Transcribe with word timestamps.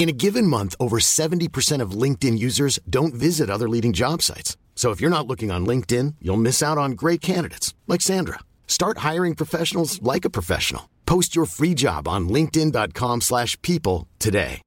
In 0.00 0.08
a 0.08 0.12
given 0.12 0.46
month, 0.46 0.74
over 0.80 0.98
70% 0.98 1.82
of 1.82 1.90
LinkedIn 1.90 2.38
users 2.38 2.78
don't 2.88 3.12
visit 3.12 3.50
other 3.50 3.68
leading 3.68 3.92
job 3.92 4.22
sites. 4.22 4.56
So 4.74 4.92
if 4.92 5.00
you're 5.02 5.10
not 5.10 5.26
looking 5.26 5.50
on 5.50 5.66
LinkedIn, 5.66 6.14
you'll 6.22 6.38
miss 6.38 6.62
out 6.62 6.78
on 6.78 6.92
great 6.92 7.20
candidates 7.20 7.74
like 7.86 8.00
Sandra. 8.00 8.38
Start 8.66 9.04
hiring 9.08 9.34
professionals 9.34 10.00
like 10.00 10.24
a 10.24 10.30
professional. 10.30 10.88
Post 11.04 11.36
your 11.36 11.44
free 11.44 11.74
job 11.74 12.08
on 12.08 12.30
linkedin.com/people 12.30 14.06
today. 14.18 14.62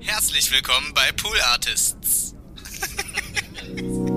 Herzlich 0.00 0.52
willkommen 0.52 0.92
bei 0.92 1.12
Pool 1.16 1.40
Artists. 1.50 2.34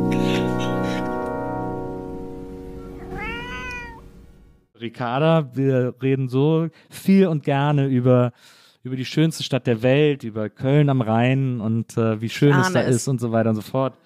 Ricarda, 4.79 5.55
wir 5.55 5.95
reden 6.01 6.29
so 6.29 6.67
viel 6.89 7.27
und 7.27 7.43
gerne 7.43 7.87
über, 7.87 8.31
über 8.83 8.95
die 8.95 9.05
schönste 9.05 9.43
Stadt 9.43 9.67
der 9.67 9.81
Welt, 9.81 10.23
über 10.23 10.49
Köln 10.49 10.89
am 10.89 11.01
Rhein 11.01 11.59
und 11.61 11.97
äh, 11.97 12.21
wie 12.21 12.29
schön 12.29 12.55
es 12.57 12.71
da 12.71 12.81
es. 12.81 12.97
ist 12.97 13.07
und 13.07 13.19
so 13.19 13.31
weiter 13.31 13.49
und 13.49 13.55
so 13.55 13.61
fort. 13.61 13.97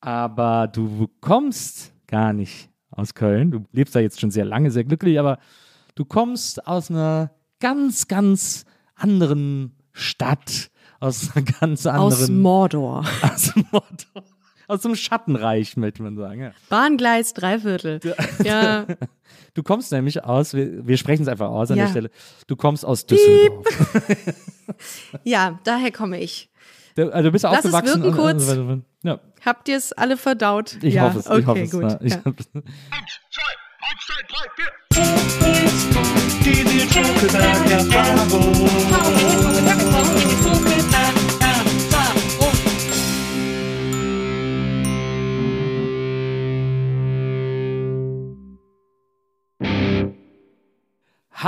Aber 0.00 0.68
du 0.68 1.08
kommst 1.20 1.92
gar 2.06 2.32
nicht 2.32 2.70
aus 2.90 3.14
Köln. 3.14 3.50
Du 3.50 3.64
lebst 3.72 3.94
da 3.94 4.00
jetzt 4.00 4.20
schon 4.20 4.30
sehr 4.30 4.44
lange, 4.44 4.70
sehr 4.70 4.84
glücklich, 4.84 5.18
aber 5.18 5.38
du 5.94 6.04
kommst 6.04 6.66
aus 6.66 6.90
einer 6.90 7.30
ganz, 7.60 8.08
ganz 8.08 8.64
anderen 8.94 9.76
Stadt, 9.92 10.70
aus 11.00 11.34
einer 11.34 11.44
ganz 11.44 11.86
anderen. 11.86 12.12
Aus 12.12 12.28
Mordor. 12.28 13.04
aus 13.22 13.54
Mordor. 13.70 14.35
Aus 14.68 14.84
einem 14.84 14.96
Schattenreich, 14.96 15.76
möchte 15.76 16.02
man 16.02 16.16
sagen. 16.16 16.40
Ja. 16.40 16.52
Bahngleis, 16.68 17.34
Dreiviertel. 17.34 18.00
Ja, 18.44 18.86
Du 19.54 19.62
kommst 19.62 19.90
nämlich 19.90 20.22
aus, 20.22 20.52
wir, 20.54 20.86
wir 20.86 20.96
sprechen 20.98 21.22
es 21.22 21.28
einfach 21.28 21.48
aus 21.48 21.70
an 21.70 21.78
Ja. 21.78 21.84
der 21.84 21.90
Stelle, 21.90 22.10
du 22.46 22.56
kommst 22.56 22.84
aus 22.84 23.06
Düsseldorf. 23.06 23.66
ja, 25.24 25.58
daher 25.64 25.90
komme 25.92 26.20
ich. 26.20 26.50
Du, 26.94 27.10
also 27.10 27.28
du 27.28 27.32
bist 27.32 27.44
Lass 27.44 27.64
es 27.64 27.72
aufgewachsen. 27.74 28.02
wirken 28.02 28.18
und- 28.18 28.22
kurz. 28.22 28.48
und- 28.50 28.68
und- 28.70 28.84
Ja, 29.02 29.18
Habt 29.44 29.68
ihr 29.68 29.76
es 29.76 29.92
alle 29.92 30.16
verdaut? 30.16 30.76
ich 30.82 30.94
ja, 30.94 31.04
hoffe 31.04 31.18
es. 31.20 31.26
Okay, 31.26 31.40
ich 31.40 31.46
hoffe 31.46 31.60
es. 31.62 31.70
gut. 31.70 31.82
ja. 31.82 31.98
Ich 32.02 32.12
ja. 32.12 32.22
hab- 32.24 32.34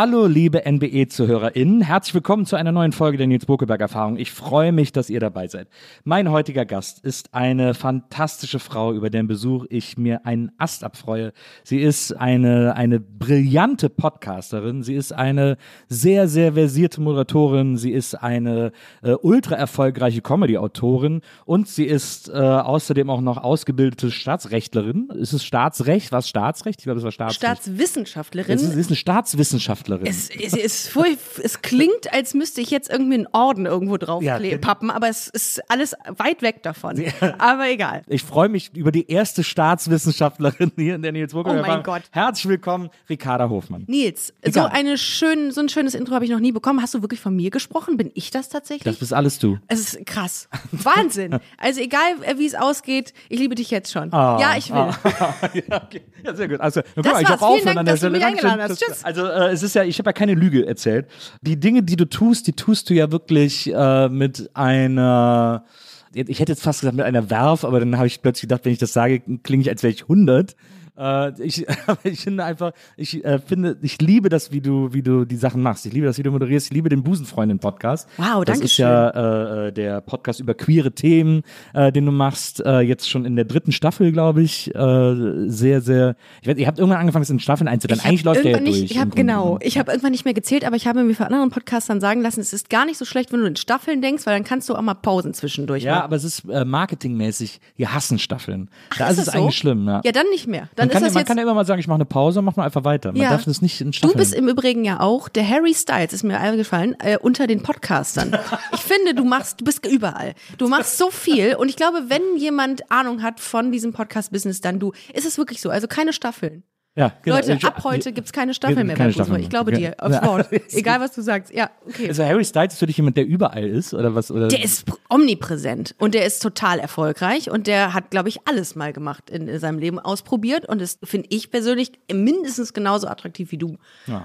Hallo, 0.01 0.27
liebe 0.27 0.65
NBE-ZuhörerInnen. 0.65 1.81
Herzlich 1.81 2.15
willkommen 2.15 2.47
zu 2.47 2.55
einer 2.55 2.71
neuen 2.71 2.93
Folge 2.93 3.19
der 3.19 3.27
Nils 3.27 3.47
Bokelberg-Erfahrung. 3.47 4.17
Ich 4.17 4.31
freue 4.31 4.71
mich, 4.71 4.93
dass 4.93 5.11
ihr 5.11 5.19
dabei 5.19 5.49
seid. 5.49 5.67
Mein 6.05 6.31
heutiger 6.31 6.65
Gast 6.65 7.01
ist 7.01 7.35
eine 7.35 7.75
fantastische 7.75 8.61
Frau, 8.61 8.93
über 8.93 9.11
deren 9.11 9.27
Besuch 9.27 9.67
ich 9.71 9.99
mir 9.99 10.25
einen 10.25 10.53
Ast 10.57 10.85
abfreue. 10.85 11.33
Sie 11.65 11.81
ist 11.81 12.13
eine, 12.13 12.77
eine 12.77 13.01
brillante 13.01 13.91
Podcasterin. 13.91 14.85
Sie 14.85 14.95
ist 14.95 15.13
eine 15.13 15.57
sehr, 15.89 16.29
sehr 16.29 16.53
versierte 16.53 17.01
Moderatorin. 17.01 17.77
Sie 17.77 17.91
ist 17.91 18.15
eine 18.15 18.71
äh, 19.03 19.15
ultra 19.15 19.57
erfolgreiche 19.57 20.21
Comedy-Autorin. 20.21 21.23
Und 21.45 21.67
sie 21.67 21.87
ist 21.87 22.29
äh, 22.29 22.35
außerdem 22.35 23.11
auch 23.11 23.21
noch 23.21 23.39
ausgebildete 23.39 24.13
Staatsrechtlerin. 24.13 25.09
Ist 25.19 25.33
es 25.33 25.43
Staatsrecht? 25.43 26.13
Was 26.13 26.29
Staatsrecht? 26.29 26.79
Ich 26.79 26.85
glaube, 26.85 26.99
es 26.99 27.05
war 27.05 27.11
Staatsrecht. 27.11 27.41
Staatswissenschaftlerin. 27.41 28.55
Es 28.55 28.63
ist, 28.63 28.75
sie 28.75 28.81
ist 28.81 28.91
eine 28.91 28.97
Staatswissenschaftlerin. 28.97 29.88
Es, 30.05 30.31
es, 30.31 30.55
es, 30.55 30.91
furch- 30.91 31.41
es 31.43 31.63
klingt, 31.63 32.13
als 32.13 32.35
müsste 32.35 32.61
ich 32.61 32.71
jetzt 32.71 32.91
irgendwie 32.91 33.15
einen 33.15 33.27
Orden 33.33 33.67
irgendwo 33.67 33.97
drauf 33.97 34.23
Ja, 34.23 34.39
pappen, 34.61 34.91
aber 34.91 35.09
es 35.09 35.29
ist 35.29 35.61
alles 35.71 35.95
weit 36.17 36.43
weg 36.43 36.63
davon. 36.63 37.03
Aber 37.39 37.69
egal. 37.69 38.03
Ich 38.07 38.23
freue 38.23 38.49
mich 38.49 38.75
über 38.75 38.93
die 38.93 39.11
erste 39.11 39.43
Staatswissenschaftlerin 39.45 40.73
hier 40.77 40.95
in 40.95 41.03
der 41.03 41.13
Nils 41.13 41.33
Burger. 41.33 41.51
Oh 41.59 41.67
mein 41.67 41.83
Gott. 41.83 42.03
Herzlich 42.11 42.49
willkommen, 42.49 42.91
Ricarda 43.09 43.49
Hofmann. 43.49 43.85
Nils, 43.87 44.33
so, 44.45 44.65
eine 44.65 44.99
schön, 44.99 45.51
so 45.53 45.61
ein 45.61 45.69
schönes 45.69 45.95
Intro 45.95 46.15
habe 46.15 46.25
ich 46.25 46.31
noch 46.31 46.41
nie 46.41 46.53
bekommen. 46.53 46.83
Hast 46.83 46.95
du 46.95 47.03
wirklich 47.03 47.21
von 47.21 47.35
mir 47.35 47.51
gesprochen? 47.51 47.97
Bin 47.97 48.11
ich 48.15 48.31
das 48.31 48.49
tatsächlich? 48.49 48.85
Das 48.85 48.97
bist 48.97 49.13
alles 49.13 49.39
du. 49.39 49.59
es 49.69 49.81
ist 49.81 50.07
krass. 50.07 50.49
Wahnsinn. 50.73 51.39
Also 51.57 51.81
egal, 51.81 52.01
äh, 52.23 52.39
wie 52.39 52.47
es 52.47 52.55
ausgeht, 52.55 53.13
ich 53.29 53.39
liebe 53.39 53.55
dich 53.55 53.71
jetzt 53.71 53.93
schon. 53.93 54.13
Ah, 54.13 54.39
ja, 54.41 54.57
ich 54.57 54.71
will. 54.73 54.79
ja, 55.69 55.83
okay. 55.83 56.03
ja, 56.25 56.35
sehr 56.35 56.49
gut. 56.49 56.61
Also, 56.61 56.83
guck 56.95 57.05
mal, 57.05 57.23
ich 57.23 57.29
war's. 57.29 57.41
hab 57.41 57.43
aufhören 57.43 57.65
Dank, 57.67 57.79
an 57.79 57.87
der 57.87 57.97
Stelle. 57.97 59.05
Also, 59.05 59.27
äh, 59.27 59.53
es 59.53 59.63
ist 59.63 59.68
ja, 59.75 59.85
ich 59.85 59.99
habe 59.99 60.09
ja 60.09 60.13
keine 60.13 60.35
Lüge 60.35 60.67
erzählt. 60.67 61.07
Die 61.43 61.59
Dinge, 61.59 61.83
die 61.83 61.97
du 61.97 62.05
tust, 62.05 62.47
die 62.47 62.53
tust 62.53 62.91
du 62.91 62.95
ja 62.95 63.11
wirklich 63.11 63.73
äh, 63.73 64.09
mit 64.09 64.51
einer, 64.55 65.65
ich 66.13 66.41
hätte 66.41 66.53
jetzt 66.53 66.63
fast 66.63 66.81
gesagt 66.81 66.97
mit 66.97 67.07
einer 67.07 67.31
Werf, 67.31 67.65
aber 67.65 67.81
dann 67.81 67.97
habe 67.97 68.07
ich 68.07 68.23
plötzlich 68.23 68.43
gedacht, 68.43 68.65
wenn 68.65 68.73
ich 68.73 68.79
das 68.79 68.93
sage, 68.93 69.21
klinge 69.43 69.63
ich, 69.63 69.71
als 69.71 69.83
wäre 69.83 69.93
ich 69.93 70.03
100. 70.03 70.57
Äh, 70.99 71.33
ich, 71.43 71.67
ich 72.05 72.21
finde 72.21 72.45
einfach, 72.45 72.73
ich 72.97 73.25
äh, 73.25 73.39
finde, 73.39 73.77
ich 73.83 74.01
liebe 74.01 74.29
das, 74.29 74.53
wie 74.53 74.61
du, 74.61 74.93
wie 74.93 75.03
du 75.03 75.25
die 75.25 75.37
Sachen 75.37 75.63
machst. 75.63 75.87
Ich 75.87 75.93
liebe 75.93 76.07
das, 76.07 76.19
wie 76.19 76.23
du 76.23 76.31
moderierst. 76.31 76.67
Ich 76.69 76.73
liebe 76.73 76.89
den 76.89 77.03
Busenfreundin-Podcast. 77.03 78.09
Wow, 78.17 78.45
Das 78.45 78.55
danke 78.55 78.65
ist 78.67 78.77
ja 78.79 79.09
äh, 79.11 79.69
äh, 79.69 79.73
der 79.73 80.01
Podcast 80.01 80.41
über 80.41 80.55
queere 80.55 80.93
Themen, 80.93 81.43
äh, 81.75 81.93
den 81.93 82.07
du 82.07 82.13
machst. 82.13 82.65
Äh, 82.65 82.81
jetzt 82.81 83.09
schon 83.09 83.25
in 83.25 83.37
der 83.37 83.45
dritten 83.45 83.73
Staffel, 83.73 84.13
glaube 84.13 84.43
ich. 84.43 84.71
Sehr, 84.75 85.81
sehr. 85.81 86.17
Ich 86.43 86.49
weiß, 86.49 86.57
ihr 86.57 86.67
habt 86.67 86.79
irgendwann 86.79 87.01
angefangen, 87.01 87.23
es 87.23 87.31
in 87.31 87.41
Staffeln 87.41 87.69
einzuteilen. 87.69 87.99
Ich 88.01 88.05
hab 88.05 88.09
Eigentlich 88.11 88.25
läuft 88.25 88.45
der 88.45 88.53
ja 88.53 88.59
durch. 88.59 88.83
ich 88.83 88.95
Grunde 88.95 89.17
genau, 89.17 89.59
ich 89.63 89.79
habe 89.79 89.91
irgendwann 89.91 90.13
nicht 90.13 90.25
mehr 90.25 90.35
gezählt, 90.35 90.65
aber 90.65 90.77
ich 90.77 90.87
habe 90.87 91.03
mir 91.05 91.15
von 91.15 91.27
anderen 91.27 91.51
Podcastern 91.51 92.01
sagen 92.01 92.21
lassen, 92.23 92.41
es 92.41 92.53
ist 92.53 92.71
gar 92.71 92.85
nicht 92.85 92.99
so 92.99 93.05
schlecht, 93.05 93.33
wenn 93.33 93.41
du 93.41 93.47
in 93.47 93.57
Staffeln 93.57 94.03
denkst, 94.03 94.27
weil 94.27 94.35
dann 94.35 94.45
kannst 94.45 94.69
du 94.69 94.75
auch 94.75 94.83
mal 94.83 94.95
Pausen 94.95 95.35
zwischendurch 95.35 95.83
Ja, 95.85 95.95
machen. 95.97 96.05
aber 96.05 96.17
es 96.17 96.25
ist 96.25 96.45
marketingmäßig, 96.45 97.61
wir 97.77 97.93
hassen 97.95 98.19
Staffeln. 98.19 98.69
da 98.99 99.07
Ach, 99.07 99.11
ist, 99.11 99.19
es 99.19 99.25
das 99.27 99.35
so? 99.35 99.41
eigentlich 99.41 99.57
schlimm, 99.57 99.87
ja. 99.87 100.01
Ja, 100.05 100.13
dann 100.13 100.27
nicht 100.31 100.47
mehr. 100.47 100.69
Dann 100.77 100.88
man 100.89 101.03
kann, 101.03 101.05
ja, 101.05 101.11
man 101.13 101.25
kann 101.25 101.37
ja 101.39 101.43
immer 101.45 101.55
mal 101.55 101.65
sagen, 101.65 101.81
ich 101.81 101.87
mache 101.87 101.97
eine 101.97 102.05
Pause, 102.05 102.43
mach 102.43 102.57
mal 102.57 102.65
einfach 102.65 102.85
weiter. 102.85 103.13
Man 103.13 103.21
Ja. 103.23 103.31
darf 103.31 103.45
das 103.45 103.63
nicht 103.63 103.81
in 103.81 103.89
Du 103.89 103.99
Staffeln. 103.99 104.19
bist 104.19 104.35
im 104.35 104.49
Übrigen 104.49 104.85
ja 104.85 105.01
auch, 105.01 105.29
der 105.29 105.49
Harry 105.49 105.75
Styles 105.75 106.13
ist 106.13 106.23
mir 106.25 106.39
eingefallen, 106.41 106.97
äh, 107.01 107.19
unter 107.19 107.47
den 107.47 107.63
Podcastern. 107.63 108.37
Ich 108.73 108.81
finde, 108.81 109.15
du 109.15 109.25
machst, 109.25 109.61
du 109.61 109.65
bist 109.65 109.87
überall. 109.87 110.35
Du 110.59 110.69
machst 110.69 110.99
so 110.99 111.11
viel 111.11 111.55
und 111.57 111.69
ich 111.69 111.77
glaube, 111.77 112.05
wenn 112.09 112.23
jemand 112.37 112.91
Ahnung 112.91 113.23
hat 113.23 113.41
von 113.41 113.73
diesem 113.73 113.93
Podcast-Business, 113.93 114.61
dann 114.61 114.79
du. 114.79 114.93
Ist 115.13 115.27
es 115.27 115.39
wirklich 115.39 115.61
so? 115.61 115.71
Also 115.71 115.87
keine 115.89 116.13
Staffeln. 116.13 116.63
Ja, 116.97 117.13
genau. 117.23 117.37
Leute, 117.37 117.53
Ich- 117.53 117.65
ab 117.65 117.85
heute 117.85 118.13
gibt's 118.13 118.33
keine 118.33 118.55
Staffeln 118.55 118.87
mehr 118.87 118.97
keine 118.97 119.13
bei 119.13 119.19
Fußball. 119.19 119.41
Ich 119.41 119.49
glaube 119.49 119.71
dir, 119.73 119.95
aufs 119.99 120.17
Ja. 120.17 120.27
Wort. 120.27 120.49
Egal, 120.73 121.01
was 121.01 121.13
du 121.13 121.23
sagst. 121.23 121.53
Ja, 121.55 121.71
okay. 121.87 122.09
Also 122.09 122.25
Harry 122.25 122.45
Styles 122.45 122.73
ist 122.73 122.79
für 122.81 122.87
dich 122.87 122.97
jemand, 122.97 123.17
der 123.17 123.25
überall 123.27 123.65
ist, 123.69 123.95
oder 123.95 124.15
was? 124.17 124.31
Oder? 124.33 124.49
Der 124.49 124.65
ist 124.65 124.89
pr- 124.89 124.97
omnipräsent 125.09 125.95
und 125.99 126.15
der 126.15 126.27
ist 126.27 126.43
total 126.43 126.81
erfolgreich 126.81 127.51
und 127.51 127.67
der 127.69 127.95
hat, 127.95 128.11
glaube 128.11 128.29
ich, 128.29 128.39
alles 128.49 128.75
mal 128.75 128.93
gemacht 128.93 129.31
in 129.31 129.59
seinem 129.61 129.79
Leben 129.79 129.99
ausprobiert 130.01 130.69
und 130.69 130.81
das 130.81 130.99
finde 131.05 131.29
ich 131.31 131.51
persönlich 131.53 131.93
mindestens 132.13 132.73
genauso 132.73 133.07
attraktiv 133.07 133.53
wie 133.53 133.59
du. 133.59 133.77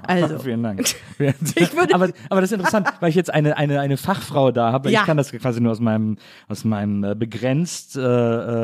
also, 0.08 0.40
Vielen 0.44 0.64
Dank. 0.64 0.84
Aber, 1.94 2.10
aber 2.30 2.42
das 2.42 2.52
ist 2.52 2.54
interessant, 2.54 2.88
weil 3.00 3.10
ich 3.10 3.16
jetzt 3.16 3.32
eine, 3.34 3.56
eine, 3.58 3.80
eine 3.82 3.98
Fachfrau 3.98 4.52
da 4.52 4.72
habe. 4.72 4.90
Ja. 4.90 5.02
Ich 5.02 5.06
kann 5.06 5.18
das 5.18 5.32
quasi 5.32 5.62
nur 5.62 5.72
aus 5.72 5.80
meinem, 5.80 6.18
aus 6.48 6.64
meinem 6.66 7.04
äh, 7.04 7.16
begrenzt 7.16 7.96
äh, 7.98 8.02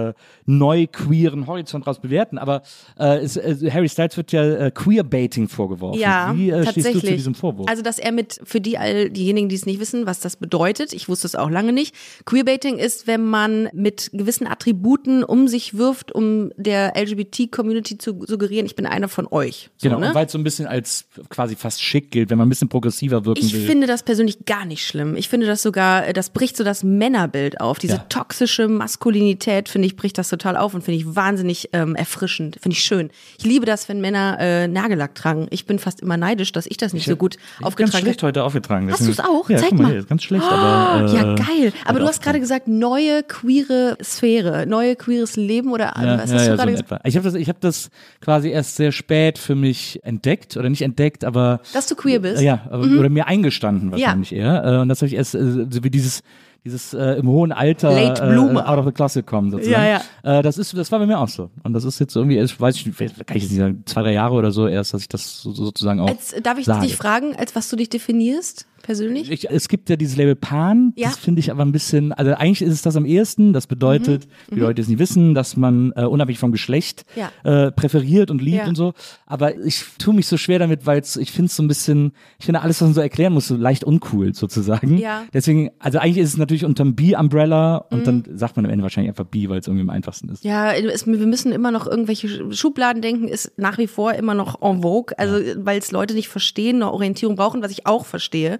äh, 0.09 0.13
neu 0.49 0.87
queeren 0.87 1.45
Horizont 1.45 1.85
raus 1.85 1.99
bewerten. 1.99 2.37
Aber 2.39 2.63
äh, 2.97 3.17
es, 3.19 3.37
äh, 3.37 3.69
Harry 3.71 3.87
Styles 3.87 4.17
wird 4.17 4.31
ja 4.31 4.43
äh, 4.43 4.71
Queerbaiting 4.71 5.47
vorgeworfen. 5.47 5.99
Ja, 5.99 6.33
Wie 6.35 6.49
äh, 6.49 6.63
tatsächlich. 6.63 6.85
stehst 6.85 7.03
du 7.03 7.07
zu 7.07 7.13
diesem 7.15 7.35
Vorwurf? 7.35 7.69
Also, 7.69 7.83
dass 7.83 7.99
er 7.99 8.11
mit, 8.11 8.39
für 8.43 8.59
die 8.59 8.77
all 8.77 9.09
diejenigen, 9.11 9.47
die 9.49 9.55
es 9.55 9.65
nicht 9.67 9.79
wissen, 9.79 10.05
was 10.07 10.19
das 10.21 10.37
bedeutet, 10.37 10.91
ich 10.93 11.07
wusste 11.07 11.27
es 11.27 11.35
auch 11.35 11.49
lange 11.51 11.71
nicht. 11.71 11.93
Queerbaiting 12.25 12.77
ist, 12.77 13.05
wenn 13.05 13.25
man 13.25 13.69
mit 13.73 14.09
gewissen 14.13 14.47
Attributen 14.47 15.23
um 15.23 15.47
sich 15.47 15.77
wirft, 15.77 16.11
um 16.11 16.51
der 16.57 16.93
LGBT-Community 16.95 17.97
zu 17.99 18.23
suggerieren, 18.25 18.65
ich 18.65 18.75
bin 18.75 18.85
einer 18.87 19.07
von 19.07 19.27
euch. 19.29 19.69
So, 19.77 19.87
genau, 19.89 19.99
ne? 19.99 20.07
und 20.09 20.15
weil 20.15 20.25
es 20.25 20.31
so 20.31 20.37
ein 20.39 20.43
bisschen 20.43 20.65
als 20.65 21.05
quasi 21.29 21.55
fast 21.55 21.81
schick 21.83 22.09
gilt, 22.11 22.29
wenn 22.31 22.37
man 22.39 22.47
ein 22.47 22.49
bisschen 22.49 22.69
progressiver 22.69 23.25
wirken 23.25 23.45
Ich 23.45 23.53
will. 23.53 23.65
finde 23.67 23.85
das 23.87 24.03
persönlich 24.03 24.45
gar 24.45 24.65
nicht 24.65 24.85
schlimm. 24.85 25.15
Ich 25.15 25.29
finde 25.29 25.45
das 25.45 25.61
sogar, 25.61 26.07
äh, 26.07 26.13
das 26.13 26.31
bricht 26.31 26.57
so 26.57 26.63
das 26.63 26.83
Männerbild 26.83 27.61
auf. 27.61 27.77
Diese 27.77 27.93
Ja. 27.97 28.05
toxische 28.09 28.67
Maskulinität, 28.67 29.69
finde 29.69 29.85
ich, 29.87 29.95
bricht 29.95 30.17
das 30.17 30.29
total 30.39 30.57
auf 30.57 30.73
und 30.73 30.81
finde 30.83 30.97
ich 30.99 31.15
wahnsinnig 31.15 31.69
ähm, 31.73 31.95
erfrischend. 31.95 32.57
Finde 32.61 32.75
ich 32.75 32.83
schön. 32.83 33.09
Ich 33.37 33.45
liebe 33.45 33.65
das, 33.65 33.89
wenn 33.89 34.01
Männer 34.01 34.37
äh, 34.39 34.67
Nagellack 34.67 35.13
tragen. 35.13 35.47
Ich 35.51 35.65
bin 35.65 35.77
fast 35.77 36.01
immer 36.01 36.17
neidisch, 36.17 36.51
dass 36.51 36.65
ich 36.65 36.77
das 36.77 36.93
nicht 36.93 37.05
so 37.05 37.15
gut 37.15 37.35
Ich 37.35 37.41
hab 37.41 37.75
ganz 37.75 37.89
aufgetragen 37.89 38.03
schlecht 38.03 38.19
habe. 38.23 38.27
heute 38.29 38.43
aufgetragen. 38.43 38.91
Hast 38.91 39.07
du's 39.07 39.19
auch? 39.19 39.49
Ja, 39.49 39.57
Zeig 39.57 39.73
mal. 39.73 39.91
Hier, 39.91 40.03
ganz 40.03 40.23
schlecht, 40.23 40.43
aber. 40.43 41.11
Äh, 41.11 41.15
ja, 41.15 41.35
geil. 41.35 41.73
Aber 41.85 41.99
du 41.99 42.05
hast 42.07 42.21
gerade 42.23 42.39
aufgetragen. 42.39 42.41
gesagt, 42.41 42.67
neue 42.67 43.23
queere 43.23 43.97
Sphäre, 44.03 44.65
neue 44.65 44.95
queeres 44.95 45.35
Leben 45.35 45.71
oder 45.71 45.93
Ja, 46.01 46.17
was 46.17 46.31
ja, 46.31 46.37
hast 46.37 46.45
ja, 46.45 46.51
du 46.51 46.57
gerade 46.57 46.77
so 46.77 46.83
gesagt? 46.83 47.01
Ich 47.07 47.15
habe 47.17 47.23
das, 47.25 47.35
ich 47.35 47.49
hab 47.49 47.59
das 47.61 47.89
quasi 48.21 48.49
erst 48.49 48.75
sehr 48.77 48.91
spät 48.91 49.37
für 49.37 49.55
mich 49.55 49.99
entdeckt 50.03 50.57
oder 50.57 50.69
nicht 50.69 50.81
entdeckt, 50.81 51.23
aber 51.25 51.61
Dass 51.73 51.87
du 51.87 51.95
queer 51.95 52.19
bist? 52.19 52.41
Ja, 52.41 52.61
aber, 52.69 52.85
oder 52.85 53.09
mir 53.09 53.27
eingestanden 53.27 53.91
wahrscheinlich 53.91 54.33
eher. 54.33 54.63
Äh, 54.63 54.77
Und 54.79 54.89
das 54.89 54.99
habe 55.01 55.07
ich 55.07 55.15
erst 55.15 55.35
äh, 55.35 55.65
so 55.69 55.83
wie 55.83 55.89
dieses 55.89 56.23
dieses 56.65 56.93
äh, 56.93 57.13
im 57.13 57.27
hohen 57.27 57.51
Alter 57.51 57.91
Late 57.91 58.21
äh, 58.23 58.37
out 58.37 58.77
of 58.79 58.85
the 58.85 58.91
closet 58.91 59.25
kommen 59.25 59.51
sozusagen. 59.51 60.01
Ja, 60.23 60.39
Äh, 60.39 60.41
das 60.43 60.57
ist 60.57 60.75
das 60.77 60.91
war 60.91 60.99
bei 60.99 61.05
mir 61.05 61.19
auch 61.19 61.27
so 61.29 61.49
und 61.63 61.73
das 61.73 61.83
ist 61.85 61.99
jetzt 61.99 62.15
irgendwie 62.15 62.37
ich 62.39 62.59
weiß 62.59 62.75
ich 62.75 62.85
nicht, 62.85 62.97
kann 62.97 63.37
ich 63.37 63.43
jetzt 63.43 63.51
nicht 63.51 63.59
sagen 63.59 63.83
zwei 63.85 64.01
drei 64.03 64.13
Jahre 64.13 64.35
oder 64.35 64.51
so 64.51 64.67
erst 64.67 64.93
dass 64.93 65.01
ich 65.01 65.07
das 65.07 65.41
so, 65.41 65.51
sozusagen 65.53 65.99
auch 65.99 66.09
Als, 66.09 66.35
darf 66.43 66.57
ich 66.57 66.65
sage. 66.65 66.85
dich 66.85 66.95
fragen, 66.95 67.35
als 67.35 67.55
was 67.55 67.69
du 67.69 67.75
dich 67.75 67.89
definierst, 67.89 68.67
persönlich? 68.89 69.29
Ich, 69.31 69.47
es 69.49 69.67
gibt 69.67 69.87
ja 69.91 69.95
dieses 69.97 70.17
Label 70.17 70.35
Pan, 70.35 70.93
Ja. 70.95 71.09
das 71.09 71.17
finde 71.19 71.39
ich 71.41 71.51
aber 71.51 71.63
ein 71.63 71.71
bisschen, 71.71 72.11
also 72.11 72.31
eigentlich 72.33 72.63
ist 72.63 72.73
es 72.73 72.81
das 72.81 72.95
am 72.95 73.05
ehesten, 73.05 73.53
das 73.53 73.67
bedeutet, 73.67 74.27
wie 74.49 74.55
die 74.55 74.61
Leute 74.61 74.81
es 74.81 74.87
nicht 74.87 74.97
wissen, 74.97 75.35
dass 75.35 75.55
man 75.55 75.93
äh, 75.95 76.05
unabhängig 76.05 76.39
vom 76.39 76.51
Geschlecht 76.51 77.05
Mhm. 77.15 77.21
Ja. 77.21 77.31
äh, 77.67 77.71
präferiert 77.71 78.31
und 78.31 78.41
liebt 78.41 78.57
Ja. 78.63 78.67
und 78.67 78.75
so, 78.75 78.93
aber 79.27 79.55
ich 79.57 79.83
tue 79.99 80.13
mich 80.15 80.25
so 80.25 80.37
schwer 80.37 80.57
damit, 80.57 80.87
weil 80.87 81.03
ich 81.03 81.31
finde 81.31 81.45
es 81.49 81.55
so 81.55 81.61
ein 81.61 81.67
bisschen, 81.67 82.13
ich 82.39 82.45
finde 82.45 82.61
alles, 82.61 82.81
was 82.81 82.87
man 82.87 82.93
so 82.95 83.01
erklären 83.01 83.31
muss, 83.33 83.47
so 83.47 83.55
leicht 83.55 83.83
uncool 83.83 84.33
sozusagen. 84.33 84.97
Ja. 84.97 85.23
Deswegen, 85.33 85.69
also 85.77 85.99
eigentlich 85.99 86.17
ist 86.17 86.29
es 86.29 86.37
natürlich 86.37 86.65
unterm 86.65 86.95
B-Umbrella 86.95 87.77
und 87.91 88.07
dann 88.07 88.23
sagt 88.35 88.55
man 88.55 88.65
am 88.65 88.71
Ende 88.71 88.81
wahrscheinlich 88.83 89.09
einfach 89.09 89.25
B, 89.25 89.49
weil 89.49 89.59
es 89.59 89.67
irgendwie 89.67 89.83
am 89.83 89.89
einfachsten 89.91 90.29
ist. 90.29 90.43
Mhm. 90.43 90.49
Ja, 90.49 90.73
es, 90.73 91.05
wir 91.05 91.27
müssen 91.27 91.51
immer 91.51 91.69
noch 91.71 91.85
irgendwelche 91.85 92.51
Schubladen 92.53 93.01
denken, 93.03 93.27
ist 93.27 93.51
nach 93.57 93.77
wie 93.77 93.87
vor 93.87 94.13
immer 94.13 94.33
noch 94.33 94.61
en 94.61 94.81
vogue, 94.81 95.13
also 95.19 95.35
weil 95.57 95.77
es 95.79 95.91
Leute 95.91 96.13
nicht 96.15 96.27
verstehen, 96.29 96.77
eine 96.77 96.91
Orientierung 96.91 97.35
brauchen, 97.35 97.61
was 97.61 97.71
ich 97.71 97.85
auch 97.85 98.05
verstehe. 98.05 98.57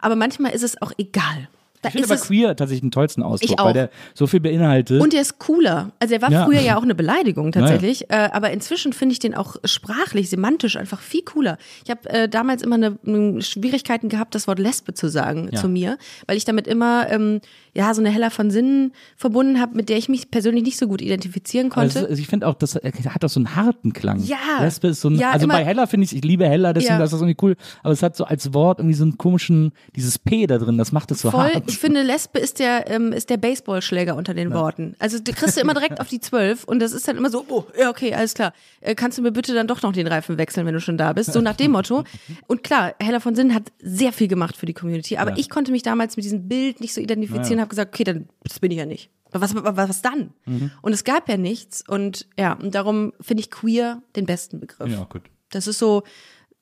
Aber 0.00 0.16
manchmal 0.16 0.52
ist 0.52 0.62
es 0.62 0.80
auch 0.82 0.92
egal. 0.98 1.48
Da 1.80 1.90
Ich 1.90 1.92
finde 1.94 2.10
aber 2.12 2.20
queer 2.20 2.56
tatsächlich 2.56 2.80
den 2.80 2.90
tollsten 2.90 3.22
Ausdruck, 3.22 3.56
weil 3.62 3.72
der 3.72 3.90
so 4.12 4.26
viel 4.26 4.40
beinhaltet. 4.40 5.00
und 5.00 5.12
der 5.12 5.20
ist 5.20 5.38
cooler. 5.38 5.92
Also 6.00 6.12
er 6.14 6.22
war 6.22 6.32
Ja. 6.32 6.44
früher 6.44 6.58
ja 6.60 6.76
auch 6.78 6.82
eine 6.82 6.96
Beleidigung 6.96 7.52
tatsächlich, 7.52 8.10
äh, 8.10 8.30
aber 8.32 8.50
inzwischen 8.50 8.92
finde 8.92 9.12
ich 9.12 9.20
den 9.20 9.32
auch 9.36 9.54
sprachlich, 9.64 10.28
semantisch 10.28 10.74
einfach 10.76 11.00
viel 11.00 11.22
cooler. 11.22 11.56
Ich 11.84 11.90
habe 11.92 12.10
äh, 12.10 12.28
damals 12.28 12.62
immer 12.62 12.74
eine, 12.74 12.98
eine 13.06 13.40
Schwierigkeiten 13.42 14.08
gehabt, 14.08 14.34
das 14.34 14.48
Wort 14.48 14.58
Lesbe 14.58 14.92
zu 14.94 15.08
sagen 15.08 15.50
Ja. 15.52 15.60
zu 15.60 15.68
mir, 15.68 15.98
weil 16.26 16.36
ich 16.36 16.44
damit 16.44 16.66
immer 16.66 17.08
ähm, 17.10 17.40
ja 17.78 17.94
so 17.94 18.02
eine 18.02 18.10
Heller 18.10 18.30
von 18.30 18.50
Sinnen 18.50 18.92
verbunden 19.16 19.60
habe, 19.60 19.76
mit 19.76 19.88
der 19.88 19.96
ich 19.96 20.08
mich 20.08 20.30
persönlich 20.30 20.64
nicht 20.64 20.76
so 20.78 20.88
gut 20.88 21.00
identifizieren 21.00 21.70
konnte. 21.70 22.00
Also, 22.00 22.20
ich 22.20 22.26
finde 22.26 22.46
auch, 22.48 22.54
das 22.54 22.74
er 22.76 22.92
hat 23.14 23.24
auch 23.24 23.28
so 23.28 23.38
einen 23.40 23.54
harten 23.56 23.92
Klang. 23.92 24.20
Ja. 24.24 24.36
Lesbe 24.60 24.88
ist 24.88 25.00
so 25.00 25.08
ein, 25.08 25.14
Ja, 25.16 25.30
also 25.30 25.44
immer- 25.44 25.54
bei 25.54 25.64
Hella 25.64 25.86
finde 25.86 26.04
ich, 26.04 26.14
ich 26.16 26.24
liebe 26.24 26.46
Hella, 26.46 26.72
deswegen 26.72 26.98
Ja. 26.98 27.04
ist 27.04 27.12
das 27.12 27.20
irgendwie 27.20 27.36
cool. 27.40 27.56
Aber 27.82 27.92
es 27.92 28.02
hat 28.02 28.16
so 28.16 28.24
als 28.24 28.52
Wort 28.52 28.80
irgendwie 28.80 28.96
so 28.96 29.04
einen 29.04 29.16
komischen, 29.16 29.72
dieses 29.96 30.18
P 30.18 30.46
da 30.46 30.58
drin, 30.58 30.76
das 30.76 30.92
macht 30.92 31.10
es 31.12 31.20
so 31.20 31.30
Voll, 31.30 31.54
hart. 31.54 31.62
ich 31.68 31.78
finde, 31.78 32.02
Lesbe 32.02 32.38
ist 32.40 32.58
der, 32.58 32.90
ähm, 32.90 33.12
ist 33.12 33.30
der 33.30 33.36
Baseballschläger 33.36 34.16
unter 34.16 34.34
den 34.34 34.52
Worten. 34.52 34.96
Also 34.98 35.18
du 35.20 35.32
kriegst 35.32 35.56
du 35.56 35.60
immer 35.60 35.74
direkt 35.74 36.00
auf 36.00 36.08
die 36.08 36.20
zwölf 36.20 36.64
und 36.64 36.80
das 36.80 36.92
ist 36.92 37.06
dann 37.06 37.16
immer 37.16 37.30
so, 37.30 37.44
oh, 37.48 37.64
ja, 37.80 37.90
okay, 37.90 38.12
alles 38.14 38.34
klar. 38.34 38.52
Äh, 38.80 38.94
kannst 38.96 39.18
du 39.18 39.22
mir 39.22 39.30
bitte 39.32 39.54
dann 39.54 39.68
doch 39.68 39.82
noch 39.82 39.92
den 39.92 40.06
Reifen 40.08 40.36
wechseln, 40.36 40.66
wenn 40.66 40.74
du 40.74 40.80
schon 40.80 40.98
da 40.98 41.12
bist? 41.12 41.32
So 41.32 41.40
nach 41.40 41.54
dem 41.56 41.70
Motto. 41.72 42.04
Und 42.48 42.64
klar, 42.64 42.94
Hella 43.00 43.20
von 43.20 43.34
Sinnen 43.36 43.54
hat 43.54 43.70
sehr 43.80 44.12
viel 44.12 44.26
gemacht 44.28 44.56
für 44.56 44.66
die 44.66 44.74
Community, 44.74 45.16
aber 45.16 45.30
Ja. 45.30 45.36
ich 45.38 45.48
konnte 45.48 45.70
mich 45.70 45.82
damals 45.82 46.16
mit 46.16 46.24
diesem 46.24 46.48
Bild 46.48 46.80
nicht 46.80 46.92
so 46.92 47.00
identifizieren 47.00 47.60
habe 47.68 47.70
gesagt, 47.70 47.94
okay, 47.94 48.04
dann 48.04 48.28
das 48.42 48.60
bin 48.60 48.70
ich 48.70 48.78
ja 48.78 48.86
nicht. 48.86 49.10
Was, 49.30 49.54
was, 49.54 49.76
was 49.88 50.02
dann? 50.02 50.32
Mhm. 50.46 50.70
Und 50.80 50.92
es 50.92 51.04
gab 51.04 51.28
ja 51.28 51.36
nichts 51.36 51.86
und 51.86 52.26
ja, 52.38 52.54
und 52.54 52.74
darum 52.74 53.12
finde 53.20 53.42
ich 53.42 53.50
queer 53.50 54.02
den 54.16 54.24
besten 54.24 54.58
Begriff. 54.58 54.90
Ja, 54.90 55.04
gut. 55.04 55.22
Das 55.50 55.66
ist 55.66 55.78
so, 55.78 56.02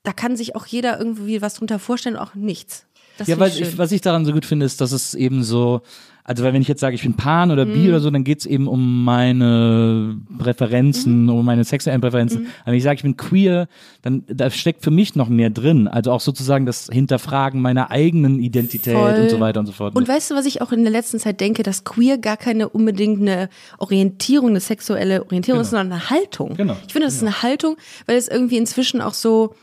da 0.03 0.13
kann 0.13 0.37
sich 0.37 0.57
auch 0.57 0.67
jeder 0.67 0.99
irgendwie 0.99 1.43
was 1.43 1.55
drunter 1.55 1.79
vorstellen, 1.79 2.17
auch 2.17 2.35
nichts. 2.35 2.87
Das 3.19 3.29
Ja, 3.29 3.39
weil 3.39 3.51
ich 3.51 3.79
was 3.79 3.93
ich 3.93 4.01
daran 4.01 4.25
so 4.25 4.33
gut 4.33 4.45
finde, 4.45 4.67
ist, 4.67 4.81
dass 4.81 4.93
es 4.93 5.15
eben 5.15 5.43
so, 5.43 5.81
also 6.25 6.43
weil 6.43 6.53
wenn 6.53 6.61
ich 6.63 6.69
jetzt 6.69 6.81
sage, 6.81 6.95
ich 6.97 7.03
bin 7.03 7.15
Pan 7.15 7.51
oder 7.53 7.65
Mhm. 7.65 7.73
Bi 7.73 7.89
oder 7.89 8.01
so, 8.01 8.11
dann 8.11 8.25
geht's 8.25 8.47
eben 8.47 8.67
um 8.67 9.05
meine 9.05 10.17
Präferenzen, 10.39 11.23
Mhm. 11.25 11.29
um 11.31 11.45
meine 11.45 11.65
sexuellen 11.65 12.01
Präferenzen. 12.01 12.47
Aber 12.63 12.73
wenn 12.73 12.75
ich 12.79 12.83
sage, 12.83 12.97
ich 12.97 13.03
bin 13.03 13.17
queer, 13.17 13.69
dann 14.03 14.25
da 14.27 14.51
steckt 14.51 14.83
für 14.83 14.91
mich 14.91 15.15
noch 15.15 15.29
mehr 15.29 15.51
drin. 15.51 15.87
Also 15.89 16.11
auch 16.13 16.21
sozusagen 16.21 16.67
das 16.67 16.89
Hinterfragen 16.93 17.61
meiner 17.63 17.91
eigenen 17.91 18.41
Identität 18.41 18.95
Voll. 18.95 19.15
und 19.15 19.31
so 19.31 19.41
weiter 19.41 19.61
und 19.61 19.67
so 19.67 19.73
fort. 19.73 19.95
Und 19.95 20.09
weißt 20.09 20.31
du, 20.31 20.35
was 20.35 20.47
ich 20.47 20.63
auch 20.63 20.73
in 20.73 20.83
der 20.83 20.93
letzten 20.93 21.19
Zeit 21.19 21.41
denke, 21.41 21.63
dass 21.63 21.85
queer 21.85 22.19
gar 22.19 22.37
keine 22.37 22.69
unbedingt 22.69 23.21
eine 23.21 23.49
Orientierung, 23.79 24.51
eine 24.51 24.61
sexuelle 24.61 25.23
Orientierung 25.25 25.61
ist, 25.61 25.71
sondern 25.71 25.93
eine 25.93 26.11
Haltung. 26.11 26.55
Genau. 26.57 26.77
Ich 26.87 26.93
finde, 26.93 27.07
das 27.07 27.15
ist 27.15 27.23
eine 27.23 27.43
Haltung, 27.43 27.77
weil 28.07 28.17
es 28.17 28.29
irgendwie 28.29 28.57
inzwischen 28.57 29.01
auch 29.01 29.15
so, 29.15 29.55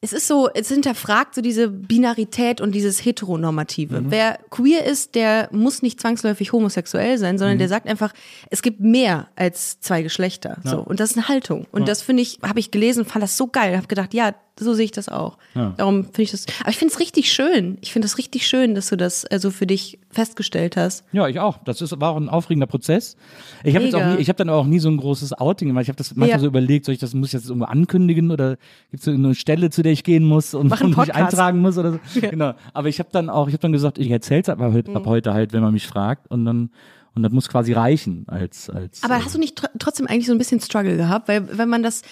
es 0.00 0.12
ist 0.12 0.28
so, 0.28 0.48
es 0.54 0.68
hinterfragt 0.68 1.34
so 1.34 1.40
diese 1.40 1.68
Binarität 1.68 2.60
und 2.60 2.72
dieses 2.72 3.04
Heteronormative. 3.04 4.00
Mhm. 4.00 4.10
Wer 4.10 4.38
queer 4.50 4.84
ist, 4.84 5.16
der 5.16 5.48
muss 5.50 5.82
nicht 5.82 6.00
zwangsläufig 6.00 6.52
homosexuell 6.52 7.18
sein, 7.18 7.36
sondern 7.36 7.56
Mhm. 7.56 7.60
der 7.60 7.68
sagt 7.68 7.88
einfach, 7.88 8.12
es 8.50 8.62
gibt 8.62 8.80
mehr 8.80 9.28
als 9.34 9.80
zwei 9.80 10.02
Geschlechter. 10.02 10.58
So. 10.62 10.78
Und 10.78 11.00
das 11.00 11.10
ist 11.10 11.16
eine 11.16 11.28
Haltung. 11.28 11.66
Und 11.72 11.88
das 11.88 12.02
finde 12.02 12.22
ich, 12.22 12.38
habe 12.42 12.60
ich 12.60 12.70
gelesen, 12.70 13.04
fand 13.04 13.22
das 13.24 13.36
so 13.36 13.48
geil, 13.48 13.76
habe 13.76 13.88
gedacht, 13.88 14.14
ja, 14.14 14.34
so 14.58 14.74
sehe 14.74 14.86
ich 14.86 14.90
das 14.92 15.08
auch. 15.08 15.38
Darum 15.54 16.04
finde 16.04 16.22
ich 16.22 16.30
das, 16.30 16.46
aber 16.60 16.70
ich 16.70 16.76
finde 16.78 16.92
es 16.94 17.00
richtig 17.00 17.32
schön. 17.32 17.78
Ich 17.80 17.92
finde 17.92 18.06
es 18.06 18.18
richtig 18.18 18.46
schön, 18.46 18.74
dass 18.74 18.88
du 18.88 18.96
das 18.96 19.24
äh, 19.30 19.38
so 19.38 19.50
für 19.50 19.66
dich 19.66 19.98
festgestellt 20.10 20.76
hast. 20.76 21.04
Ja, 21.12 21.28
ich 21.28 21.38
auch. 21.40 21.58
Das 21.64 21.80
ist, 21.80 22.00
war 22.00 22.10
auch 22.12 22.16
ein 22.16 22.28
aufregender 22.28 22.66
Prozess. 22.66 23.16
Ich 23.64 23.74
habe 23.74 23.84
jetzt 23.84 23.94
auch 23.94 24.00
Mega. 24.00 24.14
nie, 24.14 24.20
ich 24.22 24.28
habe 24.28 24.36
dann 24.36 24.50
auch 24.50 24.64
nie 24.66 24.78
so 24.78 24.88
ein 24.88 24.96
großes 24.96 25.32
Outing 25.34 25.68
gemacht. 25.68 25.82
Ich 25.82 25.88
habe 25.88 25.96
das 25.96 26.14
manchmal 26.14 26.38
Ja. 26.38 26.38
so 26.40 26.46
überlegt, 26.46 26.84
soll 26.86 26.94
ich 26.94 27.00
das, 27.00 27.14
muss 27.14 27.28
ich 27.28 27.40
das 27.40 27.46
irgendwo 27.48 27.66
ankündigen 27.66 28.30
oder 28.30 28.56
gibt 28.90 29.02
es 29.02 29.08
eine 29.08 29.34
Stelle, 29.34 29.70
zu 29.70 29.82
der 29.82 29.92
ich 29.92 30.04
gehen 30.04 30.24
muss 30.24 30.54
und, 30.54 30.70
und 30.80 30.96
mich 30.98 31.14
eintragen 31.14 31.60
muss 31.60 31.78
oder 31.78 31.92
so. 31.92 31.98
Genau. 32.20 32.54
Aber 32.74 32.88
ich 32.88 32.98
habe 32.98 33.08
dann 33.12 33.30
auch, 33.30 33.48
ich 33.48 33.52
habe 33.54 33.62
dann 33.62 33.72
gesagt, 33.72 33.98
ich 33.98 34.10
erzähl's 34.10 34.48
ab, 34.48 34.58
heute, 34.60 34.90
Mhm. 34.90 34.96
ab 34.96 35.06
heute 35.06 35.34
halt, 35.34 35.52
wenn 35.52 35.62
man 35.62 35.72
mich 35.72 35.86
fragt 35.86 36.30
und 36.30 36.44
dann 36.44 36.70
und 37.14 37.22
das 37.24 37.32
muss 37.32 37.48
quasi 37.48 37.72
reichen 37.72 38.24
als 38.28 38.70
als. 38.70 39.02
Aber 39.02 39.16
äh, 39.16 39.20
hast 39.22 39.34
du 39.34 39.38
nicht 39.40 39.56
tr 39.56 39.68
trotzdem 39.80 40.06
eigentlich 40.06 40.26
so 40.26 40.32
ein 40.32 40.38
bisschen 40.38 40.60
Struggle 40.60 40.96
gehabt? 40.96 41.26
Weil 41.26 41.58
wenn 41.58 41.68
man 41.68 41.82
das, 41.82 42.02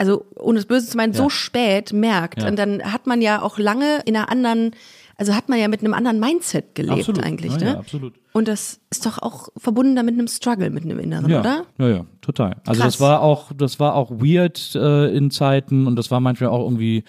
also 0.00 0.24
ohne 0.36 0.58
es 0.58 0.66
böse 0.66 0.86
zu 0.88 0.96
meinen, 0.96 1.12
so 1.12 1.28
spät 1.28 1.92
merkt, 1.92 2.42
Ja. 2.42 2.48
und 2.48 2.58
dann 2.58 2.82
hat 2.82 3.06
man 3.06 3.20
ja 3.22 3.42
auch 3.42 3.58
lange 3.58 4.00
in 4.06 4.16
einer 4.16 4.30
anderen, 4.30 4.70
also 5.16 5.34
hat 5.34 5.48
man 5.50 5.58
ja 5.60 5.68
mit 5.68 5.80
einem 5.80 5.92
anderen 5.94 6.18
Mindset 6.18 6.74
gelebt 6.74 6.98
Absolut. 7.00 7.22
eigentlich, 7.22 7.52
Ja, 7.52 7.58
ne? 7.58 7.64
ja, 7.66 7.78
absolut. 7.78 8.14
Und 8.32 8.48
das 8.48 8.80
ist 8.90 9.04
doch 9.06 9.18
auch 9.18 9.48
verbunden 9.56 9.94
da 9.96 10.02
mit 10.02 10.14
einem 10.14 10.26
Struggle, 10.28 10.70
mit 10.70 10.84
einem 10.84 10.98
Inneren, 11.00 11.30
ja, 11.30 11.40
oder? 11.40 11.62
Ja, 11.78 11.88
ja, 11.88 12.06
total. 12.22 12.56
Also 12.66 12.80
Krass. 12.82 12.94
das 12.94 13.00
war 13.00 13.20
auch, 13.20 13.52
das 13.56 13.78
war 13.78 13.94
auch 13.94 14.10
weird 14.10 14.74
äh, 14.74 15.14
in 15.14 15.30
Zeiten 15.30 15.86
und 15.86 15.96
das 15.96 16.10
war 16.10 16.20
manchmal 16.20 16.48
auch 16.50 16.64
irgendwie, 16.64 17.04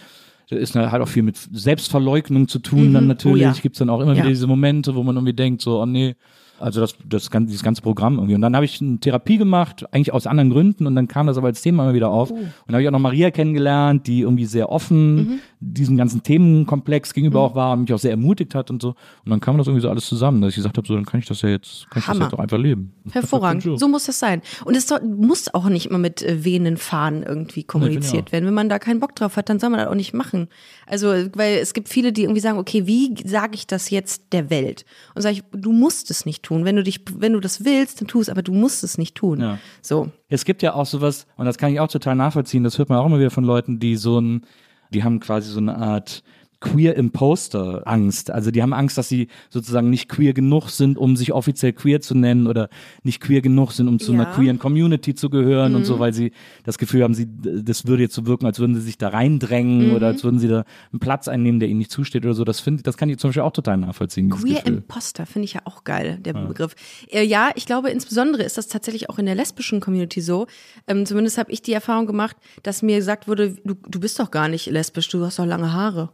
ist 0.49 0.75
halt 0.75 1.01
auch 1.01 1.07
viel 1.07 1.23
mit 1.23 1.37
Selbstverleugnung 1.37 2.47
zu 2.49 2.59
tun 2.59 2.93
dann 2.93 3.07
natürlich. 3.07 3.43
Oh 3.43 3.49
ja. 3.49 3.53
Gibt's 3.53 3.79
dann 3.79 3.89
auch 3.89 4.01
immer 4.01 4.11
Ja. 4.13 4.17
wieder 4.23 4.29
diese 4.29 4.47
Momente, 4.47 4.95
wo 4.95 5.03
man 5.03 5.15
irgendwie 5.15 5.33
denkt, 5.33 5.61
so, 5.61 5.79
oh 5.81 5.85
nee, 5.85 6.15
also 6.61 6.81
das, 6.81 6.95
das 7.07 7.29
ganze, 7.31 7.47
dieses 7.47 7.63
ganze 7.63 7.81
Programm 7.81 8.15
irgendwie. 8.15 8.35
Und 8.35 8.41
dann 8.41 8.55
habe 8.55 8.65
ich 8.65 8.81
eine 8.81 8.99
Therapie 8.99 9.37
gemacht, 9.37 9.85
eigentlich 9.91 10.13
aus 10.13 10.27
anderen 10.27 10.49
Gründen 10.49 10.87
und 10.87 10.95
dann 10.95 11.07
kam 11.07 11.27
das 11.27 11.37
aber 11.37 11.47
als 11.47 11.61
Thema 11.61 11.83
immer 11.83 11.93
wieder 11.93 12.09
auf. 12.09 12.31
Uh. 12.31 12.35
Und 12.35 12.51
dann 12.67 12.75
habe 12.75 12.83
ich 12.83 12.87
auch 12.87 12.93
noch 12.93 12.99
Maria 12.99 13.31
kennengelernt, 13.31 14.07
die 14.07 14.21
irgendwie 14.21 14.45
sehr 14.45 14.69
offen 14.69 15.11
Mhm. 15.11 15.39
diesem 15.59 15.97
ganzen 15.97 16.23
Themenkomplex 16.23 17.13
gegenüber 17.13 17.41
auch 17.41 17.55
war 17.55 17.73
und 17.73 17.81
mich 17.81 17.93
auch 17.93 17.99
sehr 17.99 18.11
ermutigt 18.11 18.55
hat 18.55 18.69
und 18.71 18.81
so. 18.81 18.89
Und 18.89 19.29
dann 19.29 19.39
kam 19.39 19.57
das 19.57 19.67
irgendwie 19.67 19.81
so 19.81 19.89
alles 19.89 20.05
zusammen, 20.05 20.41
dass 20.41 20.49
ich 20.49 20.55
gesagt 20.55 20.77
habe, 20.77 20.87
so, 20.87 20.95
dann 20.95 21.05
kann 21.05 21.19
ich 21.19 21.27
das 21.27 21.41
ja 21.41 21.49
jetzt, 21.49 21.89
kann 21.89 22.01
ich 22.01 22.05
das 22.05 22.17
jetzt 22.17 22.33
auch 22.33 22.39
einfach 22.39 22.57
leben. 22.57 22.93
Hervorragend. 23.11 23.61
So 23.81 23.87
muss 23.87 24.05
das 24.05 24.19
sein. 24.19 24.41
Und 24.65 24.75
es 24.75 24.93
muss 25.03 25.53
auch 25.53 25.67
nicht 25.69 25.87
immer 25.87 25.97
mit 25.97 26.21
äh, 26.21 26.43
wehenden 26.43 26.77
Fahnen 26.77 27.23
irgendwie 27.23 27.63
kommuniziert 27.63 28.27
auch. 28.27 28.31
werden. 28.31 28.45
Wenn 28.45 28.53
man 28.53 28.69
da 28.69 28.79
keinen 28.79 28.99
Bock 28.99 29.15
drauf 29.15 29.37
hat, 29.37 29.49
dann 29.49 29.59
soll 29.59 29.69
man 29.69 29.79
das 29.79 29.87
auch 29.87 29.95
nicht 29.95 30.13
machen. 30.13 30.49
Also, 30.85 31.07
weil 31.35 31.57
es 31.57 31.73
gibt 31.73 31.89
viele, 31.89 32.11
die 32.11 32.23
irgendwie 32.23 32.41
sagen, 32.41 32.57
okay, 32.59 32.85
wie 32.85 33.15
sage 33.25 33.55
ich 33.55 33.65
das 33.65 33.89
jetzt 33.89 34.33
der 34.33 34.49
Welt? 34.49 34.85
Und 35.15 35.21
sage 35.21 35.35
ich, 35.35 35.43
du 35.51 35.71
musst 35.71 36.11
es 36.11 36.25
nicht 36.25 36.43
tun. 36.43 36.50
Wenn 36.51 36.75
du 36.75 36.83
dich, 36.83 37.01
wenn 37.17 37.33
du 37.33 37.39
das 37.39 37.65
willst, 37.65 38.01
dann 38.01 38.07
tu 38.07 38.21
es, 38.21 38.29
aber 38.29 38.41
du 38.41 38.53
musst 38.53 38.83
es 38.83 38.97
nicht 38.97 39.15
tun. 39.15 39.39
Ja. 39.39 39.59
So. 39.81 40.11
Es 40.29 40.45
gibt 40.45 40.61
ja 40.61 40.73
auch 40.73 40.85
sowas, 40.85 41.25
und 41.37 41.45
das 41.45 41.57
kann 41.57 41.71
ich 41.71 41.79
auch 41.79 41.87
total 41.87 42.15
nachvollziehen, 42.15 42.63
das 42.63 42.77
hört 42.77 42.89
man 42.89 42.99
auch 42.99 43.05
immer 43.05 43.19
wieder 43.19 43.31
von 43.31 43.43
Leuten, 43.43 43.79
die 43.79 43.95
so 43.95 44.19
ein, 44.19 44.45
die 44.89 45.03
haben 45.03 45.19
quasi 45.19 45.49
so 45.49 45.59
eine 45.59 45.77
Art 45.77 46.23
Queer 46.61 46.95
Imposter 46.95 47.81
Angst. 47.85 48.31
Also 48.31 48.51
die 48.51 48.61
haben 48.61 48.73
Angst, 48.73 48.97
dass 48.97 49.09
sie 49.09 49.27
sozusagen 49.49 49.89
nicht 49.89 50.07
queer 50.07 50.33
genug 50.33 50.69
sind, 50.69 50.97
um 50.97 51.15
sich 51.17 51.33
offiziell 51.33 51.73
queer 51.73 52.01
zu 52.01 52.15
nennen 52.15 52.47
oder 52.47 52.69
nicht 53.03 53.19
queer 53.19 53.41
genug 53.41 53.71
sind, 53.71 53.87
um 53.87 53.99
zu 53.99 54.13
einer 54.13 54.23
Ja. 54.25 54.31
queeren 54.31 54.59
Community 54.59 55.15
zu 55.15 55.29
gehören 55.29 55.75
und 55.75 55.85
so, 55.85 55.99
weil 55.99 56.13
sie 56.13 56.31
das 56.63 56.77
Gefühl 56.77 57.03
haben, 57.03 57.13
sie, 57.15 57.27
das 57.27 57.87
würde 57.87 58.03
jetzt 58.03 58.15
so 58.15 58.25
wirken, 58.27 58.45
als 58.45 58.59
würden 58.59 58.75
sie 58.75 58.81
sich 58.81 58.97
da 58.97 59.09
reindrängen 59.09 59.91
oder 59.91 60.07
als 60.07 60.23
würden 60.23 60.39
sie 60.39 60.47
da 60.47 60.63
einen 60.91 60.99
Platz 60.99 61.27
einnehmen, 61.27 61.59
der 61.59 61.67
ihnen 61.67 61.79
nicht 61.79 61.91
zusteht 61.91 62.23
oder 62.25 62.35
so. 62.35 62.43
Das 62.43 62.59
finde 62.59 62.83
das 62.83 62.95
kann 62.95 63.09
ich 63.09 63.17
zum 63.17 63.29
Beispiel 63.29 63.41
auch 63.43 63.51
total 63.53 63.77
nachvollziehen. 63.77 64.29
Queer. 64.29 64.65
Imposter 64.65 65.25
finde 65.25 65.45
ich 65.45 65.53
ja 65.53 65.61
auch 65.65 65.83
geil, 65.83 66.19
der 66.21 66.33
Begriff. 66.33 66.75
Äh, 67.09 67.23
ja, 67.25 67.49
ich 67.55 67.65
glaube, 67.65 67.89
insbesondere 67.89 68.43
ist 68.43 68.57
das 68.57 68.67
tatsächlich 68.67 69.09
auch 69.09 69.17
in 69.17 69.25
der 69.25 69.35
lesbischen 69.35 69.79
Community 69.79 70.21
so. 70.21 70.47
Ähm, 70.87 71.05
zumindest 71.05 71.37
habe 71.39 71.51
ich 71.51 71.61
die 71.63 71.73
Erfahrung 71.73 72.05
gemacht, 72.05 72.37
dass 72.61 72.81
mir 72.83 72.97
gesagt 72.97 73.27
wurde, 73.27 73.55
du, 73.65 73.73
du 73.73 73.99
bist 73.99 74.19
doch 74.19 74.29
gar 74.29 74.47
nicht 74.47 74.67
lesbisch, 74.67 75.09
du 75.09 75.25
hast 75.25 75.39
doch 75.39 75.45
lange 75.45 75.73
Haare. 75.73 76.09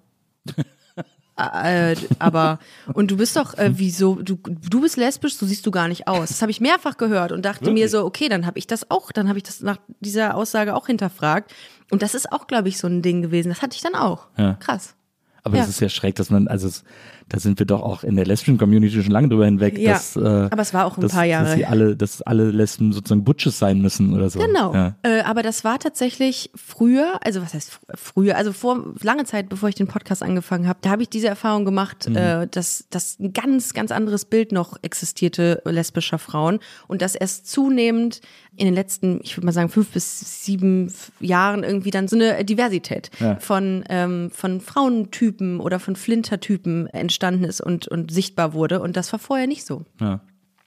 Äh, 1.40 1.96
aber, 2.18 2.58
und 2.94 3.12
du 3.12 3.18
bist 3.18 3.36
doch, 3.36 3.54
äh, 3.60 3.70
wieso, 3.76 4.16
du, 4.16 4.38
du 4.38 4.82
bist 4.82 4.98
lesbisch, 4.98 5.36
so 5.36 5.46
siehst 5.46 5.64
du 5.68 5.72
gar 5.72 5.88
nicht 5.88 6.08
aus. 6.08 6.30
Das 6.30 6.42
habe 6.42 6.50
ich 6.50 6.60
mehrfach 6.62 6.98
gehört 6.98 7.32
und 7.32 7.46
dachte 7.46 7.66
mir 7.66 7.76
Wirklich? 7.76 7.92
so, 7.92 8.06
okay, 8.06 8.28
dann 8.28 8.48
habe 8.48 8.58
ich 8.58 8.66
das 8.66 8.90
auch, 8.90 9.12
dann 9.12 9.28
habe 9.30 9.38
ich 9.38 9.44
das 9.44 9.62
nach 9.62 9.78
dieser 10.00 10.34
Aussage 10.34 10.74
auch 10.76 10.88
hinterfragt. 10.88 11.54
Und 11.92 12.02
das 12.02 12.16
ist 12.16 12.32
auch, 12.32 12.48
glaube 12.48 12.70
ich, 12.70 12.80
so 12.80 12.88
ein 12.88 13.04
Ding 13.04 13.22
gewesen. 13.22 13.50
Das 13.50 13.62
hatte 13.62 13.76
ich 13.76 13.84
dann 13.84 13.94
auch. 13.94 14.28
Ja. 14.38 14.56
Krass. 14.56 14.96
Aber 15.44 15.58
Ja. 15.58 15.64
es 15.64 15.70
ist 15.70 15.80
ja 15.80 15.90
schräg, 15.90 16.16
dass 16.16 16.32
man, 16.32 16.48
also 16.48 16.68
es, 16.68 16.84
da 17.30 17.40
sind 17.40 17.60
wir 17.60 17.66
doch 17.66 17.82
auch 17.82 18.04
in 18.04 18.16
der 18.16 18.26
lesbischen 18.26 18.58
Community 18.58 19.02
schon 19.04 19.12
lange 19.12 19.28
drüber 19.28 19.46
hinweg, 19.46 19.78
Ja, 19.78 19.94
dass, 19.94 20.16
äh, 20.16 20.20
aber 20.20 20.62
es 20.62 20.74
war 20.74 20.86
auch 20.86 20.98
ein 20.98 21.02
dass, 21.02 21.12
paar 21.12 21.26
Jahre 21.26 21.46
dass, 21.46 21.56
sie 21.56 21.66
alle, 21.66 21.96
dass 21.98 22.22
alle 22.22 22.52
Lesben 22.52 22.94
sozusagen 22.94 23.24
Butches 23.24 23.60
sein 23.60 23.82
müssen 23.82 24.14
oder 24.14 24.30
so. 24.30 24.40
Genau. 24.40 24.74
Ja. 24.74 24.96
Äh, 25.04 25.22
aber 25.22 25.44
das 25.44 25.64
war 25.64 25.78
tatsächlich 25.80 26.52
früher, 26.56 27.20
also 27.24 27.42
was 27.42 27.54
heißt 27.54 27.72
fr- 27.72 27.96
früher, 27.96 28.38
also 28.38 28.54
vor 28.54 28.94
lange 29.02 29.26
Zeit, 29.26 29.50
bevor 29.50 29.68
ich 29.70 29.76
den 29.76 29.88
Podcast 29.88 30.24
angefangen 30.24 30.68
habe, 30.68 30.80
da 30.82 30.90
habe 30.90 31.02
ich 31.02 31.10
diese 31.10 31.28
Erfahrung 31.28 31.66
gemacht, 31.66 32.08
Mhm. 32.10 32.16
äh, 32.16 32.48
dass, 32.48 32.86
dass 32.90 33.20
ein 33.20 33.34
ganz, 33.34 33.74
ganz 33.74 33.92
anderes 33.92 34.26
Bild 34.26 34.52
noch 34.52 34.78
existierte 34.82 35.62
lesbischer 35.66 36.20
Frauen 36.20 36.60
und 36.88 37.02
dass 37.02 37.16
erst 37.16 37.48
zunehmend 37.52 38.22
in 38.58 38.66
den 38.66 38.74
letzten, 38.74 39.20
ich 39.24 39.38
würde 39.38 39.46
mal 39.46 39.52
sagen, 39.52 39.70
fünf 39.70 39.90
bis 39.92 40.44
sieben 40.44 40.92
Jahren 41.20 41.64
irgendwie 41.64 41.92
dann 41.92 42.08
so 42.08 42.16
eine 42.16 42.44
Diversität 42.44 43.12
Ja. 43.20 43.40
von, 43.40 43.84
ähm, 43.90 44.32
von 44.32 44.62
Frauentypen 44.62 45.60
oder 45.60 45.80
von 45.80 45.96
Flintertypen 45.96 46.88
entstanden 46.88 47.44
ist 47.44 47.62
und, 47.62 47.88
und 47.88 48.12
sichtbar 48.12 48.54
wurde. 48.54 48.82
Und 48.82 48.98
das 48.98 49.12
war 49.14 49.20
vorher 49.20 49.48
nicht 49.48 49.66
so. 49.66 49.86
Ja. 50.02 50.22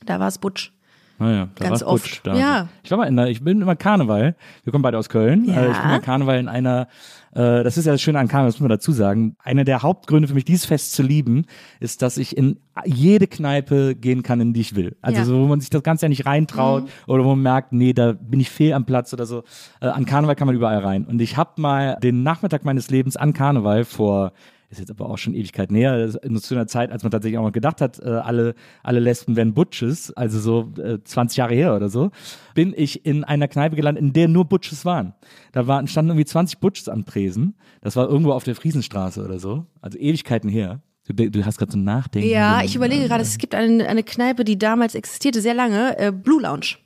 Da 0.06 0.20
war 0.20 0.28
es 0.28 0.38
Butch. 0.38 0.72
Naja, 1.20 1.48
da 1.54 1.68
Ganz 1.68 1.82
oft. 1.82 2.02
Butch, 2.04 2.20
da. 2.24 2.34
Ja. 2.34 2.68
Ich 2.82 2.90
war 2.90 2.98
mal 2.98 3.04
in 3.06 3.14
der, 3.16 3.26
ich 3.28 3.44
bin 3.44 3.60
immer 3.60 3.76
Karneval. 3.76 4.34
Wir 4.64 4.70
kommen 4.72 4.82
beide 4.82 4.98
aus 4.98 5.08
Köln. 5.08 5.44
Ja. 5.44 5.54
Äh, 5.62 5.70
Ich 5.70 5.78
bin 5.78 5.88
mal 5.88 6.00
Karneval 6.00 6.38
in 6.40 6.48
einer, 6.48 6.88
äh, 7.32 7.62
das 7.62 7.76
ist 7.76 7.84
ja 7.84 7.92
das 7.92 8.00
Schöne 8.00 8.18
an 8.18 8.26
Karneval, 8.26 8.48
das 8.48 8.56
muss 8.56 8.62
man 8.62 8.70
dazu 8.70 8.92
sagen. 8.92 9.36
Einer 9.44 9.64
der 9.64 9.82
Hauptgründe 9.82 10.26
für 10.28 10.34
mich, 10.34 10.46
dieses 10.46 10.64
Fest 10.64 10.94
zu 10.94 11.02
lieben, 11.02 11.44
ist, 11.78 12.00
dass 12.02 12.16
ich 12.16 12.36
in 12.36 12.58
jede 12.86 13.26
Kneipe 13.26 13.94
gehen 13.94 14.22
kann, 14.22 14.40
in 14.40 14.54
die 14.54 14.62
ich 14.62 14.74
will. 14.74 14.96
Also 15.02 15.18
Ja. 15.18 15.24
Mhm. 15.24 15.28
so, 15.28 15.40
wo 15.42 15.46
man 15.46 15.60
sich 15.60 15.68
das 15.70 15.82
Ganze 15.82 16.06
ja 16.06 16.08
nicht 16.08 16.24
reintraut 16.24 16.88
oder 17.06 17.22
wo 17.24 17.28
man 17.30 17.42
merkt, 17.42 17.72
nee, 17.72 17.92
da 17.92 18.12
bin 18.12 18.40
ich 18.40 18.48
fehl 18.48 18.72
am 18.72 18.86
Platz 18.86 19.12
oder 19.12 19.26
so. 19.26 19.44
Äh, 19.80 19.88
an 19.88 20.06
Karneval 20.06 20.36
kann 20.36 20.46
man 20.46 20.56
überall 20.56 20.78
rein. 20.78 21.04
Und 21.04 21.20
ich 21.20 21.36
habe 21.36 21.60
mal 21.60 21.98
den 22.02 22.22
Nachmittag 22.22 22.64
meines 22.64 22.90
Lebens 22.90 23.16
an 23.16 23.34
Karneval 23.34 23.84
vor 23.84 24.32
ist 24.70 24.78
jetzt 24.78 24.90
aber 24.90 25.10
auch 25.10 25.18
schon 25.18 25.34
Ewigkeit 25.34 25.70
näher, 25.72 26.08
zu 26.10 26.54
einer 26.54 26.66
Zeit, 26.66 26.92
als 26.92 27.02
man 27.02 27.10
tatsächlich 27.10 27.38
auch 27.38 27.44
noch 27.44 27.52
gedacht 27.52 27.80
hat, 27.80 27.98
äh, 27.98 28.08
alle, 28.08 28.54
alle 28.82 29.00
Lesben 29.00 29.34
wären 29.36 29.52
Butches, 29.52 30.12
also 30.12 30.38
so 30.38 30.72
äh, 30.80 30.98
20 31.02 31.36
Jahre 31.38 31.54
her 31.54 31.74
oder 31.74 31.88
so, 31.88 32.10
bin 32.54 32.72
ich 32.76 33.04
in 33.04 33.24
einer 33.24 33.48
Kneipe 33.48 33.74
gelandet, 33.76 34.02
in 34.02 34.12
der 34.12 34.28
nur 34.28 34.44
Butches 34.44 34.84
waren. 34.84 35.14
Da 35.52 35.66
waren, 35.66 35.88
standen 35.88 36.10
irgendwie 36.10 36.24
20 36.24 36.60
Butches 36.60 36.88
am 36.88 37.04
Tresen. 37.04 37.56
Das 37.80 37.96
war 37.96 38.08
irgendwo 38.08 38.32
auf 38.32 38.44
der 38.44 38.54
Friesenstraße 38.54 39.24
oder 39.24 39.38
so, 39.40 39.66
also 39.80 39.98
Ewigkeiten 39.98 40.48
her. 40.48 40.80
Du, 41.08 41.28
du 41.28 41.44
hast 41.44 41.58
gerade 41.58 41.72
so 41.72 41.78
ein 41.78 41.82
Nachdenken. 41.84 42.28
Ja, 42.28 42.62
ich 42.62 42.76
überlege 42.76 43.08
gerade, 43.08 43.22
es 43.22 43.36
gibt 43.38 43.54
eine, 43.56 43.88
eine 43.88 44.04
Kneipe, 44.04 44.44
die 44.44 44.56
damals 44.58 44.94
existierte, 44.94 45.40
sehr 45.40 45.54
lange, 45.54 45.98
äh, 45.98 46.12
Blue 46.12 46.40
Lounge. 46.40 46.76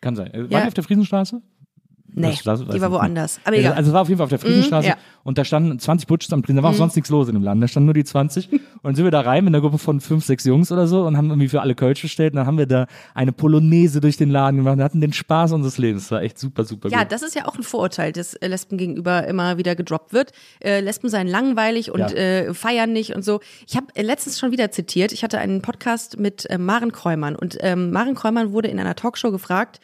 Kann 0.00 0.16
sein. 0.16 0.32
Äh, 0.32 0.44
War 0.44 0.50
Ja. 0.50 0.60
die 0.62 0.68
auf 0.68 0.74
der 0.74 0.84
Friesenstraße? 0.84 1.42
Nee, 2.16 2.30
Das- 2.44 2.44
das 2.44 2.60
die 2.74 2.80
war 2.80 2.92
woanders. 2.92 3.40
Aber 3.44 3.56
Also, 3.56 3.60
egal. 3.60 3.72
also 3.76 3.88
es 3.90 3.94
war 3.94 4.02
auf 4.02 4.08
jeden 4.08 4.18
Fall 4.18 4.24
auf 4.24 4.30
der 4.30 4.38
Friesenstraße 4.38 4.86
Mhm, 4.86 4.94
ja. 4.94 4.96
und 5.24 5.36
da 5.36 5.44
standen 5.44 5.78
20 5.78 6.06
Butches 6.06 6.32
am 6.32 6.42
Tresen. 6.42 6.56
Da 6.56 6.62
war 6.62 6.70
auch 6.70 6.74
sonst 6.74 6.94
nichts 6.94 7.10
los 7.10 7.26
in 7.28 7.34
dem 7.34 7.42
Laden. 7.42 7.60
Da 7.60 7.66
standen 7.66 7.86
nur 7.86 7.94
die 7.94 8.04
20. 8.04 8.52
und 8.52 8.60
dann 8.82 8.94
sind 8.94 9.04
wir 9.04 9.10
da 9.10 9.20
rein 9.22 9.44
mit 9.44 9.52
einer 9.52 9.60
Gruppe 9.60 9.78
von 9.78 10.00
fünf, 10.00 10.24
sechs 10.24 10.44
Jungs 10.44 10.70
oder 10.70 10.86
so 10.86 11.02
und 11.06 11.16
haben 11.16 11.28
irgendwie 11.30 11.48
für 11.48 11.60
alle 11.60 11.74
Kölsch 11.74 12.02
bestellt. 12.02 12.34
Und 12.34 12.36
dann 12.36 12.46
haben 12.46 12.58
wir 12.58 12.66
da 12.66 12.86
eine 13.14 13.32
Polonaise 13.32 14.00
durch 14.00 14.16
den 14.16 14.30
Laden 14.30 14.58
gemacht 14.58 14.76
und 14.76 14.82
hatten 14.84 15.00
den 15.00 15.12
Spaß 15.12 15.52
unseres 15.52 15.76
Lebens. 15.78 16.04
Das 16.04 16.10
war 16.12 16.22
echt 16.22 16.38
super, 16.38 16.64
super 16.64 16.88
ja, 16.88 17.00
gut. 17.00 17.10
das 17.10 17.22
ist 17.22 17.34
ja 17.34 17.46
auch 17.48 17.56
ein 17.56 17.62
Vorurteil, 17.64 18.12
das 18.12 18.34
äh, 18.34 18.46
Lesben 18.46 18.78
gegenüber 18.78 19.26
immer 19.26 19.58
wieder 19.58 19.74
gedroppt 19.74 20.12
wird. 20.12 20.30
Äh, 20.62 20.80
Lesben 20.80 21.08
seien 21.08 21.26
langweilig 21.26 21.90
und 21.90 21.98
Ja. 22.00 22.06
äh, 22.10 22.54
feiern 22.54 22.92
nicht 22.92 23.14
und 23.16 23.24
so. 23.24 23.40
Ich 23.66 23.76
habe 23.76 23.86
äh, 23.94 24.02
letztens 24.02 24.38
schon 24.38 24.52
wieder 24.52 24.70
zitiert, 24.70 25.10
ich 25.12 25.24
hatte 25.24 25.38
einen 25.38 25.62
Podcast 25.62 26.18
mit 26.18 26.48
äh, 26.50 26.58
Maren 26.58 26.92
Kräumann 26.92 27.34
und 27.34 27.56
ähm, 27.60 27.90
Maren 27.90 28.14
Kräumann 28.14 28.52
wurde 28.52 28.68
in 28.68 28.78
einer 28.78 28.94
Talkshow 28.94 29.30
gefragt, 29.32 29.80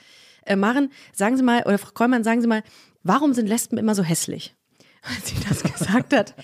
äh, 0.46 0.56
Maren, 0.56 0.90
sagen 1.12 1.36
Sie 1.36 1.42
mal, 1.42 1.62
oder 1.64 1.78
Frau 1.78 1.90
Kräumann, 1.92 2.24
sagen 2.24 2.40
Sie 2.40 2.46
mal, 2.48 2.62
warum 3.02 3.34
sind 3.34 3.48
Lesben 3.48 3.78
immer 3.78 3.94
so 3.94 4.02
hässlich? 4.02 4.54
Als 5.02 5.28
sie 5.30 5.36
das 5.48 5.62
gesagt 5.62 6.14
hat, 6.14 6.34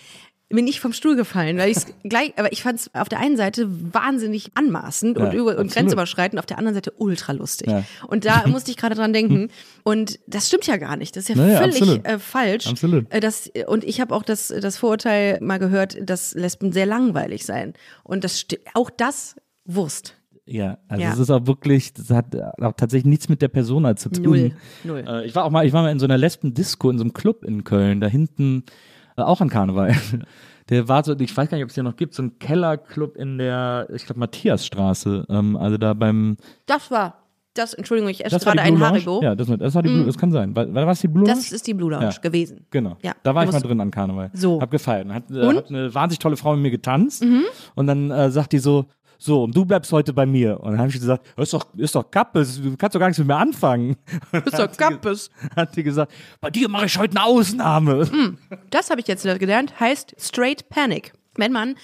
bin 0.49 0.67
ich 0.69 0.79
vom 0.81 0.93
Stuhl 0.93 1.17
gefallen, 1.17 1.59
weil 1.59 1.71
ich 1.71 1.79
gleich, 2.05 2.33
aber 2.37 2.53
ich 2.53 2.63
fand 2.63 2.79
es 2.79 2.95
auf 2.95 3.09
der 3.09 3.19
einen 3.19 3.37
Seite 3.37 3.67
wahnsinnig 3.93 4.53
anmaßend 4.55 5.19
und, 5.19 5.27
Ja, 5.27 5.33
über, 5.33 5.51
und 5.51 5.59
absolut. 5.59 5.73
grenzüberschreitend, 5.75 6.39
auf 6.39 6.47
der 6.47 6.59
anderen 6.59 6.75
Seite 6.75 6.93
ultra 6.93 7.33
lustig. 7.33 7.69
Ja. 7.69 7.85
Und 8.07 8.25
da 8.25 8.45
musste 8.47 8.71
ich 8.71 8.77
gerade 8.77 8.95
dran 8.95 9.13
denken. 9.13 9.51
Und 9.83 10.21
das 10.29 10.47
stimmt 10.47 10.67
ja 10.67 10.77
gar 10.77 10.97
nicht. 10.97 11.17
Das 11.17 11.25
ist 11.25 11.31
ja 11.31 11.35
Naja, 11.37 11.59
völlig 11.59 11.83
absolut. 11.83 12.07
äh, 12.07 12.19
falsch. 12.21 12.67
Absolut. 12.69 13.13
Äh, 13.13 13.21
das, 13.21 13.51
und 13.67 13.83
ich 13.83 14.01
habe 14.01 14.15
auch 14.15 14.23
das, 14.23 14.49
das 14.49 14.77
Vorurteil 14.79 15.39
mal 15.41 15.59
gehört, 15.59 15.97
dass 16.01 16.35
Lesben 16.35 16.71
sehr 16.73 16.87
langweilig 16.87 17.45
seien. 17.45 17.75
Und 18.05 18.23
das 18.23 18.47
auch 18.75 18.91
das 18.91 19.35
Wurst. 19.65 20.15
Ja, 20.47 20.79
also 20.89 21.03
Ja. 21.03 21.13
es 21.13 21.19
ist 21.19 21.31
auch 21.31 21.47
wirklich, 21.47 21.93
das 21.93 22.11
hat 22.11 22.27
auch 22.63 22.73
tatsächlich 22.77 23.07
nichts 23.11 23.29
mit 23.29 23.43
der 23.43 23.49
Persona 23.49 23.97
zu 23.97 24.11
tun. 24.11 24.23
Null, 24.25 24.53
null. 24.85 25.05
Äh, 25.07 25.27
ich 25.27 25.35
war 25.35 25.45
auch 25.45 25.51
mal, 25.51 25.67
ich 25.67 25.73
war 25.73 25.83
mal 25.83 25.91
in 25.91 25.99
so 25.99 26.05
einer 26.07 26.17
Lesben-Disco 26.19 26.89
in 26.91 26.99
so 26.99 27.05
einem 27.05 27.13
Club 27.13 27.45
in 27.45 27.65
Köln, 27.65 28.01
da 28.01 28.07
hinten, 28.07 28.63
äh, 29.17 29.23
auch 29.23 29.41
an 29.41 29.49
Karneval. 29.49 29.95
Der 30.69 30.89
war 30.89 31.05
so, 31.05 31.17
ich 31.19 31.37
weiß 31.37 31.49
gar 31.49 31.57
nicht, 31.57 31.65
ob 31.65 31.69
es 31.71 31.75
hier 31.75 31.85
noch 31.85 31.95
gibt, 31.97 32.13
so 32.15 32.23
ein 32.25 32.39
Kellerclub 32.41 33.17
in 33.17 33.39
der, 33.39 33.87
ich 33.95 34.05
glaube, 34.05 34.19
Matthiasstraße, 34.21 35.27
ähm, 35.29 35.57
also 35.57 35.77
da 35.79 35.95
beim, 35.95 36.37
Das 36.67 36.91
war, 36.91 37.23
das, 37.55 37.73
Entschuldigung, 37.73 38.11
ich 38.11 38.25
esse 38.25 38.39
gerade 38.39 38.59
Lounge. 38.69 38.81
Haribo. 38.85 39.21
Ja, 39.23 39.35
das, 39.37 39.49
war- 39.49 39.57
das 39.59 39.75
war 39.77 39.83
die 39.83 39.89
Blue, 39.91 40.05
das 40.05 40.19
kann 40.19 40.33
sein. 40.33 40.55
War, 40.57 40.73
war 40.75 40.87
das 40.87 41.01
die 41.01 41.09
Blue 41.09 41.25
Lounge? 41.25 41.37
Das 41.39 41.53
ist 41.53 41.67
die 41.69 41.75
Blue 41.75 41.91
Lounge 41.91 42.11
Ja. 42.13 42.21
gewesen. 42.21 42.67
Genau. 42.71 42.97
Ja, 43.03 43.13
da 43.23 43.35
war 43.35 43.45
ich 43.45 43.53
mal 43.53 43.61
drin 43.61 43.81
an 43.81 43.91
Karneval. 43.93 44.31
So. 44.35 44.61
Hab 44.61 44.71
gefeiert. 44.73 45.09
Hat, 45.09 45.31
äh? 45.31 45.35
Mhm. 45.35 45.57
hat 45.57 45.69
eine 45.71 45.95
wahnsinnig 45.95 46.19
tolle 46.19 46.37
Frau 46.37 46.53
mit 46.55 46.63
mir 46.63 46.71
getanzt. 46.73 47.25
Und 47.77 47.87
dann 47.87 48.11
äh, 48.11 48.31
sagt 48.33 48.53
die 48.53 48.59
so, 48.59 48.87
so, 49.19 49.45
und 49.45 49.57
du 49.57 49.65
bleibst 49.65 49.93
heute 49.93 50.13
bei 50.13 50.27
mir. 50.27 50.61
Und 50.61 50.73
dann 50.73 50.79
habe 50.79 50.89
ich 50.89 50.95
gesagt, 50.95 51.27
ist 51.37 51.53
doch, 51.53 51.67
ist 51.77 51.95
doch 51.95 52.11
Kappes, 52.11 52.61
du 52.61 52.77
kannst 52.77 52.95
doch 52.95 53.01
gar 53.01 53.07
nichts 53.09 53.19
mit 53.19 53.29
mir 53.29 53.37
anfangen. 53.37 53.97
Ist 54.33 54.59
doch 54.59 54.71
Kappes. 54.77 55.31
Hat 55.55 55.75
sie 55.75 55.83
gesagt, 55.83 56.13
bei 56.41 56.51
dir 56.51 56.69
mache 56.69 56.87
ich 56.87 56.99
heute 56.99 57.17
eine 57.17 57.25
Ausnahme. 57.25 58.09
Das 58.71 58.91
habe 58.91 59.01
ich 59.01 59.07
jetzt 59.07 59.23
gelernt, 59.23 59.79
heißt 59.81 60.15
Straight 60.19 60.69
Panic. 60.69 61.13
Wenn 61.37 61.53
man 61.53 61.75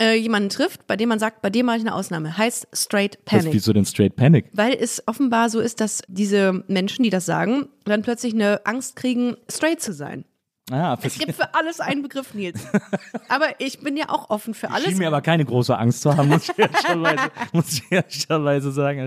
äh, 0.00 0.14
jemanden 0.16 0.48
trifft, 0.48 0.86
bei 0.86 0.96
dem 0.96 1.08
man 1.08 1.18
sagt, 1.18 1.42
bei 1.42 1.50
dem 1.50 1.66
mache 1.66 1.76
ich 1.76 1.82
eine 1.82 1.94
Ausnahme, 1.94 2.36
heißt 2.36 2.68
Straight 2.72 3.18
Das 3.24 3.38
Panic. 3.40 3.52
wieso 3.54 3.72
denn 3.72 3.84
Straight 3.84 4.16
Panic? 4.16 4.46
Weil 4.52 4.74
es 4.74 5.02
offenbar 5.06 5.50
so 5.50 5.60
ist, 5.60 5.80
dass 5.80 6.02
diese 6.08 6.64
Menschen, 6.68 7.02
die 7.02 7.10
das 7.10 7.26
sagen, 7.26 7.68
dann 7.84 8.02
plötzlich 8.02 8.34
eine 8.34 8.64
Angst 8.66 8.96
kriegen, 8.96 9.36
straight 9.50 9.80
zu 9.80 9.92
sein. 9.92 10.24
Ah, 10.70 10.96
Es 11.02 11.18
gibt 11.18 11.34
für 11.34 11.54
alles 11.54 11.78
einen 11.78 12.00
Begriff, 12.00 12.32
Nils. 12.32 12.66
Aber 13.28 13.46
ich 13.58 13.80
bin 13.80 13.98
ja 13.98 14.08
auch 14.08 14.30
offen 14.30 14.54
für 14.54 14.70
alles. 14.70 14.86
schien 14.86 14.96
mir 14.98 15.08
aber 15.08 15.20
keine 15.20 15.44
große 15.44 15.76
Angst 15.76 16.00
zu 16.00 16.16
haben, 16.16 16.28
muss 16.30 16.48
ich 16.48 16.58
ehrlicherweise, 16.58 17.30
muss 17.52 17.72
ich 17.74 17.92
ehrlicherweise 17.92 18.72
sagen. 18.72 19.00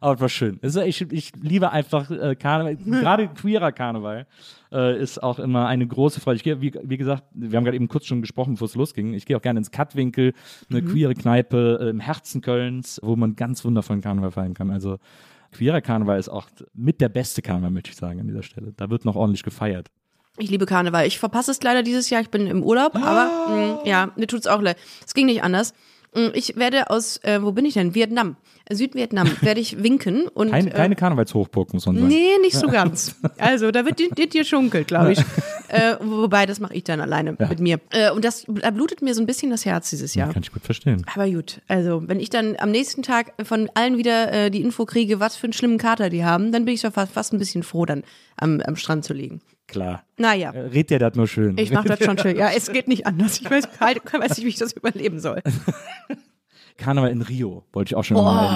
Aber 0.00 0.14
es 0.14 0.20
war 0.20 0.28
schön. 0.30 0.58
Ich, 0.62 1.00
ich 1.12 1.32
liebe 1.36 1.70
einfach 1.70 2.10
äh, 2.10 2.34
Karneval, 2.36 2.76
gerade 3.02 3.28
queerer 3.28 3.70
Karneval 3.72 4.26
äh, 4.72 4.98
ist 4.98 5.22
auch 5.22 5.38
immer 5.38 5.66
eine 5.66 5.86
große 5.86 6.20
Freude. 6.22 6.36
Ich 6.36 6.42
gehe, 6.42 6.62
wie, 6.62 6.72
wie 6.82 6.96
gesagt, 6.96 7.24
wir 7.34 7.54
haben 7.54 7.64
gerade 7.64 7.76
eben 7.76 7.88
kurz 7.88 8.06
schon 8.06 8.22
gesprochen, 8.22 8.54
bevor 8.54 8.66
es 8.66 8.74
losging. 8.74 9.12
Ich 9.12 9.26
gehe 9.26 9.36
auch 9.36 9.42
gerne 9.42 9.58
ins 9.58 9.70
Kattwinkel, 9.70 10.32
eine 10.70 10.82
queere 10.82 11.12
Kneipe 11.14 11.80
äh, 11.82 11.90
im 11.90 12.00
Herzen 12.00 12.40
Kölns, 12.40 12.98
wo 13.02 13.14
man 13.14 13.36
ganz 13.36 13.62
wundervollen 13.62 14.00
Karneval 14.00 14.30
feiern 14.30 14.54
kann. 14.54 14.70
Also 14.70 14.98
queerer 15.52 15.82
Karneval 15.82 16.18
ist 16.18 16.30
auch 16.30 16.48
mit 16.72 17.02
der 17.02 17.10
beste 17.10 17.42
Karneval, 17.42 17.72
möchte 17.72 17.90
ich 17.90 17.96
sagen, 17.96 18.20
an 18.20 18.26
dieser 18.26 18.42
Stelle. 18.42 18.72
Da 18.74 18.88
wird 18.88 19.04
noch 19.04 19.16
ordentlich 19.16 19.42
gefeiert. 19.42 19.90
Ich 20.38 20.50
liebe 20.50 20.66
Karneval. 20.66 21.06
Ich 21.06 21.18
verpasse 21.18 21.50
es 21.52 21.62
leider 21.62 21.82
dieses 21.82 22.10
Jahr. 22.10 22.20
Ich 22.20 22.30
bin 22.30 22.46
im 22.48 22.62
Urlaub, 22.62 22.96
aber 22.96 23.48
mh, 23.48 23.80
ja, 23.84 24.10
mir 24.16 24.26
tut's 24.26 24.46
auch 24.48 24.60
leid. 24.60 24.76
Es 25.06 25.14
ging 25.14 25.26
nicht 25.26 25.42
anders. 25.44 25.74
Mh, 26.14 26.30
Ich 26.34 26.56
werde 26.56 26.90
aus, 26.90 27.18
äh, 27.22 27.40
wo 27.42 27.52
bin 27.52 27.64
ich 27.64 27.74
denn? 27.74 27.94
Vietnam. 27.94 28.36
Südvietnam 28.72 29.28
werde 29.42 29.60
ich 29.60 29.82
winken 29.82 30.26
und 30.26 30.50
Keine, 30.50 30.70
äh, 30.70 30.74
keine 30.74 30.96
Karnevalshochburg, 30.96 31.72
muss 31.74 31.86
man 31.86 31.96
sagen. 31.96 32.08
Nee, 32.08 32.38
nicht 32.40 32.56
so 32.56 32.66
ganz. 32.68 33.14
Also, 33.38 33.70
da 33.70 33.84
wird 33.84 33.98
dir- 33.98 34.26
dir 34.26 34.44
schunkelt, 34.44 34.88
glaube 34.88 35.12
ich. 35.12 35.18
äh, 35.68 35.96
wobei, 36.00 36.46
das 36.46 36.60
mache 36.60 36.74
ich 36.74 36.82
dann 36.82 37.00
alleine 37.00 37.36
mit 37.38 37.60
mir. 37.60 37.78
Äh, 37.92 38.10
und 38.10 38.24
das 38.24 38.44
da 38.48 38.70
blutet 38.70 39.02
mir 39.02 39.14
so 39.14 39.22
ein 39.22 39.26
bisschen 39.26 39.50
das 39.50 39.64
Herz 39.66 39.90
dieses 39.90 40.14
Jahr. 40.14 40.32
Kann 40.32 40.42
ich 40.42 40.50
gut 40.52 40.62
verstehen. 40.64 41.04
Aber 41.14 41.28
gut, 41.30 41.60
also 41.68 42.02
wenn 42.06 42.18
ich 42.20 42.30
dann 42.30 42.56
am 42.58 42.70
nächsten 42.70 43.02
Tag 43.02 43.34
von 43.44 43.70
allen 43.74 43.98
wieder 43.98 44.32
äh, 44.32 44.50
die 44.50 44.62
Info 44.62 44.84
kriege, 44.86 45.20
was 45.20 45.36
für 45.36 45.44
einen 45.44 45.52
schlimmen 45.52 45.78
Kater 45.78 46.08
die 46.10 46.24
haben, 46.24 46.50
dann 46.50 46.64
bin 46.64 46.74
ich 46.74 46.80
doch 46.82 46.92
fast, 46.92 47.12
fast 47.12 47.32
ein 47.34 47.38
bisschen 47.38 47.62
froh, 47.62 47.84
dann 47.84 48.02
am, 48.36 48.60
am 48.62 48.76
Strand 48.76 49.04
zu 49.04 49.12
liegen. 49.12 49.40
Klar. 49.66 50.04
Naja, 50.18 50.50
Äh, 50.52 50.60
Red 50.68 50.90
dir 50.90 50.98
das 50.98 51.14
nur 51.14 51.26
schön. 51.26 51.56
ich 51.58 51.72
mache 51.72 51.88
das 51.88 52.04
schon 52.04 52.18
schön. 52.18 52.36
Ja, 52.36 52.50
es 52.54 52.70
geht 52.70 52.86
nicht 52.88 53.06
anders. 53.06 53.40
Ich 53.40 53.50
weiß, 53.50 53.68
halt, 53.80 54.02
weiß 54.12 54.36
nicht, 54.36 54.44
wie 54.44 54.48
ich 54.48 54.56
das 54.58 54.72
überleben 54.72 55.18
soll. 55.20 55.40
Karneval 56.76 57.10
in 57.10 57.22
Rio 57.22 57.64
wollte 57.72 57.90
ich 57.90 57.94
auch 57.96 58.02
schon 58.02 58.16
mal 58.16 58.46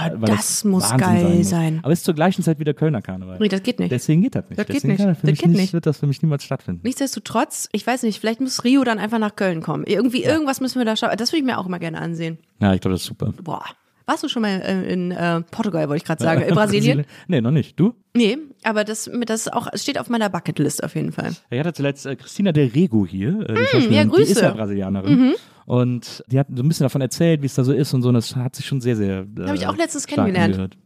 erleben. 0.00 0.20
weil 0.22 0.34
das 0.34 0.64
muss 0.64 0.90
Wahnsinn 0.90 0.98
geil 0.98 1.34
muss. 1.36 1.48
sein. 1.48 1.78
Aber 1.84 1.92
es 1.92 2.00
ist 2.00 2.04
zur 2.06 2.14
gleichen 2.14 2.42
Zeit 2.42 2.58
wie 2.58 2.64
der 2.64 2.74
Kölner 2.74 3.00
Karneval. 3.02 3.38
Nee, 3.38 3.46
das 3.46 3.62
geht 3.62 3.78
nicht. 3.78 3.92
Deswegen 3.92 4.20
geht 4.22 4.34
das 4.34 4.48
nicht. 4.50 4.58
Das 4.58 4.66
geht 4.66 4.76
Deswegen 4.76 4.92
nicht. 4.94 4.98
Kann 4.98 5.08
das 5.14 5.20
Das 5.22 5.30
geht 5.38 5.46
nicht, 5.46 5.60
nicht. 5.60 5.72
wird 5.74 5.86
das 5.86 5.98
für 5.98 6.08
mich 6.08 6.20
niemals 6.20 6.42
stattfinden. 6.42 6.80
Nichtsdestotrotz, 6.82 7.68
ich 7.70 7.86
weiß 7.86 8.02
nicht, 8.02 8.18
vielleicht 8.18 8.40
muss 8.40 8.64
Rio 8.64 8.82
dann 8.82 8.98
einfach 8.98 9.20
nach 9.20 9.36
Köln 9.36 9.62
kommen. 9.62 9.84
Irgendwie, 9.86 10.24
irgendwas 10.24 10.60
müssen 10.60 10.78
wir 10.80 10.84
da 10.86 10.96
schauen. 10.96 11.10
Das 11.16 11.30
würde 11.30 11.38
ich 11.38 11.44
mir 11.44 11.56
auch 11.58 11.66
immer 11.66 11.78
gerne 11.78 12.00
ansehen. 12.00 12.38
Ja, 12.60 12.74
ich 12.74 12.80
glaube, 12.80 12.94
das 12.94 13.02
ist 13.02 13.06
super. 13.06 13.32
Boah. 13.42 13.64
Warst 14.08 14.22
du 14.24 14.28
schon 14.28 14.40
mal 14.40 14.60
äh, 14.62 14.90
in 14.90 15.10
äh, 15.10 15.42
Portugal, 15.50 15.88
wollte 15.90 15.98
ich 15.98 16.04
gerade 16.04 16.22
sagen, 16.24 16.40
in 16.40 16.54
Brasilien? 16.54 17.04
Nee, 17.26 17.42
noch 17.42 17.50
nicht. 17.50 17.78
Du? 17.78 17.94
Nee, 18.16 18.38
aber 18.64 18.84
das, 18.84 19.10
das 19.26 19.48
auch, 19.48 19.68
steht 19.74 19.98
auf 20.00 20.08
meiner 20.08 20.30
Bucketlist 20.30 20.82
auf 20.82 20.94
jeden 20.94 21.12
Fall. 21.12 21.32
Ich 21.50 21.58
hatte 21.58 21.74
zuletzt 21.74 22.06
äh, 22.06 22.16
Christina 22.16 22.52
Del 22.52 22.68
Rego 22.68 23.06
hier. 23.06 23.40
Äh, 23.48 23.54
die 23.54 23.84
Hm, 23.84 23.92
ja, 23.92 24.04
Die 24.04 24.08
ist 24.08 24.14
Grüße. 24.14 24.34
Mhm. 24.40 24.44
ja 24.46 24.50
Brasilianerin. 24.54 25.34
Und 25.66 26.24
die 26.28 26.38
hat 26.38 26.46
so 26.54 26.62
ein 26.62 26.68
bisschen 26.68 26.84
davon 26.84 27.02
erzählt, 27.02 27.42
wie 27.42 27.46
es 27.46 27.54
da 27.54 27.64
so 27.64 27.74
ist 27.74 27.92
und 27.92 28.00
so. 28.00 28.08
Und 28.08 28.14
das 28.14 28.34
hat 28.34 28.56
sich 28.56 28.64
schon 28.64 28.80
sehr, 28.80 28.96
sehr. 28.96 29.26
Äh, 29.38 29.42
Habe 29.42 29.56
ich 29.56 29.66
auch 29.66 29.76
letztens 29.76 30.06
kennengelernt. 30.06 30.78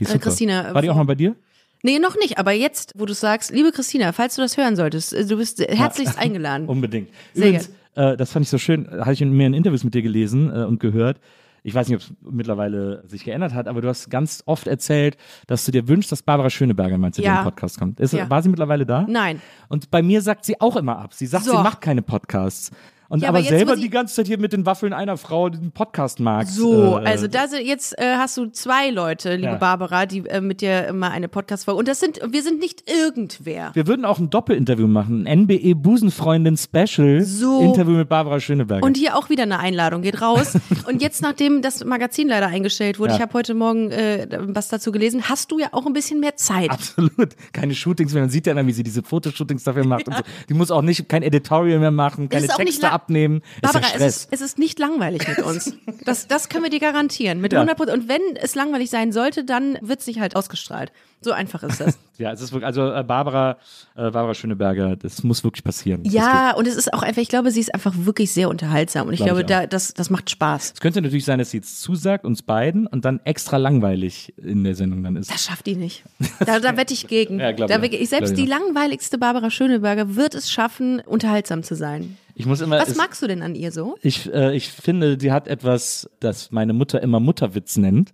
Die 0.00 0.04
ist 0.04 0.14
Äh. 0.14 0.18
Christina, 0.18 0.70
äh, 0.70 0.74
War 0.74 0.80
die 0.80 0.88
auch 0.88 0.96
mal 0.96 1.04
bei 1.04 1.14
dir? 1.14 1.36
Nee, 1.82 1.98
noch 1.98 2.16
nicht, 2.16 2.38
aber 2.38 2.52
jetzt, 2.52 2.92
wo 2.96 3.04
du 3.06 3.12
sagst, 3.12 3.50
liebe 3.50 3.72
Christina, 3.72 4.12
falls 4.12 4.36
du 4.36 4.40
das 4.40 4.56
hören 4.56 4.76
solltest, 4.76 5.12
äh, 5.12 5.26
du 5.26 5.36
bist 5.36 5.60
herzlichst 5.60 6.16
eingeladen. 6.18 6.68
Unbedingt. 6.68 7.10
Sehr 7.34 7.48
Übrigens, 7.48 7.70
äh, 7.96 8.16
das 8.16 8.32
fand 8.32 8.44
ich 8.46 8.50
so 8.50 8.56
schön, 8.56 8.88
hatte 8.90 9.12
ich 9.12 9.20
in 9.20 9.32
mehreren 9.32 9.52
Interviews 9.52 9.84
mit 9.84 9.92
dir 9.92 10.00
gelesen 10.02 10.50
äh, 10.50 10.64
und 10.64 10.80
gehört. 10.80 11.18
Ich 11.64 11.74
weiß 11.74 11.88
nicht, 11.88 11.96
ob 11.96 12.02
es 12.02 12.12
mittlerweile 12.32 13.04
sich 13.06 13.24
geändert 13.24 13.54
hat, 13.54 13.68
aber 13.68 13.80
du 13.80 13.88
hast 13.88 14.10
ganz 14.10 14.42
oft 14.46 14.66
erzählt, 14.66 15.16
dass 15.46 15.64
du 15.64 15.70
dir 15.72 15.86
wünschst, 15.86 16.10
dass 16.10 16.22
Barbara 16.22 16.50
Schöneberger 16.50 16.98
mal 16.98 17.12
zu 17.12 17.22
Ja. 17.22 17.38
im 17.38 17.44
Podcast 17.44 17.78
kommt. 17.78 18.00
Ist, 18.00 18.12
Ja. 18.12 18.28
War 18.28 18.42
sie 18.42 18.48
mittlerweile 18.48 18.84
da? 18.84 19.06
Nein. 19.08 19.40
Und 19.68 19.90
bei 19.90 20.02
mir 20.02 20.22
sagt 20.22 20.44
sie 20.44 20.60
auch 20.60 20.76
immer 20.76 20.98
ab. 20.98 21.14
Sie 21.14 21.26
sagt, 21.26 21.44
So. 21.44 21.52
sie 21.52 21.62
macht 21.62 21.80
keine 21.80 22.02
Podcasts. 22.02 22.70
Und 23.12 23.20
Ja, 23.20 23.28
aber, 23.28 23.40
aber 23.40 23.46
selber 23.46 23.76
die 23.76 23.90
ganze 23.90 24.14
Zeit 24.14 24.26
hier 24.26 24.38
mit 24.38 24.54
den 24.54 24.64
Waffeln 24.64 24.94
einer 24.94 25.18
Frau 25.18 25.50
den 25.50 25.70
Podcast 25.70 26.18
mag. 26.18 26.46
So, 26.48 26.98
äh, 26.98 27.04
also 27.04 27.26
da 27.26 27.46
sind 27.46 27.66
jetzt 27.66 27.98
äh, 27.98 28.14
hast 28.16 28.38
du 28.38 28.46
zwei 28.46 28.88
Leute, 28.88 29.34
liebe 29.34 29.48
Ja. 29.48 29.54
Barbara, 29.56 30.06
die 30.06 30.20
äh, 30.26 30.40
mit 30.40 30.62
dir 30.62 30.90
mal 30.94 31.10
eine 31.10 31.28
Podcast-Folge. 31.28 31.78
Und 31.78 31.88
das 31.88 32.00
sind, 32.00 32.20
wir 32.26 32.42
sind 32.42 32.58
nicht 32.58 32.90
irgendwer. 32.90 33.70
Wir 33.74 33.86
würden 33.86 34.06
auch 34.06 34.18
ein 34.18 34.30
Doppelinterview 34.30 34.86
machen. 34.86 35.26
Ein 35.26 35.40
NBE 35.42 35.74
Busenfreundin 35.74 36.56
Special 36.56 37.20
So. 37.22 37.60
Interview 37.60 37.98
mit 37.98 38.08
Barbara 38.08 38.40
Schöneberger. 38.40 38.82
Und 38.86 38.96
hier 38.96 39.14
auch 39.14 39.28
wieder 39.28 39.42
eine 39.42 39.58
Einladung, 39.58 40.00
geht 40.00 40.22
raus. 40.22 40.54
Und 40.88 41.02
jetzt, 41.02 41.20
nachdem 41.20 41.60
das 41.60 41.84
Magazin 41.84 42.28
leider 42.28 42.46
eingestellt 42.46 42.98
wurde, 42.98 43.10
Ja. 43.10 43.16
ich 43.16 43.22
habe 43.22 43.34
heute 43.34 43.52
Morgen 43.52 43.90
äh, 43.90 44.26
was 44.40 44.68
dazu 44.68 44.90
gelesen, 44.90 45.28
hast 45.28 45.52
du 45.52 45.58
ja 45.58 45.68
auch 45.72 45.84
ein 45.84 45.92
bisschen 45.92 46.18
mehr 46.18 46.36
Zeit. 46.36 46.70
Absolut. 46.70 47.36
Keine 47.52 47.74
Shootings 47.74 48.14
mehr. 48.14 48.22
Man 48.22 48.30
sieht 48.30 48.46
ja 48.46 48.54
dann, 48.54 48.66
wie 48.66 48.72
sie 48.72 48.82
diese 48.82 49.02
Fotoshootings 49.02 49.64
dafür 49.64 49.84
macht. 49.86 50.08
Und 50.08 50.16
so. 50.16 50.22
Die 50.48 50.54
muss 50.54 50.70
auch 50.70 50.80
nicht 50.80 51.10
kein 51.10 51.22
Editorial 51.22 51.78
mehr 51.78 51.90
machen, 51.90 52.30
keine 52.30 52.46
Texte 52.48 52.82
la- 52.86 52.92
abnehmen. 53.02 53.42
Barbara, 53.60 53.86
ist 53.86 53.94
ja 53.94 54.06
es 54.06 54.16
ist, 54.16 54.28
es 54.32 54.40
ist 54.40 54.58
nicht 54.58 54.78
langweilig 54.78 55.26
mit 55.28 55.38
uns. 55.38 55.76
Das, 56.04 56.26
das 56.26 56.48
können 56.48 56.64
wir 56.64 56.70
dir 56.70 56.80
garantieren. 56.80 57.40
Mit 57.40 57.52
Ja. 57.52 57.60
100 57.60 57.76
Prozent. 57.76 58.02
Und 58.02 58.08
wenn 58.08 58.20
es 58.34 58.56
langweilig 58.56 58.90
sein 58.90 59.12
sollte, 59.12 59.44
dann 59.44 59.78
wird 59.82 60.00
es 60.00 60.06
nicht 60.08 60.18
halt 60.18 60.34
ausgestrahlt. 60.34 60.90
So 61.20 61.30
einfach 61.30 61.62
ist 61.62 61.80
das. 61.80 61.96
ja, 62.18 62.32
es 62.32 62.40
ist 62.40 62.50
wirklich, 62.50 62.66
also 62.66 62.92
äh, 62.92 63.04
Barbara, 63.04 63.56
äh, 63.94 64.10
Barbara 64.10 64.34
Schöneberger, 64.34 64.96
das 64.96 65.22
muss 65.22 65.44
wirklich 65.44 65.62
passieren. 65.62 66.02
Ja, 66.04 66.54
und 66.56 66.66
es 66.66 66.74
ist 66.74 66.92
auch 66.92 67.02
einfach, 67.02 67.22
ich 67.22 67.28
glaube, 67.28 67.52
sie 67.52 67.60
ist 67.60 67.72
einfach 67.72 67.94
wirklich 67.96 68.32
sehr 68.32 68.48
unterhaltsam. 68.48 69.06
Und 69.06 69.12
ich 69.12 69.18
Glaub 69.18 69.28
glaube, 69.28 69.40
ich 69.42 69.46
da, 69.46 69.66
das, 69.68 69.94
das 69.94 70.10
macht 70.10 70.30
Spaß. 70.30 70.72
Es 70.74 70.80
könnte 70.80 71.00
natürlich 71.00 71.24
sein, 71.24 71.38
dass 71.38 71.52
sie 71.52 71.58
jetzt 71.58 71.80
zusagt, 71.80 72.24
uns 72.24 72.42
beiden, 72.42 72.88
und 72.88 73.04
dann 73.04 73.20
extra 73.24 73.58
langweilig 73.58 74.34
in 74.36 74.64
der 74.64 74.74
Sendung 74.74 75.04
dann 75.04 75.14
ist. 75.14 75.30
Das 75.32 75.44
schafft 75.44 75.66
die 75.66 75.76
nicht. 75.76 76.02
Da, 76.44 76.58
da 76.58 76.76
wette 76.76 76.92
ich 76.92 77.06
gegen. 77.06 77.38
Ja, 77.38 77.52
glaub 77.52 77.68
da 77.68 77.78
auch. 77.78 77.82
ich, 77.84 78.08
selbst 78.08 78.36
die 78.36 78.46
langweiligste 78.46 79.16
Barbara 79.16 79.50
Schöneberger 79.50 80.16
wird 80.16 80.34
es 80.34 80.50
schaffen, 80.50 81.00
unterhaltsam 81.00 81.62
zu 81.62 81.76
sein. 81.76 82.16
Ich 82.42 82.46
muss 82.46 82.60
immer. 82.60 82.78
Was 82.78 82.88
es, 82.90 82.96
magst 82.96 83.22
du 83.22 83.26
denn 83.26 83.40
an 83.42 83.54
ihr 83.54 83.70
so? 83.72 83.94
ich, 84.02 84.32
äh, 84.32 84.54
ich 84.56 84.70
finde, 84.70 85.16
die 85.16 85.30
hat 85.32 85.46
etwas, 85.48 86.10
das 86.20 86.50
meine 86.50 86.72
Mutter 86.72 87.00
immer 87.02 87.20
Mutterwitz 87.20 87.76
nennt. 87.76 88.12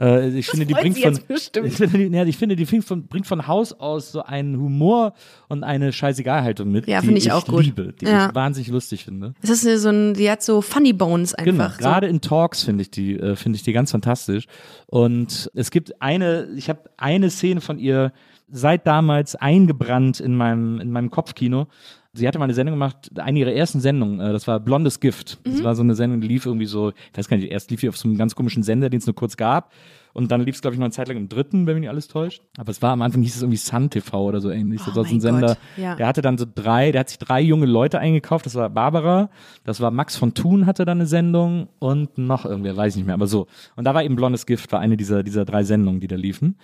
Äh, 0.00 0.28
ich 0.30 0.46
finde, 0.48 0.66
die 0.66 0.72
freut 0.74 0.82
bringt 0.82 0.96
sie 0.96 1.02
von, 1.02 1.18
ich 1.64 1.74
finde, 1.76 1.98
die, 1.98 2.16
ja, 2.16 2.24
ich 2.24 2.36
finde, 2.36 2.56
die 2.56 2.64
bringt 2.64 2.84
von, 2.84 3.06
bringt 3.06 3.26
von 3.26 3.46
Haus 3.46 3.72
aus 3.72 4.12
so 4.12 4.22
einen 4.22 4.58
Humor 4.60 5.12
und 5.48 5.64
eine 5.64 5.92
Scheißegalhaltung 5.92 6.70
mit, 6.70 6.86
Ja, 6.86 7.00
die 7.00 7.06
finde 7.06 7.18
ich 7.20 7.26
ich 7.26 7.32
auch 7.32 7.46
gut. 7.46 7.64
liebe, 7.64 7.92
die 8.00 8.06
Ja. 8.06 8.28
ich 8.28 8.34
wahnsinnig 8.34 8.68
lustig 8.68 9.04
finde. 9.04 9.34
Es 9.42 9.50
ist 9.50 9.82
so 9.82 9.88
ein, 9.88 10.14
die 10.14 10.30
hat 10.30 10.42
so 10.42 10.60
Funny 10.60 10.92
Bones 10.92 11.34
Genau, 11.36 11.64
einfach. 11.64 11.78
gerade 11.78 12.06
in 12.08 12.20
Talks 12.20 12.62
finde 12.64 12.82
ich 12.82 12.90
die 12.90 13.14
äh, 13.18 13.36
finde 13.36 13.56
ich 13.56 13.62
die 13.62 13.72
ganz 13.72 13.90
fantastisch 13.92 14.46
und 14.86 15.50
es 15.54 15.70
gibt 15.70 16.00
eine 16.02 16.48
ich 16.56 16.68
habe 16.68 16.80
eine 16.96 17.30
Szene 17.30 17.60
von 17.60 17.78
ihr 17.78 18.12
seit 18.50 18.86
damals 18.86 19.36
eingebrannt 19.36 20.20
in 20.20 20.34
meinem 20.36 20.80
in 20.80 20.90
meinem 20.90 21.10
Kopfkino. 21.10 21.66
Sie 22.14 22.26
hatte 22.26 22.38
mal 22.38 22.44
eine 22.44 22.54
Sendung 22.54 22.74
gemacht, 22.74 23.10
eine 23.18 23.38
ihrer 23.38 23.52
ersten 23.52 23.80
Sendungen, 23.80 24.20
äh, 24.20 24.32
das 24.32 24.46
war 24.46 24.60
Blondes 24.60 25.00
Gift. 25.00 25.38
Mhm. 25.44 25.52
Das 25.52 25.62
war 25.62 25.74
so 25.74 25.82
eine 25.82 25.94
Sendung, 25.94 26.20
die 26.20 26.28
lief 26.28 26.46
irgendwie 26.46 26.66
so, 26.66 26.90
ich 26.90 27.18
weiß 27.18 27.28
gar 27.28 27.36
nicht, 27.36 27.50
erst 27.50 27.70
lief 27.70 27.80
die 27.80 27.88
auf 27.88 27.96
so 27.96 28.08
einem 28.08 28.16
ganz 28.16 28.34
komischen 28.34 28.62
Sender, 28.62 28.90
den 28.90 28.98
es 28.98 29.06
nur 29.06 29.14
kurz 29.14 29.36
gab. 29.36 29.72
Und 30.14 30.32
dann 30.32 30.40
lief 30.40 30.56
es, 30.56 30.62
glaube 30.62 30.74
ich, 30.74 30.80
noch 30.80 30.86
eine 30.86 30.92
Zeit 30.92 31.06
lang 31.06 31.16
im 31.16 31.28
dritten, 31.28 31.66
wenn 31.66 31.74
mich 31.74 31.82
nicht 31.82 31.90
alles 31.90 32.08
täuscht. 32.08 32.42
Aber 32.56 32.70
es 32.70 32.82
war 32.82 32.90
am 32.90 33.02
Anfang, 33.02 33.22
hieß 33.22 33.36
es 33.36 33.42
irgendwie 33.42 33.58
Sun 33.58 33.88
TV 33.88 34.24
oder 34.24 34.40
so 34.40 34.50
ähnlich. 34.50 34.80
Das 34.80 34.94
Oh 34.94 34.96
war 34.96 35.04
so 35.04 35.14
ein 35.14 35.20
Sender. 35.20 35.56
Ja. 35.76 35.94
Der 35.94 36.08
hatte 36.08 36.22
dann 36.22 36.38
so 36.38 36.44
drei, 36.52 36.90
der 36.90 37.00
hat 37.00 37.10
sich 37.10 37.18
drei 37.18 37.40
junge 37.40 37.66
Leute 37.66 38.00
eingekauft. 38.00 38.46
Das 38.46 38.54
war 38.56 38.68
Barbara, 38.70 39.30
das 39.62 39.80
war 39.80 39.90
Max 39.90 40.16
von 40.16 40.34
Thun 40.34 40.66
hatte 40.66 40.84
dann 40.84 40.98
eine 40.98 41.06
Sendung 41.06 41.68
und 41.78 42.18
noch 42.18 42.44
irgendwer, 42.44 42.76
weiß 42.76 42.94
ich 42.94 42.96
nicht 42.96 43.06
mehr, 43.06 43.14
aber 43.14 43.28
so. 43.28 43.46
Und 43.76 43.84
da 43.84 43.94
war 43.94 44.02
eben 44.02 44.16
Blondes 44.16 44.46
Gift, 44.46 44.72
war 44.72 44.80
eine 44.80 44.96
dieser, 44.96 45.22
dieser 45.22 45.44
drei 45.44 45.62
Sendungen, 45.62 46.00
die 46.00 46.08
da 46.08 46.16
liefen. 46.16 46.56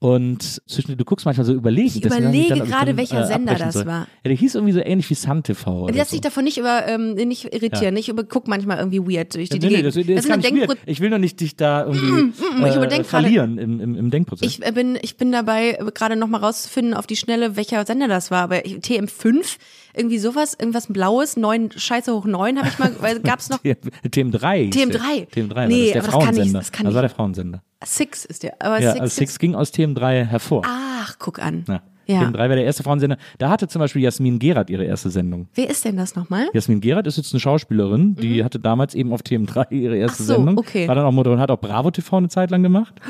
Und 0.00 0.62
zwischen, 0.70 0.96
du 0.96 1.04
guckst 1.04 1.26
manchmal 1.26 1.44
so 1.44 1.52
überlegen. 1.52 1.88
Ich 1.98 2.04
überlege 2.04 2.50
dann, 2.54 2.68
gerade, 2.68 2.86
dann, 2.86 2.96
welcher 2.98 3.26
Sender 3.26 3.52
abbrechen 3.52 3.66
das 3.66 3.74
soll. 3.74 3.86
war. 3.86 4.00
Ja, 4.02 4.06
der 4.28 4.34
hieß 4.36 4.54
irgendwie 4.54 4.72
so 4.72 4.78
ähnlich 4.78 5.10
wie 5.10 5.14
Sun 5.14 5.42
TV. 5.42 5.82
Oder 5.82 5.94
lässt 5.94 6.10
so. 6.10 6.14
sich 6.14 6.20
davon 6.20 6.44
nicht 6.44 6.56
über 6.56 6.96
nicht, 6.98 7.26
nicht 7.26 7.44
irritieren. 7.52 7.96
Ich 7.96 8.08
über, 8.08 8.22
guck 8.22 8.46
manchmal 8.46 8.78
irgendwie 8.78 9.00
weird 9.00 9.34
durch 9.34 9.48
die 9.48 9.58
Nee, 9.58 9.66
nee, 9.66 9.68
Gegend. 9.82 9.86
das, 9.88 9.94
das, 9.96 10.06
Das 10.06 10.14
ist 10.14 10.24
ist 10.24 10.28
gar 10.28 10.36
weird. 10.68 10.78
Ich 10.86 11.00
will 11.00 11.10
doch 11.10 11.18
nicht 11.18 11.40
dich 11.40 11.56
da 11.56 11.84
irgendwie 11.86 12.32
ich 12.60 12.64
äh, 12.64 12.76
überdenk 12.76 12.90
gerade- 12.90 13.04
verlieren 13.04 13.58
im, 13.58 13.80
im, 13.80 13.94
im 13.96 14.10
Denkprozess. 14.10 14.46
Ich 14.48 14.64
äh, 14.64 14.70
bin, 14.70 14.96
ich 15.02 15.16
bin 15.16 15.32
dabei, 15.32 15.70
äh, 15.72 15.90
gerade 15.92 16.14
nochmal 16.14 16.42
rauszufinden 16.42 16.94
auf 16.94 17.08
die 17.08 17.16
Schnelle, 17.16 17.56
welcher 17.56 17.84
Sender 17.84 18.06
das 18.06 18.30
war. 18.30 18.42
Aber 18.44 18.64
ich- 18.64 18.76
TM5, 18.76 19.56
irgendwie 19.98 20.18
sowas, 20.18 20.56
irgendwas 20.58 20.86
Blaues, 20.86 21.36
neun, 21.36 21.70
Scheiße 21.74 22.12
hoch 22.14 22.24
neun, 22.24 22.58
habe 22.58 22.68
ich 22.68 22.78
mal, 22.78 22.92
weil 23.00 23.20
gab's 23.22 23.50
noch. 23.50 23.58
TM3. 23.62 24.64
hieß 24.64 24.70
der. 24.70 25.00
TM3. 25.00 25.28
TM3, 25.30 25.54
war 25.54 25.66
Nee, 25.66 25.76
das 25.76 25.86
ist 25.86 25.94
der 25.94 26.02
aber 26.02 26.06
das 26.06 26.12
kann 26.12 26.34
nicht- 26.34 26.34
Frauensender. 26.52 26.58
das 26.60 26.72
kann 26.72 26.94
war 26.94 27.00
der 27.02 27.10
Frauensender. 27.10 27.62
Six 27.84 28.24
ist 28.24 28.42
der. 28.42 28.54
Aber 28.62 28.80
Ja, 28.80 28.92
Six, 28.92 29.00
also 29.02 29.14
Six 29.16 29.38
ging 29.38 29.54
aus 29.54 29.72
TM3 29.72 30.24
hervor. 30.24 30.62
Ach, 30.66 31.16
guck 31.18 31.38
an. 31.40 31.64
Ja. 31.68 31.82
Ja. 32.06 32.22
TM3 32.22 32.38
war 32.38 32.48
der 32.48 32.64
erste 32.64 32.82
Frauensender. 32.82 33.18
Da 33.36 33.50
hatte 33.50 33.68
zum 33.68 33.80
Beispiel 33.80 34.00
Jasmin 34.02 34.38
Gerard 34.38 34.70
ihre 34.70 34.82
erste 34.84 35.10
Sendung. 35.10 35.46
Wer 35.54 35.68
ist 35.68 35.84
denn 35.84 35.98
das 35.98 36.16
nochmal? 36.16 36.48
Jasmin 36.54 36.80
Gerard 36.80 37.06
ist 37.06 37.18
jetzt 37.18 37.34
eine 37.34 37.40
Schauspielerin, 37.40 38.14
die 38.14 38.42
hatte 38.42 38.58
damals 38.58 38.94
eben 38.94 39.12
auf 39.12 39.20
TM3 39.20 39.70
ihre 39.72 39.96
erste 39.96 40.22
Mhm. 40.22 40.28
Ach 40.30 40.34
so, 40.34 40.34
Sendung. 40.36 40.58
okay. 40.58 40.88
War 40.88 40.94
dann 40.94 41.04
auch 41.04 41.12
Moderatorin, 41.12 41.42
hat 41.42 41.50
auch 41.50 41.60
Bravo 41.60 41.90
TV 41.90 42.16
eine 42.16 42.28
Zeit 42.28 42.50
lang 42.50 42.62
gemacht. 42.62 42.94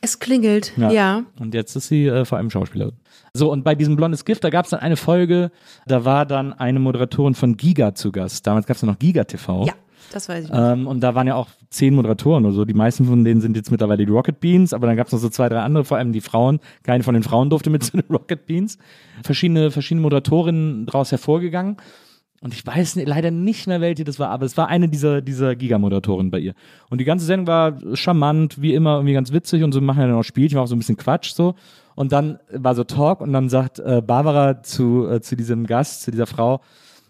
Es 0.00 0.20
klingelt. 0.20 0.72
Ja. 0.76 1.24
Und 1.40 1.54
jetzt 1.54 1.74
ist 1.74 1.88
sie 1.88 2.06
äh, 2.06 2.24
vor 2.24 2.38
allem 2.38 2.50
Schauspielerin. 2.50 2.92
So, 3.34 3.50
und 3.52 3.64
bei 3.64 3.74
diesem 3.74 3.96
Blondes 3.96 4.24
Gift, 4.24 4.44
da 4.44 4.50
gab 4.50 4.64
es 4.64 4.70
dann 4.70 4.80
eine 4.80 4.96
Folge, 4.96 5.50
da 5.86 6.04
war 6.04 6.26
dann 6.26 6.52
eine 6.52 6.78
Moderatorin 6.78 7.34
von 7.34 7.56
Giga 7.56 7.94
zu 7.94 8.12
Gast. 8.12 8.46
Damals 8.46 8.66
gab 8.66 8.76
es 8.76 8.82
noch 8.82 8.98
Giga 8.98 9.24
TV. 9.24 9.66
Ja, 9.66 9.74
das 10.12 10.28
weiß 10.28 10.44
ich. 10.46 10.50
noch. 10.50 10.72
Ähm, 10.72 10.86
und 10.86 11.00
da 11.00 11.14
waren 11.14 11.26
ja 11.26 11.34
auch 11.34 11.48
zehn 11.70 11.94
Moderatoren 11.94 12.44
oder 12.44 12.54
so. 12.54 12.64
Die 12.64 12.74
meisten 12.74 13.04
von 13.04 13.24
denen 13.24 13.40
sind 13.40 13.56
jetzt 13.56 13.70
mittlerweile 13.70 14.04
die 14.06 14.12
Rocket 14.12 14.40
Beans, 14.40 14.72
aber 14.72 14.86
dann 14.86 14.96
gab 14.96 15.06
es 15.06 15.12
noch 15.12 15.20
so 15.20 15.28
zwei, 15.28 15.48
drei 15.48 15.60
andere, 15.60 15.84
vor 15.84 15.98
allem 15.98 16.12
die 16.12 16.20
Frauen. 16.20 16.60
Keine 16.82 17.04
von 17.04 17.14
den 17.14 17.22
Frauen 17.22 17.50
durfte 17.50 17.70
mit 17.70 17.82
zu 17.82 17.92
den 17.92 18.04
Rocket 18.10 18.46
Beans. 18.46 18.78
Verschiedene, 19.22 19.70
verschiedene 19.70 20.02
Moderatorinnen 20.02 20.86
daraus 20.86 21.10
hervorgegangen. 21.12 21.76
Und 22.40 22.54
ich 22.54 22.64
weiß 22.64 22.96
leider 23.04 23.30
nicht 23.32 23.66
mehr, 23.66 23.80
welche 23.80 24.04
das 24.04 24.20
war, 24.20 24.30
aber 24.30 24.46
es 24.46 24.56
war 24.56 24.68
eine 24.68 24.88
dieser, 24.88 25.20
dieser 25.22 25.56
Giga-Moderatoren 25.56 26.30
bei 26.30 26.38
ihr. 26.38 26.54
Und 26.88 27.00
die 27.00 27.04
ganze 27.04 27.26
Sendung 27.26 27.48
war 27.48 27.78
charmant, 27.94 28.62
wie 28.62 28.74
immer, 28.74 28.96
irgendwie 28.96 29.14
ganz 29.14 29.32
witzig 29.32 29.64
und 29.64 29.72
so 29.72 29.80
machen 29.80 30.00
ja 30.00 30.06
dann 30.06 30.16
auch 30.16 30.22
Spielchen, 30.22 30.58
auch 30.58 30.66
so 30.66 30.76
ein 30.76 30.78
bisschen 30.78 30.96
Quatsch 30.96 31.32
so. 31.32 31.54
Und 31.96 32.12
dann 32.12 32.38
war 32.52 32.76
so 32.76 32.84
Talk 32.84 33.20
und 33.20 33.32
dann 33.32 33.48
sagt 33.48 33.80
äh, 33.80 34.00
Barbara 34.00 34.62
zu, 34.62 35.08
äh, 35.08 35.20
zu 35.20 35.34
diesem 35.34 35.66
Gast, 35.66 36.02
zu 36.02 36.12
dieser 36.12 36.28
Frau, 36.28 36.60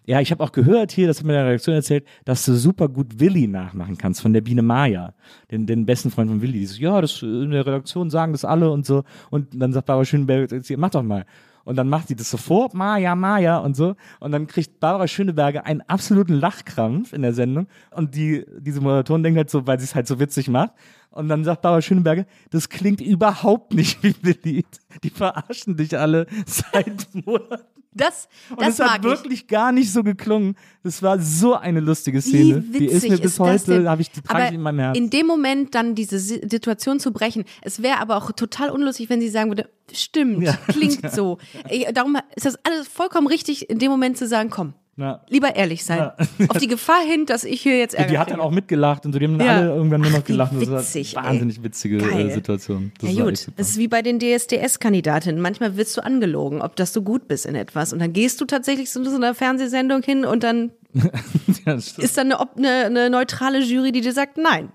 ja, 0.08 0.22
ich 0.22 0.30
habe 0.30 0.42
auch 0.42 0.52
gehört 0.52 0.90
hier, 0.90 1.06
das 1.06 1.18
hat 1.18 1.26
mir 1.26 1.34
der 1.34 1.44
Redaktion 1.44 1.74
erzählt, 1.74 2.06
dass 2.24 2.42
du 2.46 2.54
super 2.54 2.88
gut 2.88 3.20
Willi 3.20 3.46
nachmachen 3.46 3.98
kannst 3.98 4.22
von 4.22 4.32
der 4.32 4.40
Biene 4.40 4.62
Maya, 4.62 5.12
den, 5.50 5.66
den 5.66 5.84
besten 5.84 6.10
Freund 6.10 6.30
von 6.30 6.40
Willi. 6.40 6.60
Die 6.60 6.64
so, 6.64 6.80
ja, 6.80 6.98
das 7.02 7.20
in 7.20 7.50
der 7.50 7.66
Redaktion 7.66 8.08
sagen 8.08 8.32
das 8.32 8.46
alle 8.46 8.70
und 8.70 8.86
so. 8.86 9.04
Und 9.28 9.48
dann 9.52 9.74
sagt 9.74 9.84
Barbara 9.84 10.06
Schöneberger, 10.06 10.62
mach 10.78 10.88
doch 10.88 11.02
mal. 11.02 11.26
Und 11.68 11.76
dann 11.76 11.90
macht 11.90 12.08
sie 12.08 12.16
das 12.16 12.30
sofort, 12.30 12.72
Maya, 12.72 13.14
Maya 13.14 13.58
und 13.58 13.76
so. 13.76 13.94
Und 14.20 14.32
dann 14.32 14.46
kriegt 14.46 14.80
Barbara 14.80 15.06
Schöneberger 15.06 15.66
einen 15.66 15.82
absoluten 15.82 16.32
Lachkrampf 16.32 17.12
in 17.12 17.20
der 17.20 17.34
Sendung. 17.34 17.66
Und 17.90 18.14
die, 18.14 18.46
diese 18.58 18.80
Moderatorin 18.80 19.22
denkt 19.22 19.36
halt 19.36 19.50
so, 19.50 19.66
weil 19.66 19.78
sie 19.78 19.84
es 19.84 19.94
halt 19.94 20.06
so 20.06 20.18
witzig 20.18 20.48
macht. 20.48 20.70
Und 21.18 21.28
dann 21.28 21.44
sagt 21.44 21.62
Barbara 21.62 21.82
Schöneberger, 21.82 22.26
das 22.50 22.68
klingt 22.68 23.00
überhaupt 23.00 23.74
nicht 23.74 24.02
wie 24.02 24.14
Willi. 24.22 24.64
Die 25.02 25.10
verarschen 25.10 25.76
dich 25.76 25.98
alle 25.98 26.26
seit 26.46 27.08
Monaten. 27.26 27.64
Das, 27.92 28.28
Und 28.50 28.60
das 28.60 28.74
es 28.74 28.80
hat 28.80 28.86
mag 28.86 28.98
ich. 28.98 29.04
wirklich 29.04 29.48
gar 29.48 29.72
nicht 29.72 29.90
so 29.90 30.04
geklungen. 30.04 30.54
Das 30.84 31.02
war 31.02 31.18
so 31.18 31.54
eine 31.54 31.80
lustige 31.80 32.20
Szene. 32.22 32.60
Die 32.60 32.84
ist 32.86 33.02
mir 33.02 33.16
bis 33.16 33.32
ist 33.32 33.40
das 33.40 33.66
heute, 33.68 33.90
habe 33.90 34.02
ich 34.02 34.10
die 34.12 34.20
trage 34.22 34.48
ich 34.48 34.54
in 34.54 34.60
meinem 34.60 34.78
Herzen. 34.78 35.02
in 35.02 35.10
dem 35.10 35.26
Moment 35.26 35.74
dann 35.74 35.96
diese 35.96 36.20
Si- 36.20 36.40
Situation 36.48 37.00
zu 37.00 37.12
brechen, 37.12 37.44
es 37.62 37.82
wäre 37.82 37.98
aber 37.98 38.16
auch 38.16 38.30
total 38.30 38.70
unlustig, 38.70 39.10
wenn 39.10 39.20
sie 39.20 39.28
sagen 39.30 39.50
würde, 39.50 39.68
stimmt, 39.90 40.44
Ja. 40.44 40.52
klingt 40.68 41.10
so. 41.10 41.38
Ey, 41.68 41.92
Darum 41.92 42.16
ist 42.36 42.46
das 42.46 42.56
alles 42.64 42.86
vollkommen 42.86 43.26
richtig, 43.26 43.68
in 43.68 43.80
dem 43.80 43.90
Moment 43.90 44.16
zu 44.16 44.28
sagen, 44.28 44.50
komm, 44.50 44.74
Ja. 44.98 45.20
lieber 45.28 45.54
ehrlich 45.56 45.84
sein. 45.84 46.10
Auf 46.48 46.58
die 46.58 46.66
Gefahr 46.66 47.00
hin, 47.06 47.24
dass 47.24 47.44
ich 47.44 47.62
hier 47.62 47.78
jetzt 47.78 47.94
Ärger 47.94 48.10
die 48.10 48.18
hat 48.18 48.30
dann 48.32 48.40
auch 48.40 48.50
mitgelacht 48.50 49.06
und 49.06 49.12
so, 49.12 49.18
die 49.18 49.26
haben 49.26 49.40
Ja. 49.40 49.56
alle 49.58 49.74
irgendwann 49.74 50.00
nur 50.00 50.10
Ach, 50.10 50.16
noch 50.18 50.28
wie 50.28 50.32
gelacht. 50.32 50.52
Das 50.60 50.68
witzig, 50.68 51.14
war 51.14 51.22
ey. 51.22 51.28
eine 51.28 51.40
wahnsinnig 51.40 51.62
witzige 51.62 51.98
Geil. 51.98 52.28
äh, 52.28 52.34
Situation. 52.34 52.92
Das 53.00 53.10
Ja 53.12 53.18
war 53.18 53.24
gut, 53.30 53.48
das 53.56 53.70
ist 53.70 53.78
wie 53.78 53.88
bei 53.88 54.02
den 54.02 54.18
DSDS-Kandidaten. 54.18 55.40
Manchmal 55.40 55.76
wirst 55.76 55.96
du 55.96 56.04
angelogen, 56.04 56.60
ob 56.62 56.76
dass 56.76 56.92
du 56.92 57.02
gut 57.02 57.28
bist 57.28 57.46
in 57.46 57.54
etwas. 57.54 57.92
Und 57.92 58.00
dann 58.00 58.12
gehst 58.12 58.40
du 58.40 58.44
tatsächlich 58.44 58.90
zu 58.90 59.04
so 59.04 59.16
einer 59.16 59.34
Fernsehsendung 59.34 60.02
hin 60.02 60.24
und 60.24 60.42
dann 60.42 60.72
ja, 60.94 61.74
das 61.74 61.96
ist 61.98 62.16
dann 62.18 62.32
eine, 62.32 62.48
eine, 62.56 62.68
eine 62.86 63.10
neutrale 63.10 63.60
Jury, 63.60 63.92
die 63.92 64.00
dir 64.00 64.12
sagt, 64.12 64.36
nein. 64.38 64.70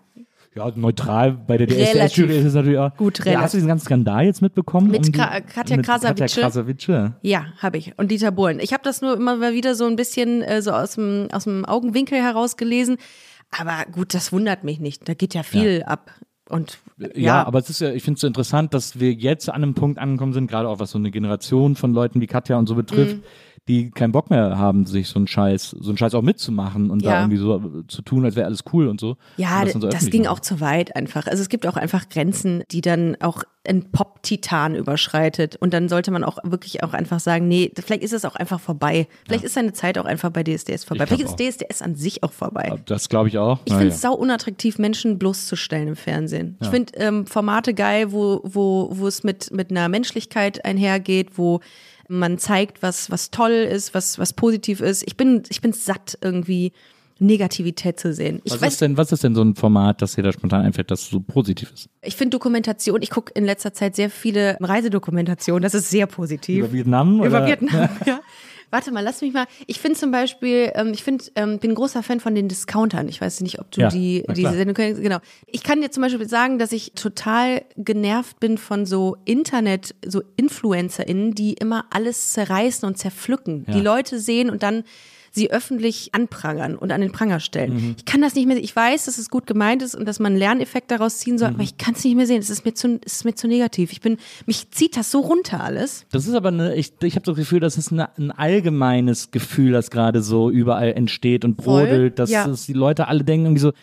Ja, 0.56 0.72
neutral 0.76 1.32
bei 1.34 1.58
der 1.58 1.68
DSDS-Jury 1.68 2.38
ist 2.38 2.46
es 2.46 2.54
natürlich 2.54 2.78
auch. 2.78 2.96
gut, 2.96 3.18
ja, 3.20 3.24
relativ. 3.26 3.42
Hast 3.44 3.54
du 3.54 3.58
diesen 3.58 3.68
ganzen 3.70 3.86
Skandal 3.86 4.26
jetzt 4.26 4.42
mitbekommen? 4.42 4.92
Mit 4.92 5.08
die- 5.08 5.12
Ka- 5.12 5.42
Katja 5.42 5.78
mit 5.78 5.86
Katja 5.86 6.14
Krasavice? 6.14 6.34
Ja, 7.22 7.46
habe 7.58 7.78
ich. 7.78 7.98
Und 7.98 8.12
Dieter 8.12 8.32
Bohlen. 8.32 8.60
Ich 8.60 8.72
habe 8.74 8.84
das 8.84 9.02
nur 9.02 9.16
immer 9.16 9.36
mal 9.36 9.54
wieder 9.54 9.74
so 9.76 9.86
ein 9.86 9.96
bisschen 9.96 10.42
äh, 10.44 10.62
so 10.62 10.72
aus 10.72 10.96
dem, 10.96 11.28
aus 11.32 11.46
dem 11.46 11.66
Augenwinkel 11.66 12.20
heraus 12.22 12.56
gelesen. 12.58 12.98
Aber 13.52 13.86
gut, 13.92 14.14
das 14.14 14.32
wundert 14.32 14.64
mich 14.64 14.80
nicht. 14.80 15.08
Da 15.10 15.14
geht 15.16 15.34
ja 15.34 15.44
viel 15.44 15.84
ab. 15.86 16.12
Und 16.50 16.78
Ja, 16.98 17.08
ja, 17.16 17.44
aber 17.48 17.60
es 17.60 17.70
ist 17.70 17.82
ja, 17.82 17.92
ich 17.92 18.04
finde 18.04 18.16
es 18.18 18.22
so 18.22 18.28
interessant, 18.28 18.74
dass 18.74 19.00
wir 19.00 19.12
jetzt 19.14 19.50
an 19.50 19.56
einem 19.64 19.74
Punkt 19.74 19.98
angekommen 19.98 20.34
sind, 20.34 20.50
gerade 20.52 20.68
auch 20.70 20.80
was 20.80 20.92
so 20.92 20.98
eine 21.00 21.10
Generation 21.10 21.76
von 21.76 21.94
Leuten 21.94 22.20
wie 22.22 22.28
Katja 22.28 22.58
und 22.58 22.68
so 22.68 22.76
betrifft, 22.76 23.18
Mhm. 23.18 23.24
Die 23.68 23.92
keinen 23.92 24.12
Bock 24.12 24.30
mehr 24.30 24.58
haben, 24.58 24.86
sich 24.86 25.08
so 25.08 25.18
einen 25.20 25.28
Scheiß, 25.28 25.70
so 25.80 25.90
einen 25.90 25.98
Scheiß 25.98 26.14
auch 26.16 26.22
mitzumachen 26.22 26.90
und 26.90 27.06
da 27.06 27.12
Ja. 27.12 27.20
irgendwie 27.22 27.38
so 27.38 27.84
zu 27.88 28.02
tun, 28.02 28.26
als 28.26 28.36
wäre 28.36 28.46
alles 28.46 28.64
cool 28.74 28.88
und 28.88 29.00
so. 29.00 29.16
Ja, 29.38 29.60
und 29.62 29.66
das, 29.68 29.74
so 29.74 29.88
öffentlich 29.88 30.12
ging 30.12 30.22
machen. 30.24 30.32
auch 30.34 30.40
zu 30.42 30.60
weit 30.60 30.96
einfach. 30.98 31.28
Also 31.28 31.42
es 31.42 31.48
gibt 31.50 31.66
auch 31.66 31.78
einfach 31.78 32.10
Grenzen, 32.10 32.64
die 32.72 32.82
dann 32.82 33.16
auch 33.22 33.44
ein 33.66 33.92
Pop-Titan 33.92 34.76
überschreitet. 34.76 35.56
Und 35.56 35.74
dann 35.74 35.88
sollte 35.88 36.12
man 36.12 36.26
auch 36.26 36.38
wirklich 36.44 36.84
auch 36.84 36.92
einfach 36.94 37.22
sagen, 37.22 37.48
nee, 37.48 37.72
vielleicht 37.74 38.04
ist 38.04 38.12
es 38.12 38.26
auch 38.26 38.36
einfach 38.36 38.60
vorbei. 38.60 39.08
Vielleicht 39.26 39.46
ist 39.46 39.54
seine 39.54 39.72
Zeit 39.72 39.98
auch 39.98 40.04
einfach 40.04 40.32
bei 40.32 40.44
DSDS 40.44 40.84
vorbei. 40.84 41.06
Vielleicht 41.06 41.24
ist 41.24 41.40
DSDS 41.40 41.82
an 41.82 41.96
sich 41.96 42.24
auch 42.24 42.34
vorbei. 42.34 42.76
Das 42.86 43.08
glaube 43.08 43.30
ich 43.30 43.38
auch. 43.38 43.60
Ich 43.64 43.72
finde 43.74 43.88
es 43.94 44.02
sau 44.02 44.14
unattraktiv, 44.14 44.78
Menschen 44.80 45.18
bloßzustellen 45.18 45.88
im 45.88 45.96
Fernsehen. 45.96 46.58
Ich 46.62 46.68
finde 46.68 46.92
ähm, 46.98 47.26
Formate 47.26 47.74
geil, 47.74 48.12
wo, 48.12 48.42
wo, 48.44 48.90
wo 48.92 49.08
es 49.08 49.24
mit, 49.24 49.52
mit 49.54 49.72
einer 49.72 49.88
Menschlichkeit 49.88 50.66
einhergeht, 50.66 51.38
wo 51.38 51.62
man 52.10 52.38
zeigt, 52.38 52.82
was, 52.82 53.10
was 53.10 53.32
toll 53.32 53.52
ist, 53.52 53.94
was, 53.94 54.20
was 54.20 54.34
positiv 54.34 54.82
ist. 54.82 55.04
Ich 55.06 55.18
bin, 55.18 55.44
ich 55.50 55.62
bin 55.62 55.74
satt, 55.74 56.18
irgendwie 56.22 56.74
Negativität 57.20 58.00
zu 58.00 58.14
sehen. 58.14 58.42
Ich 58.44 58.54
was, 58.54 58.62
weiß, 58.62 58.74
ist 58.74 58.82
denn, 58.82 58.98
was 58.98 59.12
ist 59.12 59.24
denn 59.24 59.36
so 59.36 59.42
ein 59.42 59.56
Format, 59.56 60.02
das 60.02 60.16
dir 60.16 60.24
da 60.24 60.32
spontan 60.32 60.66
einfällt, 60.66 60.92
das 60.92 61.10
so 61.10 61.20
positiv 61.20 61.72
ist? 61.72 61.90
ich 62.02 62.16
finde 62.16 62.32
Dokumentation, 62.36 63.02
ich 63.02 63.10
gucke 63.10 63.32
in 63.36 63.46
letzter 63.46 63.74
Zeit 63.74 63.96
sehr 63.96 64.10
viele 64.10 64.58
Reisedokumentationen, 64.60 65.64
das 65.64 65.74
ist 65.74 65.90
sehr 65.90 66.08
positiv. 66.08 66.60
Über 66.60 66.74
Vietnam? 66.74 67.16
Über 67.24 67.28
oder? 67.28 67.48
Vietnam, 67.48 67.90
ja. 68.06 68.20
Warte 68.74 68.92
mal, 68.92 69.02
lass 69.04 69.22
mich 69.22 69.34
mal. 69.34 69.46
Ich 69.68 69.80
finde 69.80 70.00
zum 70.00 70.10
Beispiel, 70.10 70.72
ähm, 70.74 70.94
ich 70.94 71.04
finde, 71.04 71.26
ähm, 71.36 71.60
bin 71.60 71.74
ein 71.74 71.76
großer 71.76 72.02
Fan 72.02 72.20
von 72.20 72.34
den 72.34 72.48
Discountern. 72.48 73.08
Ich 73.08 73.22
weiß 73.22 73.42
nicht, 73.42 73.60
ob 73.60 73.70
du 73.70 73.82
Ja, 73.82 73.90
die 73.90 74.24
diese. 74.36 74.54
Sendung 74.54 74.74
kennst. 74.74 75.00
Genau. 75.00 75.20
Ich 75.46 75.62
kann 75.62 75.80
dir 75.80 75.92
zum 75.92 76.02
Beispiel 76.02 76.28
sagen, 76.28 76.58
dass 76.58 76.72
ich 76.72 76.94
total 76.96 77.62
genervt 77.78 78.40
bin 78.40 78.58
von 78.58 78.88
so 78.88 79.16
Internet, 79.26 79.94
so 80.04 80.24
InfluencerInnen, 80.38 81.36
die 81.36 81.54
immer 81.54 81.86
alles 81.92 82.32
zerreißen 82.32 82.88
und 82.88 82.98
zerpflücken. 82.98 83.68
Die 83.72 83.80
Leute 83.80 84.18
sehen 84.20 84.50
und 84.50 84.64
dann 84.64 84.84
sie 85.36 85.50
öffentlich 85.52 86.14
anprangern 86.14 86.76
und 86.76 86.92
an 86.92 87.02
den 87.02 87.12
Pranger 87.12 87.40
stellen. 87.40 87.74
Mhm. 87.74 87.96
Ich 87.98 88.06
kann 88.06 88.22
das 88.22 88.36
nicht 88.36 88.48
mehr. 88.48 88.56
Ich 88.58 88.76
weiß, 88.76 89.06
dass 89.06 89.18
es 89.18 89.30
gut 89.30 89.48
gemeint 89.48 89.82
ist 89.82 89.96
und 89.96 90.06
dass 90.08 90.20
man 90.20 90.34
einen 90.34 90.40
Lerneffekt 90.40 90.92
daraus 90.92 91.18
ziehen 91.18 91.34
Mhm. 91.34 91.38
soll, 91.40 91.48
aber 91.50 91.64
ich 91.64 91.78
kann 91.78 91.96
es 91.96 92.04
nicht 92.04 92.16
mehr 92.16 92.28
sehen. 92.28 92.40
Es 92.40 92.52
ist 92.52 92.64
mir 92.66 92.76
zu, 92.76 93.00
es 93.04 93.14
ist 93.14 93.26
mir 93.26 93.34
zu 93.34 93.48
negativ. 93.48 93.92
Ich 93.92 94.00
bin, 94.02 94.18
mich 94.46 94.70
zieht 94.70 94.96
das 94.96 95.10
so 95.10 95.22
runter 95.22 95.62
alles. 95.64 96.06
Das 96.12 96.28
ist 96.28 96.36
aber 96.36 96.50
eine, 96.50 96.76
ich, 96.76 96.94
ich 97.02 97.16
habe 97.16 97.26
das 97.26 97.36
Gefühl, 97.36 97.60
das 97.60 97.78
ist 97.78 97.92
eine, 97.92 98.16
ein 98.18 98.32
allgemeines 98.32 99.32
Gefühl, 99.32 99.72
das 99.72 99.90
gerade 99.90 100.22
so 100.22 100.50
überall 100.52 100.94
entsteht 100.94 101.44
und 101.46 101.58
brodelt, 101.58 102.20
dass, 102.20 102.30
ja. 102.30 102.48
dass 102.48 102.68
die 102.68 102.74
Leute 102.74 103.08
alle 103.08 103.24
denken 103.24 103.48
irgendwie 103.48 103.62
so, 103.62 103.74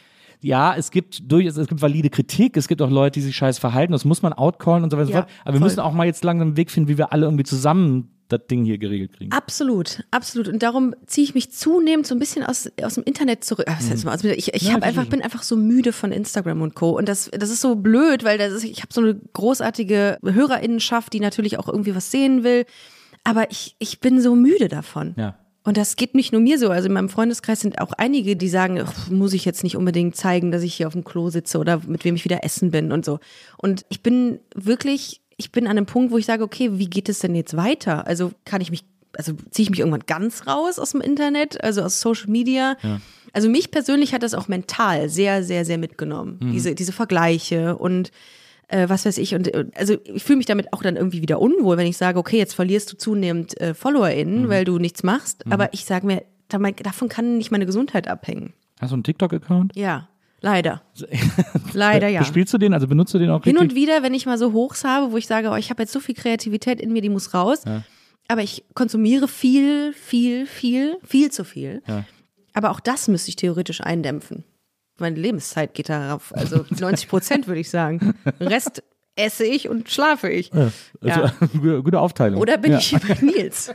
ja, 0.42 0.74
es 0.76 0.90
gibt 0.90 1.30
durchaus, 1.30 1.56
es 1.56 1.66
gibt 1.68 1.82
valide 1.82 2.08
Kritik, 2.10 2.56
es 2.56 2.68
gibt 2.68 2.80
auch 2.80 2.88
Leute, 2.90 3.18
die 3.20 3.26
sich 3.26 3.36
scheiß 3.36 3.58
verhalten, 3.58 3.92
das 3.92 4.04
muss 4.06 4.22
man 4.22 4.32
outcallen 4.32 4.84
und 4.84 4.90
so 4.90 4.96
weiter 4.96 5.06
und 5.08 5.12
so 5.12 5.18
fort. 5.18 5.28
Aber 5.44 5.54
wir 5.54 5.58
voll. 5.58 5.66
müssen 5.68 5.80
auch 5.80 5.92
mal 5.92 6.06
jetzt 6.06 6.24
langsam 6.24 6.48
einen 6.48 6.56
Weg 6.56 6.70
finden, 6.70 6.88
wie 6.88 6.96
wir 6.96 7.12
alle 7.12 7.26
irgendwie 7.26 7.44
zusammen 7.44 8.08
das 8.32 8.46
Ding 8.48 8.64
hier 8.64 8.78
geregelt 8.78 9.12
kriegen. 9.12 9.32
Absolut, 9.32 10.04
absolut. 10.10 10.48
Und 10.48 10.62
darum 10.62 10.94
ziehe 11.06 11.24
ich 11.24 11.34
mich 11.34 11.52
zunehmend 11.52 12.06
so 12.06 12.14
ein 12.14 12.18
bisschen 12.18 12.44
aus, 12.44 12.70
aus 12.82 12.94
dem 12.94 13.04
Internet 13.04 13.44
zurück. 13.44 13.66
Ah, 13.68 13.76
Was 13.78 13.90
heißt 13.90 14.04
mal, 14.04 14.16
dem 14.16 14.30
Internet? 14.30 14.38
ich 14.38 14.54
ich 14.54 14.62
Ja, 14.68 14.74
hab 14.74 14.82
einfach, 14.82 15.06
bin 15.06 15.22
einfach 15.22 15.42
so 15.42 15.56
müde 15.56 15.92
von 15.92 16.12
Instagram 16.12 16.62
und 16.62 16.74
Co. 16.74 16.90
Und 16.96 17.08
das, 17.08 17.30
das 17.32 17.50
ist 17.50 17.60
so 17.60 17.74
blöd, 17.76 18.24
weil 18.24 18.38
das 18.38 18.52
ist, 18.52 18.64
ich 18.64 18.82
habe 18.82 18.92
so 18.92 19.00
eine 19.00 19.14
großartige 19.32 20.18
Hörerinnenschaft, 20.22 21.12
die 21.12 21.20
natürlich 21.20 21.58
auch 21.58 21.68
irgendwie 21.68 21.94
was 21.94 22.10
sehen 22.10 22.44
will. 22.44 22.64
Aber 23.24 23.50
ich, 23.50 23.76
ich 23.78 24.00
bin 24.00 24.20
so 24.20 24.34
müde 24.34 24.68
davon. 24.68 25.14
Ja. 25.16 25.36
Und 25.62 25.76
das 25.76 25.96
geht 25.96 26.14
nicht 26.14 26.32
nur 26.32 26.40
mir 26.40 26.58
so. 26.58 26.70
Also 26.70 26.86
in 26.88 26.94
meinem 26.94 27.10
Freundeskreis 27.10 27.60
sind 27.60 27.80
auch 27.80 27.92
einige, 27.92 28.34
die 28.34 28.48
sagen, 28.48 28.82
muss 29.10 29.34
ich 29.34 29.44
jetzt 29.44 29.62
nicht 29.62 29.76
unbedingt 29.76 30.16
zeigen, 30.16 30.50
dass 30.50 30.62
ich 30.62 30.74
hier 30.74 30.86
auf 30.86 30.94
dem 30.94 31.04
Klo 31.04 31.28
sitze 31.28 31.58
oder 31.58 31.82
mit 31.86 32.04
wem 32.04 32.14
ich 32.14 32.24
wieder 32.24 32.42
essen 32.44 32.70
bin 32.70 32.92
und 32.92 33.04
so. 33.04 33.18
Und 33.58 33.84
ich 33.90 34.02
bin 34.02 34.40
wirklich, 34.54 35.19
ich 35.40 35.50
bin 35.50 35.66
an 35.66 35.72
einem 35.76 35.86
Punkt, 35.86 36.12
wo 36.12 36.18
ich 36.18 36.26
sage, 36.26 36.44
okay, 36.44 36.70
wie 36.74 36.88
geht 36.88 37.08
es 37.08 37.18
denn 37.18 37.34
jetzt 37.34 37.56
weiter? 37.56 38.06
Also 38.06 38.30
kann 38.44 38.60
ich 38.60 38.70
mich, 38.70 38.84
also 39.16 39.32
ziehe 39.50 39.64
ich 39.64 39.70
mich 39.70 39.80
irgendwann 39.80 40.04
ganz 40.06 40.46
raus 40.46 40.78
aus 40.78 40.92
dem 40.92 41.00
Internet, 41.00 41.62
also 41.64 41.82
aus 41.82 42.00
Social 42.00 42.30
Media? 42.30 42.76
Also 43.32 43.48
mich 43.48 43.70
persönlich 43.70 44.12
hat 44.14 44.22
das 44.22 44.34
auch 44.34 44.46
mental 44.48 45.08
sehr, 45.08 45.42
sehr, 45.42 45.64
sehr 45.64 45.78
mitgenommen. 45.78 46.38
Diese, 46.52 46.74
diese 46.74 46.92
Vergleiche 46.92 47.76
und 47.76 48.12
äh, 48.68 48.88
was 48.88 49.04
weiß 49.06 49.18
ich. 49.18 49.34
Und 49.34 49.52
äh, 49.52 49.66
also 49.74 49.96
ich 50.04 50.22
fühle 50.22 50.36
mich 50.36 50.46
damit 50.46 50.72
auch 50.72 50.82
dann 50.82 50.96
irgendwie 50.96 51.22
wieder 51.22 51.40
unwohl, 51.40 51.76
wenn 51.76 51.86
ich 51.88 51.96
sage, 51.96 52.18
okay, 52.18 52.38
jetzt 52.38 52.54
verlierst 52.54 52.92
du 52.92 52.96
zunehmend 52.96 53.60
äh, 53.60 53.74
FollowerInnen, 53.74 54.48
weil 54.48 54.64
du 54.64 54.78
nichts 54.78 55.02
machst. 55.02 55.44
Aber 55.50 55.72
ich 55.74 55.84
sage 55.86 56.06
mir, 56.06 56.22
da- 56.48 56.58
davon 56.58 57.08
kann 57.08 57.36
nicht 57.38 57.50
meine 57.50 57.66
Gesundheit 57.66 58.06
abhängen. 58.08 58.52
Hast 58.80 58.90
du 58.90 58.94
einen 58.94 59.02
TikTok-Account? 59.04 59.74
Ja, 59.76 60.08
leider. 60.40 60.82
leider 61.72 62.08
ja. 62.08 62.20
Bespielst 62.20 62.52
du 62.52 62.58
den? 62.58 62.74
Also 62.74 62.86
benutzt 62.86 63.14
du 63.14 63.18
den 63.18 63.30
auch 63.30 63.44
Hin 63.44 63.56
richtig? 63.56 63.70
und 63.70 63.74
wieder, 63.76 64.02
wenn 64.02 64.14
ich 64.14 64.26
mal 64.26 64.38
so 64.38 64.52
Hochs 64.52 64.84
habe, 64.84 65.12
wo 65.12 65.16
ich 65.16 65.26
sage, 65.26 65.50
oh, 65.50 65.56
ich 65.56 65.70
habe 65.70 65.82
jetzt 65.82 65.92
so 65.92 66.00
viel 66.00 66.14
Kreativität 66.14 66.80
in 66.80 66.92
mir, 66.92 67.02
die 67.02 67.08
muss 67.08 67.34
raus. 67.34 67.62
Aber 68.28 68.42
ich 68.42 68.64
konsumiere 68.74 69.26
viel, 69.26 69.92
viel, 69.92 70.46
viel, 70.46 70.98
viel 71.04 71.30
zu 71.32 71.44
viel. 71.44 71.82
Ja. 71.88 72.04
Aber 72.52 72.70
auch 72.70 72.80
das 72.80 73.08
müsste 73.08 73.28
ich 73.30 73.36
theoretisch 73.36 73.80
eindämpfen. 73.80 74.44
Meine 74.98 75.16
Lebenszeit 75.18 75.74
geht 75.74 75.88
darauf. 75.88 76.32
Also 76.36 76.64
90 76.78 77.08
Prozent 77.08 77.46
würde 77.48 77.60
ich 77.60 77.70
sagen. 77.70 78.14
Rest 78.38 78.82
esse 79.16 79.44
ich 79.44 79.68
und 79.68 79.90
schlafe 79.90 80.28
ich. 80.28 80.52
Also, 80.52 80.72
Ja. 81.02 81.34
gute, 81.52 81.82
gute 81.82 82.00
Aufteilung. 82.00 82.40
Oder 82.40 82.56
bin 82.58 82.72
ja. 82.72 82.78
ich 82.78 82.88
hier 82.88 83.00
bei 83.00 83.16
Nils? 83.20 83.74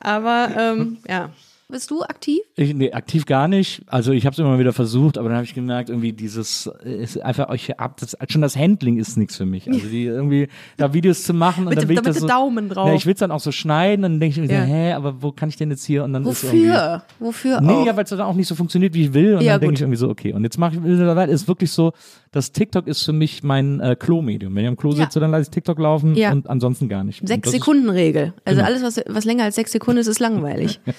Aber 0.00 0.50
ähm, 0.58 0.98
ja. 1.08 1.30
Bist 1.72 1.90
du 1.90 2.02
aktiv? 2.02 2.38
Ich, 2.54 2.74
nee, 2.74 2.92
aktiv 2.92 3.24
gar 3.26 3.48
nicht. 3.48 3.82
Also 3.86 4.12
ich 4.12 4.26
habe 4.26 4.34
es 4.34 4.38
immer 4.38 4.58
wieder 4.58 4.72
versucht, 4.74 5.16
aber 5.16 5.28
dann 5.30 5.36
habe 5.38 5.46
ich 5.46 5.54
gemerkt, 5.54 5.88
irgendwie 5.88 6.12
dieses 6.12 6.70
äh, 6.84 7.02
ist 7.02 7.20
einfach 7.22 7.48
euch 7.48 7.80
ab. 7.80 7.96
Das, 7.98 8.14
schon 8.28 8.42
das 8.42 8.56
Handling 8.56 8.98
ist 8.98 9.16
nichts 9.16 9.36
für 9.36 9.46
mich. 9.46 9.66
Also 9.68 9.86
die 9.88 10.04
irgendwie 10.04 10.48
da 10.76 10.92
Videos 10.92 11.24
zu 11.24 11.32
machen 11.32 11.64
und 11.64 11.70
Mit 11.70 11.78
dann 11.78 11.84
dem- 11.84 11.88
will 11.88 11.96
ich 11.96 12.02
das 12.02 12.18
so, 12.18 12.26
Daumen 12.26 12.68
drauf. 12.68 12.88
Ja, 12.88 12.94
ich 12.94 13.06
will 13.06 13.14
es 13.14 13.20
dann 13.20 13.30
auch 13.30 13.40
so 13.40 13.52
schneiden 13.52 14.04
und 14.04 14.12
dann 14.12 14.20
denke 14.20 14.40
ich 14.42 14.48
mir, 14.48 14.54
Ja. 14.54 14.66
so, 14.66 14.70
hä, 14.72 14.92
aber 14.92 15.22
wo 15.22 15.32
kann 15.32 15.48
ich 15.48 15.56
denn 15.56 15.70
jetzt 15.70 15.84
hier 15.86 16.04
und 16.04 16.12
dann 16.12 16.24
Wofür? 16.26 17.02
Wofür 17.18 17.60
Nee, 17.62 17.72
auch? 17.72 17.86
ja, 17.86 17.96
weil 17.96 18.04
es 18.04 18.10
dann 18.10 18.20
auch 18.20 18.34
nicht 18.34 18.48
so 18.48 18.54
funktioniert, 18.54 18.92
wie 18.94 19.04
ich 19.06 19.14
will. 19.14 19.36
Und 19.36 19.42
Ja, 19.42 19.52
dann 19.52 19.62
denke 19.62 19.74
ich 19.76 19.80
irgendwie 19.80 19.96
so, 19.96 20.10
okay. 20.10 20.34
Und 20.34 20.44
jetzt 20.44 20.58
mache 20.58 20.74
ich 20.74 20.80
mittlerweile 20.80 21.32
ist 21.32 21.48
wirklich 21.48 21.70
so, 21.72 21.92
das 22.32 22.52
TikTok 22.52 22.86
ist 22.86 23.02
für 23.02 23.12
mich 23.14 23.42
mein 23.42 23.80
äh, 23.80 23.96
Klo-Medium. 23.98 24.54
Wenn 24.54 24.64
ich 24.64 24.68
am 24.68 24.76
Klo 24.76 24.90
Ja. 24.90 25.04
sitze, 25.04 25.20
dann 25.20 25.30
lasse 25.30 25.44
ich 25.44 25.50
TikTok 25.50 25.78
laufen 25.78 26.14
und 26.16 26.50
ansonsten 26.50 26.88
gar 26.90 27.02
nicht. 27.02 27.26
Sechs 27.26 27.50
Sekunden 27.50 27.88
Regel. 27.88 28.34
Also 28.44 28.58
Genau. 28.60 28.68
alles, 28.70 28.82
was, 28.82 29.02
was 29.08 29.24
länger 29.24 29.44
als 29.44 29.54
sechs 29.54 29.72
Sekunden 29.72 30.00
ist, 30.00 30.06
ist 30.06 30.20
langweilig. 30.20 30.78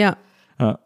ja. 0.00 0.16
Ja. 0.58 0.78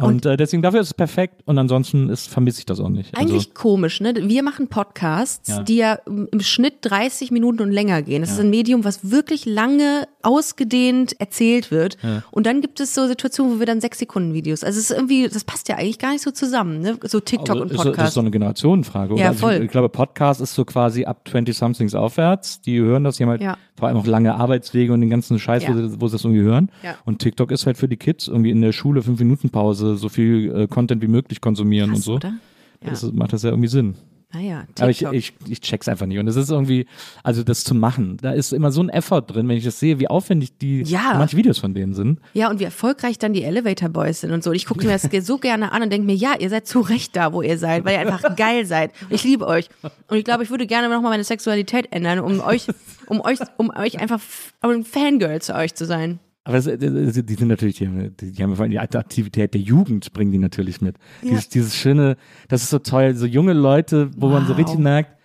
Und, 0.00 0.24
äh, 0.26 0.36
deswegen 0.36 0.62
dafür 0.62 0.80
ist 0.80 0.86
es 0.88 0.94
perfekt 0.94 1.42
und 1.44 1.58
ansonsten 1.58 2.08
ist, 2.08 2.28
vermisse 2.28 2.60
ich 2.60 2.66
das 2.66 2.78
auch 2.78 2.88
nicht. 2.88 3.18
Eigentlich 3.18 3.48
also, 3.48 3.50
komisch, 3.54 4.00
ne? 4.00 4.14
Wir 4.16 4.44
machen 4.44 4.68
Podcasts, 4.68 5.48
Ja. 5.48 5.62
die 5.64 5.76
ja 5.76 5.94
im 6.06 6.28
Schnitt 6.40 6.74
30 6.82 7.32
Minuten 7.32 7.62
und 7.62 7.72
länger 7.72 8.00
gehen. 8.02 8.22
Das 8.22 8.30
ist 8.30 8.38
ein 8.38 8.48
Medium, 8.48 8.84
was 8.84 9.10
wirklich 9.10 9.44
lange 9.44 10.06
ausgedehnt 10.22 11.18
erzählt 11.20 11.70
wird. 11.72 11.98
Und 12.30 12.46
dann 12.46 12.60
gibt 12.60 12.78
es 12.78 12.94
so 12.94 13.08
Situationen, 13.08 13.56
wo 13.56 13.58
wir 13.58 13.66
dann 13.66 13.80
sechs 13.80 13.98
Sekunden 13.98 14.34
Videos. 14.34 14.62
Also 14.62 14.78
es 14.78 14.90
ist 14.90 14.96
irgendwie, 14.96 15.26
das 15.28 15.42
passt 15.42 15.68
ja 15.68 15.76
eigentlich 15.76 15.98
gar 15.98 16.12
nicht 16.12 16.22
so 16.22 16.30
zusammen, 16.30 16.78
ne? 16.80 16.96
So 17.02 17.18
TikTok 17.18 17.50
also 17.50 17.62
und 17.62 17.70
ist, 17.72 17.78
das 17.78 17.86
ist 17.86 17.90
Podcast. 17.92 18.14
so 18.14 18.20
eine 18.20 18.30
Generationenfrage. 18.30 19.14
Oder? 19.14 19.22
Ja, 19.22 19.28
Also 19.30 19.40
voll. 19.40 19.54
Ich, 19.54 19.62
ich 19.64 19.70
glaube, 19.70 19.88
Podcast 19.88 20.40
ist 20.40 20.54
so 20.54 20.64
quasi 20.64 21.04
ab 21.06 21.26
20-somethings 21.28 21.96
aufwärts. 21.96 22.60
Die 22.60 22.78
hören 22.78 23.02
das, 23.02 23.18
haben 23.18 23.28
halt 23.30 23.42
Ja. 23.42 23.56
vor 23.76 23.88
allem 23.88 23.96
auch 23.96 24.06
lange 24.06 24.34
Arbeitswege 24.36 24.92
und 24.92 25.00
den 25.00 25.10
ganzen 25.10 25.40
Scheiß, 25.40 25.64
wo, 25.66 25.72
Ja. 25.72 25.88
sie, 25.88 26.00
wo 26.00 26.06
sie 26.06 26.12
das 26.12 26.24
irgendwie 26.24 26.42
hören. 26.42 26.70
Ja. 26.84 26.94
Und 27.04 27.18
TikTok 27.18 27.50
ist 27.50 27.66
halt 27.66 27.76
für 27.78 27.88
die 27.88 27.96
Kids 27.96 28.28
irgendwie 28.28 28.50
in 28.50 28.60
der 28.60 28.70
Schule 28.72 29.02
fünf 29.02 29.18
Minuten 29.18 29.50
Pause 29.50 29.71
so 29.74 30.08
viel 30.08 30.52
äh, 30.54 30.66
Content 30.68 31.02
wie 31.02 31.08
möglich 31.08 31.40
konsumieren 31.40 31.90
und 31.90 31.96
Krass, 31.96 32.04
so. 32.04 32.14
oder? 32.14 32.34
Ja. 32.82 32.90
Das 32.90 33.02
macht 33.12 33.32
das 33.32 33.42
ja 33.42 33.50
irgendwie 33.50 33.68
Sinn. 33.68 33.94
Naja, 34.34 34.64
Aber 34.80 34.88
ich, 34.88 35.00
TikTok. 35.00 35.14
ich, 35.14 35.34
ich 35.46 35.60
check's 35.60 35.88
einfach 35.88 36.06
nicht. 36.06 36.18
Und 36.18 36.26
es 36.26 36.36
ist 36.36 36.50
irgendwie, 36.50 36.86
also 37.22 37.42
das 37.42 37.64
zu 37.64 37.74
machen, 37.74 38.16
da 38.22 38.32
ist 38.32 38.54
immer 38.54 38.72
so 38.72 38.82
ein 38.82 38.88
Effort 38.88 39.20
drin, 39.26 39.46
wenn 39.46 39.58
ich 39.58 39.64
das 39.64 39.78
sehe, 39.78 40.00
wie 40.00 40.08
aufwendig 40.08 40.56
die 40.56 40.80
Ja. 40.84 41.16
manche 41.18 41.36
Videos 41.36 41.58
von 41.58 41.74
denen 41.74 41.92
sind. 41.92 42.18
Ja, 42.32 42.48
und 42.48 42.58
wie 42.58 42.64
erfolgreich 42.64 43.18
dann 43.18 43.34
die 43.34 43.42
Elevator 43.42 43.90
Boys 43.90 44.22
sind 44.22 44.30
und 44.32 44.42
so. 44.42 44.48
Und 44.48 44.56
ich 44.56 44.64
gucke 44.64 44.86
mir 44.86 44.92
das 44.98 45.02
so 45.26 45.36
gerne 45.36 45.70
an 45.72 45.82
und 45.82 45.92
denke 45.92 46.06
mir, 46.06 46.14
ja, 46.14 46.32
ihr 46.40 46.48
seid 46.48 46.66
zu 46.66 46.80
Recht 46.80 47.14
da, 47.14 47.34
wo 47.34 47.42
ihr 47.42 47.58
seid, 47.58 47.84
weil 47.84 47.92
ihr 47.92 48.00
einfach 48.10 48.34
geil 48.36 48.64
seid. 48.64 48.92
Und 49.02 49.12
ich 49.12 49.22
liebe 49.22 49.46
euch. 49.46 49.68
Und 50.08 50.16
ich 50.16 50.24
glaube, 50.24 50.42
ich 50.44 50.48
würde 50.50 50.66
gerne 50.66 50.88
nochmal 50.88 51.10
meine 51.10 51.24
Sexualität 51.24 51.88
ändern, 51.92 52.18
um 52.20 52.40
euch, 52.40 52.68
um 53.08 53.20
euch, 53.20 53.38
um 53.58 53.68
euch 53.68 54.00
einfach 54.00 54.20
um 54.62 54.70
ein 54.70 54.84
Fangirl 54.84 55.42
zu 55.42 55.54
euch 55.54 55.74
zu 55.74 55.84
sein. 55.84 56.20
Aber 56.44 56.56
es, 56.56 56.66
es- 56.66 57.24
die 57.24 57.34
sind 57.34 57.48
natürlich, 57.48 57.76
die, 57.76 57.86
haben- 57.86 58.16
die 58.20 58.42
haben 58.42 58.56
vor 58.56 58.62
allem 58.64 58.72
die 58.72 58.78
Attraktivität 58.80 59.54
der 59.54 59.60
Jugend, 59.60 60.12
bringen 60.12 60.32
die 60.32 60.38
natürlich 60.38 60.80
mit. 60.80 60.96
Dieses, 61.22 61.48
dieses 61.48 61.76
schöne, 61.76 62.16
das 62.48 62.62
ist 62.64 62.70
so 62.70 62.78
toll, 62.80 63.14
so 63.14 63.26
junge 63.26 63.52
Leute, 63.52 64.10
wo 64.16 64.28
man 64.28 64.44
so 64.46 64.50
Wow. 64.52 64.58
richtig 64.58 64.78
merkt, 64.78 65.18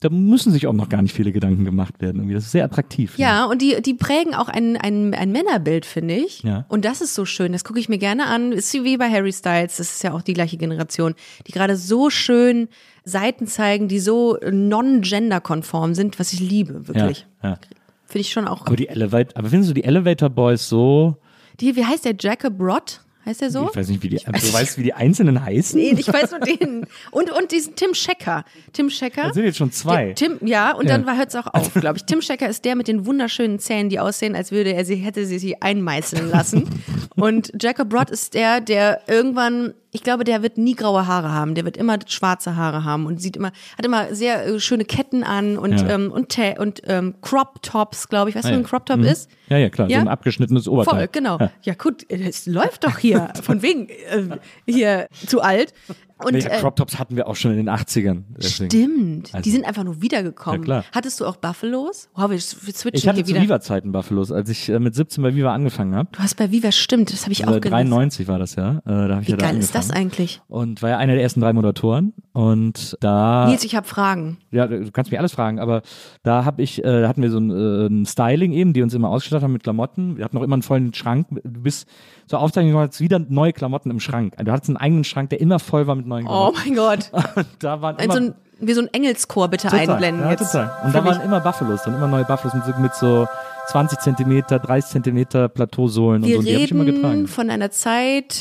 da 0.00 0.10
müssen 0.10 0.52
sich 0.52 0.66
auch 0.66 0.72
noch 0.74 0.90
gar 0.90 1.00
nicht 1.00 1.14
viele 1.14 1.32
Gedanken 1.32 1.64
gemacht 1.64 1.94
werden. 2.02 2.16
Irgendwie. 2.18 2.34
Das 2.34 2.44
ist 2.44 2.52
sehr 2.52 2.64
attraktiv. 2.64 3.16
Ja, 3.16 3.46
und 3.46 3.62
die, 3.62 3.80
die 3.80 3.94
prägen 3.94 4.34
auch 4.34 4.48
ein, 4.48 4.76
ein, 4.76 5.14
ein 5.14 5.32
Männerbild, 5.32 5.86
finde 5.86 6.14
ich. 6.16 6.42
Ja. 6.42 6.66
Und 6.68 6.84
das 6.84 7.00
ist 7.00 7.14
so 7.14 7.24
schön. 7.24 7.52
Das 7.52 7.64
gucke 7.64 7.78
ich 7.80 7.88
mir 7.88 7.96
gerne 7.96 8.26
an. 8.26 8.52
Ist 8.52 8.74
wie 8.74 8.98
bei 8.98 9.10
Harry 9.10 9.32
Styles. 9.32 9.78
Das 9.78 9.92
ist 9.92 10.02
ja 10.02 10.12
auch 10.12 10.20
die 10.20 10.34
gleiche 10.34 10.58
Generation, 10.58 11.14
die 11.46 11.52
gerade 11.52 11.76
so 11.76 12.10
schön 12.10 12.68
Seiten 13.04 13.46
zeigen, 13.46 13.88
die 13.88 13.98
so 13.98 14.36
non-gender-konform 14.50 15.94
sind, 15.94 16.18
was 16.18 16.32
ich 16.32 16.40
liebe, 16.40 16.74
ja, 16.74 16.88
wirklich. 16.88 17.26
ja. 17.42 17.58
Finde 18.06 18.20
ich 18.20 18.32
schon 18.32 18.46
auch. 18.46 18.66
Aber 18.66 18.76
die 18.76 18.88
Elevator, 18.88 19.36
aber 19.36 19.48
findest 19.48 19.70
du 19.70 19.74
die 19.74 19.84
Elevator 19.84 20.28
Boys 20.30 20.68
so? 20.68 21.16
Die, 21.60 21.74
wie 21.76 21.84
heißt 21.84 22.04
der? 22.04 22.14
Jacob 22.18 22.54
Rott? 22.60 23.00
Heißt 23.26 23.40
der 23.40 23.50
so? 23.50 23.68
Ich 23.70 23.76
weiß 23.76 23.88
nicht, 23.88 24.02
wie 24.02 24.10
die, 24.10 24.16
du 24.18 24.52
weißt, 24.52 24.76
wie 24.76 24.82
die 24.82 24.92
Einzelnen 24.92 25.42
heißen? 25.42 25.80
Nee, 25.80 25.94
ich 25.98 26.12
weiß 26.12 26.32
nur 26.32 26.40
den. 26.40 26.86
Und, 27.10 27.30
und 27.30 27.52
diesen 27.52 27.74
Tim 27.74 27.94
Schecker. 27.94 28.44
Tim 28.74 28.90
Schecker. 28.90 29.22
Das 29.28 29.34
sind 29.34 29.46
jetzt 29.46 29.56
schon 29.56 29.72
zwei. 29.72 30.06
Der 30.06 30.14
Tim, 30.14 30.38
ja, 30.46 30.72
und 30.72 30.86
Ja. 30.90 30.98
dann 30.98 31.16
hört 31.16 31.30
es 31.30 31.34
auch 31.36 31.46
auf, 31.54 31.72
glaube 31.80 31.96
ich. 31.96 32.04
Tim 32.04 32.20
Schecker 32.20 32.46
ist 32.50 32.66
der 32.66 32.76
mit 32.76 32.86
den 32.86 33.06
wunderschönen 33.06 33.58
Zähnen, 33.58 33.88
die 33.88 33.98
aussehen, 33.98 34.36
als 34.36 34.52
würde 34.52 34.74
er 34.74 34.84
sie, 34.84 34.96
hätte 34.96 35.24
sie 35.24 35.38
sie 35.38 35.62
einmeißeln 35.62 36.28
lassen. 36.28 36.68
und 37.16 37.50
Jacob 37.58 37.94
Rott 37.94 38.10
ist 38.10 38.34
der, 38.34 38.60
der 38.60 39.00
irgendwann, 39.08 39.72
ich 39.94 40.02
glaube, 40.02 40.24
der 40.24 40.42
wird 40.42 40.58
nie 40.58 40.74
graue 40.74 41.06
Haare 41.06 41.32
haben. 41.32 41.54
Der 41.54 41.64
wird 41.64 41.76
immer 41.76 41.96
schwarze 42.06 42.56
Haare 42.56 42.82
haben 42.84 43.06
und 43.06 43.22
sieht 43.22 43.36
immer, 43.36 43.52
hat 43.78 43.86
immer 43.86 44.12
sehr 44.14 44.44
äh, 44.44 44.60
schöne 44.60 44.84
Ketten 44.84 45.22
an 45.22 45.56
und, 45.56 45.80
Ja. 45.80 45.88
ähm, 45.90 46.10
und, 46.12 46.36
und 46.58 46.82
ähm, 46.86 47.14
Crop 47.22 47.62
Tops, 47.62 48.08
glaube 48.08 48.28
ich. 48.28 48.34
Weißt 48.36 48.44
du, 48.46 48.48
Ah, 48.48 48.50
was 48.50 48.56
ja. 48.56 48.64
ein 48.64 48.68
Crop 48.68 48.86
Top 48.86 48.98
Mhm. 48.98 49.04
ist? 49.06 49.30
Ja, 49.48 49.56
ja, 49.58 49.70
klar. 49.70 49.88
Ja? 49.88 49.98
So 50.00 50.06
ein 50.06 50.08
abgeschnittenes 50.08 50.66
Oberteil. 50.68 50.98
Voll, 50.98 51.08
genau. 51.12 51.38
Ja. 51.38 51.50
Ja, 51.62 51.74
gut, 51.74 52.04
es 52.10 52.46
läuft 52.46 52.82
doch 52.84 52.98
hier. 52.98 53.32
Von 53.42 53.62
wegen 53.62 53.88
äh, 53.88 54.36
hier 54.66 55.06
zu 55.26 55.40
alt. 55.40 55.72
Und 56.24 56.34
ja, 56.42 56.50
äh, 56.50 56.60
Crop 56.60 56.76
Tops 56.76 56.98
hatten 56.98 57.16
wir 57.16 57.26
auch 57.28 57.36
schon 57.36 57.50
in 57.52 57.56
den 57.58 57.68
80ern. 57.68 58.22
Deswegen. 58.36 58.70
Stimmt. 58.70 59.34
Also- 59.34 59.42
die 59.44 59.50
sind 59.50 59.64
einfach 59.64 59.84
nur 59.84 60.00
wiedergekommen. 60.02 60.60
Ja, 60.60 60.64
klar. 60.64 60.84
Hattest 60.92 61.20
du 61.20 61.26
auch 61.26 61.36
Buffalos? 61.36 62.08
Wow, 62.14 62.30
wir, 62.30 62.38
switchen 62.40 62.90
Ich 62.94 63.06
hatte 63.08 63.16
hier 63.16 63.24
zu 63.24 63.30
wieder. 63.34 63.42
Viva-Zeiten 63.42 63.92
Buffalos, 63.92 64.32
als 64.32 64.48
ich 64.50 64.68
äh, 64.68 64.78
mit 64.78 64.94
17 64.94 65.22
bei 65.22 65.34
Viva 65.34 65.52
angefangen 65.52 65.94
habe. 65.94 66.08
Du 66.12 66.18
hast 66.20 66.36
bei 66.36 66.50
Viva 66.50 66.72
stimmt, 66.72 67.12
das 67.12 67.22
habe 67.22 67.32
ich 67.32 67.44
auch 67.46 67.48
Äh, 67.56 67.60
gelesen. 67.60 67.70
93 67.90 68.28
war 68.28 68.38
das 68.38 68.54
ja. 68.56 68.78
Äh, 68.78 69.08
da 69.08 69.16
hab 69.16 69.22
ich 69.22 69.28
Wie 69.28 69.32
ja 69.32 69.36
da 69.36 69.46
geil 69.46 69.58
ist 69.58 69.74
das 69.74 69.90
angefangen. 69.90 70.06
eigentlich? 70.06 70.40
Und 70.48 70.82
war 70.82 70.90
ja 70.90 70.98
einer 70.98 71.14
der 71.14 71.22
ersten 71.22 71.40
drei 71.40 71.52
Moderatoren. 71.52 72.12
Und 72.32 72.96
da. 73.00 73.46
Nils, 73.48 73.64
ich 73.64 73.74
habe 73.76 73.86
Fragen. 73.86 74.38
Ja, 74.50 74.66
du 74.66 74.90
kannst 74.90 75.10
mich 75.10 75.18
alles 75.18 75.32
fragen, 75.32 75.58
aber 75.60 75.82
da 76.22 76.44
hab 76.44 76.58
ich, 76.58 76.82
äh, 76.84 77.06
hatten 77.06 77.22
wir 77.22 77.30
so 77.30 77.38
ein, 77.38 77.50
äh, 77.50 77.86
ein 77.86 78.06
Styling 78.06 78.52
eben, 78.52 78.72
die 78.72 78.82
uns 78.82 78.94
immer 78.94 79.08
ausgestattet 79.10 79.44
haben 79.44 79.52
mit 79.52 79.62
Klamotten. 79.62 80.16
Wir 80.16 80.24
hatten 80.24 80.36
noch 80.36 80.42
immer 80.42 80.54
einen 80.54 80.62
vollen 80.62 80.92
Schrank. 80.94 81.26
Du 81.30 81.62
bist 81.62 81.88
zur 82.26 82.40
Aufzeichnung 82.40 82.78
hattest 82.80 83.00
wieder 83.00 83.18
neue 83.18 83.52
Klamotten 83.52 83.90
im 83.90 84.00
Schrank. 84.00 84.34
Du 84.38 84.50
hattest 84.52 84.70
einen 84.70 84.76
eigenen 84.76 85.04
Schrank, 85.04 85.30
der 85.30 85.40
immer 85.40 85.58
voll 85.58 85.86
war 85.86 85.94
mit 85.94 86.06
neuen 86.06 86.26
Oh 86.26 86.52
Klamotten. 86.52 86.58
mein 86.64 86.74
Gott. 86.76 87.10
Und 87.36 87.46
da 87.60 87.80
waren 87.82 87.96
immer 87.98 88.12
so 88.14 88.20
ein, 88.20 88.34
wie 88.60 88.72
so 88.72 88.80
ein 88.82 88.88
Engelschor 88.92 89.48
bitte 89.48 89.68
Total, 89.68 89.88
einblenden 89.90 90.24
ja, 90.24 90.30
jetzt. 90.30 90.52
Total. 90.52 90.72
Und 90.84 90.94
da 90.94 91.00
mich. 91.02 91.10
waren 91.12 91.20
immer 91.22 91.40
Buffalos, 91.40 91.82
dann 91.84 91.94
immer 91.96 92.08
neue 92.08 92.24
Buffalos 92.24 92.54
mit, 92.54 92.64
so- 92.64 92.80
mit 92.80 92.94
so 92.94 93.26
20 93.68 93.98
Zentimeter, 94.00 94.58
30 94.58 94.90
Zentimeter 94.90 95.48
Plateausohlen 95.48 96.22
und 96.22 96.28
Wir 96.28 96.34
so. 96.34 96.38
Und 96.40 96.46
die 96.46 96.54
habe 96.54 96.64
ich 96.64 96.70
immer 96.70 96.84
reden 96.84 96.94
getragen. 97.02 97.26
von 97.28 97.50
einer 97.50 97.70
Zeit 97.70 98.40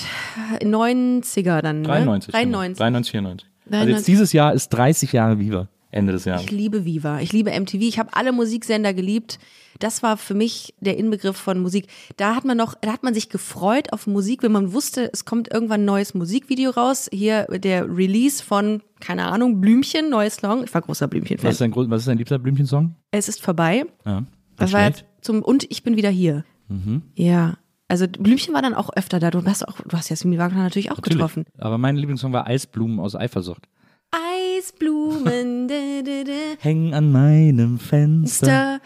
äh, 0.60 0.66
90er 0.66 1.62
dann, 1.62 1.82
ne? 1.82 1.88
93. 1.88 2.32
93. 2.34 2.78
93, 2.78 3.12
94. 3.12 3.50
Also 3.66 3.72
93. 3.72 3.96
jetzt 3.98 4.08
dieses 4.08 4.34
Jahr 4.34 4.54
ist 4.54 4.70
30 4.70 5.14
Jahre 5.14 5.40
Viva. 5.40 5.68
Ende 5.94 6.14
des 6.14 6.26
Jahres. 6.26 6.44
Ich 6.44 6.52
liebe 6.52 6.86
Viva, 6.86 7.20
ich 7.20 7.32
liebe 7.34 7.52
MTV, 7.52 7.82
ich 7.82 8.00
habe 8.00 8.10
alle 8.14 8.32
Musiksender 8.32 8.94
geliebt. 8.94 9.40
Das 9.80 10.04
war 10.04 10.18
für 10.18 10.34
mich 10.34 10.74
der 10.80 10.98
Inbegriff 10.98 11.38
von 11.38 11.60
Musik. 11.60 11.88
Da 12.18 12.36
hat 12.36 12.46
man 12.46 12.58
noch, 12.58 12.76
da 12.76 12.94
hat 12.94 13.04
man 13.04 13.14
sich 13.14 13.30
gefreut 13.30 13.92
auf 13.92 14.08
Musik, 14.08 14.44
wenn 14.44 14.52
man 14.52 14.74
wusste, 14.74 15.10
es 15.12 15.26
kommt 15.26 15.52
irgendwann 15.52 15.82
ein 15.82 15.86
neues 15.86 16.14
Musikvideo 16.14 16.72
raus. 16.72 17.10
Hier 17.12 17.46
der 17.46 17.86
Release 17.86 18.44
von, 18.44 18.82
keine 19.00 19.26
Ahnung, 19.26 19.62
Blümchen, 19.62 20.10
neues 20.10 20.36
Song. 20.36 20.64
Ich 20.64 20.74
war 20.74 20.82
großer 20.82 21.08
Blümchen-Fan. 21.08 21.48
Was 21.48 21.56
ist 21.56 21.62
dein, 21.62 21.76
was 21.76 22.02
ist 22.02 22.08
dein 22.08 22.18
liebster 22.18 22.40
Blümchensong? 22.40 22.96
Es 23.12 23.28
ist 23.28 23.42
vorbei. 23.42 23.86
Ja. 24.06 24.24
Das 24.58 24.72
war 24.72 24.86
jetzt 24.88 25.06
zum, 25.22 25.42
und 25.42 25.66
ich 25.70 25.84
bin 25.84 25.96
wieder 25.98 26.10
hier. 26.10 26.46
Mhm. 26.70 27.02
Ja. 27.16 27.58
Also 27.88 28.08
Blümchen 28.08 28.54
war 28.54 28.62
dann 28.62 28.74
auch 28.74 28.90
öfter 28.96 29.20
da. 29.20 29.30
Du 29.30 29.44
hast 29.46 29.68
auch, 29.68 29.80
du 29.82 29.98
hast 29.98 30.10
Jasmin 30.10 30.40
Wagner 30.40 30.64
natürlich 30.64 30.92
auch 30.92 30.98
Natürlich. 30.98 31.18
getroffen. 31.18 31.46
Aber 31.58 31.78
mein 31.78 31.96
Lieblingssong 31.96 32.34
war 32.34 32.48
Eisblumen 32.48 33.00
aus 33.00 33.16
Eifersucht. 33.16 33.68
Eisblumen, 34.14 35.70
Hängen 36.60 36.94
an 36.94 37.12
meinem 37.12 37.80
Fenster. 37.80 38.80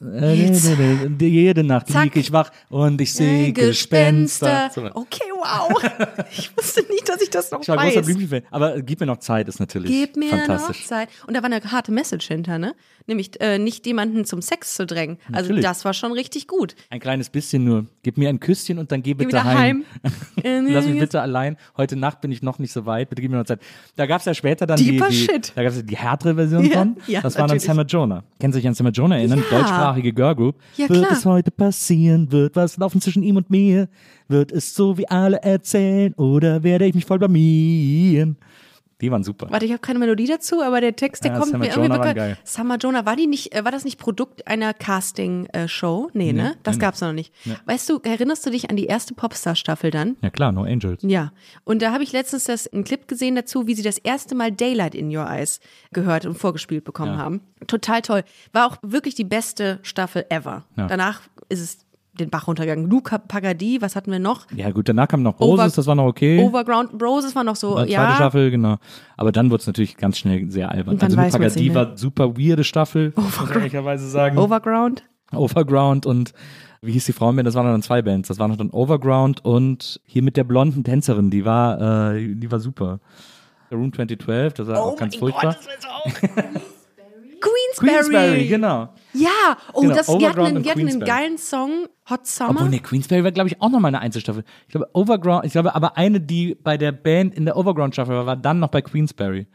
Äh, 0.00 0.52
Jede 1.20 1.64
Nacht 1.64 1.88
Zack. 1.88 2.04
lieg 2.04 2.16
ich 2.16 2.32
wach 2.32 2.50
und 2.68 3.00
ich 3.00 3.14
sehe 3.14 3.52
Gespenster. 3.52 4.70
So. 4.74 4.84
Okay, 4.94 5.32
wow. 5.44 5.82
Ich 6.36 6.56
wusste 6.56 6.82
nicht, 6.90 7.08
dass 7.08 7.20
ich 7.22 7.30
das 7.30 7.50
noch 7.50 7.60
Ich 7.62 7.68
war 7.68 7.76
großer 7.76 7.96
weiß. 7.98 8.06
Blümchen-Fan. 8.06 8.42
Aber 8.50 8.80
Gib 8.82 9.00
mir 9.00 9.06
noch 9.06 9.18
Zeit 9.18 9.48
ist 9.48 9.60
natürlich 9.60 9.90
Gib 9.90 10.16
mir 10.16 10.30
fantastisch. 10.30 10.80
noch 10.80 10.86
Zeit. 10.88 11.08
Und 11.26 11.34
da 11.36 11.42
war 11.42 11.50
eine 11.50 11.60
harte 11.70 11.92
Message 11.92 12.26
hinter, 12.28 12.58
ne? 12.58 12.74
Nämlich 13.06 13.38
äh, 13.40 13.58
nicht 13.58 13.84
jemanden 13.86 14.24
zum 14.24 14.40
Sex 14.40 14.74
zu 14.76 14.86
drängen. 14.86 15.18
Also 15.26 15.48
Natürlich. 15.50 15.64
das 15.64 15.84
war 15.84 15.92
schon 15.92 16.12
richtig 16.12 16.48
gut. 16.48 16.74
Ein 16.88 17.00
kleines 17.00 17.28
bisschen 17.28 17.62
nur. 17.64 17.86
Gib 18.02 18.16
mir 18.16 18.30
ein 18.30 18.40
Küsschen 18.40 18.78
und 18.78 18.90
dann 18.90 19.02
geh 19.02 19.10
Geh 19.10 19.14
bitte 19.14 19.28
wieder 19.28 19.44
heim. 19.44 19.84
heim. 20.42 20.66
Lass 20.72 20.86
mich 20.86 20.98
bitte 20.98 21.20
allein. 21.20 21.56
Heute 21.76 21.96
Nacht 21.96 22.20
bin 22.22 22.32
ich 22.32 22.42
noch 22.42 22.58
nicht 22.58 22.72
so 22.72 22.86
weit. 22.86 23.10
Bitte 23.10 23.20
gib 23.20 23.30
mir 23.30 23.36
noch 23.36 23.44
Zeit. 23.44 23.60
Da 23.96 24.06
gab 24.06 24.20
es 24.20 24.24
ja 24.24 24.32
später 24.34 24.66
dann 24.66 24.78
Deeper 24.78 25.08
die, 25.08 25.14
die, 25.16 25.24
Shit. 25.24 25.52
da 25.54 25.62
gab's 25.62 25.76
ja 25.76 25.82
die 25.82 25.96
härtere 25.96 26.34
Version 26.34 26.64
Ja, 26.70 26.78
von. 26.78 26.96
ja, 27.06 27.20
das 27.20 27.38
war 27.38 27.46
dann. 27.46 27.58
Sam 27.60 27.84
Jonah. 27.86 28.24
Kennen 28.40 28.52
Sie 28.54 28.60
sich 28.60 28.66
an 28.68 28.74
Sam 28.74 28.88
Jonah 28.90 29.16
erinnern? 29.18 29.42
Ja. 29.50 29.58
Deutschsprachige 29.58 30.12
Girlgroup. 30.12 30.56
Ja, 30.76 30.88
wird 30.88 31.00
klar. 31.00 31.12
es 31.12 31.24
heute 31.26 31.50
passieren? 31.50 32.32
Wird 32.32 32.56
was 32.56 32.76
laufen 32.78 33.00
zwischen 33.02 33.22
ihm 33.22 33.36
und 33.36 33.50
mir? 33.50 33.88
Wird 34.28 34.52
es 34.52 34.74
so 34.74 34.96
wie 34.98 35.08
alle 35.08 35.42
erzählen? 35.42 36.14
Oder 36.14 36.62
werde 36.62 36.86
ich 36.86 36.94
mich 36.94 37.04
voll 37.04 37.18
blamieren? 37.18 38.36
Die 39.00 39.10
waren 39.10 39.24
super. 39.24 39.48
Warte, 39.50 39.66
ich 39.66 39.72
habe 39.72 39.80
keine 39.80 39.98
Melodie 39.98 40.26
dazu, 40.28 40.62
aber 40.62 40.80
der 40.80 40.94
Text, 40.96 41.24
der 41.24 41.32
Ja, 41.32 41.38
kommt 41.38 41.50
Summer 41.50 41.64
mir 41.64 41.70
irgendwie 41.70 41.82
Jonah 41.88 41.98
waren 41.98 42.14
bekannt. 42.14 42.16
geil. 42.16 42.38
Summer 42.44 42.76
Jonah, 42.78 43.04
war 43.04 43.16
die 43.16 43.26
nicht, 43.26 43.54
äh, 43.54 43.64
war 43.64 43.72
das 43.72 43.84
nicht 43.84 43.98
Produkt 43.98 44.46
einer 44.46 44.72
Casting-Show? 44.72 46.10
nee, 46.14 46.32
ne? 46.32 46.56
Das 46.62 46.76
nee, 46.76 46.80
gab's 46.80 47.00
noch 47.00 47.12
nicht. 47.12 47.32
Weißt 47.66 47.88
du, 47.90 47.98
erinnerst 48.02 48.46
du 48.46 48.50
dich 48.50 48.70
an 48.70 48.76
die 48.76 48.86
erste 48.86 49.12
Popstar-Staffel 49.14 49.90
dann? 49.90 50.16
Ja 50.22 50.30
klar, 50.30 50.52
No 50.52 50.62
Angels. 50.62 51.02
Ja, 51.02 51.32
und 51.64 51.82
da 51.82 51.92
habe 51.92 52.04
ich 52.04 52.12
letztens 52.12 52.44
das, 52.44 52.66
einen 52.72 52.84
Clip 52.84 53.06
gesehen 53.08 53.34
dazu, 53.34 53.66
wie 53.66 53.74
sie 53.74 53.82
das 53.82 53.98
erste 53.98 54.34
Mal 54.34 54.52
Daylight 54.52 54.94
in 54.94 55.14
Your 55.14 55.26
Eyes 55.28 55.60
gehört 55.92 56.24
und 56.24 56.38
vorgespielt 56.38 56.84
bekommen 56.84 57.12
Ja. 57.12 57.18
haben. 57.18 57.40
Total 57.66 58.00
toll. 58.00 58.22
War 58.52 58.66
auch 58.66 58.76
wirklich 58.82 59.14
die 59.16 59.24
beste 59.24 59.80
Staffel 59.82 60.24
ever. 60.30 60.64
Ja. 60.76 60.86
Danach 60.86 61.20
ist 61.48 61.60
es 61.60 61.83
den 62.18 62.30
Bach 62.30 62.46
runtergegangen. 62.46 62.88
Luca 62.88 63.18
Pagadi, 63.18 63.80
was 63.80 63.96
hatten 63.96 64.10
wir 64.12 64.18
noch? 64.18 64.46
Ja 64.54 64.70
gut, 64.70 64.88
danach 64.88 65.08
kam 65.08 65.22
noch 65.22 65.40
Roses, 65.40 65.52
Over- 65.72 65.76
das 65.76 65.86
war 65.86 65.94
noch 65.94 66.06
okay. 66.06 66.42
Overground 66.42 67.02
Roses 67.02 67.34
war 67.34 67.44
noch 67.44 67.56
so, 67.56 67.70
War 67.74 67.78
zweite 67.86 67.92
ja. 67.92 68.14
Staffel, 68.14 68.50
genau. 68.50 68.76
Aber 69.16 69.32
dann 69.32 69.50
wurde 69.50 69.60
es 69.62 69.66
natürlich 69.66 69.96
ganz 69.96 70.18
schnell 70.18 70.50
sehr 70.50 70.70
albern. 70.70 70.98
Also 71.00 71.16
man's 71.16 71.32
Pagadi 71.32 71.60
nicht 71.64 71.74
mehr. 71.74 71.88
war 71.88 71.96
super 71.96 72.36
weirde 72.38 72.64
Staffel, 72.64 73.12
muss 73.16 73.40
man 73.40 73.50
ehrlicherweise 73.52 74.08
sagen. 74.08 74.38
Overground. 74.38 75.02
Overground 75.32 76.06
und 76.06 76.32
wie 76.82 76.92
hieß 76.92 77.06
die 77.06 77.12
Frauenband? 77.12 77.46
Das 77.46 77.54
waren 77.54 77.66
dann 77.66 77.82
zwei 77.82 78.02
Bands. 78.02 78.28
Das 78.28 78.38
waren 78.38 78.50
noch 78.50 78.58
dann 78.58 78.70
Overground 78.70 79.44
und 79.44 80.00
hier 80.04 80.22
mit 80.22 80.36
der 80.36 80.44
blonden 80.44 80.84
Tänzerin, 80.84 81.30
die 81.30 81.44
war, 81.44 82.12
äh, 82.14 82.34
die 82.34 82.50
war 82.52 82.60
super. 82.60 83.00
Room 83.72 83.92
2012, 83.92 84.52
das 84.54 84.68
war 84.68 84.80
auch 84.82 84.96
ganz 84.96 85.16
furchtbar. 85.16 85.56
Queensberry. 87.44 88.04
Queensberry, 88.10 88.46
genau. 88.48 88.88
Ja, 89.12 89.28
oh, 89.72 89.82
Genau, 89.82 89.94
das, 89.94 90.06
die 90.06 90.26
hatten, 90.26 90.40
einen, 90.40 90.62
die 90.62 90.70
hatten 90.70 90.88
einen 90.88 91.00
geilen 91.00 91.38
Song, 91.38 91.86
Hot 92.10 92.26
Summer. 92.26 92.50
Obwohl, 92.50 92.68
ne, 92.70 92.80
Queensberry 92.80 93.22
war, 93.24 93.32
glaube 93.32 93.48
ich, 93.48 93.60
auch 93.60 93.70
nochmal 93.70 93.90
eine 93.90 94.00
Einzelstaffel. 94.00 94.44
Ich 94.66 94.72
glaube, 94.72 94.88
Overground, 94.92 95.44
ich 95.44 95.52
glaube, 95.52 95.74
aber 95.74 95.96
eine, 95.96 96.20
die 96.20 96.54
bei 96.54 96.76
der 96.76 96.92
Band 96.92 97.34
in 97.34 97.44
der 97.44 97.56
Overground-Staffel 97.56 98.14
war, 98.14 98.26
war 98.26 98.36
dann 98.36 98.58
noch 98.60 98.68
bei 98.68 98.82
Queensberry. 98.82 99.46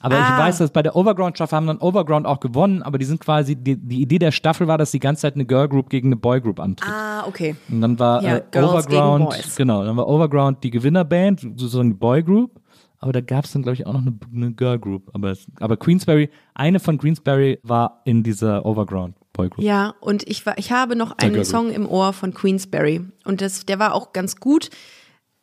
Aber 0.00 0.14
ich 0.16 0.24
Ah. 0.24 0.38
weiß, 0.38 0.58
dass 0.58 0.70
bei 0.70 0.82
der 0.82 0.94
Overground-Staffel 0.94 1.56
haben 1.56 1.66
dann 1.66 1.78
Overground 1.78 2.24
auch 2.24 2.38
gewonnen, 2.38 2.82
aber 2.84 2.98
die 2.98 3.04
sind 3.04 3.20
quasi, 3.20 3.56
die, 3.56 3.76
die 3.76 4.00
Idee 4.00 4.20
der 4.20 4.30
Staffel 4.30 4.68
war, 4.68 4.78
dass 4.78 4.92
die 4.92 5.00
ganze 5.00 5.22
Zeit 5.22 5.34
eine 5.34 5.44
Girl-Group 5.44 5.90
gegen 5.90 6.08
eine 6.08 6.16
Boy-Group 6.16 6.60
antritt. 6.60 6.88
ah, 6.88 7.24
okay. 7.26 7.56
Und 7.68 7.80
dann 7.80 7.98
war 7.98 8.22
Ja, 8.22 8.36
äh, 8.36 8.42
Girls 8.50 8.86
gegen 8.86 8.96
Overground, 9.00 9.24
Boys. 9.30 9.56
genau, 9.56 9.84
dann 9.84 9.96
war 9.96 10.06
Overground 10.06 10.62
die 10.62 10.70
Gewinnerband, 10.70 11.40
sozusagen 11.40 11.88
die 11.90 11.96
Boygroup. 11.96 12.60
Aber 13.00 13.12
da 13.12 13.20
gab 13.20 13.44
es 13.44 13.52
dann, 13.52 13.62
glaube 13.62 13.74
ich, 13.74 13.86
auch 13.86 13.92
noch 13.92 14.00
eine, 14.00 14.18
eine 14.34 14.52
Girl 14.52 14.78
Group. 14.78 15.10
Aber, 15.12 15.36
aber 15.60 15.76
Queensberry, 15.76 16.30
eine 16.54 16.80
von 16.80 16.98
Queensberry 16.98 17.60
war 17.62 18.02
in 18.04 18.22
dieser 18.22 18.66
Overground 18.66 19.14
Boygroup. 19.32 19.64
Ja, 19.64 19.94
und 20.00 20.28
ich, 20.28 20.44
war, 20.46 20.58
ich 20.58 20.72
habe 20.72 20.96
noch 20.96 21.16
einen 21.18 21.44
Song 21.44 21.70
im 21.70 21.88
Ohr 21.88 22.12
von 22.12 22.34
Queensberry. 22.34 23.02
Und 23.24 23.40
das, 23.40 23.64
der 23.64 23.78
war 23.78 23.94
auch 23.94 24.12
ganz 24.12 24.36
gut, 24.36 24.70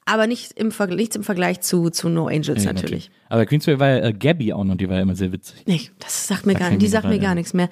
aber 0.06 0.28
nicht 0.28 0.52
im, 0.54 0.72
nichts 0.90 1.16
im 1.16 1.24
Vergleich 1.24 1.62
zu, 1.62 1.90
zu 1.90 2.10
No 2.10 2.28
Angels 2.28 2.66
Ja, 2.66 2.74
natürlich. 2.74 3.10
Aber 3.30 3.46
Queensberry 3.46 3.80
war 3.80 3.88
ja 3.88 4.06
äh, 4.06 4.14
Gabby 4.14 4.54
auch 4.54 4.66
noch, 4.66 4.76
die 4.76 4.90
war 4.90 4.98
ja 4.98 5.02
immer 5.02 5.16
sehr 5.16 5.32
witzig. 5.32 5.64
Nee, 5.66 5.90
das 6.00 6.28
sagt 6.28 6.46
mir 6.46 6.54
Da 6.54 6.60
gar 6.60 6.70
nicht, 6.70 6.82
die 6.82 6.88
sagt 6.88 7.08
mir 7.08 7.20
gar 7.20 7.30
ja. 7.30 7.36
nichts 7.36 7.54
mehr. 7.54 7.70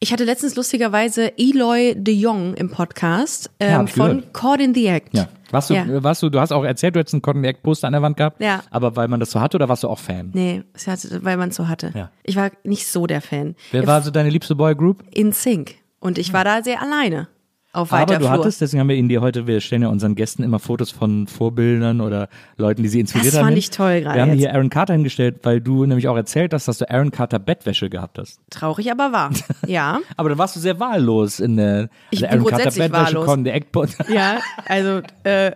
Ich 0.00 0.12
hatte 0.12 0.24
letztens 0.24 0.56
lustigerweise 0.56 1.38
Eloy 1.38 1.94
de 1.96 2.12
Jong 2.12 2.54
im 2.54 2.70
Podcast 2.70 3.50
ähm, 3.60 3.84
ich 3.84 3.92
von 3.92 4.16
gehört. 4.16 4.34
Caught 4.34 4.60
in 4.60 4.74
the 4.74 4.86
Act. 4.86 5.16
Ja. 5.16 5.28
Warst 5.52 5.70
du, 5.70 5.74
Ja. 5.74 5.84
äh, 5.84 6.02
warst 6.02 6.22
du, 6.22 6.28
du 6.30 6.40
hast 6.40 6.50
auch 6.52 6.64
erzählt, 6.64 6.96
du 6.96 7.00
hättest 7.00 7.14
einen 7.14 7.22
Cotton 7.22 7.44
Egg 7.44 7.60
Poster 7.62 7.86
an 7.86 7.92
der 7.92 8.02
Wand 8.02 8.16
gehabt. 8.16 8.40
Ja. 8.42 8.62
Aber 8.70 8.96
weil 8.96 9.06
man 9.08 9.20
das 9.20 9.30
so 9.30 9.40
hatte 9.40 9.56
oder 9.56 9.68
warst 9.68 9.84
du 9.84 9.88
auch 9.88 9.98
Fan? 9.98 10.30
Nee, 10.32 10.62
es 10.74 10.86
hat, 10.86 10.98
weil 11.22 11.36
man 11.36 11.50
es 11.50 11.56
so 11.56 11.68
hatte. 11.68 11.92
Ja. 11.94 12.10
Ich 12.24 12.34
war 12.36 12.50
nicht 12.64 12.86
so 12.88 13.06
der 13.06 13.20
Fan. 13.20 13.54
Wer 13.70 13.86
war 13.86 14.02
so 14.02 14.10
deine 14.10 14.30
liebste 14.30 14.56
Boygroup? 14.56 15.04
In 15.12 15.32
Sync. 15.32 15.76
Und 16.00 16.18
ich 16.18 16.32
war 16.32 16.44
da 16.44 16.62
sehr 16.64 16.82
alleine. 16.82 17.28
Auf 17.72 17.90
weiter 17.90 18.02
Aber 18.02 18.12
du 18.18 18.26
Flur. 18.26 18.30
hattest, 18.30 18.60
deswegen 18.60 18.80
haben 18.80 18.88
wir 18.88 18.96
ihn 18.96 19.08
dir 19.08 19.20
heute, 19.22 19.46
wir 19.46 19.60
stellen 19.60 19.82
ja 19.82 19.88
unseren 19.88 20.14
Gästen 20.14 20.42
immer 20.42 20.58
Fotos 20.58 20.90
von 20.90 21.26
Vorbildern 21.26 22.00
oder 22.00 22.28
Leuten, 22.58 22.82
die 22.82 22.88
sie 22.88 23.00
inspiriert 23.00 23.32
Das 23.32 23.38
haben. 23.38 23.44
fand 23.46 23.52
hin. 23.54 23.58
ich 23.58 23.70
toll 23.70 24.00
gerade 24.02 24.14
Wir 24.16 24.22
haben 24.22 24.28
jetzt. 24.30 24.38
hier 24.40 24.52
Aaron 24.54 24.68
Carter 24.70 24.92
hingestellt, 24.92 25.40
weil 25.42 25.60
du 25.60 25.86
nämlich 25.86 26.06
auch 26.08 26.16
erzählt 26.16 26.52
hast, 26.52 26.68
dass 26.68 26.78
du 26.78 26.90
Aaron 26.90 27.10
Carter 27.10 27.38
Bettwäsche 27.38 27.88
gehabt 27.88 28.18
hast. 28.18 28.40
Traurig, 28.50 28.90
aber 28.90 29.12
wahr. 29.12 29.30
Ja. 29.66 30.00
Aber 30.16 30.28
da 30.28 30.36
warst 30.38 30.56
du 30.56 30.60
sehr 30.60 30.78
wahllos 30.80 31.40
in 31.40 31.56
der 31.56 31.88
Ich 32.10 32.24
also 32.28 32.44
bin 32.44 32.44
grundsätzlich 32.54 32.92
wahllos. 32.92 33.24
Con, 33.26 33.44
der 33.44 33.54
Eckpot. 33.54 33.90
Ja, 34.08 34.38
also 34.66 35.00
äh, 35.24 35.52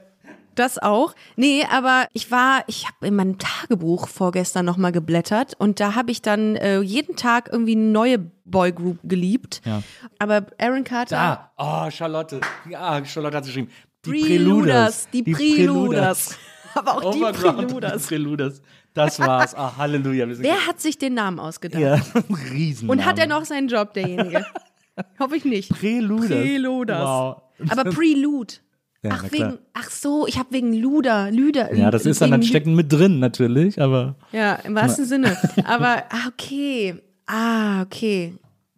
das 0.59 0.79
auch. 0.79 1.15
Nee, 1.37 1.65
aber 1.71 2.07
ich 2.13 2.31
war, 2.31 2.65
ich 2.67 2.87
habe 2.87 3.07
in 3.07 3.17
meinem 3.17 3.39
Tagebuch 3.39 4.09
vorgestern 4.09 4.65
nochmal 4.67 4.93
geblättert 4.93 5.55
und 5.59 5.81
da 5.81 5.95
habe 5.95 6.11
ich 6.11 6.23
dann 6.23 6.57
äh, 6.57 6.81
jeden 6.81 7.17
Tag 7.17 7.49
irgendwie 7.53 7.77
eine 7.77 7.85
neue 7.85 8.19
Boygroup 8.45 8.99
geliebt. 9.05 9.61
Ja. 9.65 9.83
Aber 10.19 10.47
Aaron 10.59 10.85
Carter. 10.85 11.17
Da, 11.57 11.87
oh, 11.87 11.91
Charlotte. 11.91 12.41
Ja, 12.69 13.05
Charlotte 13.05 13.37
hat 13.37 13.45
geschrieben. 13.45 13.71
Die 14.05 14.11
Preluders, 14.11 15.09
Preluders. 15.09 15.09
die 15.13 15.23
Preluders. 15.23 16.39
Aber 16.75 16.97
auch 16.97 17.13
die 17.13 17.23
Overground 17.23 17.69
Preluders. 17.69 18.07
Preluders. 18.07 18.63
Das 18.93 19.19
war's. 19.19 19.55
Ah, 19.55 19.77
Halleluja. 19.77 20.27
Wer 20.29 20.67
hat 20.67 20.81
sich 20.81 20.99
den 20.99 21.15
Namen 21.15 21.39
ausgedacht? 21.39 21.81
ja, 21.81 22.01
riesen. 22.53 22.89
Und 22.89 23.05
hat 23.05 23.19
er 23.19 23.27
noch 23.27 23.45
seinen 23.45 23.69
Job, 23.69 23.95
derjenige? 23.95 24.45
Hoffe 25.19 25.37
ich 25.37 25.45
nicht. 25.45 25.71
Preluders? 25.71 26.29
Preluders. 26.29 27.03
Wow. 27.03 27.43
Aber 27.69 27.85
Prelude. 27.85 28.55
Ja, 29.03 29.11
ach, 29.13 29.23
na 29.25 29.33
wegen, 29.33 29.59
ach 29.75 29.91
so, 29.91 30.27
ich 30.27 30.39
habe 30.39 30.49
wegen 30.53 30.73
Luder, 30.73 31.31
Lüder. 31.31 31.73
Ja, 31.75 31.91
das 31.91 32.07
ist 32.07 32.21
dann, 32.21 32.31
dann 32.31 32.43
stecken 32.43 32.75
mit 32.75 32.93
drin 32.93 33.19
natürlich, 33.21 33.81
aber 33.81 34.17
Ja, 34.33 34.55
im 34.65 34.75
wahrsten 34.75 35.05
Sinne. 35.05 35.37
Aber, 35.65 36.05
ah, 36.11 36.29
okay. 36.29 36.95
Ah, 37.27 37.83
okay. 37.83 38.35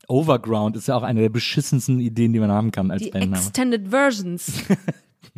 Overground 0.09 0.77
ist 0.77 0.89
ja 0.89 0.97
auch 0.97 1.03
eine 1.03 1.21
der 1.21 1.29
beschissensten 1.29 2.01
Ideen, 2.01 2.33
die 2.33 2.41
man 2.41 2.51
haben 2.51 2.73
kann 2.73 2.91
als 2.91 3.03
Die 3.03 3.11
Bandname. 3.11 3.37
Extended 3.37 3.89
Versions. 3.89 4.53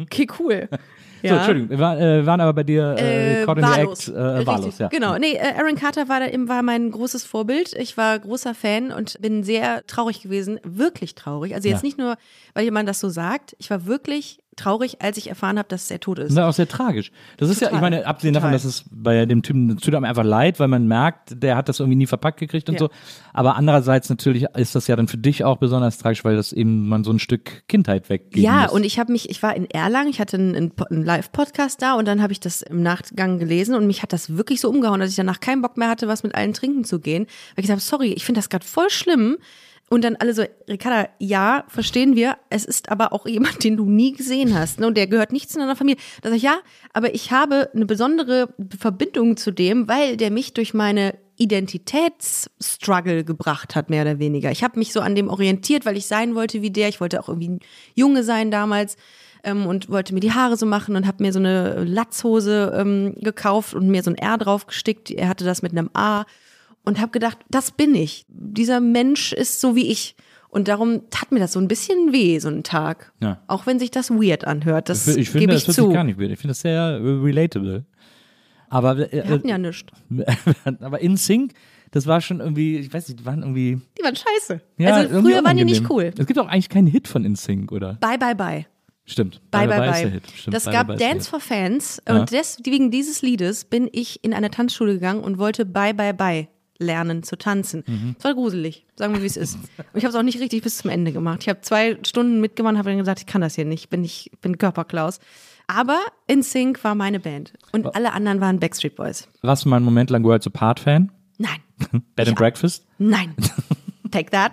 Okay, 0.01 0.27
cool. 0.39 0.69
So, 0.71 1.29
Ja. 1.29 1.37
Entschuldigung, 1.37 1.69
wir 1.71 1.79
waren, 1.79 1.99
äh, 2.41 2.43
aber 2.43 2.53
bei 2.55 2.63
dir 2.63 2.95
äh, 2.99 3.43
Äh, 3.43 3.47
wahllos. 3.47 4.09
Act, 4.09 4.17
äh, 4.17 4.47
wahllos, 4.47 4.79
ja. 4.79 4.89
Genau. 4.89 5.19
Nee, 5.19 5.35
äh, 5.35 5.55
Aaron 5.59 5.75
Carter 5.75 6.09
war, 6.09 6.21
da, 6.21 6.27
war 6.49 6.63
mein 6.63 6.91
großes 6.91 7.25
Vorbild. 7.25 7.75
Ich 7.75 7.97
war 7.99 8.19
großer 8.19 8.55
Fan 8.55 8.93
und 8.93 9.21
bin 9.21 9.43
sehr 9.45 9.87
traurig 9.87 10.23
gewesen. 10.23 10.59
Wirklich 10.65 11.15
traurig. 11.17 11.55
Also 11.55 11.69
jetzt 11.69 11.83
Ja. 11.83 11.87
nicht 11.87 11.99
nur, 11.99 12.17
weil 12.55 12.65
jemand 12.65 12.89
das 12.89 13.01
so 13.01 13.11
sagt. 13.11 13.55
Ich 13.59 13.69
war 13.69 13.85
wirklich 13.85 14.40
traurig, 14.57 15.01
als 15.01 15.17
ich 15.17 15.29
erfahren 15.29 15.59
habe, 15.59 15.69
dass 15.69 15.91
er 15.91 16.01
tot 16.01 16.19
ist. 16.19 16.25
Das 16.25 16.31
ist 16.33 16.37
ja 16.39 16.49
auch 16.49 16.53
sehr 16.53 16.69
tragisch. 16.69 17.13
Das 17.39 17.49
ist 17.49 17.61
ja, 17.61 17.69
ich 17.69 17.73
Total. 17.75 17.81
meine, 17.91 18.07
abgesehen 18.07 18.35
davon, 18.35 18.51
Total. 18.51 18.57
dass 18.63 18.65
es 18.65 18.85
bei 18.91 19.25
dem 19.25 19.43
Typen, 19.43 19.77
tut 19.79 19.95
einem 19.95 20.05
einfach 20.05 20.25
leid, 20.25 20.61
weil 20.61 20.69
man 20.69 20.87
merkt, 20.87 21.43
der 21.43 21.57
hat 21.57 21.69
das 21.69 21.81
irgendwie 21.81 21.97
nie 21.97 22.07
verpackt 22.07 22.39
gekriegt 22.41 22.69
und 22.69 22.75
Ja. 22.75 22.81
so. 22.81 22.91
Aber 23.33 23.57
andererseits 23.57 24.11
natürlich 24.11 24.45
ist 24.57 24.75
das 24.75 24.87
ja 24.87 24.97
dann 24.97 25.09
für 25.09 25.17
dich 25.19 25.45
auch 25.45 25.57
besonders 25.59 25.99
tragisch, 25.99 26.25
weil 26.25 26.37
das 26.37 26.53
eben 26.53 26.89
man 26.89 27.05
so 27.05 27.13
ein 27.13 27.19
Stück 27.19 27.67
Kindheit 27.69 28.11
weggeben 28.11 28.43
Ja, 28.43 28.63
muss. 28.65 28.73
und 28.73 28.85
ich 28.85 28.99
habe 28.99 29.13
mich, 29.13 29.31
ich 29.31 29.43
war 29.43 29.55
in 29.57 29.71
Erlangen, 29.71 30.11
ich 30.11 30.21
hatte 30.21 30.37
einen, 30.37 30.73
einen 30.91 31.05
Live-Podcast 31.05 31.81
da 31.81 31.95
und 31.95 32.07
dann 32.07 32.21
habe 32.21 32.33
ich 32.33 32.41
das 32.41 32.61
im 32.63 32.83
Nachgang 32.83 33.39
gelesen 33.39 33.75
und 33.75 33.87
mich 33.87 34.03
hat 34.03 34.13
das 34.13 34.37
wirklich 34.37 34.61
so 34.61 34.69
umgehauen, 34.69 35.01
dass 35.01 35.11
ich 35.11 35.17
danach 35.17 35.41
keinen 35.41 35.63
Bock 35.63 35.77
mehr 35.77 35.89
hatte, 35.89 36.09
was 36.09 36.23
mit 36.23 36.35
allen 36.35 36.53
trinken 36.53 36.85
zu 36.85 37.01
gehen. 37.01 37.25
Weil 37.55 37.63
ich 37.65 37.69
gesagt 37.69 37.81
habe, 37.81 37.89
sorry, 37.89 38.13
ich 38.13 38.25
finde 38.25 38.41
das 38.41 38.49
gerade 38.51 38.67
voll 38.67 38.91
schlimm. 38.91 39.39
Und 39.93 40.05
dann 40.05 40.15
alle 40.15 40.33
so, 40.35 40.45
Ricarda, 40.69 41.09
ja, 41.19 41.65
verstehen 41.67 42.15
wir. 42.15 42.39
Es 42.49 42.65
ist 42.65 42.91
aber 42.91 43.13
auch 43.13 43.27
jemand, 43.27 43.65
den 43.65 43.77
du 43.77 43.91
nie 43.91 44.13
gesehen 44.13 44.57
hast. 44.57 44.79
Ne? 44.79 44.87
Und 44.87 44.97
der 44.97 45.09
gehört 45.09 45.33
nicht 45.33 45.51
zu 45.51 45.59
deiner 45.59 45.75
Familie. 45.75 46.01
Da 46.23 46.29
sag 46.29 46.37
ich, 46.37 46.45
ja, 46.45 46.59
aber 46.93 47.13
ich 47.13 47.33
habe 47.33 47.71
eine 47.75 47.87
besondere 47.87 48.55
Verbindung 48.79 49.37
zu 49.37 49.51
dem, 49.51 49.89
weil 49.89 50.17
der 50.17 50.31
mich 50.31 50.55
durch 50.55 50.75
meine 50.75 51.15
Identitätsstruggle 51.39 53.25
gebracht 53.25 53.75
hat, 53.75 53.91
mehr 53.91 54.03
oder 54.03 54.21
weniger. 54.21 54.53
Ich 54.53 54.63
habe 54.63 54.79
mich 54.79 54.93
so 54.93 55.01
an 55.01 55.17
dem 55.17 55.29
orientiert, 55.29 55.85
weil 55.85 55.97
ich 55.97 56.07
sein 56.07 56.37
wollte 56.37 56.63
wie 56.63 56.71
der. 56.71 56.89
Ich 56.89 57.01
wollte 57.01 57.19
auch 57.19 57.29
irgendwie 57.29 57.59
Junge 57.97 58.23
sein 58.23 58.53
damals 58.53 58.97
ähm, 59.43 59.67
und 59.67 59.89
wollte 59.89 60.15
mir 60.15 60.21
die 60.21 60.33
Haare 60.33 60.57
so 60.57 60.67
machen 60.67 60.95
und 60.95 61.07
habe 61.07 61.23
mir 61.25 61.33
so 61.33 61.41
eine 61.41 61.83
Latzhose 61.83 62.73
ähm, 62.77 63.15
gekauft 63.17 63.75
und 63.75 63.89
mir 63.89 64.05
so 64.05 64.11
ein 64.11 64.19
R 64.19 64.39
drauf 64.39 64.67
gestickt. 64.67 65.11
Er 65.11 65.29
hatte 65.29 65.45
das 65.45 65.63
mit 65.63 65.73
einem 65.73 65.91
A 65.95 66.27
und 66.85 67.01
habe 67.01 67.11
gedacht, 67.11 67.39
das 67.51 67.71
bin 67.71 67.95
ich. 67.95 68.25
Dieser 68.29 68.81
Mensch 68.81 69.33
ist 69.33 69.61
so 69.61 69.77
wie 69.77 69.87
ich. 69.87 70.17
Und 70.49 70.67
darum 70.67 71.09
tat 71.11 71.31
mir 71.31 71.39
das 71.39 71.53
so 71.53 71.61
ein 71.61 71.69
bisschen 71.69 72.13
weh, 72.13 72.39
so 72.41 72.49
ein 72.49 72.65
Tag. 72.65 73.13
Ja. 73.23 73.41
Auch 73.47 73.67
wenn 73.67 73.79
sich 73.79 73.93
das 73.93 74.11
weird 74.11 74.45
anhört. 74.47 74.89
Das 74.89 75.07
ich, 75.07 75.17
ich 75.17 75.31
finde, 75.31 75.47
gebe 75.47 75.53
das 75.53 75.63
ich 75.63 75.69
hört 75.69 75.77
zu. 75.77 75.93
gar 75.93 76.05
nicht 76.05 76.19
weird. 76.19 76.33
Ich 76.33 76.39
finde 76.41 76.53
das 76.53 76.61
sehr 76.61 76.81
äh, 76.81 76.97
relatable. 76.97 77.85
Aber, 78.69 78.99
äh, 79.13 79.25
Wir 79.25 79.29
hatten 79.29 79.49
ja 79.49 79.59
nichts. 79.59 79.93
aber 80.81 81.01
in 81.01 81.17
Sync, 81.17 81.53
das 81.93 82.07
war 82.07 82.21
schon 82.21 82.41
irgendwie, 82.41 82.79
ich 82.79 82.93
weiß 82.93 83.09
nicht, 83.09 83.21
die 83.21 83.25
waren 83.27 83.41
irgendwie. 83.41 83.81
Die 83.99 84.03
waren 84.03 84.17
scheiße. 84.17 84.61
Ja, 84.79 84.95
also 84.95 85.21
früher 85.21 85.45
waren 85.45 85.57
die 85.57 85.65
nicht 85.65 85.89
cool. 85.89 86.13
Es 86.17 86.27
gibt 86.27 86.39
auch 86.39 86.49
eigentlich 86.49 86.69
keinen 86.69 86.87
Hit 86.89 87.07
von 87.07 87.25
InSync, 87.25 87.71
oder? 87.71 87.95
Bye, 87.95 88.19
bye, 88.19 88.35
bye. 88.35 88.67
Stimmt. 89.05 89.41
Bye, 89.51 89.67
bye, 89.67 89.79
bye. 89.79 90.11
Hit. 90.11 90.23
Stimmt, 90.35 90.55
das 90.55 90.65
Bye, 90.65 90.73
gab 90.73 90.87
Bye 90.89 90.97
Dance 90.97 91.29
for 91.29 91.41
Fans 91.41 92.01
Ja. 92.09 92.19
und 92.19 92.31
des, 92.31 92.59
wegen 92.65 92.91
dieses 92.91 93.23
Liedes 93.23 93.65
bin 93.65 93.89
ich 93.93 94.23
in 94.25 94.35
eine 94.35 94.51
Tanzschule 94.51 94.95
gegangen 94.95 95.23
und 95.23 95.39
wollte 95.39 95.65
Bye, 95.65 95.95
bye, 95.95 96.15
bye 96.15 96.49
lernen 96.81 97.23
zu 97.23 97.37
tanzen. 97.39 97.85
Mhm. 97.87 98.17
Es 98.19 98.25
war 98.25 98.35
gruselig, 98.35 98.85
sagen 98.97 99.15
wir, 99.15 99.23
wie 99.23 99.27
es 99.27 99.37
ist. 99.37 99.55
Und 99.55 99.65
ich 99.95 100.05
habe 100.05 100.11
es 100.11 100.17
auch 100.17 100.23
nicht 100.25 100.41
richtig 100.41 100.63
bis 100.63 100.79
zum 100.79 100.91
Ende 100.91 101.13
gemacht. 101.13 101.39
Ich 101.43 101.49
habe 101.49 101.61
zwei 101.61 101.97
Stunden 102.05 102.41
mitgemacht 102.41 102.73
und 102.73 102.79
habe 102.79 102.91
dann 102.91 102.99
gesagt, 102.99 103.21
ich 103.21 103.27
kann 103.27 103.41
das 103.43 103.55
hier 103.55 103.65
nicht, 103.65 103.91
bin 103.91 104.03
ich 104.03 104.31
bin 104.41 104.59
Körperklaus. 104.59 105.21
Aber 105.69 106.01
InSync 106.27 106.83
war 106.83 106.97
meine 106.97 107.21
Band 107.21 107.53
und 107.71 107.95
alle 107.95 108.13
anderen 108.13 108.41
waren 108.41 108.59
Backstreet 108.59 108.97
Boys. 108.97 109.29
Warst 109.43 109.65
du 109.65 109.69
mal 109.69 109.77
einen 109.77 109.85
Moment 109.85 110.11
lang 110.11 110.25
Worlds 110.25 110.47
Apart 110.49 110.81
Fan? 110.81 111.13
Nein, 111.39 111.61
Bed 112.17 112.29
and 112.29 112.37
Breakfast? 112.37 112.85
nein. 112.99 113.35
Take 114.11 114.31
that. 114.33 114.53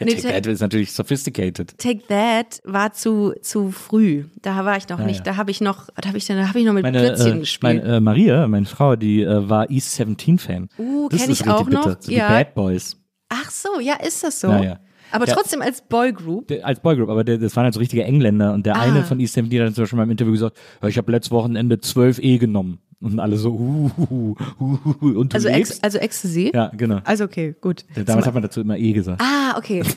Nee, 0.00 0.14
Take 0.14 0.34
That 0.34 0.46
ist 0.46 0.60
natürlich 0.60 0.92
sophisticated. 0.92 1.76
Take 1.78 2.06
That 2.08 2.60
war 2.64 2.92
zu, 2.92 3.34
zu 3.42 3.70
früh. 3.70 4.24
Da 4.42 4.64
war 4.64 4.76
ich 4.76 4.88
noch 4.88 4.98
Ja, 4.98 5.04
nicht. 5.06 5.18
ja. 5.26 5.32
Da 5.32 5.36
habe 5.36 5.50
ich 5.50 5.60
noch, 5.60 5.88
da 6.00 6.08
habe 6.08 6.18
ich, 6.18 6.26
da 6.26 6.48
habe 6.48 6.58
ich 6.58 6.64
noch 6.64 6.72
mit 6.72 6.82
Meine, 6.82 6.98
Plätzchen 7.00 7.36
äh, 7.36 7.40
gespielt. 7.40 7.84
meine 7.84 7.96
äh, 7.96 8.00
Maria, 8.00 8.48
meine 8.48 8.66
Frau, 8.66 8.96
die 8.96 9.22
äh, 9.22 9.48
war 9.48 9.70
East 9.70 9.92
17 9.96 10.38
Fan. 10.38 10.68
Uh, 10.78 11.08
das 11.10 11.20
kenn 11.22 11.30
ist 11.30 11.40
ich 11.42 11.48
auch 11.48 11.68
noch. 11.68 11.96
So 12.00 12.10
Ja. 12.12 12.28
Die 12.28 12.34
Bad 12.44 12.54
Boys. 12.54 12.96
Ach 13.28 13.50
so, 13.50 13.78
ja, 13.80 13.94
ist 13.94 14.24
das 14.24 14.40
so? 14.40 14.48
Ja, 14.48 14.62
ja. 14.62 14.80
Aber 15.12 15.26
Ja. 15.26 15.34
trotzdem 15.34 15.60
als 15.60 15.82
Boygroup. 15.82 16.48
Der, 16.48 16.64
als 16.64 16.80
Boygroup, 16.80 17.08
aber 17.10 17.24
der, 17.24 17.38
das 17.38 17.54
waren 17.56 17.64
halt 17.64 17.74
so 17.74 17.80
richtige 17.80 18.04
Engländer 18.04 18.52
und 18.54 18.64
der 18.64 18.76
Ah. 18.76 18.80
eine 18.82 19.02
von 19.04 19.18
East 19.20 19.34
17 19.34 19.60
hat 19.66 19.74
zum 19.74 19.82
Beispiel 19.82 19.96
mal 19.96 20.04
im 20.04 20.10
Interview 20.10 20.32
gesagt, 20.32 20.56
ich 20.86 20.96
habe 20.96 21.10
letztes 21.12 21.30
Wochenende 21.32 21.80
12 21.80 22.20
E 22.20 22.38
genommen. 22.38 22.78
Und 23.02 23.18
alle 23.18 23.38
so, 23.38 23.50
uh, 23.54 23.90
uh, 23.98 24.34
uh, 24.60 24.78
uh, 25.00 25.18
und 25.20 25.32
du 25.32 25.36
Also, 25.36 25.48
lebst? 25.48 25.72
Ex, 25.72 25.82
also 25.82 25.96
Ecstasy? 25.98 26.50
Ja, 26.54 26.70
genau. 26.76 27.00
Also 27.04 27.24
okay, 27.24 27.54
gut. 27.58 27.86
Damals 27.94 28.26
hat 28.26 28.34
man 28.34 28.42
dazu 28.42 28.60
immer 28.60 28.76
E 28.76 28.92
gesagt. 28.92 29.22
Ah, 29.22 29.56
okay. 29.56 29.82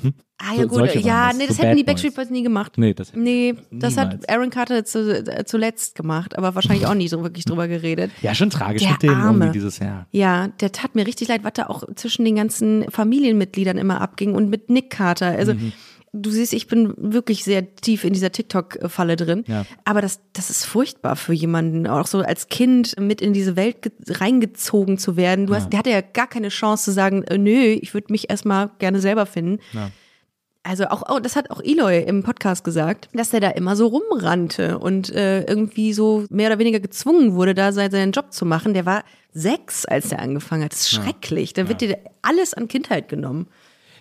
Ah, 0.46 0.56
ja 0.58 0.64
So- 0.64 0.68
gut. 0.80 0.96
Ja, 0.96 1.32
nee, 1.32 1.46
das 1.48 1.56
so 1.58 1.64
hätten 1.64 1.78
die 1.78 1.84
Backstreet 1.86 2.16
Boys. 2.16 2.30
Nie 2.30 2.44
gemacht. 2.44 2.74
Nee, 2.78 2.94
das 2.94 3.14
Nee, 3.16 3.54
das 3.72 3.96
Niemals. 3.96 3.98
hat 4.16 4.30
Aaron 4.30 4.50
Carter 4.50 4.84
zu, 4.84 5.26
äh, 5.26 5.46
zuletzt 5.46 5.96
gemacht, 5.96 6.38
aber 6.38 6.54
wahrscheinlich 6.56 6.86
auch 6.86 6.96
nie 6.96 7.08
so 7.08 7.22
wirklich 7.24 7.46
drüber 7.46 7.70
geredet. 7.70 8.12
Ja, 8.22 8.36
schon 8.36 8.50
tragisch 8.50 8.82
Der 8.82 8.92
mit 8.94 9.04
dem 9.04 9.12
Arme. 9.14 9.52
dieses 9.52 9.80
Jahr. 9.80 10.06
Ja, 10.12 10.48
der 10.60 10.74
tat 10.74 10.96
mir 10.96 11.08
richtig 11.08 11.30
leid, 11.30 11.46
was 11.46 11.54
da 11.54 11.68
auch 11.68 11.84
zwischen 11.96 12.26
den 12.26 12.36
ganzen 12.36 12.84
Familienmitgliedern 12.90 13.78
immer 13.78 14.02
abging 14.02 14.34
und 14.36 14.50
mit 14.50 14.70
Nick 14.70 14.90
Carter. 14.90 15.28
Also 15.28 15.54
Mhm. 15.54 15.72
Du 16.14 16.30
siehst, 16.30 16.54
ich 16.54 16.68
bin 16.68 16.94
wirklich 16.98 17.44
sehr 17.44 17.76
tief 17.76 18.04
in 18.04 18.14
dieser 18.14 18.32
TikTok-Falle 18.32 19.16
drin. 19.16 19.44
Ja. 19.48 19.66
Aber 19.84 20.00
das, 20.02 20.20
das 20.34 20.50
ist 20.52 20.64
furchtbar 20.66 21.16
für 21.16 21.34
jemanden, 21.34 21.88
auch 21.88 22.06
so 22.08 22.20
als 22.20 22.48
Kind 22.50 22.96
mit 23.00 23.20
in 23.20 23.34
diese 23.34 23.56
Welt 23.56 23.82
ge- 23.82 23.92
reingezogen 24.08 24.98
zu 25.00 25.18
werden. 25.18 25.48
Du 25.48 25.56
hast, 25.56 25.72
der 25.74 25.80
hatte 25.80 25.90
ja 25.90 26.02
gar 26.02 26.28
keine 26.28 26.50
Chance 26.50 26.86
zu 26.86 26.92
sagen, 26.92 27.24
äh, 27.24 27.38
nö, 27.38 27.52
ich 27.82 27.94
würde 27.94 28.12
mich 28.14 28.30
erstmal 28.30 28.70
gerne 28.80 29.00
selber 29.00 29.26
finden. 29.26 29.60
Also 30.66 30.86
auch, 30.86 31.04
auch, 31.04 31.20
das 31.20 31.36
hat 31.36 31.52
auch 31.52 31.60
Eloy 31.62 32.04
im 32.04 32.24
Podcast 32.24 32.64
gesagt, 32.64 33.10
dass 33.14 33.32
der 33.32 33.42
da 33.42 33.50
immer 33.50 33.76
so 33.76 33.88
rumrannte 33.88 34.80
und 34.80 35.10
äh, 35.10 35.44
irgendwie 35.44 35.92
so 35.92 36.26
mehr 36.30 36.48
oder 36.48 36.58
weniger 36.60 36.80
gezwungen 36.80 37.34
wurde, 37.34 37.54
da 37.54 37.74
sein- 37.74 37.92
seinen 37.92 38.14
Job 38.14 38.32
zu 38.32 38.46
machen. 38.46 38.74
Der 38.74 38.86
war 38.86 39.04
sechs, 39.34 39.84
als 39.86 40.12
er 40.14 40.20
angefangen 40.20 40.64
hat. 40.64 40.72
Das 40.72 40.82
ist 40.82 40.92
schrecklich. 40.92 41.52
Da 41.54 41.68
wird 41.68 41.82
dir 41.82 41.98
alles 42.22 42.54
an 42.54 42.70
Kindheit 42.70 43.10
genommen. 43.10 43.48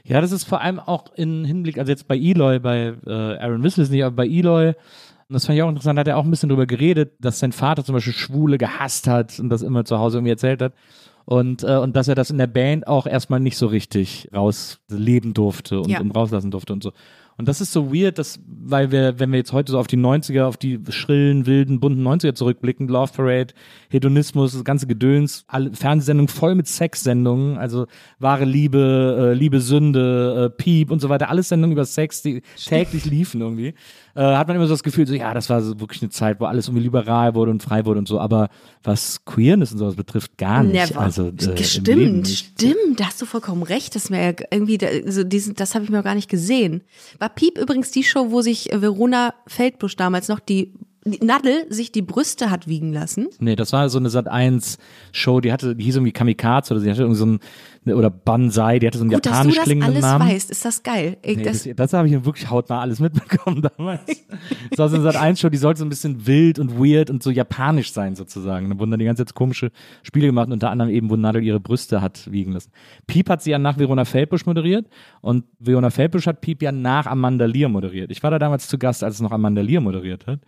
Ja, 0.04 0.20
das 0.20 0.32
ist 0.32 0.44
vor 0.44 0.60
allem 0.60 0.80
auch 0.80 1.04
im 1.14 1.44
Hinblick, 1.44 1.78
also 1.78 1.90
jetzt 1.90 2.08
bei 2.08 2.16
Eloy, 2.16 2.58
bei 2.58 2.94
äh, 3.06 3.10
Aaron 3.10 3.64
ist 3.64 3.78
nicht, 3.78 4.02
aber 4.04 4.16
bei 4.16 4.26
Eloy, 4.26 4.68
und 4.68 5.34
das 5.34 5.46
fand 5.46 5.56
ich 5.56 5.62
auch 5.62 5.68
interessant, 5.68 5.98
hat 5.98 6.08
er 6.08 6.18
auch 6.18 6.24
ein 6.24 6.30
bisschen 6.30 6.48
drüber 6.48 6.66
geredet, 6.66 7.12
dass 7.20 7.38
sein 7.38 7.52
Vater 7.52 7.84
zum 7.84 7.94
Beispiel 7.94 8.12
Schwule 8.12 8.58
gehasst 8.58 9.06
hat 9.06 9.38
und 9.38 9.48
das 9.48 9.62
immer 9.62 9.84
zu 9.84 9.98
Hause 9.98 10.18
irgendwie 10.18 10.32
erzählt 10.32 10.60
hat. 10.60 10.72
Und, 11.24 11.62
äh, 11.62 11.76
und 11.76 11.94
dass 11.94 12.08
er 12.08 12.16
das 12.16 12.30
in 12.30 12.38
der 12.38 12.48
Band 12.48 12.86
auch 12.88 13.06
erstmal 13.06 13.38
nicht 13.38 13.56
so 13.56 13.68
richtig 13.68 14.28
rausleben 14.34 15.34
durfte 15.34 15.78
und, 15.80 15.88
Ja. 15.88 16.00
und 16.00 16.10
rauslassen 16.10 16.50
durfte 16.50 16.72
und 16.72 16.82
so. 16.82 16.92
Und 17.38 17.48
das 17.48 17.60
ist 17.60 17.72
so 17.72 17.92
weird, 17.94 18.18
dass, 18.18 18.40
weil 18.46 18.92
wir, 18.92 19.18
wenn 19.18 19.30
wir 19.30 19.38
jetzt 19.38 19.52
heute 19.52 19.72
so 19.72 19.78
auf 19.78 19.86
die 19.86 19.96
90er, 19.96 20.44
auf 20.44 20.56
die 20.56 20.78
schrillen, 20.90 21.46
wilden, 21.46 21.80
bunten 21.80 22.06
90er 22.06 22.34
zurückblicken, 22.34 22.88
Love 22.88 23.12
Parade, 23.14 23.54
Hedonismus, 23.88 24.52
das 24.52 24.64
ganze 24.64 24.86
Gedöns, 24.86 25.44
alle 25.48 25.72
Fernsehsendungen 25.72 26.28
voll 26.28 26.54
mit 26.54 26.66
Sexsendungen, 26.68 27.58
also 27.58 27.86
wahre 28.18 28.44
Liebe, 28.44 29.32
äh, 29.32 29.34
Liebe 29.34 29.60
Sünde, 29.60 30.52
äh, 30.52 30.56
Piep 30.62 30.90
und 30.90 31.00
so 31.00 31.08
weiter, 31.08 31.30
alles 31.30 31.48
Sendungen 31.48 31.72
über 31.72 31.84
Sex, 31.84 32.22
die 32.22 32.42
täglich 32.56 33.06
liefen 33.06 33.40
irgendwie, 33.40 33.74
äh, 34.14 34.22
hat 34.22 34.46
man 34.48 34.56
immer 34.56 34.66
so 34.66 34.74
das 34.74 34.82
Gefühl, 34.82 35.06
so 35.06 35.14
ja, 35.14 35.32
das 35.34 35.48
war 35.50 35.62
so 35.62 35.80
wirklich 35.80 36.02
eine 36.02 36.10
Zeit, 36.10 36.40
wo 36.40 36.44
alles 36.44 36.68
irgendwie 36.68 36.84
liberal 36.84 37.34
wurde 37.34 37.50
und 37.50 37.62
frei 37.62 37.84
wurde 37.84 37.98
und 37.98 38.08
so, 38.08 38.20
aber 38.20 38.48
was 38.82 39.24
Queerness 39.24 39.72
und 39.72 39.78
sowas 39.78 39.96
betrifft, 39.96 40.36
gar 40.38 40.62
nicht. 40.62 40.90
Never. 40.90 41.00
Also, 41.00 41.28
äh, 41.28 41.62
stimmt, 41.62 42.28
stimmt, 42.28 43.00
da 43.00 43.06
hast 43.06 43.20
du 43.22 43.26
vollkommen 43.26 43.62
recht. 43.62 43.94
Das 43.94 44.10
wäre 44.10 44.34
ja 44.38 44.46
irgendwie, 44.50 44.78
also 44.86 45.24
diesen, 45.24 45.54
das 45.54 45.74
habe 45.74 45.84
ich 45.84 45.90
mir 45.90 46.00
auch 46.00 46.04
gar 46.04 46.14
nicht 46.14 46.30
gesehen. 46.30 46.82
War 47.18 47.28
Piep 47.28 47.58
übrigens 47.58 47.90
die 47.90 48.04
Show, 48.04 48.30
wo 48.30 48.42
sich 48.42 48.72
äh, 48.72 48.82
Verona 48.82 49.34
Feldbusch 49.46 49.96
damals 49.96 50.28
noch 50.28 50.40
die 50.40 50.72
Nadel 51.04 51.66
sich 51.68 51.90
die 51.90 52.02
Brüste 52.02 52.50
hat 52.50 52.68
wiegen 52.68 52.92
lassen? 52.92 53.28
Nee, 53.40 53.56
das 53.56 53.72
war 53.72 53.88
so 53.88 53.98
eine 53.98 54.08
Sat 54.08 54.28
1 54.28 54.78
Show, 55.10 55.40
die 55.40 55.52
hatte, 55.52 55.74
die 55.74 55.84
hieß 55.84 55.96
irgendwie 55.96 56.12
Kamikaze 56.12 56.74
oder 56.74 56.82
die 56.82 56.90
hatte 56.90 57.02
irgendwie 57.02 57.18
so 57.18 57.26
ein, 57.26 57.40
oder 57.92 58.10
Banzai, 58.10 58.78
die 58.78 58.86
hatte 58.86 58.98
so 58.98 59.02
einen 59.04 59.10
Gut, 59.12 59.26
dass 59.26 59.42
du 59.42 59.48
japanisch 59.48 59.78
das 59.78 59.88
alles 59.88 60.02
Namen. 60.02 60.28
weißt, 60.28 60.50
ist 60.52 60.64
das 60.64 60.82
geil. 60.84 61.16
Ey, 61.22 61.36
Nee, 61.36 61.42
das, 61.42 61.64
das, 61.64 61.74
das 61.74 61.92
habe 61.94 62.06
ich 62.06 62.24
wirklich 62.24 62.48
hautnah 62.48 62.80
alles 62.80 63.00
mitbekommen 63.00 63.62
damals. 63.76 64.24
Das 64.70 64.78
war 64.78 64.88
so 64.88 64.94
eine 64.94 65.02
Sat 65.02 65.16
1 65.16 65.40
Show, 65.40 65.48
die 65.48 65.56
sollte 65.56 65.80
so 65.80 65.84
ein 65.84 65.88
bisschen 65.88 66.24
wild 66.26 66.60
und 66.60 66.78
weird 66.78 67.10
und 67.10 67.20
so 67.22 67.30
japanisch 67.30 67.92
sein 67.92 68.14
sozusagen. 68.14 68.70
Da 68.70 68.78
wurden 68.78 68.92
dann 68.92 69.00
die 69.00 69.06
ganze 69.06 69.24
Zeit 69.24 69.34
komische 69.34 69.72
Spiele 70.04 70.26
gemacht, 70.26 70.50
unter 70.52 70.70
anderem 70.70 70.92
eben, 70.92 71.10
wo 71.10 71.16
Nadel 71.16 71.42
ihre 71.42 71.58
Brüste 71.58 72.00
hat 72.00 72.30
wiegen 72.30 72.52
lassen. 72.52 72.70
Piep 73.08 73.28
hat 73.28 73.42
sie 73.42 73.50
ja 73.50 73.58
nach 73.58 73.76
Verona 73.76 74.04
Feldbusch 74.04 74.46
moderiert 74.46 74.86
und 75.20 75.44
Verona 75.58 75.90
Feldbusch 75.90 76.28
hat 76.28 76.40
Piep 76.40 76.62
ja 76.62 76.70
nach 76.70 77.06
Amanda 77.06 77.46
Lear 77.46 77.68
moderiert. 77.68 78.12
Ich 78.12 78.22
war 78.22 78.30
da 78.30 78.38
damals 78.38 78.68
zu 78.68 78.78
Gast, 78.78 79.02
als 79.02 79.16
es 79.16 79.20
noch 79.20 79.32
Amanda 79.32 79.62
Lear 79.62 79.80
moderiert 79.80 80.28
hat. 80.28 80.38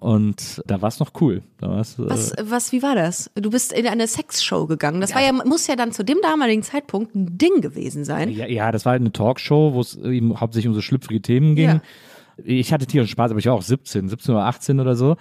Und 0.00 0.62
da 0.66 0.80
war 0.80 0.88
es 0.88 0.98
noch 0.98 1.10
cool. 1.20 1.42
Äh, 1.60 1.66
was, 1.66 1.98
was, 1.98 2.72
wie 2.72 2.82
war 2.82 2.94
das? 2.94 3.30
Du 3.34 3.50
bist 3.50 3.72
in 3.72 3.86
eine 3.86 4.06
Sexshow 4.06 4.66
gegangen. 4.66 5.02
Das 5.02 5.14
war 5.14 5.22
ja, 5.22 5.30
muss 5.32 5.66
ja 5.66 5.76
dann 5.76 5.92
zu 5.92 6.02
dem 6.04 6.16
damaligen 6.22 6.62
Zeitpunkt 6.62 7.14
ein 7.14 7.36
Ding 7.36 7.60
gewesen 7.60 8.04
sein. 8.04 8.30
Ja, 8.30 8.46
ja, 8.46 8.72
das 8.72 8.86
war 8.86 8.92
halt 8.92 9.02
eine 9.02 9.12
Talkshow, 9.12 9.74
wo 9.74 9.80
es 9.80 9.96
eben 9.96 10.40
hauptsächlich 10.40 10.68
um 10.68 10.74
so 10.74 10.80
schlüpfrige 10.80 11.20
Themen 11.20 11.54
ging. 11.54 11.68
Ja. 11.68 11.82
Ich 12.42 12.72
hatte 12.72 12.86
tierischen 12.86 13.12
Spaß, 13.12 13.30
aber 13.30 13.40
ich 13.40 13.46
war 13.46 13.52
auch 13.52 13.60
17, 13.62 14.08
17 14.08 14.34
oder 14.34 14.46
18 14.46 14.80
oder 14.80 14.96
so. 14.96 15.16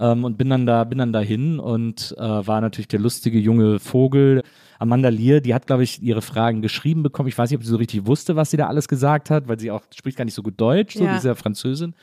Ähm, 0.00 0.24
und 0.24 0.36
bin 0.36 0.50
dann 0.50 0.66
da, 0.66 0.82
bin 0.82 0.98
dann 0.98 1.12
dahin 1.12 1.60
und 1.60 2.16
äh, 2.18 2.20
war 2.20 2.60
natürlich 2.60 2.88
der 2.88 2.98
lustige 2.98 3.38
junge 3.38 3.78
Vogel. 3.78 4.42
Amanda 4.80 5.10
Lear, 5.10 5.40
die 5.40 5.54
hat, 5.54 5.68
glaube 5.68 5.84
ich, 5.84 6.02
ihre 6.02 6.20
Fragen 6.22 6.60
geschrieben 6.60 7.04
bekommen. 7.04 7.28
Ich 7.28 7.38
weiß 7.38 7.50
nicht, 7.50 7.58
ob 7.58 7.62
sie 7.62 7.70
so 7.70 7.76
richtig 7.76 8.06
wusste, 8.06 8.34
was 8.34 8.50
sie 8.50 8.56
da 8.56 8.66
alles 8.66 8.88
gesagt 8.88 9.30
hat, 9.30 9.46
weil 9.46 9.60
sie 9.60 9.70
auch 9.70 9.82
spricht 9.94 10.18
gar 10.18 10.24
nicht 10.24 10.34
so 10.34 10.42
gut 10.42 10.54
Deutsch, 10.60 10.96
so 10.96 11.04
Ja. 11.04 11.12
die 11.12 11.18
ist 11.18 11.24
ja 11.24 11.36
Französin. 11.36 11.94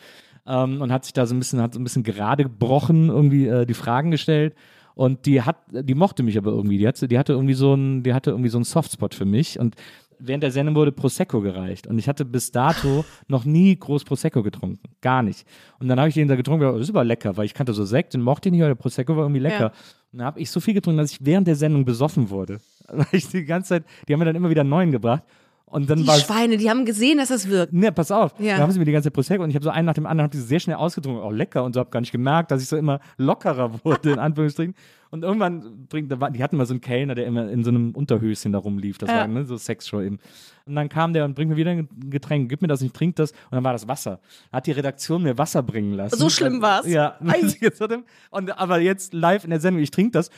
Ähm, 0.48 0.82
und 0.82 0.92
hat 0.92 1.06
sich 1.06 1.14
da 1.14 1.26
so 1.26 1.36
ein 1.36 1.40
bisschen, 1.40 1.62
hat 1.62 1.74
so 1.74 1.80
ein 1.80 1.84
bisschen 1.84 2.04
gerade 2.04 2.44
gebrochen, 2.44 3.10
irgendwie 3.10 3.48
äh, 3.48 3.66
die 3.66 3.74
Fragen 3.74 4.12
gestellt. 4.12 4.56
Und 4.96 5.26
die 5.26 5.42
hat, 5.42 5.58
die 5.72 5.96
mochte 5.96 6.24
mich 6.24 6.38
aber 6.38 6.52
irgendwie. 6.52 6.78
Die 6.78 6.88
hatte, 6.88 7.08
die 7.08 7.18
hatte 7.18 7.34
irgendwie 7.34 7.54
so 7.54 7.74
ein, 7.74 8.04
die 8.04 8.14
hatte 8.14 8.32
irgendwie 8.32 8.50
so 8.50 8.58
einen 8.58 8.66
Softspot 8.66 9.16
für 9.16 9.26
mich. 9.26 9.60
Und 9.60 9.76
während 10.20 10.44
der 10.44 10.52
Sendung 10.52 10.76
wurde 10.76 10.92
Prosecco 10.92 11.42
gereicht. 11.42 11.88
Und 11.88 11.98
ich 11.98 12.08
hatte 12.08 12.26
bis 12.26 12.52
dato 12.52 13.06
noch 13.28 13.46
nie 13.46 13.76
groß 13.76 14.04
Prosecco 14.04 14.44
getrunken. 14.44 14.80
Gar 15.02 15.24
nicht. 15.24 15.46
Und 15.80 15.88
dann 15.88 16.00
habe 16.00 16.10
ich 16.10 16.16
den 16.16 16.28
da 16.28 16.36
getrunken, 16.36 16.66
das 16.66 16.82
ist 16.82 16.90
aber 16.90 17.04
lecker, 17.04 17.38
weil 17.38 17.46
ich 17.46 17.54
kannte 17.54 17.74
so 17.74 17.86
Sekt 17.86 18.16
und 18.16 18.22
mochte 18.22 18.50
ihn 18.50 18.54
nicht, 18.54 18.62
aber 18.62 18.70
der 18.70 18.82
Prosecco 18.82 19.16
war 19.16 19.24
irgendwie 19.24 19.42
lecker. 19.42 19.60
Ja. 19.60 19.74
Und 20.12 20.20
dann 20.20 20.28
habe 20.28 20.40
ich 20.40 20.52
so 20.52 20.60
viel 20.60 20.74
getrunken, 20.74 20.98
dass 20.98 21.14
ich 21.14 21.20
während 21.22 21.48
der 21.48 21.56
Sendung 21.56 21.86
besoffen 21.86 22.30
wurde. 22.30 22.60
Weil 22.88 23.08
ich 23.14 23.30
die 23.30 23.46
ganze 23.46 23.70
Zeit, 23.70 23.84
die 24.08 24.14
haben 24.14 24.20
mir 24.20 24.26
dann 24.26 24.36
immer 24.36 24.50
wieder 24.50 24.62
einen 24.62 24.70
neuen 24.70 24.92
gebracht. 24.92 25.24
Und 25.72 25.90
dann 25.90 26.00
Die 26.00 26.10
Schweine, 26.10 26.58
die 26.58 26.70
haben 26.70 26.84
gesehen, 26.84 27.18
dass 27.18 27.30
das 27.30 27.48
wirkt. 27.48 27.72
Ne, 27.72 27.92
pass 27.94 28.12
auf. 28.12 28.34
Ja. 28.40 28.58
Da 28.58 28.64
haben 28.64 28.72
sie 28.72 28.80
mir 28.80 28.86
die 28.86 28.92
ganze 28.92 29.10
Prosecco 29.10 29.42
und 29.44 29.50
ich 29.50 29.56
habe 29.56 29.64
so 29.64 29.70
einen 29.70 29.86
nach 29.86 29.94
dem 29.94 30.06
anderen, 30.06 30.26
habe 30.26 30.38
die 30.38 30.44
sehr 30.44 30.60
schnell 30.60 30.76
ausgetrunken, 30.76 31.24
auch 31.24 31.32
lecker 31.32 31.64
und 31.64 31.74
so, 31.74 31.80
habe 31.80 31.90
gar 31.90 32.02
nicht 32.02 32.12
gemerkt, 32.12 32.52
dass 32.52 32.62
ich 32.62 32.68
so 32.68 32.76
immer 32.76 33.00
lockerer 33.18 33.72
wurde, 33.86 34.12
in 34.12 34.20
Anführungsstrichen. 34.20 34.76
Und 35.12 35.24
irgendwann 35.24 35.88
bringt, 35.90 36.12
da 36.12 36.20
war, 36.20 36.30
die 36.32 36.42
hatten 36.44 36.56
mal 36.58 36.66
so 36.66 36.74
einen 36.74 36.82
Kellner, 36.82 37.16
der 37.16 37.26
immer 37.26 37.50
in 37.50 37.64
so 37.64 37.70
einem 37.70 37.92
Unterhöschen 37.92 38.52
da 38.52 38.60
rumlief, 38.60 38.98
das 38.98 39.10
Ja. 39.10 39.18
war 39.20 39.28
ne, 39.28 39.46
so 39.46 39.58
Sexshow 39.58 40.02
eben. 40.02 40.20
Und 40.66 40.76
dann 40.76 40.90
kam 40.90 41.14
der 41.14 41.26
und 41.26 41.36
bringt 41.36 41.50
mir 41.52 41.58
wieder 41.58 41.72
ein 41.72 41.88
Getränk, 42.10 42.50
gib 42.50 42.62
mir 42.62 42.68
das, 42.68 42.82
ich 42.82 42.92
trink 42.92 43.16
das 43.16 43.32
und 43.32 43.52
dann 43.52 43.64
war 43.64 43.74
das 43.74 43.88
Wasser. 43.88 44.20
Hat 44.52 44.68
die 44.68 44.72
Redaktion 44.72 45.24
mir 45.24 45.38
Wasser 45.38 45.64
bringen 45.64 45.94
lassen. 45.94 46.18
So 46.18 46.30
schlimm 46.30 46.62
war's? 46.62 46.88
Ja. 46.88 47.18
Und 48.30 48.58
aber 48.58 48.80
jetzt 48.80 49.14
live 49.14 49.44
in 49.44 49.50
der 49.50 49.60
Sendung, 49.60 49.82
ich 49.82 49.92
trinke 49.92 50.12
das. 50.12 50.30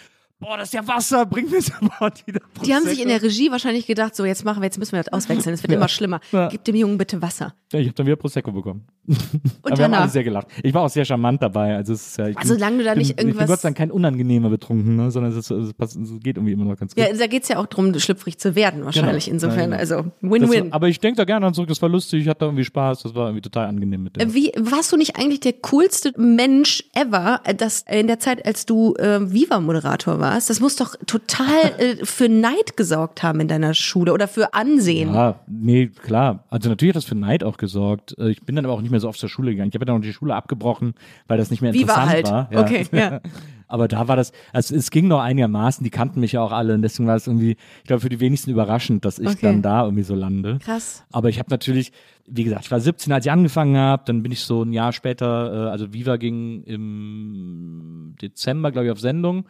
Boah, 0.43 0.57
das 0.57 0.67
ist 0.69 0.73
ja 0.73 0.87
Wasser, 0.87 1.25
bring 1.25 1.49
mir 1.49 1.61
sofort 1.61 2.25
wieder 2.27 2.41
Die 2.65 2.73
haben 2.73 2.83
sich 2.83 2.99
in 2.99 3.05
Prosecco. 3.07 3.19
der 3.19 3.23
Regie 3.23 3.51
wahrscheinlich 3.51 3.87
gedacht, 3.87 4.15
so 4.15 4.25
jetzt 4.25 4.45
machen 4.45 4.61
wir, 4.61 4.65
jetzt 4.65 4.77
müssen 4.77 4.91
wir 4.93 5.01
das 5.03 5.11
auswechseln, 5.11 5.53
es 5.53 5.63
wird 5.63 5.73
immer 5.73 5.87
schlimmer. 5.87 6.19
Ja. 6.31 6.49
Gib 6.49 6.63
dem 6.65 6.75
Jungen 6.75 6.97
bitte 6.97 7.21
Wasser. 7.21 7.53
Ja, 7.71 7.79
ich 7.79 7.87
habe 7.87 7.95
dann 7.95 8.05
wieder 8.05 8.15
Prosecco 8.17 8.51
bekommen. 8.51 8.85
Und 9.07 9.17
Aber 9.63 9.77
wir 9.77 9.83
haben 9.85 9.93
alle 9.93 10.01
danach. 10.01 10.09
sehr 10.09 10.23
gelacht. 10.23 10.47
Ich 10.61 10.73
war 10.73 10.83
auch 10.83 10.89
sehr 10.89 11.05
charmant 11.05 11.41
dabei. 11.41 11.75
Also, 11.75 11.93
es 11.93 12.05
ist 12.07 12.17
ja, 12.17 12.27
ich 12.27 12.37
Also, 12.37 12.53
solange 12.53 12.77
du 12.77 12.83
da 12.83 12.91
bin, 12.91 12.99
nicht 12.99 13.09
Ich 13.11 13.15
bin 13.15 13.27
irgendwas- 13.29 13.47
Gott 13.49 13.59
sei 13.61 13.69
Dank 13.69 13.77
kein 13.77 13.91
unangenehmer 13.91 14.49
betrunken, 14.49 14.95
ne, 14.95 15.09
sondern 15.11 15.31
es, 15.31 15.37
ist, 15.37 15.51
es, 15.51 15.73
passt, 15.73 15.95
es 15.95 16.09
geht 16.21 16.37
irgendwie 16.37 16.53
immer 16.53 16.65
noch 16.65 16.77
ganz 16.77 16.93
gut. 16.93 17.03
Ja, 17.03 17.11
da 17.13 17.27
geht's 17.27 17.47
ja 17.47 17.57
auch 17.57 17.65
drum, 17.65 17.97
schlüpfrig 17.97 18.37
zu 18.37 18.55
werden, 18.55 18.85
wahrscheinlich. 18.85 19.25
Genau. 19.25 19.33
Insofern, 19.35 19.71
Ja, 19.71 19.77
genau. 19.77 19.97
also 19.97 20.11
Win-Win. 20.21 20.71
aber 20.71 20.87
ich 20.87 20.99
denke 20.99 21.17
da 21.17 21.23
gerne 21.25 21.47
an 21.47 21.53
zurück, 21.55 21.69
das 21.69 21.81
war 21.81 21.89
lustig, 21.89 22.21
ich 22.21 22.27
hatte 22.27 22.45
irgendwie 22.45 22.63
Spaß, 22.63 23.03
das 23.03 23.15
war 23.15 23.27
irgendwie 23.27 23.41
total 23.41 23.67
angenehm 23.67 24.03
mit 24.03 24.17
dem. 24.17 24.29
Äh, 24.29 24.33
Wie 24.33 24.51
warst 24.59 24.91
du 24.91 24.97
nicht 24.97 25.15
eigentlich 25.17 25.39
der 25.39 25.53
coolste 25.53 26.13
Mensch 26.17 26.83
ever, 26.93 27.41
äh, 27.45 27.55
das 27.55 27.83
in 27.89 28.05
der 28.07 28.19
Zeit, 28.19 28.45
als 28.45 28.65
du 28.67 28.93
äh, 28.95 29.31
Viva-Moderator 29.31 30.19
warst? 30.19 30.32
Das 30.47 30.59
muss 30.59 30.75
doch 30.75 30.95
total 31.05 31.45
äh, 31.77 32.05
für 32.05 32.29
Neid 32.29 32.77
gesorgt 32.77 33.23
haben 33.23 33.39
in 33.39 33.47
deiner 33.47 33.73
Schule 33.73 34.13
oder 34.13 34.27
für 34.27 34.53
Ansehen. 34.53 35.13
Ja, 35.13 35.39
nee, 35.47 35.87
klar. 35.87 36.43
Also 36.49 36.69
natürlich 36.69 36.91
hat 36.91 36.97
das 36.97 37.05
für 37.05 37.15
Neid 37.15 37.43
auch 37.43 37.57
gesorgt. 37.57 38.15
Äh, 38.17 38.29
Ich 38.29 38.41
bin 38.43 38.55
dann 38.55 38.65
aber 38.65 38.73
auch 38.73 38.81
nicht 38.81 38.91
mehr 38.91 38.99
so 38.99 39.07
oft 39.09 39.19
zur 39.19 39.29
Schule 39.29 39.51
gegangen. 39.51 39.69
Ich 39.69 39.75
habe 39.75 39.85
dann 39.85 39.97
auch 39.97 40.01
die 40.01 40.13
Schule 40.13 40.35
abgebrochen, 40.35 40.93
weil 41.27 41.37
das 41.37 41.51
nicht 41.51 41.61
mehr 41.61 41.73
Viva 41.73 41.93
interessant 42.03 42.09
halt. 42.09 42.29
war. 42.29 42.49
Okay, 42.65 42.85
ja. 42.91 43.19
Aber 43.67 43.87
da 43.87 44.07
war 44.07 44.15
das, 44.15 44.33
also 44.51 44.75
es 44.75 44.91
ging 44.91 45.07
noch 45.07 45.19
einigermaßen, 45.21 45.83
die 45.83 45.89
kannten 45.89 46.19
mich 46.19 46.33
ja 46.33 46.41
auch 46.41 46.51
alle 46.51 46.75
und 46.75 46.83
deswegen 46.83 47.07
war 47.07 47.15
es 47.15 47.25
irgendwie, 47.25 47.57
ich 47.81 47.87
glaube, 47.87 48.01
für 48.01 48.09
die 48.09 48.19
wenigsten 48.19 48.51
überraschend, 48.51 49.03
dass 49.03 49.17
ich 49.17 49.27
Okay. 49.27 49.39
dann 49.41 49.61
da 49.63 49.83
irgendwie 49.85 50.03
so 50.03 50.13
lande. 50.13 50.59
Krass. 50.63 51.03
Aber 51.11 51.29
ich 51.29 51.39
habe 51.39 51.49
natürlich, 51.49 51.91
wie 52.27 52.43
gesagt, 52.43 52.65
ich 52.65 52.71
war 52.71 52.79
17, 52.79 53.11
als 53.11 53.25
ich 53.25 53.31
angefangen 53.31 53.75
habe, 53.75 54.03
dann 54.05 54.21
bin 54.21 54.31
ich 54.31 54.41
so 54.41 54.61
ein 54.61 54.73
Jahr 54.73 54.93
später, 54.93 55.67
äh, 55.67 55.71
also 55.71 55.91
Viva 55.91 56.17
ging 56.17 56.61
im 56.65 58.15
Dezember, 58.21 58.71
glaube 58.71 58.87
ich, 58.87 58.91
auf 58.91 58.99
Sendung. 58.99 59.45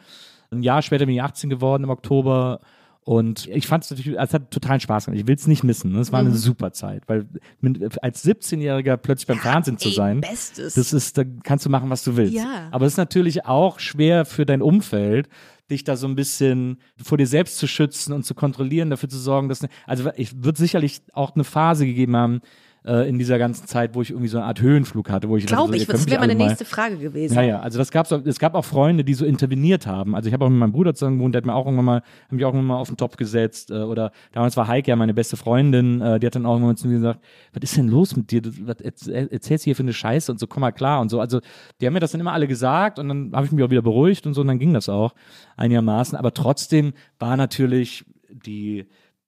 Ein 0.53 0.63
Jahr 0.63 0.81
später 0.81 1.05
bin 1.05 1.15
ich 1.15 1.21
18 1.21 1.49
geworden 1.49 1.83
im 1.83 1.89
Oktober. 1.89 2.59
Und 3.05 3.47
ich 3.47 3.67
fand 3.67 3.83
es 3.83 3.89
natürlich, 3.91 4.17
es 4.17 4.33
hat 4.33 4.49
totalen 4.49 4.79
Spaß 4.79 5.05
gemacht. 5.05 5.19
Ich 5.19 5.27
will 5.27 5.35
es 5.35 5.45
nicht 5.45 5.63
missen. 5.65 5.91
ne? 5.91 5.99
Es 5.99 6.13
war 6.13 6.21
eine 6.21 6.29
Mhm. 6.29 6.35
super 6.35 6.71
Zeit, 6.71 7.03
weil 7.07 7.25
mit, 7.59 8.01
als 8.01 8.23
17-Jähriger 8.25 8.95
plötzlich 8.95 9.27
beim 9.27 9.39
Fernsehen 9.39 9.77
zu 9.77 9.89
ey, 9.89 9.93
sein, 9.95 10.21
Bestes. 10.21 10.75
das 10.75 10.93
ist, 10.93 11.17
da 11.17 11.23
kannst 11.43 11.65
du 11.65 11.69
machen, 11.69 11.89
was 11.89 12.05
du 12.05 12.15
willst. 12.15 12.33
Ja. 12.33 12.69
Aber 12.71 12.85
es 12.85 12.93
ist 12.93 12.97
natürlich 12.97 13.45
auch 13.45 13.79
schwer 13.79 14.23
für 14.23 14.45
dein 14.45 14.61
Umfeld, 14.61 15.27
dich 15.69 15.83
da 15.83 15.97
so 15.97 16.07
ein 16.07 16.15
bisschen 16.15 16.77
vor 17.01 17.17
dir 17.17 17.27
selbst 17.27 17.57
zu 17.57 17.67
schützen 17.67 18.13
und 18.13 18.23
zu 18.23 18.35
kontrollieren, 18.35 18.89
dafür 18.89 19.09
zu 19.09 19.17
sorgen, 19.17 19.49
dass, 19.49 19.67
also 19.85 20.09
ich 20.15 20.41
wird 20.41 20.55
sicherlich 20.55 21.01
auch 21.11 21.35
eine 21.35 21.43
Phase 21.43 21.85
gegeben 21.85 22.15
haben, 22.15 22.39
äh, 22.85 23.07
in 23.07 23.17
dieser 23.17 23.37
ganzen 23.37 23.67
Zeit, 23.67 23.95
wo 23.95 24.01
ich 24.01 24.09
irgendwie 24.09 24.27
so 24.27 24.37
eine 24.37 24.47
Art 24.47 24.61
Höhenflug 24.61 25.09
hatte, 25.09 25.29
wo 25.29 25.37
ich 25.37 25.45
Glaube 25.45 25.75
ich, 25.75 25.87
das 25.87 26.07
wäre 26.07 26.19
meine 26.19 26.35
nächste 26.35 26.65
Frage 26.65 26.97
gewesen. 26.97 27.35
ja, 27.35 27.41
ja, 27.41 27.59
also 27.59 27.77
das 27.77 27.91
gab's 27.91 28.11
es 28.11 28.39
gab 28.39 28.55
auch 28.55 28.65
Freunde, 28.65 29.03
die 29.03 29.13
so 29.13 29.25
interveniert 29.25 29.87
haben. 29.87 30.15
Also 30.15 30.27
ich 30.27 30.33
habe 30.33 30.45
auch 30.45 30.49
mit 30.49 30.59
meinem 30.59 30.71
Bruder 30.71 30.93
zusammen 30.93 31.17
gewohnt, 31.17 31.33
der 31.35 31.41
hat 31.41 31.45
mir 31.45 31.53
auch 31.55 31.65
irgendwann 31.65 31.85
mal, 31.85 32.01
hat 32.01 32.31
mich 32.31 32.43
auch 32.45 32.49
irgendwann 32.49 32.67
mal 32.67 32.77
auf 32.77 32.89
den 32.89 32.97
Topf 32.97 33.15
gesetzt. 33.15 33.71
Äh, 33.71 33.75
oder 33.83 34.11
damals 34.31 34.57
war 34.57 34.67
Heike 34.67 34.89
ja 34.89 34.95
meine 34.95 35.13
beste 35.13 35.37
Freundin, 35.37 36.01
äh, 36.01 36.19
die 36.19 36.27
hat 36.27 36.35
dann 36.35 36.45
auch 36.45 36.53
irgendwann 36.55 36.77
zu 36.77 36.87
mir 36.87 36.95
gesagt, 36.95 37.19
was 37.53 37.63
ist 37.63 37.77
denn 37.77 37.87
los 37.87 38.15
mit 38.15 38.31
dir? 38.31 38.41
Was 38.65 38.77
erzähl- 38.81 39.27
erzählst 39.31 39.65
du 39.65 39.69
hier 39.69 39.75
für 39.75 39.83
eine 39.83 39.93
Scheiße 39.93 40.31
und 40.31 40.39
so, 40.39 40.47
komm 40.47 40.61
mal 40.61 40.71
klar 40.71 40.99
und 41.01 41.09
so. 41.09 41.19
Also 41.19 41.39
die 41.79 41.85
haben 41.85 41.93
mir 41.93 41.99
das 41.99 42.11
dann 42.11 42.21
immer 42.21 42.33
alle 42.33 42.47
gesagt 42.47 42.99
und 42.99 43.07
dann 43.07 43.31
habe 43.33 43.45
ich 43.45 43.51
mich 43.51 43.63
auch 43.63 43.69
wieder 43.69 43.81
beruhigt 43.81 44.25
und 44.27 44.33
so 44.33 44.41
und 44.41 44.47
dann 44.47 44.59
ging 44.59 44.73
das 44.73 44.89
auch 44.89 45.13
einigermaßen. 45.57 46.17
Aber 46.17 46.33
trotzdem 46.33 46.93
war 47.19 47.37
natürlich 47.37 48.05
die, 48.29 48.85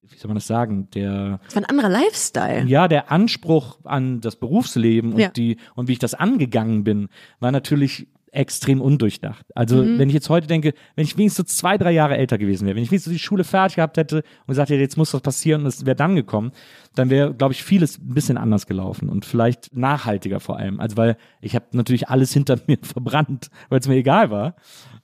wie 0.09 0.17
soll 0.17 0.29
man 0.29 0.35
das 0.35 0.47
sagen, 0.47 0.89
der 0.91 1.39
Das 1.45 1.55
war 1.55 1.63
ein 1.63 1.69
anderer 1.69 1.89
Lifestyle. 1.89 2.65
ja, 2.67 2.87
der 2.87 3.11
Anspruch 3.11 3.79
an 3.83 4.21
das 4.21 4.35
Berufsleben 4.35 5.13
und 5.13 5.19
Ja. 5.19 5.29
die 5.29 5.57
und 5.75 5.87
wie 5.87 5.93
ich 5.93 5.99
das 5.99 6.13
angegangen 6.13 6.83
bin, 6.83 7.09
war 7.39 7.51
natürlich 7.51 8.07
extrem 8.31 8.81
undurchdacht. 8.81 9.45
Also 9.55 9.77
Mhm. 9.77 9.97
wenn 9.97 10.09
ich 10.09 10.13
jetzt 10.13 10.27
heute 10.29 10.45
denke, 10.45 10.73
wenn 10.95 11.05
ich 11.05 11.17
wenigstens 11.17 11.37
so 11.37 11.55
zwei, 11.55 11.77
drei 11.77 11.91
Jahre 11.93 12.17
älter 12.17 12.37
gewesen 12.37 12.65
wäre, 12.65 12.75
wenn 12.75 12.83
ich 12.83 12.91
wenigstens 12.91 13.13
die 13.13 13.19
Schule 13.19 13.45
fertig 13.45 13.77
gehabt 13.77 13.95
hätte 13.95 14.17
und 14.17 14.47
gesagt 14.49 14.69
hätte, 14.69 14.81
jetzt 14.81 14.97
muss 14.97 15.13
was 15.13 15.21
passieren 15.21 15.61
und 15.61 15.67
es 15.67 15.85
wäre 15.85 15.95
dann 15.95 16.17
gekommen, 16.17 16.51
dann 16.95 17.09
wäre, 17.09 17.33
glaube 17.33 17.53
ich, 17.53 17.63
vieles 17.63 17.97
ein 17.97 18.13
bisschen 18.13 18.37
anders 18.37 18.67
gelaufen 18.67 19.07
und 19.07 19.23
vielleicht 19.23 19.73
nachhaltiger 19.73 20.41
vor 20.41 20.57
allem. 20.57 20.81
Also 20.81 20.97
weil 20.97 21.15
ich 21.39 21.55
habe 21.55 21.65
natürlich 21.71 22.09
alles 22.09 22.33
hinter 22.33 22.57
mir 22.67 22.77
verbrannt, 22.81 23.49
weil 23.69 23.79
es 23.79 23.87
mir 23.87 23.95
egal 23.95 24.29
war. 24.31 24.55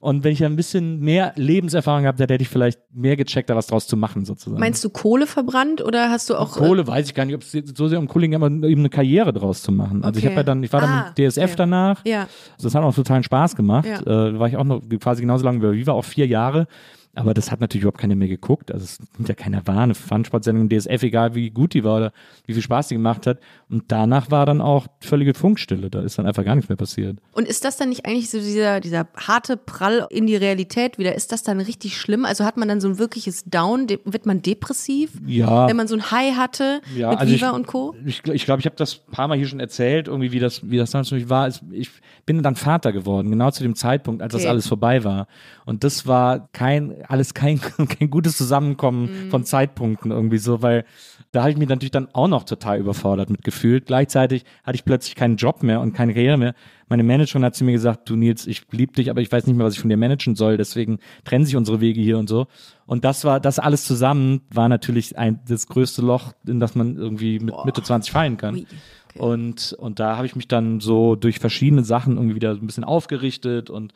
Und 0.02 0.24
wenn 0.24 0.32
ich 0.32 0.44
ein 0.44 0.56
bisschen 0.56 0.98
mehr 0.98 1.32
Lebenserfahrung 1.36 2.02
gehabt 2.02 2.18
hätte, 2.18 2.34
hätte 2.34 2.42
ich 2.42 2.48
vielleicht 2.48 2.80
mehr 2.92 3.16
gecheckt, 3.16 3.48
da 3.48 3.54
was 3.54 3.68
draus 3.68 3.86
zu 3.86 3.96
machen 3.96 4.24
sozusagen. 4.24 4.58
Meinst 4.58 4.82
du 4.84 4.90
Kohle 4.90 5.28
verbrannt 5.28 5.80
oder 5.80 6.10
hast 6.10 6.28
du 6.28 6.34
auch. 6.34 6.56
äh, 6.56 6.58
Kohle 6.58 6.84
weiß 6.84 7.06
ich 7.06 7.14
gar 7.14 7.24
nicht, 7.24 7.36
ob 7.36 7.42
es 7.42 7.52
so 7.76 7.86
sehr 7.86 8.00
um 8.00 8.08
Kohle 8.08 8.26
ging, 8.26 8.34
aber 8.34 8.48
eben 8.48 8.80
eine 8.80 8.88
Karriere 8.90 9.32
draus 9.32 9.62
zu 9.62 9.70
machen. 9.70 10.02
Also 10.02 10.18
ich 10.18 10.24
Okay. 10.24 10.32
habe 10.34 10.40
ja 10.40 10.42
dann, 10.42 10.62
ich 10.64 10.72
war 10.72 10.80
dann 10.80 10.90
Ah, 10.90 11.12
mit 11.16 11.18
DSF 11.30 11.44
okay. 11.44 11.54
danach. 11.56 12.04
Ja. 12.04 12.26
Das 12.60 12.74
hat 12.74 12.82
auch 12.82 12.92
totalen 12.92 13.22
Spaß 13.22 13.54
gemacht. 13.54 13.86
Ja. 13.86 14.00
Äh, 14.00 14.38
war 14.40 14.48
ich 14.48 14.56
auch 14.56 14.64
noch 14.64 14.82
quasi 15.00 15.20
genauso 15.22 15.44
lange 15.44 15.62
wie 15.72 15.76
Viva, 15.78 15.92
auch 15.92 16.04
vier 16.04 16.26
Jahre. 16.26 16.66
Aber 17.14 17.34
das 17.34 17.50
hat 17.50 17.60
natürlich 17.60 17.82
überhaupt 17.82 18.00
keiner 18.00 18.14
mehr 18.14 18.28
geguckt. 18.28 18.72
Also 18.72 18.84
es 18.84 18.98
nimmt 19.18 19.28
ja 19.28 19.34
keiner 19.34 19.66
wahr, 19.66 19.82
eine 19.82 19.94
Fun-Sportsendung 19.94 20.68
im 20.68 20.68
DSF, 20.70 21.02
egal 21.02 21.34
wie 21.34 21.50
gut 21.50 21.74
die 21.74 21.84
war 21.84 21.98
oder 21.98 22.12
wie 22.46 22.54
viel 22.54 22.62
Spaß 22.62 22.88
die 22.88 22.94
gemacht 22.94 23.26
hat. 23.26 23.38
Und 23.68 23.84
danach 23.88 24.30
war 24.30 24.46
dann 24.46 24.62
auch 24.62 24.86
völlige 25.00 25.34
Funkstille. 25.34 25.90
Da 25.90 26.00
ist 26.00 26.18
dann 26.18 26.26
einfach 26.26 26.42
gar 26.42 26.54
nichts 26.54 26.70
mehr 26.70 26.76
passiert. 26.76 27.18
Und 27.32 27.46
ist 27.46 27.66
das 27.66 27.76
dann 27.76 27.90
nicht 27.90 28.06
eigentlich 28.06 28.30
so 28.30 28.38
dieser, 28.38 28.80
dieser 28.80 29.08
harte 29.14 29.58
Prall 29.58 30.06
in 30.08 30.26
die 30.26 30.36
Realität 30.36 30.96
wieder? 30.96 31.14
Ist 31.14 31.32
das 31.32 31.42
dann 31.42 31.60
richtig 31.60 31.98
schlimm? 31.98 32.24
Also 32.24 32.46
hat 32.46 32.56
man 32.56 32.66
dann 32.68 32.80
so 32.80 32.88
ein 32.88 32.98
wirkliches 32.98 33.44
Down? 33.44 33.88
Wird 33.90 34.24
man 34.24 34.40
depressiv? 34.40 35.10
Ja. 35.26 35.68
Wenn 35.68 35.76
man 35.76 35.88
so 35.88 35.96
ein 35.96 36.10
High 36.10 36.36
hatte 36.36 36.80
Ja, 36.96 37.10
mit 37.10 37.18
also 37.18 37.34
Viva 37.34 37.48
ich, 37.50 37.54
und 37.54 37.66
Co.? 37.66 37.94
Ich 38.06 38.22
glaube, 38.22 38.36
ich, 38.36 38.44
glaub, 38.46 38.58
ich 38.58 38.64
habe 38.64 38.76
das 38.76 39.02
ein 39.06 39.12
paar 39.12 39.28
Mal 39.28 39.36
hier 39.36 39.48
schon 39.48 39.60
erzählt, 39.60 40.08
irgendwie 40.08 40.32
wie 40.32 40.38
das, 40.38 40.68
wie 40.70 40.78
das 40.78 40.90
damals 40.92 41.10
für 41.10 41.16
mich 41.16 41.28
war. 41.28 41.48
Ich 41.72 41.90
bin 42.24 42.42
dann 42.42 42.56
Vater 42.56 42.92
geworden, 42.92 43.30
genau 43.30 43.50
zu 43.50 43.62
dem 43.62 43.74
Zeitpunkt, 43.74 44.22
als 44.22 44.32
das 44.32 44.42
Okay. 44.42 44.48
alles 44.48 44.66
vorbei 44.66 45.04
war. 45.04 45.26
Und 45.66 45.84
das 45.84 46.06
war 46.06 46.48
kein 46.52 47.01
alles 47.08 47.34
kein, 47.34 47.60
kein 47.98 48.10
gutes 48.10 48.36
Zusammenkommen 48.36 49.30
von 49.30 49.44
Zeitpunkten 49.44 50.10
irgendwie 50.10 50.38
so, 50.38 50.62
weil 50.62 50.84
da 51.32 51.40
habe 51.42 51.50
ich 51.50 51.56
mich 51.56 51.68
natürlich 51.68 51.90
dann 51.90 52.08
auch 52.12 52.28
noch 52.28 52.44
total 52.44 52.78
überfordert 52.78 53.30
mit 53.30 53.42
gefühlt. 53.42 53.86
Gleichzeitig 53.86 54.44
hatte 54.64 54.76
ich 54.76 54.84
plötzlich 54.84 55.14
keinen 55.14 55.36
Job 55.36 55.62
mehr 55.62 55.80
und 55.80 55.94
keine 55.94 56.12
Karriere 56.12 56.36
mehr. 56.36 56.54
Meine 56.88 57.04
Managerin 57.04 57.44
hat 57.44 57.56
zu 57.56 57.64
mir 57.64 57.72
gesagt, 57.72 58.10
du 58.10 58.16
Nils, 58.16 58.46
ich 58.46 58.64
lieb 58.70 58.94
dich, 58.94 59.08
aber 59.08 59.22
ich 59.22 59.32
weiß 59.32 59.46
nicht 59.46 59.56
mehr, 59.56 59.64
was 59.64 59.72
ich 59.74 59.80
von 59.80 59.88
dir 59.88 59.96
managen 59.96 60.34
soll, 60.34 60.58
deswegen 60.58 60.98
trennen 61.24 61.46
sich 61.46 61.56
unsere 61.56 61.80
Wege 61.80 62.02
hier 62.02 62.18
und 62.18 62.28
so. 62.28 62.48
Und 62.84 63.04
das 63.04 63.24
war, 63.24 63.40
das 63.40 63.58
alles 63.58 63.86
zusammen 63.86 64.42
war 64.50 64.68
natürlich 64.68 65.16
ein, 65.16 65.40
das 65.48 65.66
größte 65.66 66.02
Loch, 66.02 66.32
in 66.46 66.60
das 66.60 66.74
man 66.74 66.96
irgendwie 66.96 67.38
mit 67.38 67.54
Mitte 67.64 67.82
20 67.82 68.12
fallen 68.12 68.36
kann. 68.36 68.56
Ui, 68.56 68.66
Und, 69.14 69.74
und 69.78 70.00
da 70.00 70.16
habe 70.16 70.26
ich 70.26 70.36
mich 70.36 70.48
dann 70.48 70.80
so 70.80 71.16
durch 71.16 71.38
verschiedene 71.38 71.84
Sachen 71.84 72.16
irgendwie 72.16 72.34
wieder 72.34 72.50
ein 72.50 72.66
bisschen 72.66 72.84
aufgerichtet 72.84 73.70
und 73.70 73.94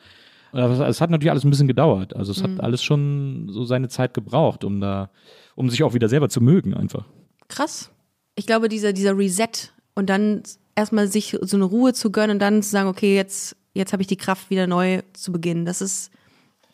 das- 0.57 0.79
es 0.79 1.01
hat 1.01 1.09
natürlich 1.09 1.31
alles 1.31 1.43
ein 1.43 1.49
bisschen 1.49 1.67
gedauert. 1.67 2.15
Also 2.15 2.31
es 2.31 2.41
hat 2.43 2.59
alles 2.61 2.81
schon 2.83 3.47
so 3.49 3.63
seine 3.65 3.89
Zeit 3.89 4.13
gebraucht, 4.13 4.63
um 4.63 4.79
da, 4.81 5.09
um 5.55 5.69
sich 5.69 5.83
auch 5.83 5.93
wieder 5.93 6.09
selber 6.09 6.29
zu 6.29 6.41
mögen 6.41 6.73
einfach. 6.73 7.05
Krass. 7.47 7.91
Ich 8.35 8.45
glaube, 8.47 8.69
dieser, 8.69 8.93
dieser 8.93 9.17
Reset 9.17 9.73
und 9.95 10.09
dann 10.09 10.43
erstmal 10.75 11.07
sich 11.07 11.37
so 11.41 11.57
eine 11.57 11.65
Ruhe 11.65 11.93
zu 11.93 12.11
gönnen 12.11 12.35
und 12.35 12.39
dann 12.39 12.61
zu 12.61 12.69
sagen, 12.69 12.87
okay, 12.87 13.15
jetzt, 13.15 13.55
jetzt 13.73 13.93
habe 13.93 14.01
ich 14.01 14.07
die 14.07 14.15
Kraft, 14.17 14.49
wieder 14.49 14.67
neu 14.67 15.01
zu 15.13 15.31
beginnen. 15.31 15.65
Das 15.65 15.81
ist 15.81 16.11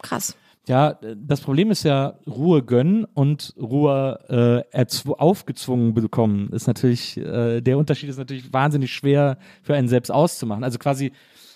krass. 0.01 0.35
Ja, 0.67 0.97
das 1.17 1.41
Problem 1.41 1.71
ist 1.71 1.83
ja 1.83 2.17
Ruhe 2.25 2.63
gönnen 2.63 3.05
und 3.13 3.53
Ruhe 3.59 4.63
äh, 4.73 4.85
aufgezwungen 5.17 5.93
bekommen. 5.93 6.49
Ist 6.53 6.67
natürlich, 6.67 7.17
äh, 7.17 7.59
der 7.59 7.77
Unterschied 7.77 8.09
ist 8.09 8.17
natürlich 8.17 8.51
wahnsinnig 8.53 8.93
schwer 8.93 9.37
für 9.61 9.73
einen 9.75 9.89
selbst 9.89 10.09
auszumachen. 10.09 10.63
Also 10.63 10.79
quasi 10.79 11.11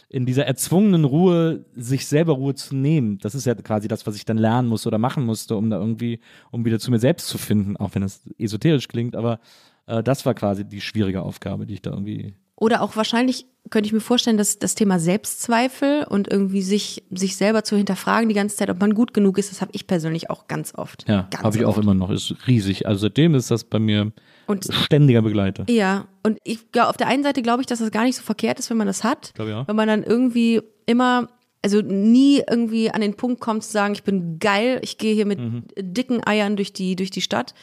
in 0.10 0.26
dieser 0.26 0.46
erzwungenen 0.46 1.04
Ruhe, 1.04 1.66
sich 1.76 2.08
selber 2.08 2.34
Ruhe 2.34 2.56
zu 2.56 2.76
nehmen. 2.76 3.18
Das 3.20 3.36
ist 3.36 3.46
ja 3.46 3.56
quasi 3.56 3.88
das, 3.88 4.08
was 4.08 4.16
ich 4.16 4.26
dann 4.26 4.38
lernen 4.38 4.70
musste 4.70 4.88
oder 4.88 4.98
machen 4.98 5.26
musste, 5.26 5.56
um 5.58 5.70
da 5.70 5.78
irgendwie, 5.78 6.20
um 6.52 6.64
wieder 6.66 6.80
zu 6.80 6.92
mir 6.92 7.00
selbst 7.00 7.28
zu 7.28 7.38
finden, 7.38 7.76
auch 7.78 7.94
wenn 7.94 8.02
das 8.02 8.22
esoterisch 8.38 8.88
klingt, 8.88 9.16
aber 9.16 9.40
äh, 9.88 10.02
das 10.02 10.26
war 10.26 10.34
quasi 10.34 10.64
die 10.64 10.82
schwierige 10.82 11.22
Aufgabe, 11.22 11.66
die 11.66 11.76
ich 11.76 11.82
da 11.82 11.92
irgendwie 11.92 12.36
Oder 12.56 12.82
auch 12.82 12.96
wahrscheinlich 12.96 13.48
könnte 13.70 13.88
ich 13.88 13.94
mir 13.94 14.00
vorstellen, 14.00 14.38
dass 14.38 14.60
das 14.60 14.76
Thema 14.76 14.98
Selbstzweifel 14.98 16.06
und 16.10 16.32
irgendwie 16.32 16.62
sich, 16.62 17.04
sich 17.12 17.36
selber 17.36 17.66
zu 17.66 17.76
hinterfragen 17.76 18.30
die 18.30 18.36
ganze 18.36 18.56
Zeit, 18.56 18.70
ob 18.70 18.80
man 18.80 18.94
gut 18.94 19.14
genug 19.14 19.38
ist, 19.38 19.52
das 19.52 19.60
habe 19.60 19.72
ich 19.74 19.88
persönlich 19.88 20.30
auch 20.30 20.48
ganz 20.48 20.74
oft. 20.74 21.08
Ja, 21.10 21.28
habe 21.44 21.58
ich 21.58 21.66
auch 21.66 21.78
immer 21.78 21.94
noch. 21.94 22.10
Ist 22.10 22.36
riesig. 22.48 22.88
Also 22.88 23.02
seitdem 23.02 23.36
ist 23.36 23.52
das 23.52 23.66
bei 23.66 23.80
mir 23.80 24.14
Und- 24.48 24.66
ständiger 24.72 25.22
Begleiter. 25.22 25.66
Ja, 25.70 26.08
und 26.24 26.40
ich 26.44 26.72
glaube, 26.72 26.90
auf 26.90 26.98
der 26.98 27.08
einen 27.08 27.24
Seite 27.24 27.42
glaube 27.42 27.62
ich, 27.62 27.68
dass 27.68 27.80
das 27.80 27.92
gar 27.92 28.04
nicht 28.04 28.16
so 28.16 28.24
verkehrt 28.24 28.60
ist, 28.60 28.70
wenn 28.70 28.78
man 28.78 28.88
das 28.88 29.04
hat. 29.04 29.34
Ich 29.36 29.42
auch. 29.54 29.68
Wenn 29.68 29.76
man 29.76 29.88
dann 29.88 30.04
irgendwie 30.04 30.62
immer, 30.86 31.28
also 31.62 31.82
nie 31.82 32.42
irgendwie 32.50 32.90
an 32.92 33.02
den 33.02 33.16
Punkt 33.16 33.42
kommt 33.42 33.64
zu 33.64 33.72
sagen, 33.72 33.94
ich 33.94 34.04
bin 34.04 34.40
geil, 34.40 34.80
ich 34.84 34.98
gehe 34.98 35.14
hier 35.14 35.26
mit 35.26 35.40
Mhm. 35.40 35.64
dicken 35.78 36.26
Eiern 36.26 36.56
durch 36.56 36.74
die, 36.74 36.96
durch 36.96 37.12
die 37.12 37.22
Stadt. 37.22 37.54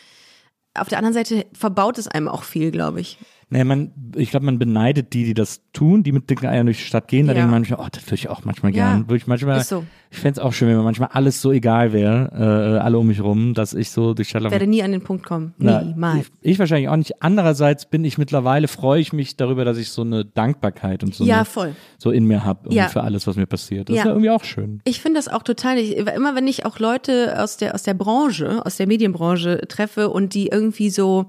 Auf 0.77 0.89
der 0.89 0.99
anderen 0.99 1.15
Seite 1.15 1.47
verbaut 1.53 1.99
es 1.99 2.09
einem 2.09 2.29
auch 2.29 2.43
viel, 2.43 2.71
glaube 2.71 3.01
ich. 3.01 3.19
Nee, 3.55 3.63
man, 3.63 3.93
ich 4.17 4.31
glaube, 4.31 4.47
man 4.47 4.59
beneidet 4.59 5.13
die, 5.13 5.25
die 5.25 5.33
das 5.35 5.61
tun, 5.73 6.03
die 6.03 6.11
mit 6.11 6.29
dicken 6.29 6.47
Eiern 6.47 6.67
durch 6.67 6.79
die 6.79 6.85
Stadt 6.85 7.07
gehen. 7.07 7.27
Da 7.29 7.33
Ja. 7.33 7.39
denkt 7.39 7.51
man 7.53 7.61
manchmal, 7.61 7.79
oh, 7.81 7.89
das 7.93 8.05
würde 8.07 8.17
ich 8.17 8.29
auch 8.29 8.45
manchmal 8.45 8.75
Ja, 8.75 8.91
gern. 8.91 9.05
Würde 9.07 9.17
ich 9.19 9.29
manchmal, 9.29 9.63
so. 9.63 9.85
ich 10.11 10.19
fände 10.19 10.41
es 10.41 10.45
auch 10.45 10.53
schön, 10.53 10.69
wenn 10.69 10.77
mir 10.77 10.83
manchmal 10.83 11.11
alles 11.13 11.41
so 11.41 11.53
egal 11.53 11.93
wäre, 11.93 12.33
äh, 12.35 12.79
alle 12.81 12.99
um 12.99 13.07
mich 13.07 13.23
rum, 13.23 13.55
dass 13.55 13.73
ich 13.73 13.91
so 13.91 14.13
durch 14.13 14.27
die 14.27 14.31
Stadt 14.31 14.41
Ich 14.41 14.45
laufe. 14.47 14.53
werde 14.55 14.67
nie 14.67 14.83
an 14.83 14.91
den 14.91 15.03
Punkt 15.03 15.25
kommen. 15.25 15.55
Niemals. 15.59 16.27
Ich, 16.41 16.53
ich 16.53 16.59
wahrscheinlich 16.59 16.89
auch 16.89 16.97
nicht. 16.97 17.23
Andererseits 17.23 17.87
bin 17.87 18.05
ich 18.05 18.19
mittlerweile, 18.19 18.67
freue 18.67 19.01
ich 19.01 19.13
mich 19.13 19.37
darüber, 19.37 19.65
dass 19.65 19.79
ich 19.79 19.91
so 19.91 20.03
eine 20.03 20.25
Dankbarkeit 20.25 21.05
und 21.05 21.15
so, 21.15 21.25
Ja, 21.25 21.37
eine, 21.37 21.45
voll. 21.45 21.77
so 21.97 22.11
in 22.11 22.25
mir 22.25 22.45
habe 22.45 22.75
Ja. 22.75 22.89
für 22.89 23.03
alles, 23.03 23.29
was 23.29 23.37
mir 23.37 23.47
passiert. 23.47 23.89
Das 23.89 23.97
ist 23.99 24.05
ja 24.05 24.11
irgendwie 24.11 24.31
auch 24.31 24.43
schön. 24.43 24.81
Ich 24.85 25.01
finde 25.01 25.19
das 25.19 25.29
auch 25.29 25.45
total, 25.45 25.79
ich, 25.79 25.97
immer 25.97 26.35
wenn 26.35 26.49
ich 26.49 26.67
auch 26.67 26.81
Leute 26.81 27.41
aus 27.41 27.57
der, 27.57 27.75
aus 27.77 27.85
der 27.85 27.95
Branche, 27.95 28.67
aus 28.67 28.77
der 28.79 28.89
Medienbranche 28.89 29.61
treffe 29.69 30.11
und 30.11 30.35
die 30.35 30.49
irgendwie 30.49 30.91
so, 30.91 31.27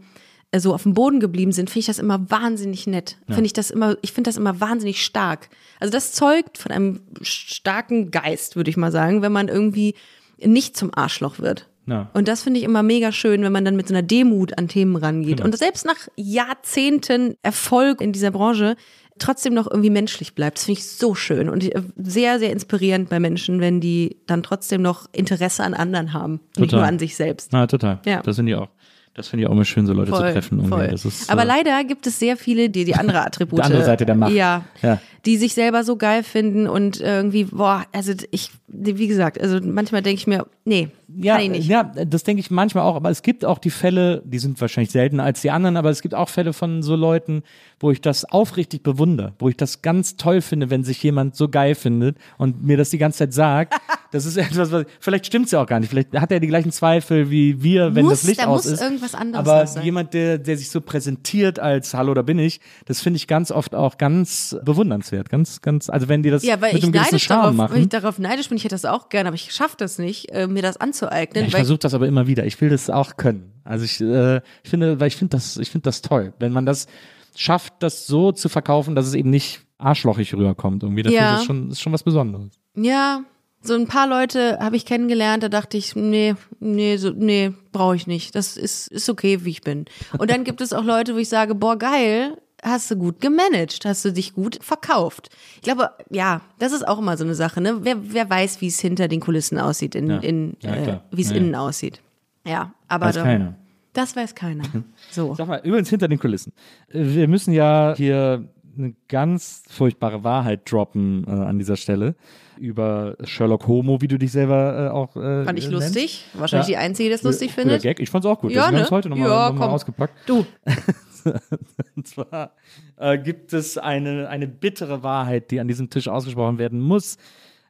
so 0.60 0.74
auf 0.74 0.84
dem 0.84 0.93
Boden 0.93 1.20
geblieben 1.20 1.51
sind, 1.51 1.70
finde 1.70 1.80
ich 1.82 1.86
das 1.88 1.99
immer 1.99 2.30
wahnsinnig 2.30 2.88
nett. 2.88 3.18
Finde 3.28 3.45
ich 3.45 3.53
das 3.53 3.72
immer, 3.72 3.97
ich 4.01 4.12
finde 4.12 4.30
das 4.30 4.38
immer 4.38 4.60
wahnsinnig 4.60 5.03
stark. 5.03 5.49
Also 5.80 5.91
das 5.91 6.12
zeugt 6.12 6.58
von 6.58 6.72
einem 6.72 7.01
starken 7.22 8.12
Geist, 8.12 8.56
würde 8.56 8.70
ich 8.70 8.78
mal 8.78 8.91
sagen, 8.91 9.22
wenn 9.22 9.32
man 9.32 9.47
irgendwie 9.47 9.95
nicht 10.39 10.78
zum 10.78 10.91
Arschloch 10.93 11.39
wird. 11.39 11.68
Ja. 11.88 12.10
Und 12.14 12.28
das 12.28 12.41
finde 12.41 12.60
ich 12.60 12.66
immer 12.66 12.84
mega 12.84 13.12
schön, 13.12 13.43
wenn 13.43 13.51
man 13.51 13.64
dann 13.64 13.76
mit 13.76 13.88
so 13.88 13.93
einer 13.93 14.01
Demut 14.01 14.58
an 14.58 14.68
Themen 14.68 14.95
rangeht. 14.95 15.38
Genau. 15.38 15.45
Und 15.45 15.58
selbst 15.58 15.86
nach 15.86 16.08
Jahrzehnten 16.16 17.36
Erfolg 17.43 18.01
in 18.01 18.12
dieser 18.12 18.32
Branche 18.32 18.76
trotzdem 19.20 19.53
noch 19.53 19.70
irgendwie 19.70 19.89
menschlich 19.89 20.36
bleibt. 20.36 20.58
Das 20.58 20.66
finde 20.66 20.80
ich 20.80 20.88
so 20.88 21.16
schön 21.16 21.49
und 21.49 21.64
äh, 21.64 21.82
sehr, 21.95 22.39
sehr 22.39 22.51
inspirierend 22.51 23.10
bei 23.10 23.20
Menschen, 23.20 23.62
wenn 23.62 23.80
die 23.80 24.18
dann 24.28 24.43
trotzdem 24.43 24.82
noch 24.82 25.08
Interesse 25.14 25.64
an 25.64 25.74
anderen 25.74 26.14
haben. 26.14 26.41
Nicht 26.58 26.72
Total. 26.72 26.80
nur 26.80 26.88
an 26.88 26.99
sich 26.99 27.16
selbst. 27.16 27.53
Na, 27.53 27.68
total. 27.68 27.99
Ja. 28.06 28.22
Das 28.22 28.36
finde 28.36 28.51
ich 28.51 28.58
auch. 28.58 28.70
Das 29.16 29.30
finde 29.30 29.43
ich 29.43 29.47
auch 29.47 29.53
immer 29.53 29.63
schön, 29.63 29.88
so 29.88 29.93
Leute 29.93 30.11
zu 30.11 30.18
treffen. 30.20 30.68
voll. 30.68 30.84
Ist, 30.93 31.30
Aber 31.32 31.43
äh, 31.43 31.47
leider 31.47 31.84
gibt 31.86 32.05
es 32.05 32.20
sehr 32.20 32.36
viele, 32.36 32.70
die 32.70 32.84
die 32.84 32.95
andere 32.95 33.26
Attribute. 33.26 33.59
Die 33.59 33.63
andere 33.63 33.86
Seite 33.86 34.05
der 34.05 34.16
Macht. 34.16 34.34
Ja, 34.34 34.66
Ja. 34.82 34.99
Die 35.26 35.38
sich 35.38 35.53
selber 35.53 35.84
so 35.84 35.95
geil 35.95 36.22
finden 36.22 36.68
und 36.68 36.99
irgendwie, 36.99 37.45
boah, 37.45 37.86
also 37.93 38.13
ich, 38.30 38.51
wie 38.68 39.07
gesagt, 39.07 39.41
also 39.41 39.59
manchmal 39.61 40.01
denke 40.03 40.20
ich 40.20 40.28
mir, 40.28 40.45
nee, 40.66 40.89
Ja, 41.08 41.39
ja, 41.39 41.84
das 41.84 42.24
denke 42.24 42.39
ich 42.39 42.49
manchmal 42.49 42.84
auch, 42.84 42.95
aber 42.95 43.10
es 43.10 43.22
gibt 43.22 43.45
auch 43.45 43.60
die 43.60 43.70
Fälle, 43.70 44.22
die 44.26 44.39
sind 44.39 44.60
wahrscheinlich 44.60 44.91
seltener 44.91 45.24
als 45.24 45.41
die 45.41 45.51
anderen, 45.51 45.78
aber 45.78 45.89
es 45.89 46.01
gibt 46.01 46.16
auch 46.16 46.30
Fälle 46.30 46.51
von 46.53 46.82
so 46.82 46.95
Leuten, 46.95 47.43
wo 47.80 47.91
ich 47.91 48.01
das 48.01 48.26
aufrichtig 48.26 48.82
bewundere, 48.84 49.34
wo 49.38 49.49
ich 49.49 49.58
das 49.58 49.82
ganz 49.82 50.16
toll 50.16 50.41
finde, 50.41 50.70
wenn 50.70 50.84
sich 50.84 51.01
jemand 51.03 51.36
so 51.36 51.47
geil 51.49 51.76
findet 51.76 52.18
und 52.38 52.64
mir 52.64 52.78
das 52.78 52.89
die 52.89 52.97
ganze 52.97 53.20
Zeit 53.20 53.34
sagt. 53.34 53.76
Das 54.12 54.26
ist 54.26 54.38
etwas, 54.38 54.72
was, 54.72 54.86
vielleicht 55.01 55.26
stimmt's 55.26 55.51
ja 55.51 55.62
auch 55.62 55.66
gar 55.66 55.82
nicht, 55.82 55.89
vielleicht 55.89 56.14
hat 56.14 56.32
er 56.32 56.39
die 56.39 56.47
gleichen 56.47 56.72
Zweifel 56.72 57.30
wie 57.32 57.62
wir, 57.62 57.95
wenn 57.95 58.06
Muss, 58.06 58.22
das 58.22 58.24
Licht 58.24 58.39
da 58.39 58.45
aus 58.45 58.64
muss 58.64 58.74
ist. 58.76 58.82
irgendwas 58.82 59.14
anderes 59.14 59.45
aber 59.45 59.68
sein. 59.68 59.84
jemand, 59.84 60.14
der, 60.14 60.38
der 60.38 60.58
sich 60.58 60.70
so 60.70 60.80
präsentiert 60.80 61.60
als 61.60 61.93
Hallo, 61.93 62.14
da 62.14 62.22
bin 62.22 62.39
ich, 62.39 62.62
das 62.86 63.01
finde 63.01 63.18
ich 63.18 63.28
ganz 63.28 63.51
oft 63.51 63.76
auch 63.76 63.97
ganz 63.97 64.56
bewundernswert, 64.64 65.30
ganz, 65.30 65.62
ganz, 65.62 65.89
also 65.89 66.08
wenn 66.08 66.24
die 66.24 66.30
das 66.30 66.43
Ja, 66.43 66.62
weil 66.62 66.72
mit 66.72 66.78
ich 66.78 66.84
einem 66.86 66.93
gewissen 66.93 67.12
neidisch 67.12 67.24
Charme 67.26 67.41
darauf, 67.41 67.56
machen. 67.56 67.74
weil 67.76 67.82
ich 67.82 67.89
darauf 67.89 68.18
neidisch 68.18 68.47
bin, 68.47 68.58
ich 68.58 68.64
hätte 68.64 68.76
das 68.76 68.86
auch 68.86 69.10
gerne, 69.10 69.28
aber 69.28 69.36
ich 69.36 69.51
schaffe 69.51 69.76
das 69.78 69.97
nicht, 69.97 70.30
äh, 70.32 70.47
mir 70.47 70.62
das 70.62 70.78
anzueignen. 71.06 71.43
Ja, 71.43 71.47
ich 71.47 71.56
versuche 71.56 71.80
das 71.80 71.93
aber 71.93 72.08
immer 72.08 72.28
wieder. 72.28 72.45
Ich 72.45 72.60
will 72.62 72.70
das 72.70 72.89
auch 72.89 73.18
können. 73.18 73.51
Also 73.64 73.86
ich, 73.86 73.99
äh, 74.01 74.38
ich 74.64 74.70
finde, 74.70 74.99
weil 74.99 75.08
ich 75.08 75.16
finde 75.16 75.38
das, 75.38 75.58
ich 75.58 75.70
finde 75.72 75.84
das 75.84 76.01
toll, 76.01 76.34
wenn 76.39 76.51
man 76.51 76.66
das 76.66 76.88
schafft, 77.36 77.74
das 77.80 78.08
so 78.08 78.32
zu 78.32 78.49
verkaufen, 78.49 78.95
dass 78.95 79.06
es 79.08 79.14
eben 79.14 79.30
nicht 79.30 79.62
arschlochig 79.78 80.34
rüberkommt. 80.34 80.84
Irgendwie, 80.84 81.03
das 81.03 81.14
Ja. 81.14 81.36
ist 81.36 81.45
schon, 81.45 81.70
ist 81.72 81.82
schon 81.82 81.93
was 81.93 82.03
Besonderes. 82.03 82.51
ja, 82.76 83.22
so 83.62 83.74
ein 83.74 83.88
paar 83.88 84.06
Leute 84.08 84.60
habe 84.60 84.76
ich 84.76 84.86
kennengelernt, 84.86 85.41
da 85.41 85.49
dachte 85.49 85.76
ich, 85.76 85.95
nee, 85.95 86.36
nee, 86.60 86.97
so, 86.97 87.10
nee, 87.10 87.51
brauche 87.72 87.95
ich 87.95 88.06
nicht. 88.06 88.36
Das 88.36 88.58
ist, 88.58 88.88
ist 88.91 89.10
okay, 89.10 89.43
wie 89.43 89.49
ich 89.49 89.62
bin. 89.62 89.86
Und 90.20 90.30
dann 90.30 90.43
gibt 90.43 90.62
es 90.62 90.72
auch 90.72 90.84
Leute, 90.84 91.16
wo 91.16 91.18
ich 91.18 91.30
sage, 91.30 91.56
boah, 91.56 91.76
geil, 91.76 92.38
hast 92.66 92.89
du 92.91 92.95
gut 92.95 93.22
gemanagt, 93.22 93.86
hast 93.86 94.03
du 94.05 94.11
dich 94.11 94.34
gut 94.34 94.57
verkauft. 94.61 95.30
Ich 95.57 95.61
glaube, 95.61 95.91
ja, 96.09 96.41
das 96.59 96.72
ist 96.74 96.88
auch 96.88 96.99
immer 96.99 97.16
so 97.16 97.24
eine 97.24 97.36
Sache, 97.36 97.61
ne? 97.61 97.78
Wer, 97.84 97.97
wer 98.13 98.30
weiß, 98.30 98.59
wie 98.61 98.68
es 98.68 98.80
hinter 98.80 99.07
den 99.07 99.20
Kulissen 99.20 99.59
aussieht, 99.59 99.95
in, 99.95 100.09
Ja. 100.09 100.18
in 100.20 100.57
Ja, 100.61 100.76
äh, 100.76 100.99
wie 101.11 101.22
es 101.22 101.30
Ja, 101.30 101.36
ja. 101.36 101.41
innen 101.41 101.55
aussieht. 101.55 102.01
Ja, 102.45 102.74
aber 102.88 103.05
Weiß 103.07 103.16
da- 103.16 103.24
keiner. 103.24 103.55
das 103.93 104.16
weiß 104.16 104.36
keiner. 104.36 104.63
So. 105.11 105.34
Sag 105.38 105.47
mal, 105.47 105.61
übrigens 105.63 105.89
hinter 105.89 106.07
den 106.07 106.20
Kulissen. 106.20 106.51
Wir 106.89 107.28
müssen 107.28 107.53
ja 107.53 107.93
hier 107.95 108.47
eine 108.78 108.93
ganz 109.07 109.63
furchtbare 109.70 110.24
Wahrheit 110.26 110.70
droppen 110.70 111.26
äh, 111.28 111.32
an 111.32 111.57
dieser 111.59 111.78
Stelle 111.78 112.16
über 112.57 113.16
Sherlock 113.24 113.68
Homo, 113.68 114.01
wie 114.01 114.07
du 114.07 114.18
dich 114.18 114.32
selber 114.32 114.88
äh, 114.88 114.89
auch 114.89 115.16
äh, 115.18 115.43
Fand 115.45 115.59
ich 115.59 115.70
lustig. 115.70 116.26
Wahrscheinlich 116.34 116.68
die 116.68 116.78
Einzige, 116.78 117.09
die 117.09 117.13
das 117.13 117.24
lustig 117.24 117.51
findet. 117.53 117.82
Gag. 117.84 117.99
Ich 117.99 118.09
fand's 118.09 118.26
auch 118.26 118.39
gut. 118.39 118.51
Ja, 118.51 118.70
Deswegen 118.70 118.76
ne? 118.76 118.78
haben 118.78 118.82
wir 118.82 118.86
es 118.86 118.91
heute 118.91 119.09
nochmal 119.09 119.30
Ja, 119.30 119.49
noch 119.51 119.70
ausgepackt. 119.70 120.13
Du, 120.26 120.45
Und 121.95 122.07
zwar 122.07 122.51
äh, 122.97 123.17
gibt 123.17 123.53
es 123.53 123.78
eine, 123.78 124.30
eine 124.30 124.47
bittere 124.47 125.03
Wahrheit, 125.03 125.51
die 125.51 125.59
an 125.59 125.67
diesem 125.67 125.89
Tisch 125.89 126.07
ausgesprochen 126.07 126.57
werden 126.57 126.80
muss. 126.80 127.17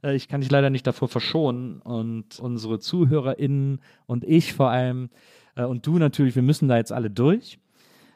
Äh, 0.03 0.15
ich 0.15 0.27
kann 0.27 0.41
dich 0.41 0.51
leider 0.51 0.69
nicht 0.69 0.85
davor 0.85 1.07
verschonen. 1.07 1.81
Und 1.81 2.39
unsere 2.39 2.79
ZuhörerInnen 2.79 3.79
und 4.05 4.23
ich 4.23 4.53
vor 4.53 4.69
allem 4.69 5.09
äh, 5.55 5.63
und 5.63 5.85
du 5.87 5.97
natürlich, 5.97 6.35
wir 6.35 6.43
müssen 6.43 6.67
da 6.67 6.77
jetzt 6.77 6.91
alle 6.91 7.09
durch. 7.09 7.59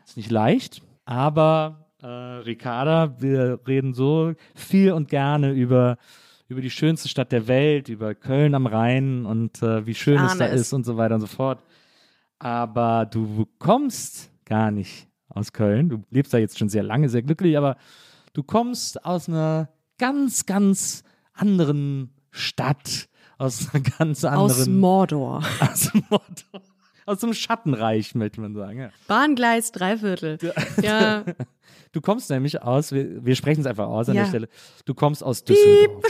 Ist 0.05 0.17
nicht 0.17 0.31
leicht, 0.31 0.81
aber 1.05 1.87
äh, 2.01 2.07
Ricarda, 2.07 3.21
wir 3.21 3.59
reden 3.67 3.93
so 3.93 4.33
viel 4.55 4.91
und 4.93 5.09
gerne 5.09 5.51
über, 5.51 5.97
über 6.47 6.61
die 6.61 6.71
schönste 6.71 7.09
Stadt 7.09 7.31
der 7.31 7.47
Welt, 7.47 7.89
über 7.89 8.15
Köln 8.15 8.55
am 8.55 8.65
Rhein 8.65 9.25
und 9.25 9.61
äh, 9.61 9.85
wie 9.85 9.95
schön 9.95 10.15
es 10.15 10.31
ahne 10.31 10.39
da 10.39 10.47
es. 10.47 10.61
ist 10.61 10.73
und 10.73 10.85
so 10.85 10.97
weiter 10.97 11.15
und 11.15 11.21
so 11.21 11.27
fort. 11.27 11.61
Aber 12.39 13.05
du 13.05 13.47
kommst 13.59 14.31
gar 14.45 14.71
nicht 14.71 15.09
aus 15.30 15.53
Köln. 15.53 15.89
Du 15.89 16.03
lebst 16.11 16.34
da 16.34 16.38
jetzt 16.38 16.57
schon 16.59 16.69
sehr 16.69 16.84
lange, 16.84 17.09
sehr 17.09 17.21
glücklich, 17.21 17.57
aber 17.57 17.77
du 18.34 18.43
kommst 18.43 19.03
aus 19.05 19.27
einer 19.30 19.69
ganz, 19.97 20.45
ganz 20.45 21.03
anderen 21.34 22.13
Stadt, 22.32 23.07
aus 23.38 23.73
einer 23.73 23.84
ganz 23.84 24.23
aus 24.25 24.53
anderen 24.59 24.80
Mordor. 24.80 25.43
aus, 25.59 25.91
Mordor, 26.09 26.61
aus 27.05 27.19
dem 27.19 27.34
Schattenreich, 27.34 28.13
möchte 28.15 28.41
man 28.41 28.53
sagen. 28.55 28.80
Ja. 28.80 28.89
Bahngleis, 29.07 29.71
Dreiviertel. 29.71 30.38
Ja, 30.82 31.23
Du 31.91 32.01
kommst 32.01 32.30
nämlich 32.30 32.61
aus, 32.61 32.91
wir, 32.91 33.25
wir 33.25 33.36
sprechen 33.36 33.61
es 33.61 33.65
einfach 33.67 33.88
aus 33.88 34.09
an 34.09 34.15
Ja. 34.15 34.21
der 34.23 34.30
Stelle, 34.30 34.49
du 34.86 34.93
kommst 34.93 35.23
aus 35.23 35.43
Düsseldorf. 35.43 36.03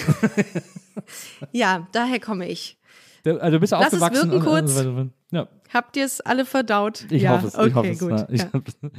ja, 1.53 1.87
daher 1.93 2.19
komme 2.19 2.47
ich. 2.49 2.77
Also 3.25 3.51
du 3.51 3.59
bist 3.59 3.71
Lass 3.71 3.93
es 3.93 4.01
aufgewachsen. 4.01 4.31
wirken 4.31 4.45
und- 4.45 4.45
kurz. 4.45 4.77
und- 4.79 4.97
und- 4.97 5.13
Ja, 5.31 5.47
Habt 5.73 5.97
ihr 5.97 6.05
es 6.05 6.21
alle 6.21 6.45
verdaut? 6.45 7.05
ich 7.09 7.21
ja, 7.23 7.31
hoffe 7.31 7.47
es. 7.47 7.55
Okay, 7.55 7.67
ich 7.69 7.75
hoffe 7.75 7.89
es. 7.89 7.99
gut. 7.99 8.11
Ja, 8.11 8.27
ich 8.29 8.41
ja. 8.41 8.49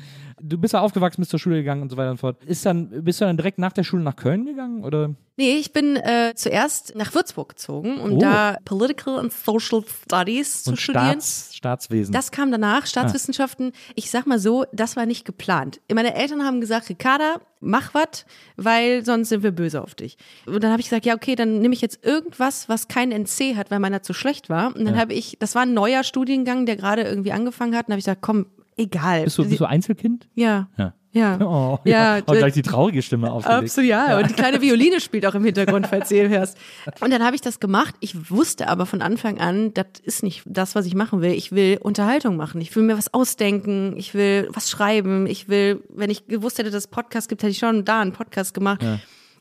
Du 0.43 0.57
bist 0.57 0.73
ja 0.73 0.81
aufgewachsen, 0.81 1.21
bist 1.21 1.31
zur 1.33 1.39
Schule 1.39 1.57
gegangen 1.57 1.83
und 1.83 1.91
so 1.91 1.99
weiter 1.99 2.11
und 2.13 2.17
fort. 2.17 2.43
Ist 2.45 2.65
dann, 2.65 3.05
bist 3.05 3.21
du 3.21 3.27
dann 3.27 3.37
direkt 3.37 3.59
nach 3.59 3.73
der 3.75 3.83
Schule 3.85 4.03
nach 4.03 4.17
Köln 4.17 4.47
gegangen? 4.47 4.85
Oder? 4.85 5.15
Nee, 5.37 5.57
ich 5.57 5.73
bin 5.75 5.97
äh, 5.97 6.33
zuerst 6.35 6.95
nach 6.97 7.15
Würzburg 7.15 7.51
gezogen, 7.51 7.99
um 8.01 8.13
Oh. 8.13 8.19
da 8.19 8.57
Political 8.65 9.19
and 9.19 9.33
Social 9.35 9.83
Studies 9.87 10.63
zu 10.65 10.71
Und 10.71 10.77
studieren. 10.81 11.05
Staats, 11.21 11.55
Staatswesen. 11.55 12.13
Das 12.15 12.31
kam 12.31 12.51
danach, 12.51 12.87
Staatswissenschaften. 12.87 13.73
Ich 13.97 14.11
sag 14.11 14.27
mal 14.27 14.39
so, 14.39 14.65
das 14.73 14.97
war 14.97 15.05
nicht 15.05 15.27
geplant. 15.27 15.81
Meine 15.93 16.15
Eltern 16.15 16.43
haben 16.45 16.61
gesagt, 16.63 16.89
Ricarda, 16.89 17.41
mach 17.61 17.93
was, 17.93 18.25
weil 18.57 19.05
sonst 19.05 19.29
sind 19.29 19.43
wir 19.43 19.51
böse 19.51 19.83
auf 19.83 19.95
dich. 19.95 20.17
Und 20.47 20.63
dann 20.65 20.71
habe 20.73 20.81
ich 20.81 20.89
gesagt, 20.89 21.05
ja, 21.05 21.15
okay, 21.15 21.35
dann 21.35 21.59
nehme 21.61 21.75
ich 21.75 21.83
jetzt 21.83 22.05
irgendwas, 22.05 22.69
was 22.71 22.89
kein 22.89 23.11
NC 23.13 23.57
hat, 23.57 23.71
weil 23.71 23.79
meiner 23.81 24.03
zu 24.03 24.15
schlecht 24.15 24.49
war. 24.49 24.75
Und 24.75 24.87
dann 24.87 24.97
habe 24.99 25.13
ich, 25.13 25.37
das 25.39 25.55
war 25.55 25.63
ein 25.63 25.75
neuer 25.75 26.03
Studiengang, 26.03 26.60
der 26.67 26.77
gerade 26.77 27.03
irgendwie 27.03 27.33
angefangen 27.33 27.75
hat. 27.75 27.87
Und 27.87 27.93
habe 27.93 27.99
ich 27.99 28.05
gesagt, 28.05 28.23
komm, 28.23 28.47
egal. 28.77 29.25
bist, 29.25 29.39
du, 29.39 29.45
bist 29.45 29.61
du 29.61 29.65
Einzelkind? 29.65 30.29
ja. 30.35 30.69
Ja. 30.77 30.95
Ja. 31.13 31.39
Oh, 31.41 31.79
ja. 31.85 32.19
ja. 32.19 32.23
Und 32.25 32.39
gleich 32.39 32.53
die 32.53 32.63
traurige 32.63 33.03
Stimme 33.03 33.33
aufgelegt. 33.33 33.65
Absolut, 33.65 33.91
ja. 33.91 34.19
Und 34.19 34.31
die 34.31 34.35
kleine 34.35 34.61
Violine 34.61 35.01
spielt 35.01 35.27
auch 35.27 35.35
im 35.35 35.45
Hintergrund, 35.45 35.87
falls 35.89 36.11
ihr 36.11 36.29
hörst. 36.29 36.57
Und 37.01 37.13
dann 37.13 37.25
habe 37.25 37.35
ich 37.35 37.43
das 37.43 37.59
gemacht. 37.59 37.95
Ich 38.01 38.31
wusste 38.31 38.69
aber 38.69 38.87
von 38.87 39.03
Anfang 39.03 39.41
an, 39.41 39.75
das 39.75 39.87
ist 40.03 40.23
nicht 40.23 40.43
das, 40.47 40.75
was 40.75 40.87
ich 40.87 40.95
machen 40.95 41.21
will. 41.21 41.33
Ich 41.33 41.53
will 41.53 41.79
Unterhaltung 41.81 42.37
machen. 42.37 42.61
Ich 42.61 42.75
will 42.77 42.85
mir 42.85 42.97
was 42.97 43.13
ausdenken. 43.13 43.95
Ich 43.97 44.15
will 44.15 44.49
was 44.53 44.71
schreiben. 44.71 45.27
Ich 45.27 45.49
will, 45.49 45.83
wenn 45.89 46.11
ich 46.11 46.27
gewusst 46.27 46.59
hätte, 46.59 46.71
dass 46.71 46.85
es 46.85 46.89
Podcast 46.89 47.29
gibt, 47.29 47.43
hätte 47.43 47.51
ich 47.51 47.59
schon 47.59 47.85
da 47.85 48.01
einen 48.01 48.13
Podcast 48.13 48.55
gemacht. 48.55 48.85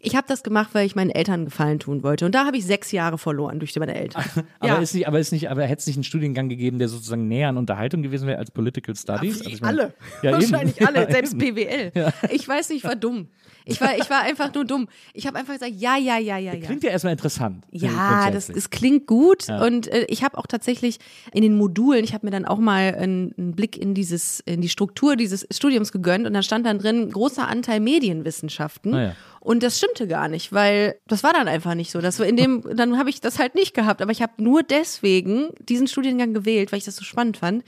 Ich 0.01 0.15
habe 0.15 0.25
das 0.27 0.43
gemacht, 0.43 0.69
weil 0.73 0.85
ich 0.85 0.95
meinen 0.95 1.09
Eltern 1.09 1.45
Gefallen 1.45 1.79
tun 1.79 2.03
wollte. 2.03 2.25
Und 2.25 2.33
da 2.33 2.45
habe 2.45 2.55
ich 2.55 2.65
sechs 2.65 2.91
Jahre 2.91 3.17
verloren 3.17 3.59
durch 3.59 3.75
meine 3.77 3.95
Eltern. 3.95 4.23
Aber 4.59 4.69
ja. 4.69 4.75
ist 4.77 4.93
nicht, 4.93 5.07
aber 5.07 5.19
ist 5.19 5.31
nicht, 5.31 5.49
aber 5.49 5.63
hätte 5.63 5.79
es 5.81 5.87
nicht 5.87 5.97
einen 5.97 6.03
Studiengang 6.03 6.47
gegeben, 6.47 6.79
der 6.79 6.87
sozusagen 6.87 7.27
näher 7.27 7.49
an 7.49 7.57
Unterhaltung 7.57 8.01
gewesen 8.01 8.27
wäre 8.27 8.37
als 8.37 8.51
Political 8.51 8.95
Studies? 8.95 9.39
Also 9.39 9.49
ich 9.49 9.61
meine- 9.61 9.81
alle. 9.81 9.93
Ja, 10.23 10.31
eben. 10.31 10.51
Wahrscheinlich 10.51 10.87
alle, 10.87 11.01
Ja, 11.03 11.11
selbst 11.11 11.33
eben. 11.33 11.55
BWL. 11.55 11.91
Ich 12.31 12.47
weiß 12.47 12.69
nicht, 12.69 12.79
ich 12.79 12.83
war 12.83 12.95
dumm. 12.95 13.27
Ich 13.65 13.79
war, 13.81 13.97
ich 13.97 14.09
war 14.09 14.21
einfach 14.21 14.53
nur 14.53 14.65
dumm. 14.65 14.87
Ich 15.13 15.27
habe 15.27 15.37
einfach 15.37 15.53
gesagt, 15.53 15.73
ja, 15.75 15.95
ja, 15.95 16.17
ja, 16.17 16.37
ja, 16.37 16.53
ja. 16.53 16.65
Klingt 16.65 16.83
ja 16.83 16.89
erstmal 16.89 17.13
interessant. 17.13 17.65
Ja, 17.71 18.31
das, 18.31 18.49
es 18.49 18.69
klingt 18.69 19.05
gut 19.05 19.47
und 19.49 19.87
äh, 19.87 20.05
ich 20.07 20.23
habe 20.23 20.37
auch 20.37 20.47
tatsächlich 20.47 20.97
in 21.33 21.43
den 21.43 21.55
Modulen, 21.55 22.03
ich 22.03 22.13
habe 22.13 22.25
mir 22.25 22.31
dann 22.31 22.45
auch 22.45 22.57
mal 22.57 22.95
einen, 22.95 23.33
einen 23.37 23.55
Blick 23.55 23.77
in 23.77 23.93
dieses 23.93 24.39
in 24.41 24.61
die 24.61 24.69
Struktur 24.69 25.15
dieses 25.15 25.47
Studiums 25.51 25.91
gegönnt 25.91 26.25
und 26.25 26.33
da 26.33 26.41
stand 26.41 26.65
dann 26.65 26.79
drin 26.79 27.11
großer 27.11 27.47
Anteil 27.47 27.79
Medienwissenschaften 27.79 28.93
Ah 28.93 29.03
ja. 29.03 29.15
Und 29.39 29.63
das 29.63 29.77
stimmte 29.77 30.07
gar 30.07 30.27
nicht, 30.27 30.51
weil 30.53 30.95
das 31.07 31.23
war 31.23 31.33
dann 31.33 31.47
einfach 31.47 31.75
nicht 31.75 31.91
so. 31.91 32.01
Das 32.01 32.19
in 32.19 32.35
dem 32.37 32.63
dann 32.75 32.97
habe 32.97 33.09
ich 33.09 33.21
das 33.21 33.39
halt 33.39 33.55
nicht 33.55 33.73
gehabt, 33.73 34.01
aber 34.01 34.11
ich 34.11 34.21
habe 34.21 34.33
nur 34.43 34.63
deswegen 34.63 35.49
diesen 35.59 35.87
Studiengang 35.87 36.33
gewählt, 36.33 36.71
weil 36.71 36.79
ich 36.79 36.85
das 36.85 36.95
so 36.95 37.03
spannend 37.03 37.37
fand. 37.37 37.63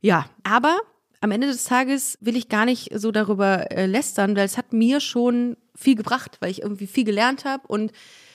Ja, 0.00 0.26
aber 0.44 0.76
am 1.20 1.30
Ende 1.32 1.46
des 1.48 1.64
Tages 1.64 2.16
will 2.20 2.36
ich 2.36 2.48
gar 2.48 2.64
nicht 2.64 2.90
so 2.94 3.10
darüber 3.10 3.70
äh, 3.72 3.86
lästern, 3.86 4.36
weil 4.36 4.44
es 4.44 4.56
hat 4.56 4.72
mir 4.72 5.00
schon 5.00 5.56
viel 5.74 5.96
gebracht, 5.96 6.36
weil 6.40 6.50
ich 6.50 6.62
irgendwie 6.62 6.86
viel 6.86 7.04
gelernt 7.04 7.44
habe 7.44 7.66
und 7.66 7.90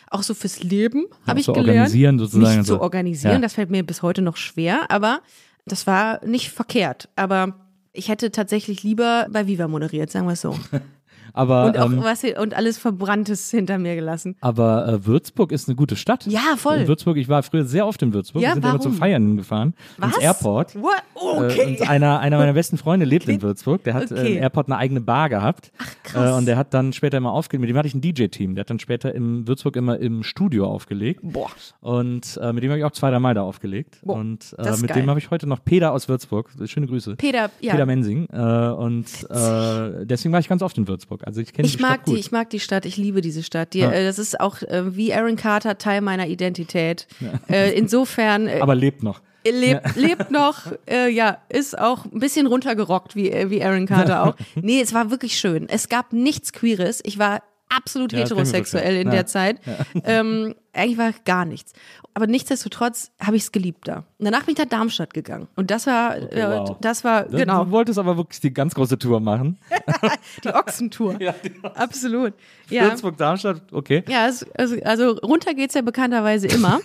auch 0.09 0.21
so 0.23 0.33
fürs 0.33 0.61
Leben 0.61 1.05
habe 1.25 1.39
ich 1.39 1.45
zu 1.45 1.53
gelernt. 1.53 1.69
organisieren 1.77 2.19
sozusagen. 2.19 2.57
Nicht 2.57 2.67
zu 2.67 2.73
So. 2.75 2.81
organisieren, 2.81 3.35
Ja. 3.35 3.39
das 3.39 3.53
fällt 3.53 3.69
mir 3.71 3.83
bis 3.83 4.01
heute 4.01 4.21
noch 4.21 4.35
schwer, 4.37 4.91
aber 4.91 5.21
das 5.65 5.87
war 5.87 6.23
nicht 6.25 6.49
verkehrt. 6.51 7.07
Aber 7.15 7.67
ich 7.93 8.09
hätte 8.09 8.31
tatsächlich 8.31 8.83
lieber 8.83 9.27
bei 9.31 9.47
Viva 9.47 9.67
moderiert, 9.67 10.11
sagen 10.11 10.27
wir 10.27 10.33
es 10.33 10.41
so. 10.41 10.57
Aber, 11.33 11.65
Und 11.65 11.77
auch 11.77 11.85
ähm, 11.91 11.99
was 12.03 12.23
und 12.23 12.53
alles 12.55 12.77
Verbranntes 12.77 13.49
hinter 13.49 13.77
mir 13.79 13.95
gelassen. 13.95 14.35
aber 14.39 14.87
äh, 14.87 15.05
Würzburg 15.05 15.51
ist 15.51 15.67
eine 15.67 15.75
gute 15.75 15.95
Stadt. 15.95 16.25
Ja, 16.27 16.55
voll. 16.57 16.77
In 16.77 16.87
Würzburg, 16.87 17.17
ich 17.17 17.27
war 17.27 17.41
früher 17.43 17.65
sehr 17.65 17.87
oft 17.87 18.01
in 18.03 18.13
Würzburg. 18.13 18.41
Ja, 18.43 18.49
Wir 18.49 18.53
sind 18.55 18.65
immer 18.65 18.79
zum 18.79 18.91
warum? 18.93 18.99
Feiern 18.99 19.37
gefahren. 19.37 19.73
Was? 19.97 20.13
Ins 20.15 20.23
Airport. 20.23 20.75
What? 20.75 20.91
Äh, 20.93 20.99
Okay. 21.23 21.77
und 21.79 21.89
einer, 21.89 22.19
einer 22.19 22.37
meiner 22.37 22.53
besten 22.53 22.77
Freunde 22.77 23.05
lebt 23.05 23.27
in 23.27 23.41
Würzburg. 23.41 23.83
Der 23.83 23.93
hat 23.93 24.11
äh, 24.11 24.13
Okay. 24.13 24.35
im 24.35 24.43
Airport 24.43 24.67
eine 24.67 24.77
eigene 24.77 25.01
Bar 25.01 25.29
gehabt. 25.29 25.71
Ach, 25.79 25.89
krass. 26.03 26.31
Äh, 26.31 26.33
und 26.37 26.45
der 26.45 26.57
hat 26.57 26.73
dann 26.73 26.93
später 26.93 27.17
immer 27.17 27.31
aufgelegt. 27.31 27.61
Mit 27.61 27.69
dem 27.69 27.77
hatte 27.77 27.87
ich 27.87 27.95
ein 27.95 28.01
DJ-Team. 28.01 28.55
Der 28.55 28.61
hat 28.63 28.69
dann 28.69 28.79
später 28.79 29.15
in 29.15 29.47
Würzburg 29.47 29.75
immer 29.75 29.97
im 29.99 30.21
Studio 30.23 30.67
aufgelegt. 30.67 31.21
Boah. 31.23 31.49
Und 31.81 32.37
äh, 32.41 32.53
mit 32.53 32.63
dem 32.63 32.69
habe 32.71 32.79
ich 32.79 32.85
auch 32.85 32.91
zwei, 32.91 33.09
drei 33.09 33.19
Mal 33.19 33.33
da 33.33 33.41
aufgelegt. 33.41 33.99
Boah, 34.03 34.15
und 34.17 34.55
äh, 34.59 34.69
mit 34.77 34.87
geil. 34.87 35.01
dem 35.01 35.09
habe 35.09 35.19
ich 35.19 35.31
heute 35.31 35.47
noch 35.47 35.63
Peter 35.63 35.91
aus 35.93 36.07
Würzburg. 36.09 36.49
Schöne 36.65 36.87
Grüße. 36.87 37.15
Peter, 37.15 37.49
ja. 37.61 37.71
Peter 37.71 37.85
Mensing. 37.85 38.27
Äh, 38.31 38.37
und 38.37 39.05
äh, 39.29 40.05
deswegen 40.05 40.33
war 40.33 40.39
ich 40.39 40.49
ganz 40.49 40.61
oft 40.61 40.77
in 40.77 40.87
Würzburg. 40.87 41.22
Also 41.25 41.41
ich 41.41 41.53
kenne 41.53 41.67
die 41.67 41.73
Ich 41.73 41.79
mag 41.81 41.91
Stadt 41.93 42.05
gut. 42.05 42.15
die, 42.15 42.19
ich 42.19 42.31
mag 42.31 42.49
die 42.49 42.59
Stadt, 42.59 42.85
ich 42.85 42.97
liebe 42.97 43.21
diese 43.21 43.43
Stadt. 43.43 43.73
Die, 43.73 43.79
Ja. 43.79 43.91
äh, 43.91 44.03
das 44.05 44.19
ist 44.19 44.39
auch 44.39 44.61
äh, 44.61 44.95
wie 44.95 45.13
Aaron 45.13 45.35
Carter 45.35 45.77
Teil 45.77 46.01
meiner 46.01 46.27
Identität. 46.27 47.07
Äh, 47.49 47.73
insofern 47.77 48.47
äh, 48.47 48.59
aber 48.61 48.75
lebt 48.75 49.03
noch. 49.03 49.21
lebt, 49.45 49.95
lebt 49.95 50.31
noch, 50.31 50.71
äh, 50.89 51.09
ja, 51.09 51.37
ist 51.49 51.77
auch 51.77 52.05
ein 52.05 52.19
bisschen 52.19 52.47
runtergerockt 52.47 53.15
wie, 53.15 53.29
äh, 53.31 53.49
wie 53.49 53.63
Aaron 53.63 53.85
Carter 53.87 54.25
auch. 54.25 54.35
Nee, 54.55 54.81
es 54.81 54.93
war 54.93 55.11
wirklich 55.11 55.37
schön. 55.37 55.67
Es 55.69 55.89
gab 55.89 56.13
nichts 56.13 56.53
Queeres. 56.53 57.01
Ich 57.03 57.19
war 57.19 57.41
absolut 57.75 58.13
Ja, 58.13 58.19
das 58.21 58.29
heterosexuell 58.29 58.95
in 58.95 59.11
vorstellen. 59.11 59.11
der 59.11 59.19
Ja. 59.19 59.25
Zeit. 59.25 59.59
Ähm, 60.05 60.55
eigentlich 60.73 60.97
war 60.97 61.11
gar 61.25 61.45
nichts. 61.45 61.73
Aber 62.15 62.27
nichtsdestotrotz 62.27 63.11
habe 63.19 63.35
ich 63.35 63.43
es 63.43 63.51
geliebt 63.51 63.87
da. 63.87 63.97
Und 64.17 64.25
danach 64.25 64.43
bin 64.43 64.53
ich 64.53 64.59
nach 64.59 64.65
Darmstadt 64.67 65.13
gegangen. 65.13 65.47
Und 65.55 65.71
das 65.71 65.87
war, 65.87 66.15
äh, 66.17 66.45
wow. 66.47 66.77
das 66.81 67.03
war, 67.03 67.23
genau, 67.25 67.65
Du 67.65 67.71
wolltest 67.71 67.97
aber 67.99 68.17
wirklich 68.17 68.39
die 68.39 68.53
ganz 68.53 68.75
große 68.75 68.97
Tour 68.99 69.19
machen. 69.19 69.57
die 70.43 70.49
Ochsentour. 70.49 71.17
Absolut. 71.75 72.33
Ja. 72.69 72.83
Würzburg, 72.85 73.17
Darmstadt, 73.17 73.61
okay. 73.71 74.03
Ja, 74.07 74.27
es, 74.27 74.45
also, 74.53 74.75
also 74.83 75.11
runter 75.23 75.53
geht's 75.53 75.73
ja 75.73 75.81
bekannterweise 75.81 76.47
immer. 76.47 76.79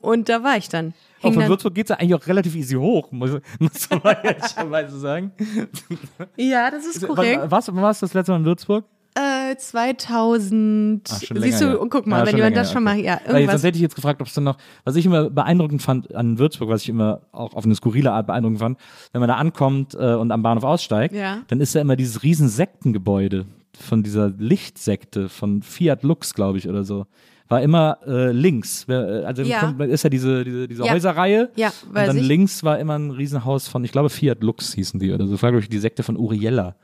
Und 0.00 0.28
da 0.28 0.42
war 0.42 0.56
ich 0.56 0.68
dann. 0.68 0.94
Auch 1.20 1.24
Hing 1.24 1.34
von 1.34 1.48
Würzburg 1.48 1.74
geht 1.74 1.86
es 1.86 1.90
ja 1.90 1.96
eigentlich 1.96 2.14
auch 2.14 2.26
relativ 2.26 2.54
easy 2.54 2.74
hoch, 2.74 3.10
muss, 3.10 3.30
muss 3.58 3.88
man 3.90 4.16
ehrlicherweise 4.22 4.98
sagen. 4.98 5.32
ja, 6.36 6.70
das 6.70 6.84
ist 6.86 7.06
korrekt. 7.06 7.40
Wann 7.42 7.76
warst 7.82 8.02
du 8.02 8.06
das 8.06 8.14
letzte 8.14 8.32
Mal 8.32 8.38
in 8.38 8.44
Würzburg? 8.44 8.84
Äh, 9.16 9.56
2000. 9.56 11.08
Ach, 11.12 11.22
schon 11.22 11.40
Siehst 11.40 11.60
du, 11.60 11.66
ja. 11.66 11.74
und 11.76 11.88
guck 11.90 12.06
mal, 12.06 12.20
Ja, 12.20 12.26
wenn 12.26 12.36
jemand 12.36 12.56
das 12.56 12.72
schon 12.72 12.86
okay. 12.86 12.96
mal, 12.96 13.04
ja, 13.04 13.20
Weil 13.26 13.34
irgendwas. 13.34 13.52
sonst 13.54 13.64
hätte 13.64 13.76
ich 13.76 13.82
jetzt 13.82 13.94
gefragt, 13.94 14.20
ob 14.20 14.26
es 14.26 14.34
dann 14.34 14.44
noch, 14.44 14.56
was 14.84 14.96
ich 14.96 15.06
immer 15.06 15.30
beeindruckend 15.30 15.82
fand 15.82 16.14
an 16.14 16.38
Würzburg, 16.38 16.68
was 16.68 16.82
ich 16.82 16.88
immer 16.88 17.20
auch 17.32 17.54
auf 17.54 17.64
eine 17.64 17.74
skurrile 17.74 18.10
Art 18.12 18.26
beeindruckend 18.26 18.58
fand, 18.58 18.78
wenn 19.12 19.20
man 19.20 19.28
da 19.28 19.36
ankommt 19.36 19.94
äh, 19.94 20.14
und 20.14 20.30
am 20.32 20.42
Bahnhof 20.42 20.64
aussteigt, 20.64 21.14
Ja. 21.14 21.42
dann 21.48 21.60
ist 21.60 21.74
da 21.74 21.80
immer 21.80 21.96
dieses 21.96 22.22
riesen 22.22 22.48
Sektengebäude 22.48 23.46
von 23.78 24.02
dieser 24.02 24.30
Lichtsekte 24.30 25.28
von 25.28 25.62
Fiat 25.62 26.02
Lux, 26.02 26.34
glaube 26.34 26.58
ich, 26.58 26.68
oder 26.68 26.84
so. 26.84 27.06
War 27.48 27.60
immer 27.62 27.98
äh, 28.06 28.32
links. 28.32 28.86
Äh, 28.88 28.94
Also 29.24 29.42
Ja. 29.42 29.60
kommt, 29.60 29.80
ist 29.82 30.02
ja 30.02 30.10
diese, 30.10 30.44
diese, 30.44 30.66
diese 30.66 30.84
Ja. 30.86 30.92
Häuserreihe. 30.92 31.50
Ja, 31.56 31.72
und 31.86 31.94
weiß 31.94 32.06
dann 32.08 32.16
ich. 32.16 32.26
links 32.26 32.64
war 32.64 32.78
immer 32.78 32.98
ein 32.98 33.10
Riesenhaus 33.10 33.68
von, 33.68 33.84
ich 33.84 33.92
glaube, 33.92 34.10
Fiat 34.10 34.42
Lux 34.42 34.72
hießen 34.74 34.98
die 34.98 35.12
oder 35.12 35.26
so. 35.26 35.32
Das 35.34 35.42
war, 35.42 35.50
glaube 35.50 35.62
ich, 35.62 35.68
die 35.68 35.78
Sekte 35.78 36.02
von 36.02 36.16
Uriella. 36.16 36.74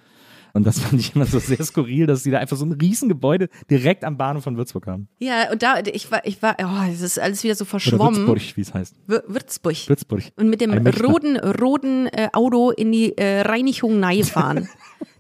Und 0.52 0.66
das 0.66 0.80
fand 0.80 1.00
ich 1.00 1.14
immer 1.14 1.26
so 1.26 1.38
sehr 1.38 1.62
skurril, 1.64 2.06
dass 2.06 2.22
die 2.24 2.30
da 2.30 2.38
einfach 2.38 2.56
so 2.56 2.64
ein 2.64 2.72
Riesengebäude 2.72 3.48
direkt 3.70 4.04
am 4.04 4.16
Bahnhof 4.16 4.44
von 4.44 4.56
Würzburg 4.56 4.86
haben. 4.86 5.08
ja, 5.18 5.50
und 5.52 5.62
da, 5.62 5.78
ich 5.80 6.10
war, 6.10 6.24
ich 6.26 6.42
war, 6.42 6.56
oh, 6.62 6.90
es 6.92 7.00
ist 7.00 7.18
alles 7.18 7.42
wieder 7.44 7.54
so 7.54 7.62
Oder 7.64 7.70
verschwommen. 7.70 8.26
Würzburg, 8.26 8.56
wie 8.56 8.60
es 8.60 8.74
heißt. 8.74 8.94
Wür- 9.08 9.22
Würzburg. 9.26 9.88
Würzburg. 9.88 10.22
Und 10.36 10.48
mit 10.50 10.60
dem 10.60 10.72
roten, 10.72 11.36
roten 11.38 12.06
äh, 12.08 12.28
Auto 12.32 12.70
in 12.70 12.92
die 12.92 13.16
äh, 13.16 13.42
Reinigung 13.42 14.00
nahe 14.00 14.24
fahren. 14.24 14.68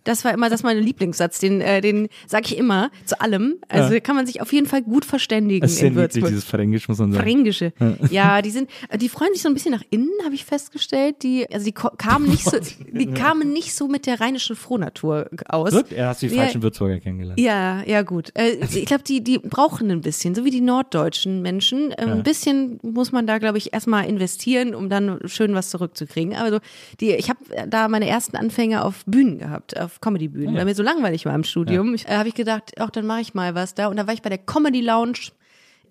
Das 0.04 0.24
war 0.24 0.32
immer, 0.32 0.48
das 0.48 0.60
ist 0.60 0.64
mein 0.64 0.78
Lieblingssatz, 0.78 1.38
den, 1.38 1.60
äh, 1.60 1.80
den 1.80 2.08
sage 2.26 2.46
ich 2.46 2.56
immer 2.58 2.90
zu 3.04 3.20
allem. 3.20 3.56
Also 3.68 3.94
Ja. 3.94 4.00
kann 4.00 4.16
man 4.16 4.26
sich 4.26 4.40
auf 4.40 4.52
jeden 4.52 4.66
Fall 4.66 4.82
gut 4.82 5.04
verständigen 5.04 5.60
Das 5.60 5.72
ist 5.72 5.78
in 5.82 5.88
niedlich, 5.94 6.00
Würzburg. 6.14 6.28
dieses 6.28 6.44
Fränkisch, 6.44 6.88
muss 6.88 6.98
man 6.98 7.12
sagen. 7.12 7.22
Fränkische. 7.24 7.72
Ja, 8.10 8.42
die 8.42 8.50
sind, 8.50 8.70
die 9.00 9.08
freuen 9.08 9.32
sich 9.32 9.42
so 9.42 9.48
ein 9.48 9.54
bisschen 9.54 9.72
nach 9.72 9.82
innen, 9.90 10.10
habe 10.24 10.34
ich 10.34 10.44
festgestellt. 10.44 11.16
Die, 11.22 11.46
also 11.52 11.64
die 11.64 11.72
kamen 11.72 12.28
nicht 12.28 12.44
so, 12.44 12.56
die 12.92 13.06
kamen 13.06 13.52
nicht 13.52 13.74
so 13.74 13.88
mit 13.88 14.06
der 14.06 14.20
rheinischen 14.20 14.56
Frohnatur 14.56 15.28
aus. 15.48 15.72
Wirklich? 15.72 15.98
Er 15.98 16.08
hast 16.08 16.22
du 16.22 16.28
die 16.28 16.34
Ja. 16.34 16.42
falschen 16.42 16.62
Würzburger 16.62 16.98
kennengelernt. 17.00 17.38
Ja, 17.40 17.82
ja 17.84 18.02
gut. 18.02 18.30
Äh, 18.34 18.56
ich 18.72 18.86
glaube, 18.86 19.04
die, 19.04 19.22
die 19.22 19.38
brauchen 19.38 19.90
ein 19.90 20.00
bisschen, 20.00 20.34
so 20.34 20.44
wie 20.44 20.50
die 20.50 20.60
norddeutschen 20.60 21.42
Menschen. 21.42 21.90
Äh, 21.92 22.06
Ein 22.06 22.22
bisschen 22.22 22.78
muss 22.82 23.12
man 23.12 23.26
da, 23.26 23.38
glaube 23.38 23.58
ich, 23.58 23.72
erstmal 23.72 24.06
investieren, 24.06 24.74
um 24.74 24.88
dann 24.88 25.18
schön 25.26 25.54
was 25.54 25.70
zurückzukriegen. 25.70 26.34
Aber 26.34 26.50
so, 26.50 26.58
die, 27.00 27.10
ich 27.12 27.28
habe 27.28 27.38
da 27.68 27.88
meine 27.88 28.08
ersten 28.08 28.36
Anfänge 28.36 28.84
auf 28.84 29.04
Bühnen 29.06 29.38
gehabt, 29.38 29.78
auf 29.78 29.89
Comedy-Bühnen, 30.00 30.54
weil 30.54 30.64
mir 30.64 30.74
so 30.74 30.82
langweilig 30.82 31.26
war 31.26 31.34
im 31.34 31.44
Studium. 31.44 31.94
Ich, 31.94 32.06
äh, 32.06 32.16
habe 32.16 32.28
ich 32.28 32.34
gedacht, 32.34 32.72
ach, 32.78 32.90
dann 32.90 33.06
mache 33.06 33.22
ich 33.22 33.34
mal 33.34 33.54
was 33.54 33.74
da. 33.74 33.88
Und 33.88 33.96
da 33.96 34.06
war 34.06 34.14
ich 34.14 34.22
bei 34.22 34.28
der 34.28 34.38
Comedy 34.38 34.80
Lounge. 34.80 35.32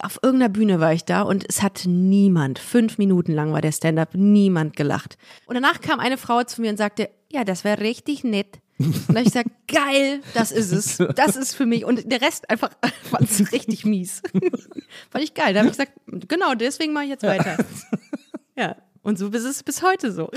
Auf 0.01 0.19
irgendeiner 0.23 0.53
Bühne 0.53 0.79
war 0.79 0.93
ich 0.93 1.03
da 1.03 1.23
und 1.23 1.43
es 1.49 1.61
hat 1.61 1.83
niemand, 1.85 2.57
fünf 2.57 2.97
Minuten 2.97 3.33
lang 3.33 3.51
war 3.51 3.59
der 3.59 3.73
Stand-up, 3.73 4.11
niemand 4.13 4.77
gelacht. 4.77 5.17
Und 5.45 5.55
danach 5.55 5.81
kam 5.81 5.99
eine 5.99 6.17
Frau 6.17 6.41
zu 6.43 6.61
mir 6.61 6.69
und 6.69 6.77
sagte, 6.77 7.09
ja, 7.29 7.43
das 7.43 7.65
wäre 7.65 7.81
richtig 7.81 8.23
nett. 8.23 8.59
Und 8.77 9.09
da 9.09 9.15
habe 9.15 9.19
ich 9.19 9.25
gesagt, 9.25 9.49
geil, 9.67 10.21
das 10.33 10.53
ist 10.53 10.71
es. 10.71 10.97
Das 11.15 11.35
ist 11.35 11.53
für 11.53 11.65
mich. 11.65 11.83
Und 11.83 12.09
der 12.09 12.21
Rest 12.21 12.49
einfach 12.49 12.69
fand 13.03 13.29
es 13.29 13.51
richtig 13.51 13.85
mies. 13.85 14.21
Fand 15.11 15.23
ich 15.23 15.33
geil. 15.33 15.53
Da 15.53 15.59
habe 15.59 15.69
ich 15.69 15.77
gesagt, 15.77 15.91
genau, 16.27 16.55
deswegen 16.55 16.93
mache 16.93 17.03
ich 17.03 17.09
jetzt 17.09 17.23
weiter. 17.23 17.57
Ja. 18.55 18.75
Und 19.01 19.17
so 19.17 19.27
ist 19.29 19.45
es 19.45 19.63
bis 19.63 19.81
heute 19.81 20.11
so. 20.11 20.29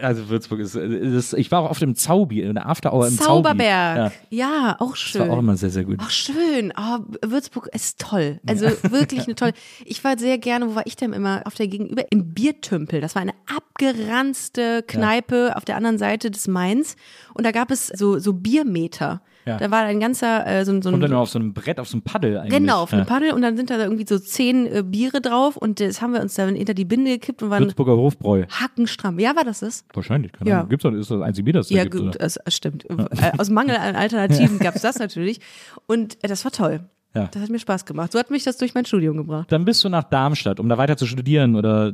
Also 0.00 0.28
Würzburg 0.28 0.60
ist, 0.60 0.76
ist 0.76 1.32
ich 1.34 1.50
war 1.50 1.62
auch 1.62 1.70
auf 1.70 1.78
dem 1.80 1.96
Zaubi, 1.96 2.42
in 2.42 2.54
der 2.54 2.66
After 2.68 2.92
Hour 2.94 3.08
im 3.08 3.18
Zauberberg. 3.18 4.12
Zaubi. 4.12 4.36
Ja, 4.36 4.48
Ja, 4.68 4.76
auch 4.78 4.90
das 4.90 4.98
schön. 5.00 5.20
war 5.22 5.30
auch 5.30 5.38
immer 5.40 5.56
sehr, 5.56 5.70
sehr 5.70 5.84
gut. 5.84 5.96
Ach, 6.00 6.10
schön. 6.10 6.72
Oh, 6.78 6.98
Würzburg 7.26 7.68
ist 7.72 7.98
toll. 8.00 8.40
Also 8.46 8.66
wirklich 8.90 9.24
eine 9.24 9.34
tolle. 9.34 9.52
Ich 9.84 10.04
war 10.04 10.16
sehr 10.16 10.38
gerne, 10.38 10.68
wo 10.70 10.74
war 10.76 10.86
ich 10.86 10.94
denn 10.96 11.12
immer? 11.12 11.42
Auf 11.44 11.54
der 11.54 11.66
Gegenüber, 11.66 12.04
im 12.10 12.32
Biertümpel. 12.34 13.00
Das 13.00 13.14
war 13.16 13.22
eine 13.22 13.34
abgeranzte 13.46 14.82
Kneipe 14.86 15.56
auf 15.56 15.64
der 15.64 15.76
anderen 15.76 15.98
Seite 15.98 16.30
des 16.30 16.46
Mains. 16.48 16.96
Und 17.34 17.44
da 17.44 17.50
gab 17.50 17.70
es 17.70 17.88
so, 17.88 18.18
so 18.18 18.32
Biermeter. 18.32 19.22
Ja. 19.46 19.58
Da 19.58 19.70
war 19.70 19.80
ein 19.82 20.00
ganzer, 20.00 20.46
äh, 20.46 20.64
so, 20.64 20.72
ein- 20.72 20.80
so 20.82 20.90
Kommt 20.90 21.02
dann 21.02 21.12
ein. 21.12 21.16
auf 21.18 21.28
so 21.28 21.38
einem 21.38 21.52
Brett, 21.52 21.78
auf 21.78 21.88
so 21.88 21.96
einem 21.96 22.02
Paddel 22.02 22.38
eigentlich. 22.38 22.58
Genau, 22.58 22.82
auf 22.82 22.92
ja. 22.92 22.98
einem 22.98 23.06
Paddel 23.06 23.32
und 23.32 23.42
dann 23.42 23.56
sind 23.56 23.68
da 23.70 23.78
irgendwie 23.78 24.06
so 24.08 24.18
zehn 24.18 24.66
äh, 24.66 24.82
Biere 24.82 25.20
drauf 25.20 25.56
und 25.56 25.80
das 25.80 26.00
haben 26.00 26.12
wir 26.14 26.20
uns 26.22 26.34
da 26.34 26.46
hinter 26.46 26.74
die 26.74 26.84
Binde 26.84 27.10
gekippt 27.12 27.42
und 27.42 27.50
waren 27.50 27.64
Würzburger 27.64 27.96
Hofbräu. 27.96 28.44
hackenstramm. 28.48 29.18
Ja, 29.18 29.36
war 29.36 29.44
das 29.44 29.60
das? 29.60 29.84
Wahrscheinlich, 29.92 30.32
keine 30.32 30.48
Ja. 30.50 30.56
Ahnung. 30.58 30.70
Gibt's 30.70 30.82
doch, 30.84 30.92
ist 30.92 31.10
das 31.10 31.20
einzige 31.20 31.44
Bier, 31.44 31.52
das 31.54 31.70
Ja, 31.70 31.84
gibt, 31.84 32.20
das 32.20 32.38
stimmt. 32.48 32.84
Äh, 32.88 32.96
Aus 33.38 33.50
Mangel 33.50 33.76
an 33.76 33.96
Alternativen 33.96 34.58
gab 34.60 34.76
es 34.76 34.82
das 34.82 34.98
natürlich. 34.98 35.40
Und 35.86 36.22
äh, 36.24 36.28
das 36.28 36.44
war 36.44 36.52
toll. 36.52 36.80
Ja. 37.14 37.28
Das 37.30 37.42
hat 37.42 37.48
mir 37.50 37.58
Spaß 37.60 37.84
gemacht. 37.84 38.10
So 38.12 38.18
hat 38.18 38.30
mich 38.30 38.42
das 38.42 38.56
durch 38.56 38.74
mein 38.74 38.84
Studium 38.84 39.16
gebracht. 39.16 39.50
Dann 39.52 39.64
bist 39.64 39.84
du 39.84 39.88
nach 39.88 40.02
Darmstadt, 40.04 40.58
um 40.58 40.68
da 40.68 40.76
weiter 40.78 40.96
zu 40.96 41.06
studieren 41.06 41.54
oder 41.54 41.88
äh, 41.88 41.92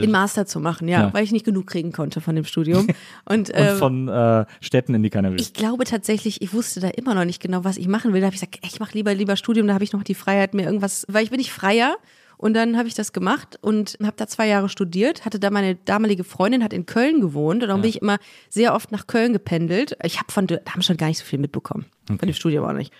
Den 0.00 0.10
Master 0.10 0.46
zu 0.46 0.60
machen, 0.60 0.88
ja, 0.88 1.02
Ja. 1.02 1.14
weil 1.14 1.24
ich 1.24 1.32
nicht 1.32 1.44
genug 1.44 1.66
kriegen 1.66 1.92
konnte 1.92 2.20
von 2.22 2.34
dem 2.34 2.44
Studium. 2.44 2.86
Und, 3.26 3.50
und 3.50 3.50
äh, 3.50 3.76
von 3.76 4.08
äh, 4.08 4.46
Städten, 4.60 4.94
in 4.94 5.02
die 5.02 5.10
keiner 5.10 5.30
will. 5.30 5.40
ich 5.40 5.52
glaube 5.52 5.84
tatsächlich, 5.84 6.40
ich 6.42 6.52
wusste 6.54 6.80
da 6.80 6.88
immer 6.88 7.14
noch 7.14 7.24
nicht 7.24 7.40
genau, 7.42 7.64
was 7.64 7.76
ich 7.76 7.86
machen 7.88 8.12
will. 8.12 8.20
Da 8.20 8.26
habe 8.26 8.34
ich 8.34 8.40
gesagt, 8.40 8.58
ich 8.64 8.80
mache 8.80 8.94
lieber 8.94 9.14
lieber 9.14 9.36
Studium, 9.36 9.66
da 9.66 9.74
habe 9.74 9.84
ich 9.84 9.92
noch 9.92 10.02
die 10.04 10.14
Freiheit, 10.14 10.54
mir 10.54 10.64
irgendwas, 10.64 11.04
weil 11.08 11.22
ich 11.24 11.30
bin 11.30 11.38
nicht 11.38 11.52
freier. 11.52 11.96
Und 12.38 12.54
dann 12.54 12.76
habe 12.76 12.88
ich 12.88 12.94
das 12.94 13.12
gemacht 13.12 13.56
und 13.60 13.96
habe 14.02 14.14
da 14.16 14.26
zwei 14.26 14.48
Jahre 14.48 14.68
studiert, 14.68 15.24
hatte 15.24 15.38
da 15.38 15.50
meine 15.50 15.76
damalige 15.76 16.24
Freundin, 16.24 16.64
hat 16.64 16.72
in 16.72 16.86
Köln 16.86 17.20
gewohnt 17.20 17.62
und 17.62 17.68
darum 17.68 17.82
bin 17.82 17.90
ich 17.90 18.02
immer 18.02 18.18
sehr 18.48 18.74
oft 18.74 18.90
nach 18.90 19.06
Köln 19.06 19.32
gependelt. 19.32 19.96
Ich 20.02 20.18
habe 20.18 20.32
von 20.32 20.48
Darmstadt 20.48 20.98
gar 20.98 21.06
nicht 21.06 21.18
so 21.18 21.24
viel 21.24 21.38
mitbekommen, 21.38 21.86
von 22.08 22.18
dem 22.18 22.32
Studium 22.32 22.64
auch 22.64 22.72
nicht. 22.72 22.92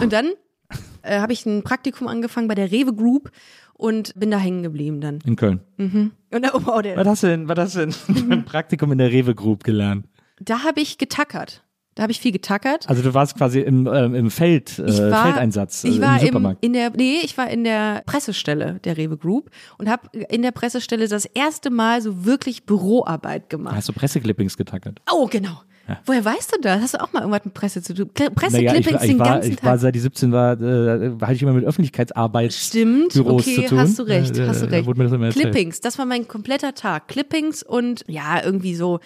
Und 0.00 0.14
dann 0.14 0.30
äh, 1.06 1.20
habe 1.20 1.32
ich 1.32 1.46
ein 1.46 1.62
Praktikum 1.62 2.08
angefangen 2.08 2.48
bei 2.48 2.54
der 2.54 2.70
Rewe 2.70 2.94
Group 2.94 3.30
und 3.74 4.12
bin 4.18 4.30
da 4.30 4.38
hängen 4.38 4.62
geblieben 4.62 5.00
dann. 5.00 5.18
in 5.24 5.36
Köln. 5.36 5.60
Und 5.78 6.12
da, 6.30 6.50
oh, 6.54 6.80
der, 6.80 6.96
Was 6.96 7.06
hast 7.06 7.22
du 7.22 7.26
denn, 7.28 7.48
was 7.48 7.58
hast 7.58 7.76
du 7.76 7.86
denn 8.12 8.28
beim 8.28 8.44
Praktikum 8.44 8.92
in 8.92 8.98
der 8.98 9.10
Rewe 9.12 9.34
Group 9.34 9.64
gelernt? 9.64 10.06
da 10.40 10.64
habe 10.64 10.80
ich 10.80 10.98
getackert. 10.98 11.62
Da 11.94 12.02
habe 12.02 12.12
ich 12.12 12.20
viel 12.20 12.30
getackert. 12.32 12.86
Also 12.90 13.00
du 13.02 13.14
warst 13.14 13.38
quasi 13.38 13.60
im, 13.60 13.86
ähm, 13.86 14.14
im 14.14 14.30
Feld, 14.30 14.78
äh, 14.78 14.84
Ich 14.84 14.98
war, 15.00 15.24
Feldeinsatz 15.24 15.82
ich 15.84 15.96
äh, 15.96 16.00
war 16.02 16.20
im 16.20 16.26
Supermarkt. 16.26 16.62
in 16.62 16.74
der, 16.74 16.90
nee, 16.90 17.20
ich 17.22 17.38
war 17.38 17.48
in 17.48 17.64
der 17.64 18.02
Pressestelle 18.04 18.80
der 18.84 18.98
Rewe 18.98 19.16
Group 19.16 19.50
und 19.78 19.88
habe 19.88 20.10
in 20.28 20.42
der 20.42 20.50
Pressestelle 20.50 21.08
das 21.08 21.24
erste 21.24 21.70
Mal 21.70 22.02
so 22.02 22.26
wirklich 22.26 22.66
Büroarbeit 22.66 23.48
gemacht. 23.48 23.74
hast 23.76 23.88
du 23.88 23.94
Presseclippings 23.94 24.58
getackert? 24.58 25.00
Oh, 25.10 25.26
genau. 25.26 25.62
Woher 26.04 26.24
weißt 26.24 26.52
du 26.56 26.60
das? 26.60 26.80
Hast 26.82 26.94
du 26.94 27.00
auch 27.02 27.12
mal 27.12 27.20
irgendwas 27.20 27.44
mit 27.44 27.54
Presse 27.54 27.82
zu 27.82 27.94
tun? 27.94 28.10
Naja, 28.18 28.28
ich, 28.28 28.34
Presseclippings 28.34 29.02
ich, 29.02 29.10
den 29.10 29.18
war, 29.18 29.26
ganzen 29.26 29.50
ich 29.50 29.56
Tag. 29.56 29.64
war, 29.64 29.78
seit 29.78 29.96
ich 29.96 30.02
17 30.02 30.32
war, 30.32 30.60
äh, 30.60 31.12
hatte 31.20 31.32
ich 31.34 31.42
immer 31.42 31.52
mit 31.52 31.64
Öffentlichkeitsarbeit 31.64 32.52
Stimmt, 32.52 33.12
Büros 33.12 33.42
okay, 33.42 33.56
zu 33.56 33.62
tun. 33.66 33.78
hast 33.78 33.98
du 33.98 34.02
recht, 34.02 34.36
Äh, 34.36 34.46
hast 34.48 34.62
du 34.62 34.66
äh, 34.66 34.68
recht. 34.70 34.86
mir 34.96 35.08
das. 35.08 35.34
Clippings, 35.34 35.80
das 35.80 35.98
war 35.98 36.06
mein 36.06 36.26
kompletter 36.28 36.74
Tag. 36.74 37.08
Clippings 37.08 37.62
und 37.62 38.04
ja, 38.08 38.42
irgendwie 38.42 38.74
so 38.74 39.00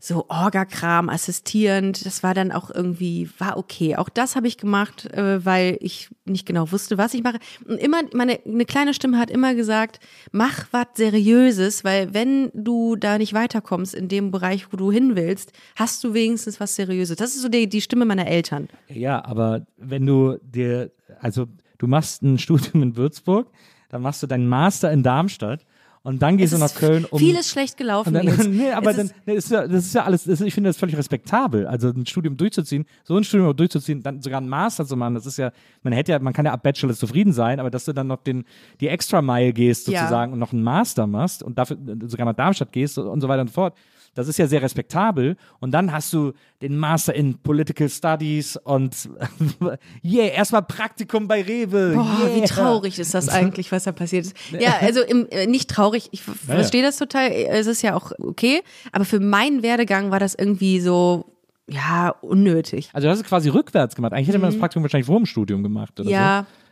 so 0.00 0.26
Orga-Kram 0.28 1.08
assistierend, 1.08 2.06
das 2.06 2.22
war 2.22 2.34
dann 2.34 2.52
auch 2.52 2.70
irgendwie, 2.70 3.28
war 3.38 3.56
okay. 3.56 3.96
Auch 3.96 4.08
das 4.08 4.36
habe 4.36 4.46
ich 4.46 4.56
gemacht, 4.56 5.06
äh, 5.12 5.44
weil 5.44 5.76
ich 5.80 6.08
nicht 6.24 6.46
genau 6.46 6.70
wusste, 6.70 6.98
was 6.98 7.14
ich 7.14 7.22
mache. 7.22 7.38
Und 7.66 7.78
immer, 7.78 8.02
meine, 8.14 8.38
eine 8.44 8.64
kleine 8.64 8.94
Stimme 8.94 9.18
hat 9.18 9.30
immer 9.30 9.54
gesagt, 9.54 10.00
mach 10.30 10.66
was 10.70 10.86
Seriöses, 10.94 11.84
weil 11.84 12.14
wenn 12.14 12.50
du 12.54 12.96
da 12.96 13.18
nicht 13.18 13.34
weiterkommst 13.34 13.94
in 13.94 14.08
dem 14.08 14.30
Bereich, 14.30 14.72
wo 14.72 14.76
du 14.76 14.92
hin 14.92 15.16
willst, 15.16 15.52
hast 15.76 16.02
du 16.04 16.14
wenigstens 16.14 16.60
was 16.60 16.76
Seriöses. 16.76 17.16
Das 17.16 17.34
ist 17.34 17.42
so 17.42 17.48
die, 17.48 17.68
die 17.68 17.80
Stimme 17.80 18.04
meiner 18.04 18.26
Eltern. 18.26 18.68
Ja, 18.88 19.24
aber 19.24 19.66
wenn 19.76 20.06
du 20.06 20.38
dir, 20.42 20.92
also 21.20 21.46
du 21.78 21.86
machst 21.86 22.22
ein 22.22 22.38
Studium 22.38 22.82
in 22.82 22.96
Würzburg, 22.96 23.50
dann 23.88 24.02
machst 24.02 24.22
du 24.22 24.26
deinen 24.26 24.48
Master 24.48 24.92
in 24.92 25.02
Darmstadt 25.02 25.64
und 26.02 26.22
dann 26.22 26.36
gehst 26.36 26.52
du 26.52 26.58
nach 26.58 26.74
Köln, 26.74 27.04
um 27.04 27.18
Vieles 27.18 27.50
schlecht 27.50 27.76
gelaufen. 27.76 28.14
Dann, 28.14 28.26
nee, 28.50 28.70
aber 28.72 28.92
dann, 28.92 29.06
ist- 29.06 29.14
nee, 29.26 29.34
ist 29.34 29.50
ja, 29.50 29.66
das 29.66 29.84
ist 29.86 29.94
ja 29.94 30.04
alles, 30.04 30.26
ist, 30.26 30.40
ich 30.40 30.54
finde 30.54 30.70
das 30.70 30.76
völlig 30.76 30.96
respektabel. 30.96 31.66
Also 31.66 31.88
ein 31.88 32.06
Studium 32.06 32.36
durchzuziehen, 32.36 32.84
so 33.04 33.16
ein 33.16 33.24
Studium 33.24 33.54
durchzuziehen, 33.56 34.02
dann 34.02 34.22
sogar 34.22 34.38
einen 34.40 34.48
Master 34.48 34.86
zu 34.86 34.96
machen, 34.96 35.14
das 35.14 35.26
ist 35.26 35.36
ja, 35.38 35.50
man 35.82 35.92
hätte 35.92 36.12
ja, 36.12 36.18
man 36.18 36.32
kann 36.32 36.44
ja 36.46 36.52
ab 36.52 36.62
Bachelor 36.62 36.94
zufrieden 36.94 37.32
sein, 37.32 37.60
aber 37.60 37.70
dass 37.70 37.84
du 37.84 37.92
dann 37.92 38.06
noch 38.06 38.22
den, 38.22 38.44
die 38.80 38.88
extra 38.88 39.20
Mile 39.22 39.52
gehst 39.52 39.88
Ja. 39.88 40.00
sozusagen 40.00 40.32
und 40.32 40.38
noch 40.38 40.52
einen 40.52 40.62
Master 40.62 41.06
machst 41.06 41.42
und 41.42 41.58
dafür 41.58 41.76
sogar 42.06 42.26
nach 42.26 42.34
Darmstadt 42.34 42.72
gehst 42.72 42.98
und 42.98 43.20
so 43.20 43.28
weiter 43.28 43.42
und 43.42 43.48
so 43.48 43.54
fort. 43.54 43.74
Das 44.18 44.26
ist 44.26 44.36
ja 44.36 44.48
sehr 44.48 44.60
respektabel. 44.62 45.36
Und 45.60 45.70
dann 45.70 45.92
hast 45.92 46.12
du 46.12 46.32
den 46.60 46.76
Master 46.76 47.14
in 47.14 47.38
Political 47.38 47.88
Studies 47.88 48.56
und 48.56 49.08
yeah, 50.04 50.26
erstmal 50.26 50.62
Praktikum 50.62 51.28
bei 51.28 51.42
Rewe. 51.42 51.94
Boah, 51.94 52.04
yeah. 52.26 52.34
wie 52.34 52.44
traurig 52.46 52.98
ist 52.98 53.14
das 53.14 53.28
eigentlich, 53.28 53.70
was 53.70 53.84
da 53.84 53.92
passiert 53.92 54.26
ist. 54.26 54.36
Ja, 54.58 54.78
also 54.80 55.02
im, 55.02 55.28
äh, 55.30 55.46
nicht 55.46 55.70
traurig, 55.70 56.08
ich 56.10 56.22
ver- 56.22 56.32
Ja, 56.32 56.54
ja. 56.54 56.54
verstehe 56.56 56.82
das 56.82 56.96
total, 56.96 57.30
es 57.30 57.68
ist 57.68 57.82
ja 57.82 57.94
auch 57.94 58.10
okay, 58.18 58.62
aber 58.90 59.04
für 59.04 59.20
meinen 59.20 59.62
Werdegang 59.62 60.10
war 60.10 60.18
das 60.18 60.34
irgendwie 60.34 60.80
so, 60.80 61.26
ja, 61.68 62.10
unnötig. 62.20 62.90
Also 62.92 63.08
hast 63.08 63.18
es 63.18 63.24
quasi 63.24 63.50
rückwärts 63.50 63.94
gemacht. 63.94 64.12
Eigentlich 64.14 64.28
hätte 64.28 64.38
man 64.38 64.50
das 64.50 64.58
Praktikum 64.58 64.82
wahrscheinlich 64.82 65.06
vor 65.06 65.18
dem 65.18 65.26
Studium 65.26 65.62
gemacht 65.62 66.00
oder 66.00 66.08
so. 66.08 66.10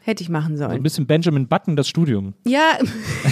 Ja, 0.07 0.13
hätte 0.13 0.23
ich 0.23 0.29
machen 0.29 0.57
So 0.57 0.65
ein 0.65 0.71
sollen. 0.71 0.83
bisschen 0.83 1.07
Benjamin 1.07 1.49
Button, 1.49 1.77
das 1.77 1.89
Studium. 1.89 2.35
Ja, 2.47 2.79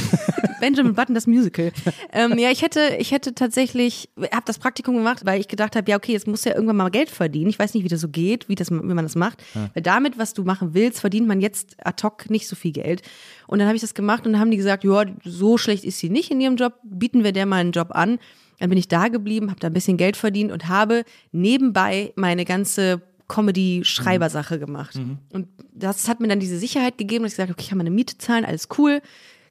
Benjamin 0.61 0.95
Button, 0.95 1.15
das 1.15 1.27
Musical. 1.27 1.73
Ähm, 2.13 2.39
ja, 2.39 2.51
ich 2.51 2.63
hätte, 2.63 2.81
ich 2.99 3.13
hätte 3.13 3.35
tatsächlich, 3.35 4.09
habe 4.33 4.45
das 4.47 4.59
Praktikum 4.59 4.97
gemacht, 4.97 5.23
weil 5.25 5.41
ich 5.41 5.49
gedacht 5.49 5.77
habe, 5.77 5.91
ja, 5.91 5.97
okay, 5.97 6.13
jetzt 6.13 6.27
muss 6.27 6.45
ja 6.45 6.55
irgendwann 6.55 6.77
mal 6.77 6.91
Geld 6.91 7.11
verdienen. 7.11 7.51
Ich 7.51 7.59
weiß 7.59 7.75
nicht, 7.75 7.85
wie 7.85 7.89
das 7.89 8.01
so 8.01 8.09
geht, 8.09 8.49
wie, 8.49 8.55
das, 8.55 8.71
wie 8.71 8.75
man 8.75 9.05
das 9.05 9.15
macht. 9.15 9.43
Weil 9.75 9.83
damit, 9.83 10.19
was 10.19 10.33
du 10.33 10.45
machen 10.45 10.75
willst, 10.75 11.01
verdient 11.01 11.27
man 11.29 11.41
jetzt 11.41 11.77
ad 11.85 12.03
hoc 12.03 12.31
nicht 12.31 12.49
so 12.49 12.57
viel 12.57 12.73
Geld. 12.73 13.03
Und 13.47 13.59
dann 13.59 13.69
habe 13.69 13.77
ich 13.77 13.83
das 13.83 13.95
gemacht 13.95 14.27
und 14.27 14.33
dann 14.33 14.41
haben 14.41 14.51
die 14.51 14.57
gesagt, 14.57 14.85
ja, 14.85 15.05
so 15.25 15.59
schlecht 15.59 15.85
ist 15.85 15.99
sie 15.99 16.09
nicht 16.11 16.31
in 16.31 16.41
ihrem 16.41 16.57
Job, 16.57 16.75
bieten 16.83 17.25
wir 17.25 17.33
der 17.33 17.47
mal 17.47 17.57
einen 17.57 17.73
Job 17.73 17.89
an. 17.91 18.19
Dann 18.61 18.69
bin 18.71 18.79
ich 18.79 18.89
da 18.89 19.09
geblieben, 19.09 19.51
habe 19.51 19.61
da 19.61 19.67
ein 19.67 19.73
bisschen 19.75 19.97
Geld 19.97 20.17
verdient 20.17 20.51
und 20.53 20.69
habe 20.69 21.05
nebenbei 21.33 22.13
meine 22.17 22.45
ganze 22.45 23.03
Comedy-Schreibersache 23.29 24.59
gemacht. 24.59 24.97
Und 25.33 25.49
das 25.73 26.09
hat 26.09 26.21
mir 26.21 26.29
dann 26.29 26.41
diese 26.41 26.59
Sicherheit 26.59 26.99
gegeben, 26.99 27.25
dass 27.25 27.33
ich 27.33 27.37
gesagt 27.37 27.51
habe, 27.51 27.57
okay, 27.57 27.65
ich 27.65 27.69
kann 27.71 27.79
meine 27.79 27.91
Miete 27.91 28.19
zahlen, 28.19 28.45
alles 28.45 28.69
cool. 28.79 29.01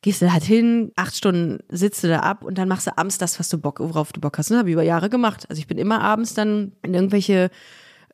Gehst 0.02 0.22
du 0.22 0.32
halt 0.32 0.44
hin, 0.44 0.92
acht 0.96 1.16
Stunden 1.16 1.60
sitzt 1.70 2.04
du 2.04 2.10
da 2.10 2.20
ab 2.20 2.44
und 2.44 2.58
dann 2.58 2.68
machst 2.68 2.88
du 2.88 2.98
abends 2.98 3.18
das, 3.18 3.40
was 3.40 3.48
du 3.50 3.58
Bock, 3.58 3.80
worauf 3.80 4.12
du 4.12 4.20
Bock 4.20 4.38
hast. 4.38 4.52
Und 4.52 4.56
das 4.56 4.60
habe 4.60 4.70
ich 4.70 4.74
über 4.74 4.84
Jahre 4.84 5.10
gemacht. 5.10 5.46
Also 5.50 5.60
ich 5.60 5.68
bin 5.68 5.78
immer 5.78 6.02
abends 6.02 6.34
dann 6.34 6.74
in 6.82 6.94
irgendwelche 6.94 7.50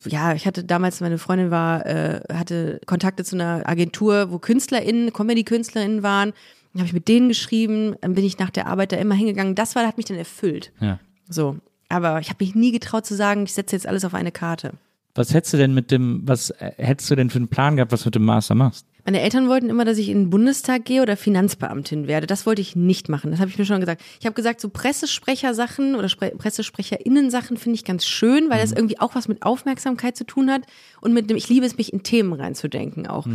ja, 0.05 0.34
ich 0.34 0.47
hatte 0.47 0.64
damals, 0.64 1.01
meine 1.01 1.18
Freundin 1.18 1.51
war, 1.51 1.86
äh, 1.86 2.22
hatte 2.32 2.80
Kontakte 2.86 3.26
zu 3.26 3.36
einer 3.36 3.68
Agentur, 3.68 4.32
wo 4.32 4.39
KünstlerInnen, 4.39 5.12
Comedy-KünstlerInnen 5.12 6.03
waren. 6.03 6.32
Dann 6.74 6.82
habe 6.82 6.88
ich 6.88 6.93
mit 6.93 7.07
denen 7.07 7.28
geschrieben, 7.28 7.95
dann 8.01 8.14
bin 8.14 8.24
ich 8.24 8.38
nach 8.38 8.49
der 8.49 8.68
Arbeit 8.68 8.91
da 8.91 8.97
immer 8.97 9.16
hingegangen. 9.16 9.55
Das 9.55 9.76
war, 9.76 9.86
hat 9.86 9.97
mich 9.97 10.05
dann 10.05 10.18
erfüllt. 10.18 10.72
Ja. 10.80 10.99
So. 11.28 11.57
Aber 11.89 12.20
ich 12.20 12.30
habe 12.30 12.43
mich 12.43 12.55
nie 12.55 12.72
getraut 12.72 13.05
zu 13.05 13.16
sagen, 13.16 13.43
ich 13.43 13.53
setze 13.53 13.76
jetzt 13.76 13.88
alles 13.88 14.05
auf 14.05 14.14
eine 14.14 14.32
Karte. 14.32 14.74
Was 15.16 15.34
hättest 15.34 15.53
du 15.53 15.57
denn 15.57 15.74
mit 15.74 15.91
dem, 15.91 16.22
was 16.26 16.51
äh, 16.51 16.72
hättest 16.78 17.10
du 17.12 17.16
denn 17.16 17.30
für 17.30 17.38
einen 17.38 17.47
Plan 17.47 17.76
gehabt, 17.76 17.91
was 17.91 18.01
du 18.01 18.07
mit 18.07 18.16
dem 18.16 18.26
Master 18.26 18.55
machst? 18.55 18.86
Meine 19.05 19.22
Eltern 19.22 19.47
wollten 19.49 19.70
immer, 19.70 19.86
dass 19.86 19.97
ich 19.97 20.10
in 20.10 20.26
den 20.26 20.30
Bundestag 20.30 20.86
gehe 20.86 21.01
oder 21.01 21.18
Finanzbeamtin 21.18 22.07
werde. 22.07 22.28
Das 22.28 22.45
wollte 22.45 22.62
ich 22.62 22.76
nicht 22.76 23.10
machen. 23.10 23.32
Das 23.32 23.39
habe 23.39 23.49
ich 23.49 23.57
mir 23.57 23.66
schon 23.66 23.80
gesagt. 23.80 24.03
Ich 24.20 24.26
habe 24.26 24.36
gesagt, 24.36 24.62
so 24.62 24.70
Pressesprechersachen 24.70 25.95
oder 25.95 26.10
Spre 26.10 26.32
Pressesprecherinnen-Sachen 26.38 27.57
finde 27.57 27.76
ich 27.76 27.86
ganz 27.86 28.05
schön, 28.05 28.49
weil 28.49 28.62
das 28.62 28.72
irgendwie 28.72 28.99
auch 28.99 29.16
was 29.16 29.28
mit 29.28 29.41
Aufmerksamkeit 29.41 30.16
zu 30.16 30.26
tun 30.26 30.51
hat 30.51 30.62
und 31.01 31.14
mit 31.14 31.30
dem, 31.30 31.38
ich 31.38 31.49
liebe 31.49 31.66
es, 31.66 31.76
mich 31.78 31.91
in 31.91 32.03
Themen 32.03 32.34
reinzudenken 32.34 33.07
auch. 33.07 33.26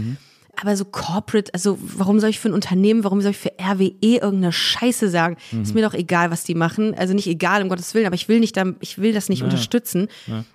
Aber 0.60 0.76
so 0.76 0.84
Corporate, 0.84 1.52
also 1.54 1.78
warum 1.80 2.20
soll 2.20 2.30
ich 2.30 2.40
für 2.40 2.48
ein 2.48 2.54
Unternehmen, 2.54 3.04
warum 3.04 3.20
soll 3.20 3.32
ich 3.32 3.38
für 3.38 3.52
RWE 3.60 3.92
irgendeine 4.00 4.52
Scheiße 4.52 5.08
sagen? 5.08 5.36
Ist 5.62 5.74
mir 5.74 5.82
doch 5.82 5.94
egal, 5.94 6.30
was 6.30 6.44
die 6.44 6.54
machen. 6.54 6.94
Also 6.94 7.14
nicht 7.14 7.26
egal, 7.26 7.62
um 7.62 7.68
Gottes 7.68 7.94
Willen, 7.94 8.06
aber 8.06 8.14
ich 8.14 8.28
will 8.28 8.40
nicht, 8.40 8.56
da, 8.56 8.64
ich 8.80 8.98
will 8.98 9.12
das 9.12 9.28
nicht 9.28 9.42
unterstützen. 9.42 10.08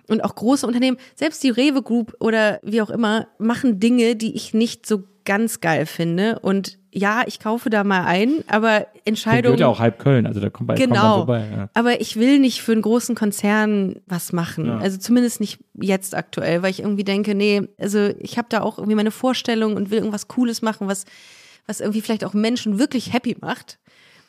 Und 0.07 0.23
auch 0.23 0.35
große 0.35 0.65
Unternehmen, 0.65 0.97
selbst 1.15 1.43
die 1.43 1.49
Rewe 1.49 1.81
Group 1.81 2.15
oder 2.19 2.59
wie 2.63 2.81
auch 2.81 2.89
immer, 2.89 3.27
machen 3.37 3.79
Dinge, 3.79 4.15
die 4.15 4.35
ich 4.35 4.53
nicht 4.53 4.85
so 4.85 5.03
ganz 5.29 5.61
geil 5.61 5.85
finde. 5.85 6.39
Und 6.39 6.79
ja, 6.91 7.21
ich 7.27 7.39
kaufe 7.39 7.69
da 7.69 7.83
mal 7.83 8.03
ein, 8.05 8.43
aber 8.47 8.79
Der 8.79 8.87
Entscheidungen. 9.05 9.43
gehört 9.43 9.59
ja 9.59 9.67
auch 9.67 9.79
halb 9.79 9.99
Köln, 9.99 10.25
also 10.25 10.39
da 10.39 10.49
kommt 10.49 10.67
bei 10.69 10.73
Genau. 10.73 11.17
vorbei. 11.17 11.47
Ja. 11.55 11.69
Aber 11.75 12.01
ich 12.01 12.15
will 12.15 12.39
nicht 12.39 12.63
für 12.63 12.71
einen 12.71 12.81
großen 12.81 13.13
Konzern 13.13 13.97
was 14.07 14.33
machen. 14.33 14.65
Ja. 14.65 14.79
Also 14.79 14.97
zumindest 14.97 15.39
nicht 15.39 15.59
jetzt 15.79 16.15
aktuell, 16.15 16.63
weil 16.63 16.71
ich 16.71 16.79
irgendwie 16.79 17.03
denke, 17.03 17.35
nee, 17.35 17.61
also 17.77 18.09
ich 18.19 18.39
habe 18.39 18.47
da 18.49 18.61
auch 18.61 18.79
irgendwie 18.79 18.95
meine 18.95 19.11
Vorstellung 19.11 19.75
und 19.75 19.91
will 19.91 19.99
irgendwas 19.99 20.27
Cooles 20.27 20.63
machen, 20.63 20.87
was, 20.87 21.05
was 21.67 21.79
irgendwie 21.79 22.01
vielleicht 22.01 22.25
auch 22.25 22.33
Menschen 22.33 22.79
wirklich 22.79 23.13
happy 23.13 23.37
macht. 23.39 23.77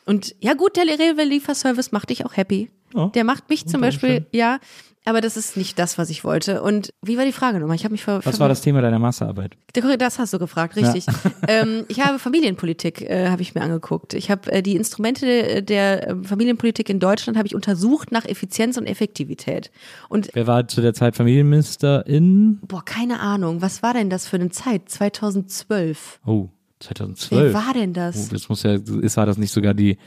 Und 0.05 0.35
ja 0.39 0.53
gut, 0.53 0.77
der 0.77 0.83
Rewe 0.85 1.23
Lieferservice 1.23 1.91
macht 1.91 2.11
dich 2.11 2.25
auch 2.27 2.37
happy. 2.37 2.69
Ja. 2.93 3.07
Der 3.07 3.23
macht 3.23 3.49
mich 3.49 3.65
zum 3.67 3.81
Beispiel, 3.81 4.09
Umständen. 4.09 4.35
ja, 4.37 4.59
Aber 5.03 5.19
das 5.19 5.35
ist 5.35 5.57
nicht 5.57 5.79
das, 5.79 5.97
was 5.97 6.11
ich 6.11 6.23
wollte. 6.23 6.61
Und 6.61 6.93
wie 7.01 7.17
war 7.17 7.25
die 7.25 7.31
Frage 7.31 7.59
nochmal? 7.59 7.75
Ich 7.75 7.83
habe 7.83 7.93
mich 7.93 8.03
ver 8.03 8.21
Was 8.23 8.39
war 8.39 8.47
das 8.47 8.61
Thema 8.61 8.81
deiner 8.81 8.99
Masterarbeit? 8.99 9.57
Das 9.97 10.19
hast 10.19 10.33
du 10.33 10.37
gefragt, 10.37 10.75
richtig. 10.75 11.05
ähm, 11.47 11.85
ich 11.87 12.01
habe 12.01 12.19
Familienpolitik, 12.19 13.01
äh, 13.01 13.29
habe 13.29 13.41
ich 13.41 13.55
mir 13.55 13.61
angeguckt. 13.61 14.13
Ich 14.13 14.29
habe 14.29 14.51
äh, 14.51 14.61
die 14.61 14.75
Instrumente 14.75 15.63
der 15.63 16.07
äh, 16.07 16.15
Familienpolitik 16.23 16.87
in 16.89 16.99
Deutschland 16.99 17.35
habe 17.35 17.47
ich 17.47 17.55
untersucht 17.55 18.11
nach 18.11 18.25
Effizienz 18.25 18.77
und 18.77 18.85
Effektivität. 18.85 19.71
Und 20.07 20.29
Wer 20.33 20.45
war 20.45 20.67
zu 20.67 20.81
der 20.81 20.93
Zeit 20.93 21.15
Familienminister 21.15 22.05
in? 22.05 22.59
boah, 22.67 22.85
keine 22.85 23.21
Ahnung, 23.21 23.61
was 23.61 23.81
war 23.81 23.93
denn 23.95 24.09
das 24.11 24.27
für 24.27 24.35
eine 24.35 24.49
Zeit? 24.49 24.87
2012. 24.89 26.19
Oh, 26.25 26.49
2012. 26.79 27.41
Wer 27.41 27.53
war 27.53 27.73
denn 27.73 27.91
Oh, 27.91 27.93
das? 27.93 28.29
das 28.29 28.49
muss 28.49 28.63
ja, 28.63 28.75
ist, 28.75 29.17
war 29.17 29.25
das 29.25 29.37
nicht 29.37 29.51
sogar 29.51 29.73
die 29.73 29.97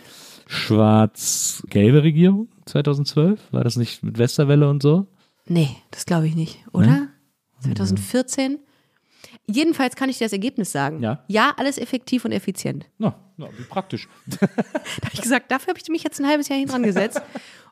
schwarz-gelbe 0.46 2.02
Regierung 2.02 2.48
2012? 2.66 3.52
War 3.52 3.64
das 3.64 3.76
nicht 3.76 4.02
mit 4.02 4.18
Westerwelle 4.18 4.68
und 4.68 4.82
so? 4.82 5.06
Nee, 5.46 5.76
das 5.90 6.06
glaube 6.06 6.26
ich 6.26 6.34
nicht, 6.34 6.64
oder? 6.72 7.08
2014? 7.60 8.58
Jedenfalls 9.46 9.94
kann 9.96 10.08
ich 10.08 10.18
dir 10.18 10.24
das 10.24 10.32
Ergebnis 10.32 10.72
sagen. 10.72 11.02
Ja. 11.02 11.22
Ja, 11.28 11.52
alles 11.56 11.78
effektiv 11.78 12.24
und 12.24 12.32
effizient. 12.32 12.86
Na, 12.98 13.14
na 13.36 13.46
wie 13.58 13.62
praktisch. 13.64 14.08
Da 14.40 14.46
habe 14.46 15.12
ich 15.12 15.20
gesagt, 15.20 15.50
dafür 15.52 15.68
habe 15.70 15.80
ich 15.82 15.88
mich 15.88 16.02
jetzt 16.02 16.18
ein 16.20 16.26
halbes 16.26 16.48
Jahr 16.48 16.58
hin 16.58 16.68
dran 16.68 16.82
gesetzt. 16.82 17.20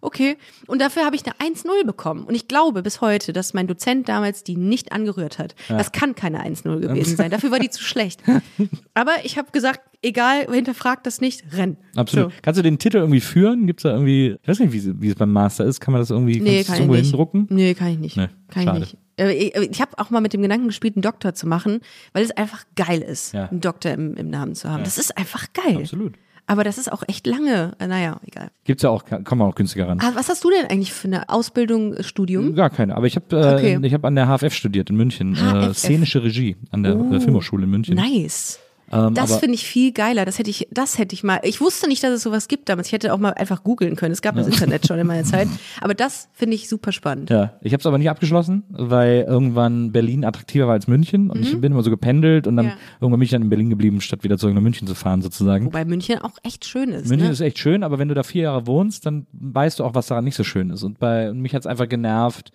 Okay. 0.02 0.36
Und 0.66 0.80
dafür 0.82 1.04
habe 1.04 1.14
ich 1.16 1.22
eine 1.24 1.54
1-0 1.54 1.86
bekommen. 1.86 2.24
Und 2.24 2.34
ich 2.34 2.48
glaube 2.48 2.82
bis 2.82 3.00
heute, 3.00 3.32
dass 3.32 3.54
mein 3.54 3.68
Dozent 3.68 4.08
damals 4.08 4.42
die 4.44 4.56
nicht 4.56 4.92
angerührt 4.92 5.38
hat. 5.38 5.54
Das 5.68 5.92
kann 5.92 6.14
keine 6.14 6.44
1-0 6.44 6.80
gewesen 6.80 7.16
sein. 7.16 7.30
Dafür 7.30 7.50
war 7.52 7.58
die 7.60 7.70
zu 7.70 7.82
schlecht. 7.82 8.22
Aber 8.94 9.12
ich 9.24 9.38
habe 9.38 9.50
gesagt, 9.52 9.80
egal, 10.02 10.46
hinterfragt 10.52 11.06
das 11.06 11.20
nicht, 11.20 11.44
renn. 11.52 11.76
Absolut. 11.96 12.32
So. 12.32 12.38
Kannst 12.42 12.58
du 12.58 12.62
den 12.62 12.78
Titel 12.78 12.98
irgendwie 12.98 13.20
führen? 13.20 13.66
Gibt 13.66 13.80
es 13.80 13.84
da 13.84 13.92
irgendwie, 13.92 14.36
ich 14.42 14.48
weiß 14.48 14.58
nicht, 14.58 14.72
wie, 14.72 15.08
es 15.08 15.14
beim 15.14 15.32
Master 15.32 15.64
ist. 15.64 15.80
Kann 15.80 15.92
man 15.92 16.02
das 16.02 16.10
irgendwie 16.10 16.40
Nee, 16.40 16.64
kannst 16.64 16.68
du 16.68 16.72
kann 16.72 16.74
ich 16.74 16.80
irgendwo 16.80 16.94
nicht. 16.96 17.04
hindrucken? 17.06 17.46
Nee, 17.50 17.74
kann 17.74 17.88
ich 17.88 17.98
nicht. 17.98 18.16
Nee, 18.16 18.28
kann 18.50 18.64
schade. 18.64 18.78
ich 18.78 18.92
nicht. 18.92 19.01
Äh, 19.18 19.32
Ich, 19.32 19.54
ich 19.56 19.80
habe 19.80 19.98
auch 19.98 20.10
mal 20.10 20.20
mit 20.20 20.32
dem 20.32 20.42
Gedanken 20.42 20.66
gespielt, 20.68 20.96
einen 20.96 21.02
Doktor 21.02 21.34
zu 21.34 21.46
machen, 21.46 21.80
weil 22.12 22.24
es 22.24 22.30
einfach 22.32 22.64
geil 22.76 23.00
ist, 23.00 23.32
Ja. 23.34 23.48
einen 23.48 23.60
Doktor 23.60 23.92
im, 23.92 24.14
im 24.16 24.30
Namen 24.30 24.54
zu 24.54 24.70
haben. 24.70 24.84
Das 24.84 24.98
ist 24.98 25.16
einfach 25.16 25.46
geil. 25.52 25.78
Absolut. 25.78 26.14
Aber 26.48 26.64
das 26.64 26.76
ist 26.76 26.90
auch 26.90 27.04
echt 27.06 27.26
lange. 27.28 27.72
Äh, 27.78 27.86
Naja, 27.86 28.20
egal. 28.26 28.50
Gibt's 28.64 28.82
ja 28.82 28.90
auch, 28.90 29.04
kann 29.04 29.38
man 29.38 29.42
auch 29.48 29.54
günstiger 29.54 29.86
ran. 29.88 29.98
Ah, 30.02 30.10
was 30.14 30.28
hast 30.28 30.42
du 30.42 30.50
denn 30.50 30.66
eigentlich 30.66 30.92
für 30.92 31.06
eine 31.06 31.28
Ausbildung, 31.28 31.94
äh, 31.94 32.02
Studium? 32.02 32.54
Gar 32.56 32.70
keine. 32.70 32.96
Aber 32.96 33.06
ich 33.06 33.14
habe 33.14 33.36
äh, 33.36 33.54
Okay. 33.54 33.78
ich 33.80 33.94
hab 33.94 34.04
an 34.04 34.16
der 34.16 34.26
HFF 34.26 34.52
studiert 34.52 34.90
in 34.90 34.96
München. 34.96 35.34
Äh, 35.34 35.68
HFF. 35.68 35.78
szenische 35.78 36.22
Regie 36.24 36.56
an 36.72 36.82
der 36.82 36.94
äh, 36.96 37.20
Filmhochschule 37.20 37.64
in 37.64 37.70
München. 37.70 37.94
Nice. 37.94 38.58
Ähm, 38.92 39.14
Das 39.14 39.38
finde 39.38 39.54
ich 39.54 39.64
viel 39.66 39.92
geiler. 39.92 40.24
Das 40.24 40.38
hätte 40.38 40.50
ich, 40.50 40.68
das 40.70 40.98
hätte 40.98 41.14
ich 41.14 41.22
mal. 41.24 41.40
Ich 41.42 41.60
wusste 41.60 41.88
nicht, 41.88 42.02
dass 42.02 42.10
es 42.12 42.22
sowas 42.22 42.46
gibt 42.48 42.68
damals. 42.68 42.88
Ich 42.88 42.92
hätte 42.92 43.12
auch 43.14 43.18
mal 43.18 43.30
einfach 43.30 43.64
googeln 43.64 43.96
können. 43.96 44.12
Es 44.12 44.22
gab 44.22 44.36
das 44.36 44.46
Internet 44.46 44.86
schon 44.86 44.98
in 44.98 45.06
meiner 45.06 45.24
Zeit. 45.24 45.48
Aber 45.80 45.94
das 45.94 46.28
finde 46.32 46.54
ich 46.56 46.68
super 46.68 46.92
spannend. 46.92 47.30
Ja, 47.30 47.54
ich 47.62 47.72
habe 47.72 47.80
es 47.80 47.86
aber 47.86 47.98
nicht 47.98 48.10
abgeschlossen, 48.10 48.64
weil 48.68 49.24
irgendwann 49.26 49.92
Berlin 49.92 50.24
attraktiver 50.24 50.66
war 50.66 50.74
als 50.74 50.86
München 50.88 51.30
und 51.30 51.40
ich 51.40 51.58
bin 51.60 51.72
immer 51.72 51.82
so 51.82 51.90
gependelt 51.90 52.46
und 52.46 52.56
dann 52.56 52.66
Mhm. 52.66 52.70
Ja. 52.72 52.76
irgendwann 53.00 53.18
bin 53.20 53.24
ich 53.24 53.30
dann 53.30 53.42
in 53.42 53.48
Berlin 53.48 53.70
geblieben, 53.70 54.00
statt 54.00 54.24
wieder 54.24 54.38
zurück 54.38 54.54
nach 54.54 54.60
München 54.62 54.86
zu 54.86 54.94
fahren 54.94 55.22
sozusagen. 55.22 55.66
Wobei 55.66 55.84
München 55.84 56.18
auch 56.18 56.36
echt 56.42 56.64
schön 56.64 56.90
ist. 56.90 57.08
München 57.08 57.26
ne? 57.28 57.32
ist 57.32 57.40
echt 57.40 57.58
schön, 57.58 57.82
aber 57.82 57.98
wenn 57.98 58.08
du 58.08 58.14
da 58.14 58.22
vier 58.22 58.42
Jahre 58.42 58.66
wohnst, 58.66 59.06
dann 59.06 59.26
weißt 59.32 59.78
du 59.80 59.84
auch, 59.84 59.94
was 59.94 60.06
daran 60.06 60.24
nicht 60.24 60.36
so 60.36 60.44
schön 60.44 60.70
ist. 60.70 60.82
Und 60.82 60.98
bei 60.98 61.30
und 61.30 61.40
mich 61.40 61.54
hat's 61.54 61.66
einfach 61.66 61.88
genervt. 61.88 62.52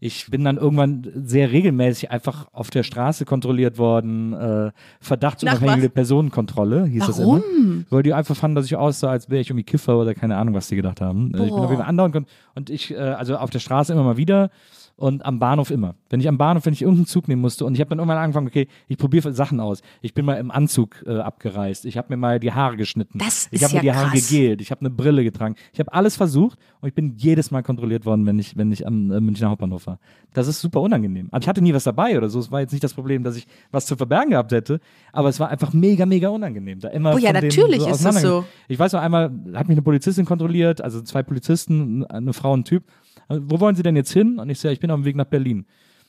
Ich 0.00 0.30
bin 0.30 0.44
dann 0.44 0.56
irgendwann 0.56 1.06
sehr 1.24 1.50
regelmäßig 1.50 2.10
einfach 2.10 2.48
auf 2.52 2.70
der 2.70 2.82
Straße 2.82 3.24
kontrolliert 3.24 3.78
worden. 3.78 4.32
Äh, 4.32 4.70
verdachtsunabhängige 5.00 5.90
Personenkontrolle 5.90 6.86
hieß 6.86 7.06
das 7.06 7.18
Warum? 7.18 7.42
immer. 7.58 7.84
Weil 7.90 8.02
die 8.02 8.14
einfach 8.14 8.36
fanden, 8.36 8.54
dass 8.54 8.66
ich 8.66 8.76
aussah, 8.76 9.10
als 9.10 9.28
wäre 9.30 9.40
ich 9.40 9.50
irgendwie 9.50 9.64
Kiffer 9.64 9.98
oder 9.98 10.14
keine 10.14 10.36
Ahnung, 10.36 10.54
was 10.54 10.68
die 10.68 10.76
gedacht 10.76 11.00
haben. 11.00 11.32
Äh, 11.34 11.38
Ich 11.38 11.42
bin 11.44 11.48
Boah. 11.50 11.64
auf 11.64 11.70
jeden 11.70 11.82
Fall 11.82 11.88
andauernd 11.88 12.26
und 12.54 12.70
ich, 12.70 12.92
äh, 12.92 12.96
also 12.98 13.36
auf 13.36 13.50
der 13.50 13.58
Straße 13.58 13.92
immer 13.92 14.04
mal 14.04 14.16
wieder 14.16 14.50
und 14.98 15.24
am 15.24 15.38
Bahnhof 15.38 15.70
immer. 15.70 15.94
Wenn 16.10 16.20
ich 16.20 16.28
am 16.28 16.38
Bahnhof, 16.38 16.66
wenn 16.66 16.72
ich 16.72 16.82
irgendeinen 16.82 17.06
Zug 17.06 17.28
nehmen 17.28 17.40
musste 17.40 17.64
und 17.64 17.74
ich 17.74 17.80
habe 17.80 17.90
dann 17.90 18.00
irgendwann 18.00 18.18
angefangen, 18.18 18.48
okay, 18.48 18.66
ich 18.88 18.98
probiere 18.98 19.32
Sachen 19.32 19.60
aus. 19.60 19.80
Ich 20.02 20.12
bin 20.12 20.24
mal 20.24 20.34
im 20.34 20.50
Anzug 20.50 21.04
äh, 21.06 21.18
abgereist. 21.18 21.84
Ich 21.84 21.96
habe 21.96 22.08
mir 22.10 22.16
mal 22.16 22.40
die 22.40 22.52
Haare 22.52 22.76
geschnitten. 22.76 23.18
Das 23.18 23.48
ich 23.52 23.62
habe 23.62 23.74
mir 23.74 23.84
ja 23.84 23.92
die 23.92 23.98
Haare 23.98 24.10
krass. 24.10 24.28
gegelt. 24.28 24.60
Ich 24.60 24.72
habe 24.72 24.80
eine 24.80 24.90
Brille 24.90 25.22
getragen. 25.22 25.54
Ich 25.72 25.78
habe 25.78 25.92
alles 25.92 26.16
versucht 26.16 26.58
und 26.80 26.88
ich 26.88 26.94
bin 26.94 27.14
jedes 27.16 27.52
Mal 27.52 27.62
kontrolliert 27.62 28.06
worden, 28.06 28.26
wenn 28.26 28.40
ich, 28.40 28.56
wenn 28.56 28.72
ich 28.72 28.86
am 28.86 29.12
äh, 29.12 29.20
Münchner 29.20 29.50
Hauptbahnhof 29.50 29.86
war. 29.86 30.00
Das 30.34 30.48
ist 30.48 30.60
super 30.60 30.80
unangenehm. 30.80 31.28
Aber 31.30 31.42
ich 31.42 31.48
hatte 31.48 31.62
nie 31.62 31.72
was 31.72 31.84
dabei 31.84 32.18
oder 32.18 32.28
so. 32.28 32.40
Es 32.40 32.50
war 32.50 32.60
jetzt 32.60 32.72
nicht 32.72 32.82
das 32.82 32.94
Problem, 32.94 33.22
dass 33.22 33.36
ich 33.36 33.46
was 33.70 33.86
zu 33.86 33.96
verbergen 33.96 34.30
gehabt 34.30 34.50
hätte, 34.50 34.80
aber 35.12 35.28
es 35.28 35.38
war 35.38 35.48
einfach 35.48 35.72
mega, 35.72 36.06
mega 36.06 36.28
unangenehm. 36.28 36.80
Da 36.80 36.88
immer 36.88 37.14
Oh 37.14 37.18
ja, 37.18 37.32
natürlich 37.32 37.86
ist 37.86 38.04
das 38.04 38.20
so. 38.20 38.44
Ich 38.66 38.78
weiß 38.78 38.92
noch 38.94 39.00
einmal, 39.00 39.30
hat 39.54 39.68
mich 39.68 39.76
eine 39.76 39.82
Polizistin 39.82 40.24
kontrolliert, 40.24 40.80
also 40.80 41.00
zwei 41.02 41.22
Polizisten, 41.22 42.04
eine 42.06 42.32
Frau 42.32 42.52
und 42.52 42.60
ein 42.60 42.64
Typ. 42.64 42.82
Wo 43.28 43.60
wollen 43.60 43.74
Sie 43.76 43.82
denn 43.82 43.96
jetzt 43.96 44.12
hin? 44.12 44.38
Und 44.38 44.48
ich 44.50 44.58
so, 44.60 44.68
ja, 44.68 44.72
ich 44.72 44.80
bin 44.80 44.90
auf 44.90 44.98
dem 45.00 45.04
Weg 45.04 45.16
nach 45.16 45.24
Berlin. 45.26 45.66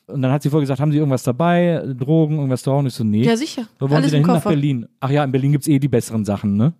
Und 0.07 0.21
dann 0.23 0.31
hat 0.31 0.41
sie 0.41 0.49
vorher 0.49 0.63
gesagt, 0.63 0.79
haben 0.79 0.91
Sie 0.91 0.97
irgendwas 0.97 1.21
dabei, 1.23 1.83
Drogen, 1.97 2.35
irgendwas 2.37 2.63
da? 2.63 2.71
Und 2.71 2.87
ich 2.87 2.93
so, 2.93 3.03
nee. 3.03 3.23
Ja, 3.23 3.37
sicher. 3.37 3.63
Wo 3.77 3.85
wollen 3.89 3.97
Alles 3.97 4.11
Sie 4.11 4.17
denn 4.17 4.25
hin 4.25 4.33
nach. 4.33 4.43
Berlin? 4.43 4.87
Ach 4.99 5.09
ja, 5.11 5.23
in 5.23 5.31
Berlin 5.31 5.51
gibt's 5.51 5.67
eh 5.67 5.77
die 5.77 5.87
besseren 5.87 6.25
Sachen, 6.25 6.57
ne? 6.57 6.73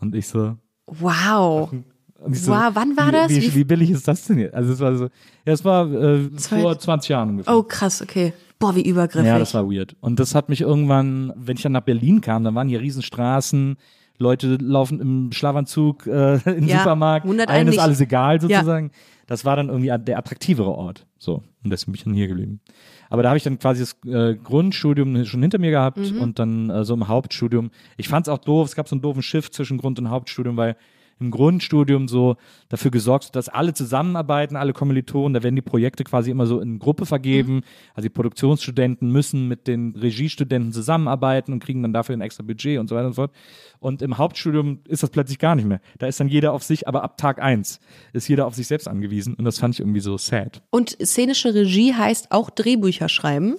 Und 0.00 0.14
ich 0.16 0.26
so, 0.26 0.56
Wow. 0.86 1.70
und 1.72 2.32
ich 2.32 2.42
so, 2.42 2.50
Wow, 2.52 2.70
wann 2.74 2.96
war 2.96 3.08
wie, 3.08 3.12
das? 3.12 3.30
Wie, 3.30 3.54
Wie- 3.54 3.64
billig 3.64 3.90
ist 3.90 4.06
das 4.08 4.24
denn 4.26 4.38
jetzt? 4.38 4.54
Also 4.54 4.72
es 4.72 4.80
war 4.80 4.96
so, 4.96 5.04
ja, 5.46 5.52
es 5.52 5.64
war 5.64 5.90
äh, 5.92 6.28
vor 6.38 6.78
20 6.78 7.08
Jahren 7.10 7.30
ungefähr. 7.30 7.56
Oh, 7.56 7.62
krass, 7.62 8.02
okay. 8.02 8.32
Boah, 8.58 8.74
wie 8.76 8.82
übergriffig. 8.88 9.26
ja, 9.26 9.38
das 9.38 9.54
war 9.54 9.68
weird. 9.70 9.96
Und 10.00 10.18
das 10.20 10.34
hat 10.34 10.48
mich 10.48 10.60
irgendwann, 10.60 11.32
wenn 11.36 11.56
ich 11.56 11.62
dann 11.62 11.72
nach 11.72 11.80
Berlin 11.82 12.20
kam, 12.20 12.44
dann 12.44 12.54
waren 12.54 12.68
hier 12.68 12.80
Riesenstraßen, 12.80 13.76
Leute 14.18 14.56
laufen 14.60 15.00
im 15.00 15.32
Schlafanzug 15.32 16.06
äh, 16.06 16.34
im 16.56 16.66
Ja, 16.68 16.78
Supermarkt, 16.78 17.26
allen 17.48 17.68
ist 17.68 17.78
alles 17.78 18.00
egal 18.00 18.40
sozusagen. 18.40 18.90
Das 19.32 19.46
war 19.46 19.56
dann 19.56 19.68
irgendwie 19.70 19.90
der 20.04 20.18
attraktivere 20.18 20.70
Ort. 20.72 21.06
So, 21.18 21.42
und 21.64 21.70
deswegen 21.70 21.92
bin 21.92 21.98
ich 21.98 22.04
dann 22.04 22.12
hier 22.12 22.28
geblieben. 22.28 22.60
Aber 23.08 23.22
da 23.22 23.30
habe 23.30 23.38
ich 23.38 23.44
dann 23.44 23.58
quasi 23.58 23.80
das 23.80 23.96
äh, 24.04 24.34
Grundstudium 24.36 25.24
schon 25.24 25.40
hinter 25.40 25.58
mir 25.58 25.70
gehabt 25.70 25.96
Mhm. 25.98 26.20
und 26.20 26.38
dann 26.38 26.68
äh, 26.68 26.84
so 26.84 26.92
im 26.92 27.08
Hauptstudium. 27.08 27.70
Ich 27.96 28.08
fand 28.08 28.26
es 28.26 28.30
auch 28.32 28.38
doof, 28.38 28.66
es 28.68 28.74
gab 28.74 28.88
so 28.88 28.94
einen 28.94 29.00
doofen 29.00 29.22
Shift 29.22 29.54
zwischen 29.54 29.78
Grund- 29.78 29.98
und 29.98 30.10
Hauptstudium, 30.10 30.58
weil 30.58 30.76
im 31.22 31.30
Grundstudium 31.30 32.08
so 32.08 32.36
dafür 32.68 32.90
gesorgt, 32.90 33.34
dass 33.36 33.48
alle 33.48 33.72
zusammenarbeiten, 33.72 34.56
alle 34.56 34.72
Kommilitonen, 34.72 35.34
da 35.34 35.42
werden 35.42 35.56
die 35.56 35.62
Projekte 35.62 36.04
quasi 36.04 36.30
immer 36.30 36.46
so 36.46 36.60
in 36.60 36.78
Gruppe 36.78 37.06
vergeben. 37.06 37.62
Also 37.94 38.08
die 38.08 38.12
Produktionsstudenten 38.12 39.10
müssen 39.10 39.48
mit 39.48 39.68
den 39.68 39.94
Regiestudenten 39.96 40.72
zusammenarbeiten 40.72 41.52
und 41.52 41.62
kriegen 41.62 41.82
dann 41.82 41.92
dafür 41.92 42.16
ein 42.16 42.20
extra 42.20 42.42
Budget 42.42 42.78
und 42.78 42.88
so 42.88 42.96
weiter 42.96 43.06
und 43.06 43.12
so 43.12 43.22
fort. 43.22 43.32
Und 43.78 44.02
im 44.02 44.18
Hauptstudium 44.18 44.80
ist 44.86 45.02
das 45.02 45.10
plötzlich 45.10 45.38
gar 45.38 45.54
nicht 45.54 45.66
mehr. 45.66 45.80
Da 45.98 46.06
ist 46.06 46.20
dann 46.20 46.28
jeder 46.28 46.52
auf 46.52 46.62
sich, 46.62 46.86
aber 46.88 47.02
ab 47.02 47.16
Tag 47.16 47.40
eins 47.40 47.80
ist 48.12 48.28
jeder 48.28 48.46
auf 48.46 48.54
sich 48.54 48.66
selbst 48.66 48.88
angewiesen 48.88 49.34
und 49.34 49.44
das 49.44 49.58
fand 49.58 49.74
ich 49.74 49.80
irgendwie 49.80 50.00
so 50.00 50.18
sad. 50.18 50.62
Und 50.70 50.96
szenische 51.02 51.54
Regie 51.54 51.94
heißt 51.94 52.32
auch 52.32 52.50
Drehbücher 52.50 53.08
schreiben. 53.08 53.56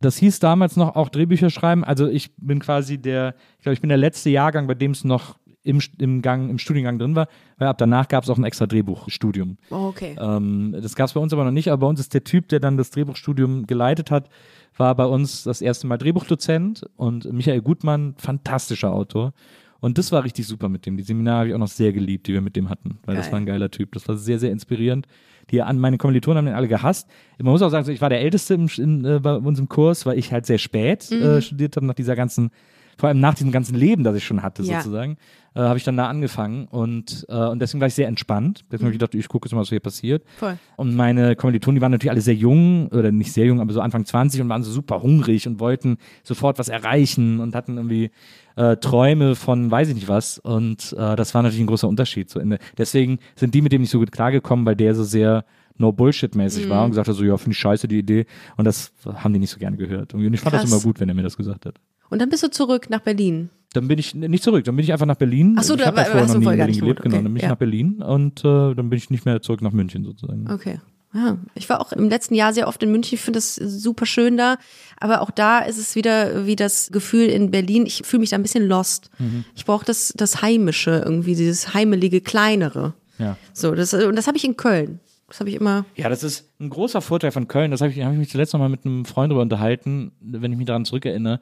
Das 0.00 0.18
hieß 0.18 0.38
damals 0.38 0.76
noch 0.76 0.96
auch 0.96 1.08
Drehbücher 1.08 1.48
schreiben. 1.48 1.82
Also 1.82 2.08
ich 2.08 2.36
bin 2.36 2.58
quasi 2.58 2.98
der, 2.98 3.34
ich 3.56 3.62
glaube, 3.62 3.74
ich 3.74 3.80
bin 3.80 3.88
der 3.88 3.96
letzte 3.96 4.28
Jahrgang, 4.28 4.66
bei 4.66 4.74
dem 4.74 4.90
es 4.90 5.02
noch 5.02 5.36
im, 5.64 5.80
im 5.98 6.22
Gang, 6.22 6.50
im 6.50 6.58
Studiengang 6.58 6.98
drin 6.98 7.16
war, 7.16 7.26
weil 7.58 7.68
ab 7.68 7.78
danach 7.78 8.06
gab 8.08 8.22
es 8.24 8.30
auch 8.30 8.38
ein 8.38 8.44
extra 8.44 8.66
Drehbuchstudium. 8.66 9.56
Oh, 9.70 9.86
okay. 9.88 10.14
Ähm, 10.20 10.76
das 10.80 10.94
gab 10.94 11.06
es 11.08 11.14
bei 11.14 11.20
uns 11.20 11.32
aber 11.32 11.44
noch 11.44 11.50
nicht, 11.50 11.68
aber 11.72 11.80
bei 11.80 11.86
uns 11.88 11.98
ist 12.00 12.14
der 12.14 12.22
Typ, 12.22 12.48
der 12.48 12.60
dann 12.60 12.76
das 12.76 12.90
Drehbuchstudium 12.90 13.66
geleitet 13.66 14.10
hat, 14.10 14.28
war 14.76 14.94
bei 14.94 15.06
uns 15.06 15.44
das 15.44 15.60
erste 15.62 15.86
Mal 15.86 15.96
Drehbuchdozent 15.98 16.84
und 16.96 17.32
Michael 17.32 17.62
Gutmann, 17.62 18.14
fantastischer 18.18 18.92
Autor. 18.92 19.32
Und 19.80 19.98
das 19.98 20.12
war 20.12 20.24
richtig 20.24 20.46
super 20.46 20.68
mit 20.68 20.86
dem. 20.86 20.96
Die 20.96 21.02
Seminare 21.02 21.38
habe 21.40 21.48
ich 21.48 21.54
auch 21.54 21.58
noch 21.58 21.68
sehr 21.68 21.92
geliebt, 21.92 22.26
die 22.26 22.32
wir 22.32 22.40
mit 22.40 22.56
dem 22.56 22.70
hatten, 22.70 22.98
weil 23.04 23.16
das 23.16 23.26
Geil. 23.26 23.32
war 23.32 23.40
ein 23.40 23.46
geiler 23.46 23.70
Typ. 23.70 23.92
Das 23.92 24.08
war 24.08 24.16
sehr, 24.16 24.38
sehr 24.38 24.50
inspirierend. 24.50 25.06
Die 25.50 25.60
an 25.60 25.78
meine 25.78 25.98
Kommilitonen 25.98 26.38
haben 26.38 26.46
den 26.46 26.54
alle 26.54 26.68
gehasst. 26.68 27.06
Man 27.38 27.52
muss 27.52 27.60
auch 27.60 27.68
sagen, 27.68 27.90
ich 27.90 28.00
war 28.00 28.08
der 28.08 28.22
Älteste 28.22 28.54
im, 28.54 28.68
in, 28.78 29.04
äh, 29.04 29.20
bei 29.22 29.34
uns 29.36 29.58
im 29.58 29.68
Kurs, 29.68 30.06
weil 30.06 30.18
ich 30.18 30.32
halt 30.32 30.46
sehr 30.46 30.56
spät 30.58 31.08
Mhm. 31.10 31.22
äh, 31.22 31.42
studiert 31.42 31.76
habe, 31.76 31.84
nach 31.84 31.94
dieser 31.94 32.16
ganzen, 32.16 32.50
vor 32.98 33.08
allem 33.08 33.20
nach 33.20 33.34
diesem 33.34 33.52
ganzen 33.52 33.74
Leben, 33.76 34.04
das 34.04 34.16
ich 34.16 34.24
schon 34.24 34.42
hatte, 34.42 34.62
Ja. 34.62 34.80
sozusagen, 34.80 35.16
äh, 35.54 35.60
habe 35.60 35.78
ich 35.78 35.84
dann 35.84 35.96
da 35.96 36.08
angefangen 36.08 36.66
und, 36.66 37.26
äh, 37.28 37.34
und 37.46 37.60
deswegen 37.60 37.80
war 37.80 37.86
ich 37.88 37.94
sehr 37.94 38.08
entspannt. 38.08 38.62
Deswegen 38.66 38.86
habe 38.86 38.92
ich 38.94 38.98
gedacht, 38.98 39.14
ich 39.14 39.28
gucke 39.28 39.46
jetzt 39.46 39.52
mal, 39.54 39.60
was 39.60 39.68
hier 39.68 39.78
passiert. 39.80 40.24
Voll. 40.36 40.58
Und 40.76 40.96
meine 40.96 41.36
Kommilitonen, 41.36 41.76
die 41.76 41.80
waren 41.82 41.92
natürlich 41.92 42.10
alle 42.10 42.20
sehr 42.20 42.34
jung, 42.34 42.88
oder 42.88 43.12
nicht 43.12 43.32
sehr 43.32 43.46
jung, 43.46 43.60
aber 43.60 43.72
so 43.72 43.80
Anfang 43.80 44.04
20 44.04 44.40
und 44.40 44.48
waren 44.48 44.62
so 44.64 44.72
super 44.72 45.02
hungrig 45.02 45.46
und 45.46 45.60
wollten 45.60 45.98
sofort 46.24 46.58
was 46.58 46.68
erreichen 46.68 47.38
und 47.40 47.54
hatten 47.54 47.76
irgendwie 47.76 48.10
äh, 48.56 48.76
Träume 48.76 49.34
von 49.36 49.70
weiß 49.70 49.88
ich 49.88 49.94
nicht 49.94 50.08
was. 50.08 50.38
Und 50.38 50.92
äh, 50.98 51.14
das 51.16 51.34
war 51.34 51.42
natürlich 51.42 51.62
ein 51.62 51.66
großer 51.68 51.88
Unterschied. 51.88 52.30
So 52.30 52.40
in 52.40 52.58
deswegen 52.78 53.18
sind 53.36 53.54
die 53.54 53.62
mit 53.62 53.72
dem 53.72 53.80
nicht 53.82 53.90
so 53.90 53.98
gut 53.98 54.10
klargekommen, 54.12 54.64
weil 54.66 54.76
der 54.76 54.94
so 54.94 55.04
sehr 55.04 55.44
No-Bullshit-mäßig 55.76 56.68
war 56.68 56.84
und 56.84 56.90
gesagt 56.90 57.08
hat, 57.08 57.16
so, 57.16 57.24
ja, 57.24 57.36
finde 57.36 57.52
ich 57.52 57.58
scheiße, 57.58 57.88
die 57.88 57.98
Idee. 57.98 58.26
Und 58.56 58.64
das 58.64 58.92
haben 59.06 59.32
die 59.32 59.40
nicht 59.40 59.50
so 59.50 59.58
gerne 59.58 59.76
gehört. 59.76 60.14
Und 60.14 60.20
ich 60.32 60.40
fand 60.40 60.54
das 60.54 60.62
Krass. 60.62 60.72
immer 60.72 60.80
gut, 60.82 61.00
wenn 61.00 61.08
er 61.08 61.14
mir 61.16 61.22
das 61.24 61.36
gesagt 61.36 61.66
hat. 61.66 61.74
Und 62.10 62.20
dann 62.20 62.28
bist 62.28 62.42
du 62.42 62.50
zurück 62.50 62.90
nach 62.90 63.00
Berlin. 63.00 63.50
Dann 63.72 63.88
bin 63.88 63.98
ich 63.98 64.14
nicht 64.14 64.44
zurück, 64.44 64.64
dann 64.64 64.76
bin 64.76 64.84
ich 64.84 64.92
einfach 64.92 65.06
nach 65.06 65.16
Berlin. 65.16 65.56
Ach 65.58 65.64
so, 65.64 65.74
ich 65.74 65.80
da 65.80 65.92
vorher 65.92 66.14
hast 66.14 66.34
du 66.34 66.40
vorher 66.40 66.58
gar 66.58 66.66
Berlin 66.66 66.70
nicht 66.70 66.80
gelebt, 66.80 67.02
genau. 67.02 67.16
Okay, 67.16 67.24
Dann 67.24 67.32
bin 67.32 67.36
ich 67.36 67.42
ja. 67.42 67.48
nach 67.48 67.56
Berlin 67.56 68.02
und 68.02 68.40
äh, 68.40 68.74
dann 68.74 68.88
bin 68.88 68.92
ich 68.92 69.10
nicht 69.10 69.24
mehr 69.24 69.42
zurück 69.42 69.62
nach 69.62 69.72
München 69.72 70.04
sozusagen. 70.04 70.48
Okay. 70.50 70.78
Ja, 71.12 71.38
ich 71.54 71.68
war 71.68 71.80
auch 71.80 71.92
im 71.92 72.08
letzten 72.08 72.34
Jahr 72.34 72.52
sehr 72.52 72.66
oft 72.66 72.82
in 72.82 72.90
München. 72.90 73.14
Ich 73.14 73.20
finde 73.20 73.38
das 73.38 73.54
super 73.54 74.04
schön 74.04 74.36
da. 74.36 74.56
Aber 74.98 75.22
auch 75.22 75.30
da 75.30 75.60
ist 75.60 75.78
es 75.78 75.94
wieder 75.94 76.44
wie 76.46 76.56
das 76.56 76.90
Gefühl 76.90 77.28
in 77.28 77.52
Berlin. 77.52 77.86
Ich 77.86 78.02
fühle 78.04 78.20
mich 78.20 78.30
da 78.30 78.36
ein 78.36 78.42
bisschen 78.42 78.66
lost. 78.66 79.10
Mhm. 79.18 79.44
Ich 79.54 79.64
brauche 79.64 79.84
das, 79.84 80.12
das 80.16 80.42
Heimische 80.42 81.02
irgendwie, 81.04 81.36
dieses 81.36 81.72
heimelige, 81.72 82.20
kleinere. 82.20 82.94
Ja. 83.18 83.36
So, 83.52 83.76
das, 83.76 83.94
und 83.94 84.16
das 84.16 84.26
habe 84.26 84.36
ich 84.36 84.44
in 84.44 84.56
Köln. 84.56 84.98
Das 85.28 85.38
habe 85.38 85.50
ich 85.50 85.56
immer. 85.56 85.84
Ja, 85.94 86.08
das 86.08 86.24
ist 86.24 86.50
ein 86.60 86.68
großer 86.68 87.00
Vorteil 87.00 87.30
von 87.30 87.46
Köln. 87.46 87.70
Das 87.70 87.80
habe 87.80 87.92
ich, 87.92 88.02
hab 88.02 88.12
ich 88.12 88.18
mich 88.18 88.30
zuletzt 88.30 88.52
noch 88.52 88.60
mal 88.60 88.68
mit 88.68 88.84
einem 88.84 89.04
Freund 89.04 89.30
darüber 89.30 89.42
unterhalten, 89.42 90.10
wenn 90.20 90.50
ich 90.50 90.58
mich 90.58 90.66
daran 90.66 90.84
zurückerinnere. 90.84 91.40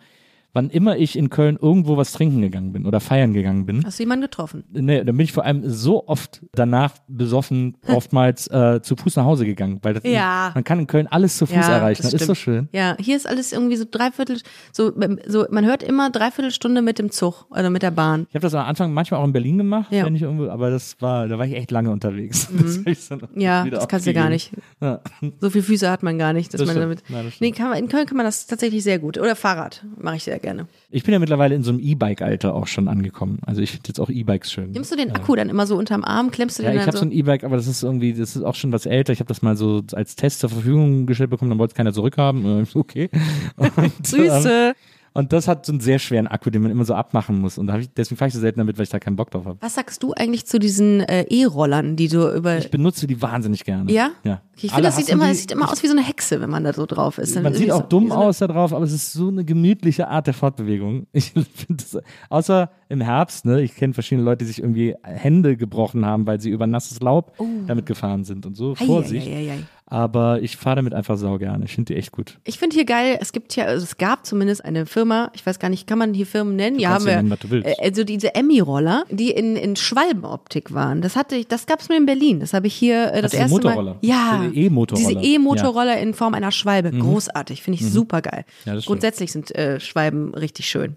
Wann 0.55 0.69
immer 0.69 0.99
ich 0.99 1.17
in 1.17 1.31
Köln 1.31 1.59
irgendwo 1.61 1.97
was 1.97 2.13
trinken 2.13 2.43
gegangen 2.43 2.73
bin 2.73 2.85
oder 2.85 3.01
feiern 3.01 3.33
gegangen 3.33 3.65
bin, 3.65 3.85
Hast 3.87 3.99
du 3.99 4.03
jemanden 4.03 4.23
getroffen? 4.23 4.65
nee, 4.73 4.99
dann 5.03 5.17
bin 5.17 5.25
ich 5.25 5.33
vor 5.33 5.45
allem 5.47 5.63
so 5.69 6.07
oft 6.09 6.43
danach 6.53 6.93
besoffen, 7.09 7.77
oftmals 7.89 8.49
äh, 8.49 8.81
zu 8.83 8.95
Fuß 8.97 9.17
nach 9.17 9.25
Hause 9.25 9.47
gegangen. 9.47 9.79
Weil 9.83 9.95
das, 9.95 10.05
Ja. 10.05 10.51
man 10.55 10.63
kann 10.63 10.79
in 10.79 10.87
Köln 10.87 11.07
alles 11.07 11.39
zu 11.39 11.47
Fuß 11.47 11.57
Ja, 11.57 11.77
erreichen. 11.77 12.03
Das, 12.03 12.11
das 12.13 12.21
ist 12.21 12.27
so 12.27 12.35
schön. 12.35 12.69
Ja, 12.73 12.97
hier 13.01 13.17
ist 13.17 13.27
alles 13.27 13.53
irgendwie 13.53 13.77
so 13.77 13.85
dreiviertel, 13.91 14.41
so, 14.73 14.93
so 15.27 15.47
man 15.51 15.65
hört 15.65 15.83
immer 15.83 16.11
dreiviertel 16.11 16.51
Stunde 16.51 16.83
mit 16.83 16.99
dem 16.99 17.11
Zug 17.11 17.47
oder 17.51 17.71
mit 17.71 17.83
der 17.83 17.91
Bahn. 17.91 18.27
Ich 18.29 18.35
habe 18.35 18.43
das 18.43 18.55
am 18.55 18.67
Anfang 18.67 18.93
manchmal 18.93 19.21
auch 19.21 19.25
in 19.25 19.33
Berlin 19.33 19.57
gemacht, 19.59 19.91
Ja. 19.91 20.03
Mhm. 20.03 20.07
wenn 20.07 20.17
ich 20.17 20.23
irgendwo, 20.23 20.49
aber 20.49 20.71
das 20.71 20.97
war, 21.01 21.29
da 21.29 21.39
war 21.39 21.47
ich 21.47 21.55
echt 21.55 21.71
lange 21.71 21.91
unterwegs. 21.91 22.49
Das 22.63 22.77
ich 22.85 23.09
dann 23.09 23.21
Ja, 23.37 23.65
das 23.65 23.89
kannst 23.89 24.07
du 24.07 24.13
gar 24.13 24.29
nicht. 24.29 24.53
Ja. 24.81 25.01
So 25.41 25.49
viele 25.51 25.65
Füße 25.65 25.91
hat 25.91 26.03
man 26.03 26.19
gar 26.19 26.33
nicht, 26.35 26.53
dass 26.53 26.59
Das 26.61 26.67
man 26.67 26.77
stimmt. 26.77 27.03
damit. 27.09 27.27
Das 27.27 27.35
stimmt. 27.35 27.41
nee, 27.41 27.51
kann 27.53 27.71
man, 27.71 27.79
in 27.79 27.89
Köln 27.89 28.07
kann 28.07 28.17
man 28.19 28.27
das 28.27 28.47
tatsächlich 28.47 28.83
sehr 28.85 28.99
gut. 28.99 29.17
Oder 29.19 29.35
Fahrrad 29.35 29.85
mache 29.99 30.17
ich 30.17 30.25
sehr 30.25 30.39
gerne. 30.43 30.67
Ich 30.91 31.05
bin 31.05 31.13
ja 31.13 31.19
mittlerweile 31.19 31.55
in 31.55 31.63
so 31.63 31.71
einem 31.71 31.81
E-Bike-Alter 31.81 32.55
auch 32.55 32.67
schon 32.67 32.89
angekommen. 32.89 33.39
Also 33.47 33.63
ich 33.63 33.71
finde 33.71 33.89
jetzt 33.89 34.01
auch 34.01 34.11
E-Bikes 34.11 34.53
schön. 34.53 34.73
Nimmst 34.73 34.93
du 34.93 34.97
den 34.97 35.11
Akku 35.13 35.35
dann 35.35 35.49
immer 35.49 35.67
so 35.67 35.77
unterm 35.77 36.05
Arm, 36.05 36.31
klemmst 36.31 36.59
du 36.59 36.63
Ja, 36.63 36.71
den 36.71 36.79
ich 36.79 36.85
dann 36.85 36.89
habe 36.89 36.99
so 36.99 37.05
ein 37.05 37.13
E-Bike, 37.13 37.45
aber 37.45 37.57
das 37.57 37.67
ist 37.67 37.83
irgendwie, 37.83 38.13
das 38.13 38.37
ist 38.37 38.43
auch 38.43 38.55
schon 38.55 38.73
was 38.73 38.85
älter. 38.87 39.13
Ich 39.13 39.21
habe 39.21 39.29
das 39.29 39.41
mal 39.43 39.57
so 39.57 39.83
als 39.93 40.17
Test 40.17 40.41
zur 40.41 40.51
Verfügung 40.51 41.07
gestellt 41.07 41.31
bekommen, 41.31 41.51
dann 41.51 41.59
wollte 41.59 41.73
es 41.73 41.77
keiner 41.77 41.93
zurückhaben. 41.93 42.45
Äh, 42.63 42.67
Okay. 42.75 43.09
Und, 43.57 43.71
ähm, 43.79 43.93
Süße. 44.03 44.75
Und 45.15 45.33
das 45.33 45.49
hat 45.49 45.67
so 45.67 45.73
einen 45.73 45.81
sehr 45.81 45.99
schweren 45.99 46.27
Akku, 46.27 46.51
den 46.51 46.63
man 46.63 46.71
immer 46.71 46.85
so 46.85 46.95
abmachen 46.95 47.39
muss. 47.41 47.59
Und 47.59 47.67
da 47.67 47.79
ich, 47.79 47.91
deswegen 47.93 48.19
fahre 48.19 48.29
ich 48.29 48.35
so 48.35 48.41
selten 48.41 48.59
damit, 48.61 48.79
weil 48.79 48.85
ich 48.85 48.91
da 48.91 48.99
keinen 48.99 49.17
Bock 49.17 49.31
drauf 49.31 49.45
habe. 49.45 49.59
Was 49.61 49.75
sagst 49.75 50.03
du 50.03 50.13
eigentlich 50.15 50.47
zu 50.47 50.59
diesen 50.59 51.01
äh, 51.01 51.23
E-Rollern, 51.29 51.97
die 51.97 52.09
du 52.09 52.29
über. 52.35 52.59
Ich 52.59 52.71
benutze 52.71 53.07
die 53.07 53.21
wahnsinnig 53.21 53.65
gerne. 53.65 53.91
ja? 53.93 54.11
Ja. 54.25 54.41
Okay, 54.55 54.67
ich 54.67 54.73
finde, 54.73 54.83
das 54.89 54.97
sieht 54.97 55.09
immer, 55.09 55.25
die. 55.27 55.31
es 55.33 55.41
sieht 55.41 55.53
immer 55.53 55.71
aus 55.71 55.83
wie 55.83 55.87
so 55.87 55.93
eine 55.95 56.03
Hexe, 56.03 56.41
wenn 56.41 56.51
man 56.51 56.63
da 56.65 56.73
so 56.73 56.85
drauf 56.87 57.19
ist. 57.19 57.35
Dann 57.35 57.43
Man 57.43 57.55
sieht 57.55 57.71
auch 57.71 57.81
so, 57.83 57.87
dumm 57.89 58.09
so 58.09 58.15
aus 58.15 58.39
da 58.39 58.47
drauf, 58.47 58.73
aber 58.73 58.85
es 58.85 58.93
ist 58.93 59.13
so 59.13 59.29
eine 59.29 59.45
gemütliche 59.45 60.09
Art 60.09 60.27
der 60.27 60.35
Fortbewegung. 60.35 61.07
Ich 61.13 61.33
finde 61.33 61.51
das, 61.77 61.99
außer 62.29 62.71
im 62.89 63.01
Herbst, 63.01 63.45
ne, 63.47 63.63
ich 63.63 63.75
kenne 63.75 63.95
verschiedene 63.95 64.25
Leute, 64.25 64.39
die 64.45 64.47
sich 64.47 64.59
irgendwie 64.61 64.95
Hände 65.03 65.57
gebrochen 65.57 66.05
haben, 66.05 66.27
weil 66.27 66.41
sie 66.41 66.51
über 66.51 66.67
nasses 66.67 67.01
Laub 67.01 67.33
damit 67.67 67.87
gefahren 67.87 68.25
sind 68.25 68.45
und 68.45 68.57
so. 68.57 68.73
Ei, 68.79 68.85
Vorsicht. 68.85 69.27
ei, 69.27 69.51
ei. 69.53 69.59
Aber 69.93 70.41
ich 70.41 70.57
fahre 70.57 70.77
damit 70.77 70.95
einfach 70.95 71.19
sau 71.19 71.37
gerne. 71.37 71.67
Ich 71.67 71.75
finde 71.75 71.93
die 71.93 71.99
echt 71.99 72.13
gut. 72.13 72.39
Ich 72.45 72.59
finde 72.59 72.73
hier 72.73 72.87
geil, 72.87 73.19
es 73.21 73.31
gibt 73.31 73.55
ja, 73.57 73.67
also 73.67 73.85
es 73.85 73.99
gab 73.99 74.25
zumindest 74.25 74.65
eine 74.65 74.87
Firma, 74.87 75.31
ich 75.35 75.45
weiß 75.45 75.59
gar 75.59 75.69
nicht, 75.69 75.87
kann 75.87 75.99
man 75.99 76.15
hier 76.15 76.25
Firmen 76.25 76.57
nennen? 76.57 76.79
ja, 76.79 76.93
kannst 76.93 77.05
haben 77.07 77.11
ja 77.11 77.17
wir. 77.17 77.23
nennen, 77.23 77.31
was 77.31 77.39
du 77.41 77.51
willst. 77.51 77.69
Äh, 77.69 77.75
Also 77.85 78.03
diese 78.03 78.35
Emmy-Roller, 78.35 79.05
die 79.11 79.33
in, 79.33 79.55
in 79.55 79.77
Schwalbenoptik 79.77 80.73
waren. 80.73 81.03
Das 81.03 81.15
hatte 81.15 81.37
ich, 81.37 81.47
das 81.47 81.67
gab 81.67 81.81
es 81.81 81.91
nur 81.91 81.99
in 81.99 82.07
Berlin. 82.07 82.41
Das 82.41 82.55
habe 82.55 82.69
ich 82.69 82.75
hier 82.75 83.13
äh, 83.13 83.21
das 83.21 83.33
du 83.33 83.37
erste 83.37 83.53
Motorroller? 83.55 83.93
Mal. 83.93 83.99
Ja. 84.01 84.41
Diese 84.51 84.55
E-Motorroller? 84.61 85.09
Diese 85.09 85.21
E-Motorroller 85.35 85.99
in 85.99 86.15
Form 86.15 86.33
einer 86.33 86.53
Schwalbe. 86.53 86.91
Großartig, 86.93 87.63
finde 87.63 87.79
ich 87.79 87.87
super 87.87 88.23
geil. 88.23 88.47
Mhm. 88.47 88.53
Ja, 88.65 88.75
das 88.75 88.85
stimmt. 88.85 88.87
Grundsätzlich 88.87 89.31
sind 89.33 89.55
äh, 89.55 89.79
Schwalben 89.79 90.33
richtig 90.33 90.69
schön. 90.69 90.97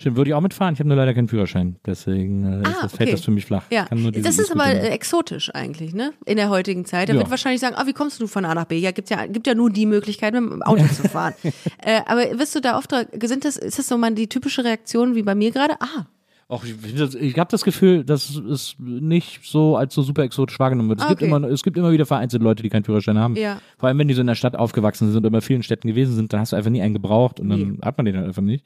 Stimmt, 0.00 0.16
würde 0.16 0.30
ich 0.30 0.34
auch 0.34 0.40
mitfahren. 0.40 0.72
Ich 0.72 0.80
habe 0.80 0.88
nur 0.88 0.96
leider 0.96 1.12
keinen 1.12 1.28
Führerschein. 1.28 1.76
Deswegen 1.84 2.62
äh, 2.62 2.66
Ah, 2.66 2.74
das 2.82 2.92
fällt 2.92 3.02
okay. 3.08 3.10
das 3.12 3.20
für 3.24 3.30
mich 3.30 3.44
flach. 3.44 3.64
Ja, 3.70 3.86
das 3.90 4.38
ist 4.38 4.50
aber 4.50 4.66
nehmen. 4.68 4.80
exotisch 4.86 5.54
eigentlich, 5.54 5.92
ne? 5.94 6.12
In 6.24 6.36
der 6.36 6.48
heutigen 6.48 6.86
Zeit. 6.86 7.08
Da 7.08 7.12
Ja. 7.12 7.18
wird 7.18 7.30
wahrscheinlich 7.30 7.60
sagen, 7.60 7.76
ah, 7.76 7.86
wie 7.86 7.92
kommst 7.92 8.20
du 8.20 8.26
von 8.26 8.44
A 8.46 8.54
nach 8.54 8.64
B? 8.64 8.78
Ja, 8.78 8.92
gibt 8.92 9.10
ja, 9.10 9.26
gibt 9.26 9.46
ja 9.46 9.54
nur 9.54 9.68
die 9.70 9.84
Möglichkeit, 9.86 10.32
mit 10.32 10.42
dem 10.42 10.62
Auto 10.62 10.84
zu 10.86 11.08
fahren. 11.08 11.34
äh, 11.84 12.00
aber 12.06 12.22
wirst 12.38 12.54
du 12.54 12.60
da 12.60 12.78
oft, 12.78 12.90
sind 13.22 13.44
das, 13.44 13.56
ist 13.58 13.78
das 13.78 13.86
so 13.88 13.98
mal 13.98 14.14
die 14.14 14.26
typische 14.28 14.64
Reaktion 14.64 15.14
wie 15.14 15.22
bei 15.22 15.34
mir 15.34 15.50
gerade? 15.50 15.74
Ah, 15.80 16.06
Auch 16.48 16.64
ich, 16.64 16.74
ich 17.14 17.38
habe 17.38 17.50
das 17.50 17.62
Gefühl, 17.62 18.02
dass 18.02 18.34
es 18.36 18.74
nicht 18.78 19.40
so 19.44 19.76
als 19.76 19.94
so 19.94 20.00
super 20.02 20.22
exotisch 20.22 20.58
wahrgenommen 20.58 20.88
wird. 20.88 21.00
Es, 21.00 21.04
Ah, 21.04 21.08
gibt 21.10 21.22
okay. 21.22 21.30
immer, 21.30 21.46
es 21.48 21.62
gibt 21.62 21.76
immer 21.76 21.92
wieder 21.92 22.06
vereinzelte 22.06 22.42
Leute, 22.42 22.62
die 22.62 22.70
keinen 22.70 22.84
Führerschein 22.84 23.18
haben. 23.18 23.36
Ja. 23.36 23.60
Vor 23.78 23.88
allem, 23.90 23.98
wenn 23.98 24.08
die 24.08 24.14
so 24.14 24.22
in 24.22 24.26
der 24.28 24.34
Stadt 24.34 24.56
aufgewachsen 24.56 25.08
sind 25.08 25.18
und 25.18 25.26
immer 25.26 25.38
in 25.38 25.42
vielen 25.42 25.62
Städten 25.62 25.88
gewesen 25.88 26.14
sind, 26.16 26.32
dann 26.32 26.40
hast 26.40 26.52
du 26.52 26.56
einfach 26.56 26.70
nie 26.70 26.80
einen 26.80 26.94
gebraucht 26.94 27.38
und 27.38 27.50
dann 27.50 27.78
hat 27.84 27.98
man 27.98 28.06
den 28.06 28.16
halt 28.16 28.26
einfach 28.26 28.40
nicht. 28.42 28.64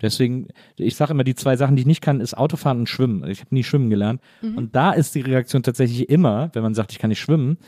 Deswegen, 0.00 0.48
ich 0.76 0.96
sage 0.96 1.12
immer, 1.12 1.24
die 1.24 1.34
zwei 1.34 1.56
Sachen, 1.56 1.76
die 1.76 1.80
ich 1.80 1.86
nicht 1.86 2.00
kann, 2.00 2.20
ist 2.20 2.36
Autofahren 2.36 2.80
und 2.80 2.88
Schwimmen. 2.88 3.28
Ich 3.28 3.40
habe 3.40 3.54
nie 3.54 3.64
schwimmen 3.64 3.90
gelernt. 3.90 4.20
Mhm. 4.42 4.56
Und 4.56 4.76
da 4.76 4.92
ist 4.92 5.14
die 5.14 5.20
Reaktion 5.20 5.62
tatsächlich 5.62 6.08
immer, 6.08 6.50
wenn 6.52 6.62
man 6.62 6.74
sagt, 6.74 6.92
ich 6.92 6.98
kann 6.98 7.08
nicht 7.08 7.20
schwimmen, 7.20 7.58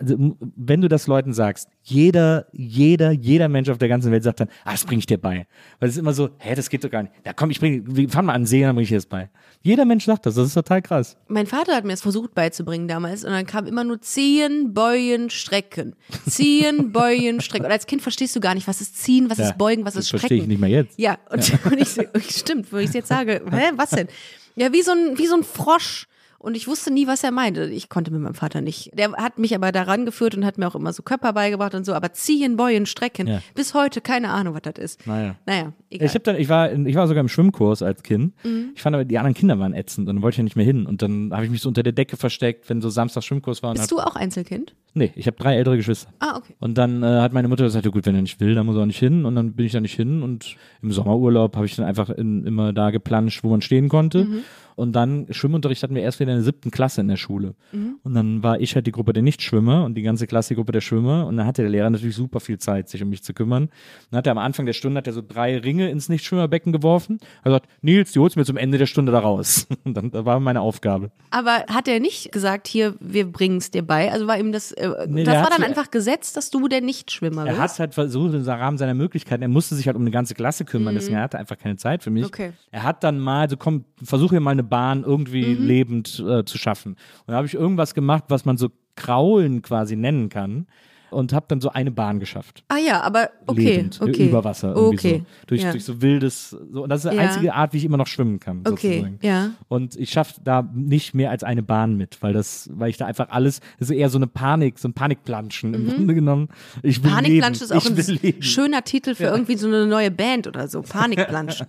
also, 0.00 0.36
wenn 0.56 0.80
du 0.80 0.88
das 0.88 1.06
Leuten 1.06 1.32
sagst, 1.32 1.68
jeder, 1.82 2.46
jeder, 2.52 3.10
jeder 3.10 3.48
Mensch 3.48 3.68
auf 3.68 3.78
der 3.78 3.88
ganzen 3.88 4.12
Welt 4.12 4.22
sagt 4.22 4.40
dann, 4.40 4.48
ah, 4.64 4.72
das 4.72 4.84
bringe 4.84 5.00
ich 5.00 5.06
dir 5.06 5.18
bei. 5.18 5.46
Weil 5.80 5.88
es 5.88 5.96
ist 5.96 6.00
immer 6.00 6.12
so, 6.12 6.30
hä, 6.38 6.54
das 6.54 6.70
geht 6.70 6.84
doch 6.84 6.90
gar 6.90 7.02
nicht. 7.02 7.12
Ja, 7.26 7.32
komm, 7.32 7.50
ich 7.50 7.60
bring, 7.60 7.84
wir 7.86 8.08
fahren 8.08 8.26
mal 8.26 8.34
an 8.34 8.42
den 8.42 8.46
See, 8.46 8.62
dann 8.62 8.74
bringe 8.74 8.84
ich 8.84 8.88
dir 8.90 8.96
das 8.96 9.06
bei. 9.06 9.30
Jeder 9.62 9.84
Mensch 9.84 10.04
sagt 10.04 10.24
das, 10.26 10.36
das 10.36 10.46
ist 10.48 10.54
total 10.54 10.82
krass. 10.82 11.16
mein 11.28 11.46
Vater 11.46 11.74
hat 11.74 11.84
mir 11.84 11.90
das 11.92 12.02
versucht 12.02 12.34
beizubringen 12.34 12.86
damals 12.88 13.24
und 13.24 13.30
dann 13.32 13.44
kam 13.46 13.66
immer 13.66 13.82
nur 13.84 14.00
ziehen, 14.00 14.72
beugen, 14.72 15.30
strecken. 15.30 15.96
Ziehen, 16.28 16.92
beugen, 16.92 17.40
strecken. 17.40 17.66
Und 17.66 17.72
als 17.72 17.86
Kind 17.86 18.02
verstehst 18.02 18.36
du 18.36 18.40
gar 18.40 18.54
nicht, 18.54 18.68
was 18.68 18.80
ist 18.80 18.96
ziehen, 18.96 19.28
was 19.30 19.38
Ja, 19.38 19.46
ist 19.48 19.58
beugen, 19.58 19.84
was 19.84 19.94
das 19.94 20.04
ist 20.04 20.10
verstehe 20.10 20.28
strecken. 20.28 20.42
ich 20.44 20.48
nicht 20.48 20.60
mehr 20.60 20.70
jetzt. 20.70 20.98
Ja, 20.98 21.18
und, 21.30 21.64
und 21.64 21.78
ich 21.80 22.30
stimmt, 22.36 22.72
wo 22.72 22.76
ich 22.76 22.92
jetzt 22.92 23.08
sage, 23.08 23.42
hä, 23.50 23.72
was 23.76 23.90
denn? 23.90 24.08
Ja, 24.54 24.72
wie 24.72 24.82
so 24.82 24.92
ein, 24.92 25.18
wie 25.18 25.26
so 25.26 25.36
ein 25.36 25.42
Frosch. 25.44 26.06
Und 26.40 26.56
ich 26.56 26.68
wusste 26.68 26.92
nie, 26.92 27.08
was 27.08 27.24
er 27.24 27.32
meinte. 27.32 27.64
Ich 27.64 27.88
konnte 27.88 28.12
mit 28.12 28.20
meinem 28.20 28.34
Vater 28.34 28.60
nicht. 28.60 28.96
Der 28.96 29.12
hat 29.12 29.38
mich 29.38 29.56
aber 29.56 29.72
daran 29.72 30.06
geführt 30.06 30.36
und 30.36 30.44
hat 30.44 30.56
mir 30.56 30.68
auch 30.68 30.76
immer 30.76 30.92
so 30.92 31.02
Körper 31.02 31.32
beigebracht 31.32 31.74
und 31.74 31.84
so. 31.84 31.94
Aber 31.94 32.12
ziehen, 32.12 32.56
beugen, 32.56 32.86
strecken. 32.86 33.26
Ja. 33.26 33.42
Bis 33.56 33.74
heute 33.74 34.00
keine 34.00 34.30
Ahnung, 34.30 34.54
was 34.54 34.62
das 34.62 34.78
ist. 34.78 35.06
Naja. 35.06 35.34
Naja, 35.46 35.72
egal. 35.90 36.06
Ich, 36.06 36.14
hab 36.14 36.22
dann, 36.22 36.36
ich, 36.36 36.48
war, 36.48 36.72
ich 36.72 36.94
war 36.94 37.08
sogar 37.08 37.22
im 37.22 37.28
Schwimmkurs 37.28 37.82
als 37.82 38.04
Kind. 38.04 38.34
Mhm. 38.44 38.70
Ich 38.76 38.82
fand 38.82 38.94
aber, 38.94 39.04
die 39.04 39.18
anderen 39.18 39.34
Kinder 39.34 39.58
waren 39.58 39.74
ätzend 39.74 40.08
und 40.08 40.14
dann 40.14 40.22
wollte 40.22 40.36
ich 40.36 40.38
ja 40.38 40.44
nicht 40.44 40.54
mehr 40.54 40.64
hin. 40.64 40.86
Und 40.86 41.02
dann 41.02 41.32
habe 41.32 41.44
ich 41.44 41.50
mich 41.50 41.60
so 41.60 41.68
unter 41.68 41.82
der 41.82 41.92
Decke 41.92 42.16
versteckt, 42.16 42.70
wenn 42.70 42.80
so 42.80 42.88
Samstag 42.88 43.24
Schwimmkurs 43.24 43.64
war. 43.64 43.74
Bist 43.74 43.90
du 43.90 43.98
auch 43.98 44.14
Einzelkind? 44.14 44.76
Nee, 44.94 45.12
ich 45.16 45.26
habe 45.26 45.36
drei 45.36 45.56
ältere 45.56 45.76
Geschwister. 45.76 46.10
Ah, 46.20 46.36
okay. 46.36 46.54
Und 46.60 46.78
dann 46.78 47.02
äh, 47.02 47.06
hat 47.06 47.32
meine 47.32 47.48
Mutter 47.48 47.64
gesagt, 47.64 47.84
ja 47.84 47.90
gut, 47.90 48.06
wenn 48.06 48.14
er 48.14 48.22
nicht 48.22 48.40
will, 48.40 48.54
dann 48.54 48.64
muss 48.64 48.76
er 48.76 48.82
auch 48.82 48.86
nicht 48.86 48.98
hin. 48.98 49.24
Und 49.24 49.34
dann 49.34 49.54
bin 49.54 49.66
ich 49.66 49.72
da 49.72 49.80
nicht 49.80 49.94
hin. 49.94 50.22
Und 50.22 50.56
im 50.82 50.92
Sommerurlaub 50.92 51.56
habe 51.56 51.66
ich 51.66 51.74
dann 51.74 51.84
einfach 51.84 52.10
in, 52.10 52.46
immer 52.46 52.72
da 52.72 52.90
geplanscht, 52.90 53.42
wo 53.42 53.50
man 53.50 53.60
stehen 53.60 53.88
konnte. 53.88 54.24
Mhm. 54.24 54.42
Und 54.78 54.92
dann 54.92 55.26
Schwimmunterricht 55.30 55.82
hatten 55.82 55.94
wir 55.94 56.02
erst 56.02 56.20
wieder 56.20 56.30
in 56.32 56.38
der 56.38 56.44
siebten 56.44 56.70
Klasse 56.70 57.00
in 57.00 57.08
der 57.08 57.16
Schule. 57.16 57.54
Mhm. 57.72 57.96
Und 58.02 58.14
dann 58.14 58.42
war 58.42 58.60
ich 58.60 58.74
halt 58.74 58.86
die 58.86 58.92
Gruppe 58.92 59.12
der 59.12 59.22
Nichtschwimmer 59.22 59.84
und 59.84 59.94
die 59.94 60.02
ganze 60.02 60.26
Klasse 60.26 60.50
die 60.50 60.54
Gruppe 60.54 60.72
der 60.72 60.80
Schwimmer. 60.80 61.26
Und 61.26 61.36
dann 61.36 61.46
hatte 61.46 61.62
der 61.62 61.70
Lehrer 61.70 61.90
natürlich 61.90 62.16
super 62.16 62.40
viel 62.40 62.58
Zeit, 62.58 62.88
sich 62.88 63.02
um 63.02 63.08
mich 63.10 63.22
zu 63.22 63.34
kümmern. 63.34 63.68
Dann 64.10 64.18
hat 64.18 64.26
er 64.26 64.32
am 64.32 64.38
Anfang 64.38 64.66
der 64.66 64.72
Stunde 64.72 64.98
hat 64.98 65.06
er 65.06 65.12
so 65.12 65.22
drei 65.26 65.58
Ringe 65.58 65.90
ins 65.90 66.08
Nichtschwimmerbecken 66.08 66.72
geworfen. 66.72 67.18
Er 67.42 67.52
hat 67.52 67.62
gesagt, 67.64 67.68
Nils, 67.82 68.12
die 68.12 68.18
holst 68.20 68.36
mir 68.36 68.44
zum 68.44 68.56
Ende 68.56 68.78
der 68.78 68.86
Stunde 68.86 69.12
da 69.12 69.18
raus. 69.18 69.66
Und 69.84 69.96
dann 69.96 70.10
das 70.10 70.24
war 70.24 70.40
meine 70.40 70.60
Aufgabe. 70.60 71.10
Aber 71.30 71.64
hat 71.68 71.88
er 71.88 72.00
nicht 72.00 72.32
gesagt, 72.32 72.68
hier, 72.68 72.94
wir 73.00 73.30
bringen 73.30 73.58
es 73.58 73.70
dir 73.70 73.82
bei? 73.82 74.10
Also 74.12 74.26
war 74.26 74.38
ihm 74.38 74.52
das, 74.52 74.72
äh, 74.72 74.88
Nee, 75.08 75.24
das 75.24 75.34
war 75.42 75.50
dann 75.50 75.60
so- 75.60 75.66
einfach 75.66 75.90
gesetzt, 75.90 76.36
dass 76.36 76.50
du 76.50 76.68
der 76.68 76.80
Nichtschwimmer 76.80 77.42
Er 77.46 77.50
bist? 77.52 77.60
hat 77.60 77.78
halt 77.80 77.94
versucht, 77.94 78.34
im 78.34 78.42
Rahmen 78.42 78.78
seiner 78.78 78.94
Möglichkeiten, 78.94 79.42
er 79.42 79.48
musste 79.48 79.74
sich 79.74 79.86
halt 79.86 79.96
um 79.96 80.02
eine 80.02 80.10
ganze 80.10 80.34
Klasse 80.34 80.64
kümmern, 80.64 80.94
deswegen 80.94 81.16
er 81.16 81.22
hatte 81.22 81.38
einfach 81.38 81.58
keine 81.58 81.76
Zeit 81.76 82.02
für 82.02 82.10
mich. 82.10 82.22
Mhm. 82.22 82.28
Okay. 82.28 82.52
Er 82.70 82.82
hat 82.84 83.04
dann 83.04 83.18
mal, 83.18 83.48
so 83.50 83.56
komm, 83.56 83.84
versuche 84.02 84.30
hier 84.30 84.40
mal 84.40 84.50
eine 84.52 84.62
Bahn 84.68 85.04
irgendwie 85.04 85.54
Mhm. 85.54 85.66
lebend 85.66 86.18
äh, 86.26 86.44
zu 86.44 86.58
schaffen. 86.58 86.92
Und 86.92 87.28
da 87.28 87.34
habe 87.34 87.46
ich 87.46 87.54
irgendwas 87.54 87.94
gemacht, 87.94 88.24
was 88.28 88.44
man 88.44 88.56
so 88.56 88.68
Kraulen 88.96 89.62
quasi 89.62 89.96
nennen 89.96 90.28
kann. 90.28 90.66
Und 91.10 91.32
habe 91.32 91.46
dann 91.48 91.60
so 91.60 91.70
eine 91.70 91.90
Bahn 91.90 92.20
geschafft. 92.20 92.64
ah 92.68 92.76
ja, 92.78 93.00
aber 93.00 93.30
okay, 93.46 93.76
lebend, 93.76 94.00
okay. 94.00 94.28
über 94.28 94.44
Wasser. 94.44 94.74
Irgendwie 94.74 95.08
okay. 95.08 95.18
so. 95.40 95.46
Durch, 95.46 95.62
ja. 95.62 95.70
durch 95.72 95.84
so 95.84 96.02
wildes, 96.02 96.50
so. 96.50 96.82
Und 96.82 96.88
das 96.90 97.04
ist 97.04 97.10
die 97.12 97.16
Ja. 97.16 97.22
einzige 97.22 97.54
Art, 97.54 97.72
wie 97.72 97.78
ich 97.78 97.84
immer 97.84 97.96
noch 97.96 98.06
schwimmen 98.06 98.40
kann. 98.40 98.60
Okay, 98.66 98.94
sozusagen. 98.98 99.18
ja. 99.22 99.50
Und 99.68 99.96
ich 99.96 100.10
schaffe 100.10 100.34
da 100.44 100.68
nicht 100.74 101.14
mehr 101.14 101.30
als 101.30 101.44
eine 101.44 101.62
Bahn 101.62 101.96
mit, 101.96 102.22
weil 102.22 102.32
das, 102.32 102.68
weil 102.72 102.90
ich 102.90 102.96
da 102.96 103.06
einfach 103.06 103.28
alles, 103.30 103.60
das 103.78 103.90
ist 103.90 103.96
eher 103.96 104.08
so 104.10 104.18
eine 104.18 104.26
Panik, 104.26 104.78
so 104.78 104.88
ein 104.88 104.92
Panikplanschen 104.92 105.74
im 105.74 105.86
Grunde 105.88 106.14
genommen. 106.14 106.48
Ich 106.82 107.02
will 107.02 107.10
Panikplansch 107.10 107.60
leben. 107.60 107.70
Mhm. 107.70 107.98
ist 107.98 108.08
auch 108.08 108.14
ein 108.14 108.18
leben. 108.22 108.42
schöner 108.42 108.82
Titel 108.84 109.14
für 109.14 109.24
irgendwie 109.24 109.56
so 109.56 109.66
eine 109.66 109.86
neue 109.86 110.10
Band 110.10 110.46
oder 110.46 110.68
so. 110.68 110.82
Panikplansch. 110.88 111.62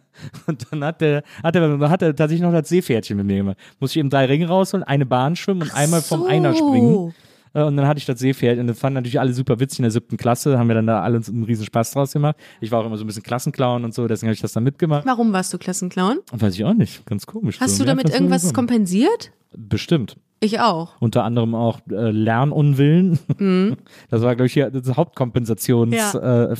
Und 0.47 0.65
dann 0.71 0.83
hat 0.83 1.01
er, 1.01 1.23
hat 1.43 1.55
er, 1.55 1.89
hat 1.89 2.01
er 2.01 2.15
tatsächlich 2.15 2.41
noch 2.41 2.51
das 2.51 2.69
Seepferdchen 2.69 3.17
mit 3.17 3.25
mir 3.25 3.37
gemacht. 3.37 3.57
Muss 3.79 3.91
ich 3.91 3.97
eben 3.97 4.09
drei 4.09 4.25
Ringe 4.25 4.47
rausholen, 4.47 4.83
eine 4.83 5.05
Bahn 5.05 5.35
schwimmen 5.35 5.61
und 5.63 5.73
einmal 5.75 6.01
vom 6.01 6.21
so. 6.21 6.25
Einer 6.27 6.53
springen. 6.53 7.13
Äh, 7.59 7.63
Und 7.63 7.77
dann 7.77 7.87
hatte 7.87 7.97
ich 7.99 8.05
das 8.05 8.19
Seepferd 8.19 8.59
und 8.59 8.67
das 8.67 8.79
fanden 8.79 8.95
natürlich 8.95 9.19
alle 9.19 9.33
super 9.33 9.59
witzig 9.59 9.79
in 9.79 9.83
der 9.83 9.91
siebten 9.91 10.17
Klasse, 10.17 10.57
haben 10.57 10.67
wir 10.67 10.75
dann 10.75 10.87
da 10.87 11.01
alle 11.01 11.17
uns 11.17 11.29
einen 11.29 11.43
riesen 11.43 11.65
Spaß 11.65 11.91
draus 11.91 12.13
gemacht. 12.13 12.35
Ich 12.61 12.71
war 12.71 12.81
auch 12.81 12.85
immer 12.85 12.97
so 12.97 13.03
ein 13.03 13.07
bisschen 13.07 13.23
Klassenclown 13.23 13.83
und 13.85 13.93
so, 13.93 14.07
deswegen 14.07 14.27
habe 14.29 14.35
ich 14.35 14.41
das 14.41 14.53
dann 14.53 14.63
mitgemacht. 14.63 15.05
Warum 15.05 15.33
warst 15.33 15.53
du 15.53 15.57
Klassenclown? 15.57 16.19
Weiß 16.31 16.53
ich 16.55 16.63
auch 16.65 16.73
nicht, 16.73 17.05
ganz 17.05 17.25
komisch. 17.25 17.59
Hast 17.59 17.77
so. 17.77 17.77
du 17.77 17.83
Mir 17.83 17.87
damit 17.87 18.05
einfach 18.05 18.17
so 18.17 18.23
irgendwas 18.23 18.53
kompensiert? 18.53 19.31
Bestimmt. 19.55 20.17
Ich 20.41 20.61
auch. 20.61 20.93
Unter 21.01 21.25
anderem 21.25 21.53
auch 21.53 21.79
äh, 21.91 22.11
Lernunwillen. 22.11 23.19
Das 24.09 24.21
war, 24.21 24.35
glaube 24.35 24.45
ich, 24.47 24.53
hier 24.53 24.71
das 24.71 24.95
Hauptkompensationsfeld, 24.95 26.13
Mhm. 26.15 26.19
Ja. 26.19 26.51
äh, 26.51 26.55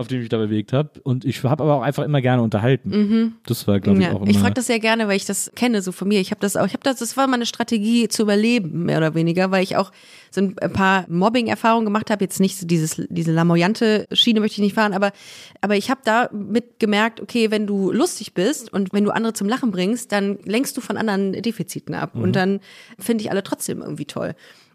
auf 0.00 0.08
dem 0.08 0.16
ich 0.18 0.22
mich 0.22 0.28
da 0.30 0.38
bewegt 0.38 0.72
habe. 0.72 0.90
Und 1.02 1.24
ich 1.24 1.42
habe 1.44 1.62
aber 1.62 1.74
auch 1.74 1.82
einfach 1.82 2.04
immer 2.04 2.20
gerne 2.20 2.42
unterhalten. 2.42 3.36
Das 3.46 3.66
war, 3.68 3.80
glaube 3.80 3.98
ich, 3.98 4.06
Mhm. 4.06 4.10
Ja, 4.12 4.16
auch 4.16 4.22
immer. 4.22 4.30
ich 4.30 4.38
frage 4.38 4.54
das 4.54 4.66
sehr 4.66 4.80
gerne, 4.80 5.08
weil 5.08 5.16
ich 5.16 5.26
das 5.26 5.52
kenne, 5.54 5.82
so 5.82 5.92
von 5.92 6.08
mir. 6.08 6.20
Ich 6.20 6.30
habe 6.30 6.40
das 6.40 6.56
auch, 6.56 6.66
ich 6.66 6.72
habe 6.72 6.82
das, 6.82 6.96
das 6.98 7.16
war 7.16 7.26
meine 7.26 7.46
Strategie 7.46 8.08
zu 8.08 8.22
überleben, 8.22 8.84
mehr 8.86 8.98
oder 8.98 9.14
weniger, 9.14 9.50
weil 9.50 9.62
ich 9.62 9.76
auch 9.76 9.92
so 10.30 10.40
ein 10.40 10.54
paar 10.72 11.04
Mobbing-Erfahrungen 11.08 11.84
gemacht 11.84 12.10
habe. 12.10 12.24
Jetzt 12.24 12.40
nicht 12.40 12.56
so 12.56 12.66
dieses, 12.66 13.02
diese 13.08 13.32
lamoyante 13.32 14.06
Schiene 14.12 14.40
möchte 14.40 14.54
ich 14.54 14.64
nicht 14.64 14.74
fahren, 14.74 14.92
aber, 14.92 15.12
aber 15.60 15.76
ich 15.76 15.90
habe 15.90 16.00
da 16.04 16.30
mit 16.32 16.78
gemerkt, 16.80 17.20
okay, 17.20 17.50
wenn 17.50 17.66
du 17.66 17.92
lustig 17.92 18.34
bist 18.34 18.72
und 18.72 18.92
wenn 18.92 19.04
du 19.04 19.10
andere 19.10 19.32
zum 19.32 19.48
Lachen 19.48 19.70
bringst, 19.70 20.12
dann 20.12 20.38
lenkst 20.44 20.76
du 20.76 20.80
von 20.80 20.96
anderen 20.96 21.32
Defiziten 21.32 21.94
ab. 21.94 22.14
Mhm. 22.14 22.22
Und 22.22 22.36
dann 22.36 22.60
finde 22.98 23.22
ich 23.22 23.30
alle 23.30 23.42
trotzdem 23.42 23.82
irgendwie 23.82 24.06
toll. 24.06 24.34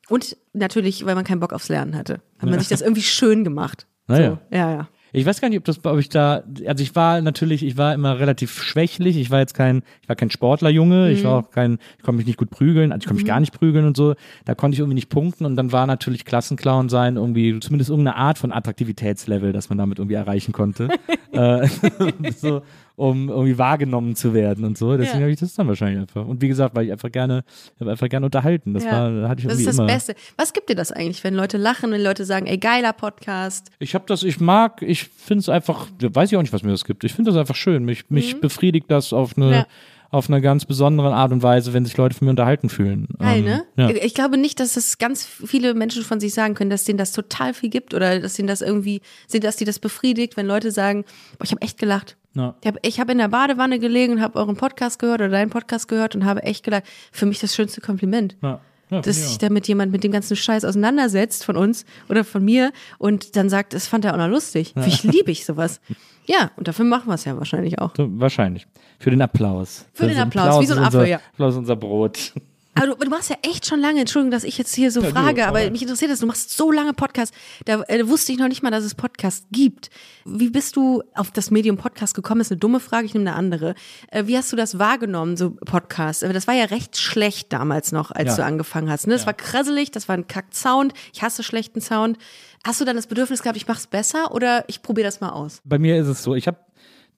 Und 0.10 0.38
natürlich, 0.54 1.06
weil 1.06 1.16
man 1.16 1.24
keinen 1.24 1.40
Bock 1.40 1.52
aufs 1.54 1.70
Lernen 1.70 1.96
hatte. 1.96 2.22
Hat 2.38 2.50
man 2.50 2.60
sich 2.60 2.68
das 2.68 2.82
irgendwie 2.82 3.02
schön 3.02 3.44
gemacht. 3.44 3.88
Naja. 4.08 4.40
So, 4.52 4.56
ja, 4.56 4.72
ja. 4.72 4.90
Ich 5.16 5.26
weiß 5.26 5.40
gar 5.40 5.48
nicht, 5.48 5.58
ob 5.58 5.64
das, 5.64 5.84
ob 5.86 5.98
ich 5.98 6.10
da, 6.10 6.44
also 6.68 6.84
ich 6.84 6.94
war 6.96 7.22
natürlich, 7.22 7.64
ich 7.64 7.78
war 7.78 7.94
immer 7.94 8.20
relativ 8.20 8.62
schwächlich. 8.62 9.16
Ich 9.16 9.32
war 9.32 9.40
jetzt 9.40 9.54
kein, 9.54 9.82
ich 10.02 10.10
war 10.10 10.16
kein 10.18 10.30
Sportlerjunge. 10.30 11.10
Ich 11.10 11.24
war 11.24 11.40
auch 11.40 11.52
kein, 11.52 11.80
ich 11.98 12.04
konnte 12.04 12.18
mich 12.18 12.28
nicht 12.28 12.38
gut 12.38 12.50
prügeln. 12.50 12.92
Also 12.92 13.04
ich 13.04 13.08
konnte 13.08 13.22
mich 13.22 13.28
gar 13.28 13.40
nicht 13.40 13.54
prügeln 13.54 13.86
und 13.86 13.96
so. 13.96 14.16
Da 14.44 14.56
konnte 14.56 14.76
ich 14.76 14.80
irgendwie 14.80 14.96
nicht 14.96 15.10
punkten. 15.10 15.46
Und 15.46 15.56
dann 15.56 15.72
war 15.72 15.88
natürlich 15.88 16.26
Klassenclown 16.26 16.90
sein 16.90 17.16
irgendwie 17.16 17.58
zumindest 17.62 17.90
irgendeine 17.90 18.18
Art 18.18 18.38
von 18.38 18.52
Attraktivitätslevel, 18.52 19.54
das 19.54 19.70
man 19.70 19.78
damit 19.78 20.00
irgendwie 20.00 20.16
erreichen 20.16 20.52
konnte. 20.52 20.90
äh, 21.32 21.66
so, 22.36 22.62
um 22.98 23.30
irgendwie 23.30 23.58
wahrgenommen 23.58 24.16
zu 24.16 24.34
werden 24.34 24.64
und 24.66 24.78
so. 24.78 24.92
Deswegen 24.98 25.18
Ja. 25.18 25.22
habe 25.24 25.32
ich 25.32 25.40
das 25.40 25.54
dann 25.54 25.68
wahrscheinlich 25.68 26.00
einfach. 26.00 26.26
Und 26.26 26.42
wie 26.42 26.48
gesagt, 26.48 26.76
weil 26.76 26.86
ich 26.86 26.92
einfach 26.92 27.12
gerne, 27.12 27.44
ich 27.76 27.82
habe 27.82 27.92
einfach 27.92 28.08
gerne 28.10 28.26
unterhalten. 28.26 28.74
Das 28.74 28.84
ja. 28.86 28.92
war, 29.22 29.30
hatte 29.30 29.42
ich 29.42 29.48
das 29.48 29.60
ist 29.60 29.68
das 29.68 29.78
immer. 29.78 29.88
Beste. 29.88 30.16
Was 30.38 30.54
gibt 30.54 30.70
dir 30.70 30.76
das 30.76 30.92
eigentlich, 30.92 31.24
wenn 31.24 31.34
Leute 31.36 31.58
lachen, 31.58 31.92
wenn 31.92 32.02
Leute 32.02 32.24
sagen, 32.26 32.46
ey, 32.46 32.58
geiler 32.58 32.94
Podcast? 32.94 33.70
Ich 33.80 33.96
habe 33.96 34.06
das, 34.08 34.24
ich 34.24 34.40
mag, 34.40 34.82
ich 34.82 35.04
finde 35.04 35.40
es 35.42 35.50
einfach, 35.50 35.88
weiß 36.02 36.32
ich 36.32 36.38
auch 36.38 36.42
nicht, 36.42 36.54
was 36.54 36.64
mir 36.64 36.72
das 36.72 36.86
gibt. 36.86 37.04
Ich 37.04 37.14
finde 37.14 37.32
das 37.32 37.40
einfach 37.40 37.56
schön. 37.56 37.84
Mich, 37.86 38.10
mich 38.10 38.40
befriedigt 38.40 38.90
das 38.90 39.12
auf 39.14 39.36
eine, 39.38 39.46
Mhm. 39.46 39.52
Ja. 39.52 39.68
auf 40.12 40.30
eine 40.30 40.40
ganz 40.40 40.64
besondere 40.64 41.14
Art 41.14 41.34
und 41.34 41.44
Weise, 41.44 41.74
wenn 41.74 41.84
sich 41.84 41.98
Leute 41.98 42.16
von 42.16 42.26
mir 42.26 42.30
unterhalten 42.30 42.70
fühlen. 42.70 43.08
Geil, 43.20 43.40
Ähm, 43.40 43.44
ne? 43.44 43.64
Ja. 43.76 43.90
Ich 43.90 44.14
glaube 44.14 44.38
nicht, 44.38 44.62
dass 44.62 44.78
es 44.78 44.98
ganz 44.98 45.26
viele 45.26 45.74
Menschen 45.74 46.04
von 46.04 46.22
sich 46.22 46.34
sagen 46.34 46.54
können, 46.54 46.70
dass 46.70 46.86
denen 46.86 46.98
das 46.98 47.12
total 47.12 47.54
viel 47.54 47.70
gibt 47.70 47.94
oder 47.94 48.20
dass 48.22 48.36
denen 48.36 48.48
das 48.48 48.62
irgendwie, 48.62 49.02
sind, 49.28 49.44
dass 49.44 49.58
die 49.58 49.66
das 49.66 49.80
befriedigt, 49.80 50.38
wenn 50.38 50.46
Leute 50.48 50.72
sagen, 50.72 51.04
boah, 51.38 51.44
ich 51.44 51.52
habe 51.52 51.62
echt 51.62 51.78
gelacht. 51.78 52.16
Ja. 52.36 52.54
Ich 52.82 53.00
habe 53.00 53.14
in 53.14 53.18
der 53.18 53.30
Badewanne 53.30 53.80
gelegen 53.80 54.14
und 54.14 54.22
habe 54.22 54.38
euren 54.38 54.56
Podcast 54.58 55.00
gehört 55.00 55.22
oder 55.22 55.30
deinen 55.30 55.50
Podcast 55.50 55.88
gehört 55.88 56.16
und 56.16 56.26
habe 56.26 56.44
echt 56.44 56.64
gelacht. 56.64 56.84
Für 57.12 57.26
mich 57.26 57.40
das 57.40 57.56
schönste 57.56 57.82
Kompliment. 57.82 58.38
Ja. 58.42 58.60
Ja, 58.92 59.02
dass 59.02 59.16
sich 59.16 59.38
auch. 59.38 59.40
da 59.40 59.50
mit 59.50 59.68
jemand 59.68 59.92
mit 59.92 60.04
dem 60.04 60.12
ganzen 60.12 60.36
Scheiß 60.36 60.64
auseinandersetzt 60.64 61.44
von 61.44 61.58
uns 61.58 61.86
oder 62.08 62.24
von 62.24 62.46
mir 62.46 62.72
und 63.00 63.36
dann 63.36 63.50
sagt, 63.50 63.74
das 63.74 63.88
fand 63.88 64.06
er 64.06 64.14
auch 64.14 64.18
noch 64.20 64.28
lustig. 64.28 64.76
Ich 64.86 65.02
liebe 65.04 65.32
ich 65.32 65.44
sowas. 65.44 65.82
Ja, 66.28 66.52
und 66.56 66.68
dafür 66.68 66.86
machen 66.86 67.08
wir 67.08 67.16
es 67.16 67.26
ja 67.26 67.36
wahrscheinlich 67.36 67.80
auch. 67.80 67.96
So, 67.98 68.08
wahrscheinlich. 68.20 68.68
Für 69.00 69.10
den 69.10 69.24
Applaus. 69.24 69.88
Für 69.94 70.06
den 70.06 70.16
Das 70.16 70.26
Applaus, 70.26 70.62
wie 70.62 70.68
so 70.68 70.76
ein 70.76 70.84
Affe, 70.84 71.08
ja. 71.08 71.18
Applaus 71.18 71.54
ist 71.54 71.60
unser 71.60 71.76
Brot. 71.76 72.34
Aber 72.78 72.88
du, 72.88 72.96
du 72.96 73.10
machst 73.10 73.30
ja 73.30 73.38
echt 73.42 73.66
schon 73.66 73.80
lange, 73.80 74.02
Entschuldigung, 74.02 74.32
dass 74.32 74.44
ich 74.44 74.58
jetzt 74.58 74.76
hier 74.76 74.92
so 74.92 75.02
Ja, 75.02 75.08
du, 75.08 75.14
frage, 75.14 75.48
aber 75.48 75.60
aber- 75.62 75.72
mich 75.72 75.82
interessiert 75.82 76.12
das, 76.12 76.20
du 76.20 76.26
machst 76.26 76.56
so 76.56 76.72
lange 76.72 76.94
Podcasts, 76.94 77.36
da 77.66 77.82
äh, 77.84 78.08
wusste 78.08 78.34
ich 78.34 78.38
noch 78.38 78.48
nicht 78.50 78.64
mal, 78.64 78.72
dass 78.72 78.84
es 78.84 78.96
Podcasts 78.96 79.48
gibt. 79.52 79.90
Wie 80.26 80.50
bist 80.50 80.76
du 80.76 81.02
auf 81.14 81.32
das 81.32 81.52
Medium 81.52 81.78
Podcast 81.78 82.14
gekommen? 82.16 82.42
Ist 82.42 82.52
eine 82.52 82.60
dumme 82.60 82.80
Frage, 82.80 83.06
ich 83.06 83.14
nehme 83.14 83.30
eine 83.30 83.38
andere. 83.38 83.76
Äh, 84.12 84.28
wie 84.28 84.38
hast 84.38 84.52
du 84.52 84.56
das 84.58 84.78
wahrgenommen, 84.78 85.38
so 85.38 85.52
Podcasts? 85.52 86.22
Aber 86.24 86.34
das 86.34 86.48
war 86.48 86.54
ja 86.54 86.66
recht 86.66 86.98
schlecht 86.98 87.54
damals 87.54 87.92
noch, 87.92 88.12
als 88.12 88.32
Ja. 88.32 88.36
du 88.38 88.44
angefangen 88.46 88.90
hast. 88.90 89.08
Ne? 89.08 89.14
Das 89.14 89.26
war 89.26 89.34
krasselig, 89.34 89.92
das 89.92 90.10
war 90.10 90.16
ein 90.18 90.28
Kack-Sound, 90.28 90.94
ich 91.14 91.22
hasse 91.24 91.44
schlechten 91.44 91.80
Sound. 91.82 92.18
Hast 92.66 92.82
du 92.82 92.86
dann 92.86 92.96
das 92.96 93.08
Bedürfnis 93.08 93.42
gehabt, 93.42 93.58
ich 93.58 93.68
mach's 93.68 93.88
besser 93.88 94.34
oder 94.34 94.66
ich 94.68 94.82
probiere 94.82 95.06
das 95.08 95.22
mal 95.22 95.30
aus? 95.30 95.62
Bei 95.64 95.78
mir 95.80 95.98
ist 95.98 96.08
es 96.08 96.24
so, 96.24 96.36
ich 96.36 96.48
habe 96.48 96.58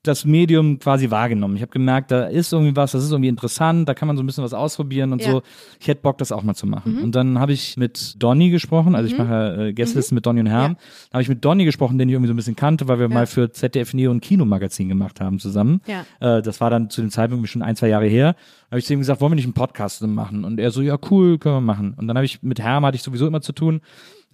das 0.04 0.26
Medium 0.26 0.80
quasi 0.80 1.12
wahrgenommen. 1.12 1.56
Ich 1.56 1.62
habe 1.62 1.72
gemerkt, 1.72 2.12
da 2.12 2.26
ist 2.26 2.54
irgendwie 2.54 2.76
was, 2.76 2.92
das 2.94 3.04
ist 3.04 3.12
irgendwie 3.12 3.30
interessant, 3.30 3.90
da 3.90 3.94
kann 3.94 4.08
man 4.08 4.16
so 4.16 4.24
ein 4.24 4.26
bisschen 4.26 4.44
was 4.44 4.54
ausprobieren 4.54 5.12
und 5.14 5.22
Ja. 5.22 5.28
Mhm. 5.28 5.32
so. 5.34 5.42
Ich 5.80 5.88
hätte 5.88 6.02
Bock, 6.02 6.18
das 6.18 6.32
auch 6.32 6.44
mal 6.44 6.54
zu 6.56 6.66
machen. 6.68 7.00
Und 7.04 7.16
dann 7.16 7.40
habe 7.40 7.54
ich 7.54 7.78
mit 7.78 8.16
Donny 8.22 8.50
gesprochen, 8.50 8.96
also 8.96 9.08
ich 9.12 9.18
mache 9.18 9.68
äh, 9.70 9.74
Gästelisten 9.74 10.16
mit 10.16 10.26
Donny 10.26 10.40
und 10.40 10.48
Herm. 10.48 10.74
Ja. 10.74 11.14
Habe 11.14 11.22
ich 11.24 11.30
mit 11.30 11.44
Donny 11.44 11.66
gesprochen, 11.66 11.98
den 11.98 12.08
ich 12.10 12.14
irgendwie 12.14 12.28
so 12.28 12.34
ein 12.34 12.38
bisschen 12.38 12.56
kannte, 12.56 12.88
weil 12.88 13.00
wir 13.00 13.10
mal 13.10 13.28
für 13.28 13.52
ZDF 13.52 13.94
Neo 13.94 14.12
ein 14.12 14.22
Kinomagazin 14.22 14.88
gemacht 14.90 15.20
haben 15.20 15.40
zusammen. 15.40 15.82
Ja. 15.88 16.06
Äh, 16.38 16.42
das 16.42 16.62
war 16.62 16.70
dann 16.70 16.90
zu 16.90 17.02
dem 17.02 17.10
Zeitpunkt 17.10 17.48
schon 17.50 17.62
ein, 17.62 17.76
zwei 17.76 17.90
Jahre 17.90 18.08
her. 18.08 18.34
Da 18.70 18.72
habe 18.72 18.80
ich 18.80 18.86
zu 18.86 18.94
ihm 18.94 19.00
gesagt, 19.00 19.22
wollen 19.22 19.32
wir 19.32 19.36
nicht 19.36 19.46
einen 19.46 19.54
Podcast 19.54 20.02
machen? 20.06 20.44
Und 20.44 20.60
er 20.60 20.72
so, 20.72 20.82
ja 20.82 20.98
cool, 21.12 21.38
können 21.38 21.56
wir 21.56 21.62
machen. 21.62 21.94
Und 21.98 22.08
dann 22.08 22.18
habe 22.18 22.26
ich 22.26 22.42
mit 22.44 22.60
Herm 22.60 22.86
hatte 22.86 22.96
ich 22.96 23.04
sowieso 23.04 23.28
immer 23.28 23.42
zu 23.42 23.54
tun 23.54 23.82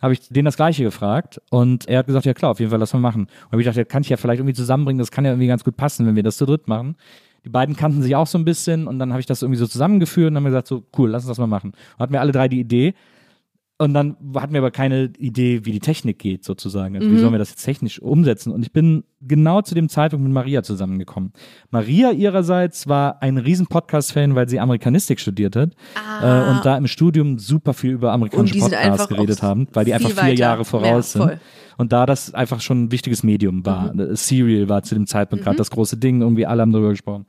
habe 0.04 0.14
ich 0.14 0.28
den 0.28 0.44
das 0.44 0.58
gleiche 0.58 0.84
gefragt 0.84 1.42
und 1.50 1.88
er 1.88 2.00
hat 2.00 2.08
gesagt, 2.08 2.26
ja 2.26 2.34
klar, 2.34 2.52
auf 2.52 2.60
jeden 2.60 2.70
Fall, 2.70 2.80
lass 2.80 2.92
mal 2.92 3.00
machen. 3.00 3.28
Und 3.50 3.58
ich 3.58 3.64
gedacht, 3.64 3.78
ja, 3.78 3.86
kann 3.86 4.02
ich 4.02 4.10
ja 4.10 4.18
vielleicht 4.18 4.40
irgendwie 4.40 4.54
zusammenbringen, 4.54 5.00
das 5.00 5.12
kann 5.12 5.24
ja 5.24 5.32
irgendwie 5.32 5.48
ganz 5.48 5.64
gut 5.64 5.78
passen, 5.78 6.06
wenn 6.06 6.18
wir 6.18 6.24
das 6.24 6.36
zu 6.36 6.46
dritt 6.46 6.68
machen. 6.68 6.98
Die 7.46 7.50
beiden 7.50 7.78
kannten 7.78 8.02
sich 8.02 8.14
auch 8.14 8.28
so 8.28 8.38
ein 8.38 8.44
bisschen 8.44 8.86
und 8.86 9.00
dann 9.00 9.12
habe 9.12 9.22
ich 9.22 9.26
das 9.26 9.42
irgendwie 9.42 9.60
so 9.60 9.66
zusammengeführt 9.66 10.32
und 10.32 10.36
haben 10.36 10.44
gesagt, 10.44 10.68
so 10.68 10.84
cool, 10.98 11.10
lass 11.10 11.24
uns 11.24 11.30
das 11.30 11.38
mal 11.38 11.48
machen. 11.48 11.72
Und 11.72 12.00
hatten 12.00 12.12
wir 12.12 12.20
alle 12.20 12.34
drei 12.34 12.50
die 12.50 12.60
Idee 12.60 12.94
und 13.84 13.94
dann 13.94 14.16
hatten 14.36 14.54
wir 14.54 14.60
aber 14.62 14.72
keine 14.72 15.12
Idee, 15.18 15.66
wie 15.66 15.74
die 15.74 15.82
Technik 15.82 16.18
geht 16.18 16.46
sozusagen. 16.46 16.96
Also 16.96 17.12
wie 17.12 17.18
sollen 17.18 17.34
wir 17.34 17.38
das 17.38 17.50
jetzt 17.50 17.64
technisch 17.66 18.02
umsetzen? 18.02 18.54
Und 18.54 18.64
ich 18.64 18.72
bin 18.72 19.04
genau 19.20 19.62
zu 19.62 19.76
dem 19.76 19.90
Zeitpunkt 19.90 20.24
mit 20.24 20.34
Maria 20.34 20.64
zusammengekommen. 20.64 21.34
Maria 21.70 22.12
ihrerseits 22.12 22.88
war 22.88 23.22
ein 23.22 23.38
riesen 23.38 23.68
Podcast-Fan, 23.68 24.36
weil 24.36 24.48
sie 24.48 24.62
Amerikanistik 24.62 25.20
studiert 25.20 25.58
hat 25.58 25.72
äh, 26.22 26.50
und 26.52 26.62
da 26.66 26.78
im 26.78 26.88
Studium 26.88 27.40
super 27.40 27.74
viel 27.74 27.92
über 27.92 28.14
amerikanische 28.14 28.58
Podcasts 28.58 29.10
geredet 29.10 29.42
haben, 29.44 29.68
weil 29.74 29.84
die 29.84 29.94
einfach 29.94 30.10
vier 30.12 30.18
weiter. 30.18 30.34
Jahre 30.34 30.66
voraus 30.66 31.14
Ja, 31.14 31.28
sind. 31.28 31.40
Und 31.78 31.92
da 31.92 32.06
das 32.06 32.34
einfach 32.34 32.62
schon 32.62 32.86
ein 32.86 32.92
wichtiges 32.92 33.24
Medium 33.24 33.66
war. 33.66 33.94
Mhm. 33.94 34.16
Serial 34.16 34.70
war 34.70 34.84
zu 34.84 34.96
dem 34.96 35.08
Zeitpunkt 35.08 35.44
gerade 35.44 35.58
das 35.58 35.72
große 35.72 35.98
Ding, 35.98 36.22
irgendwie 36.22 36.46
alle 36.46 36.62
haben 36.62 36.72
darüber 36.72 36.92
gesprochen. 36.92 37.26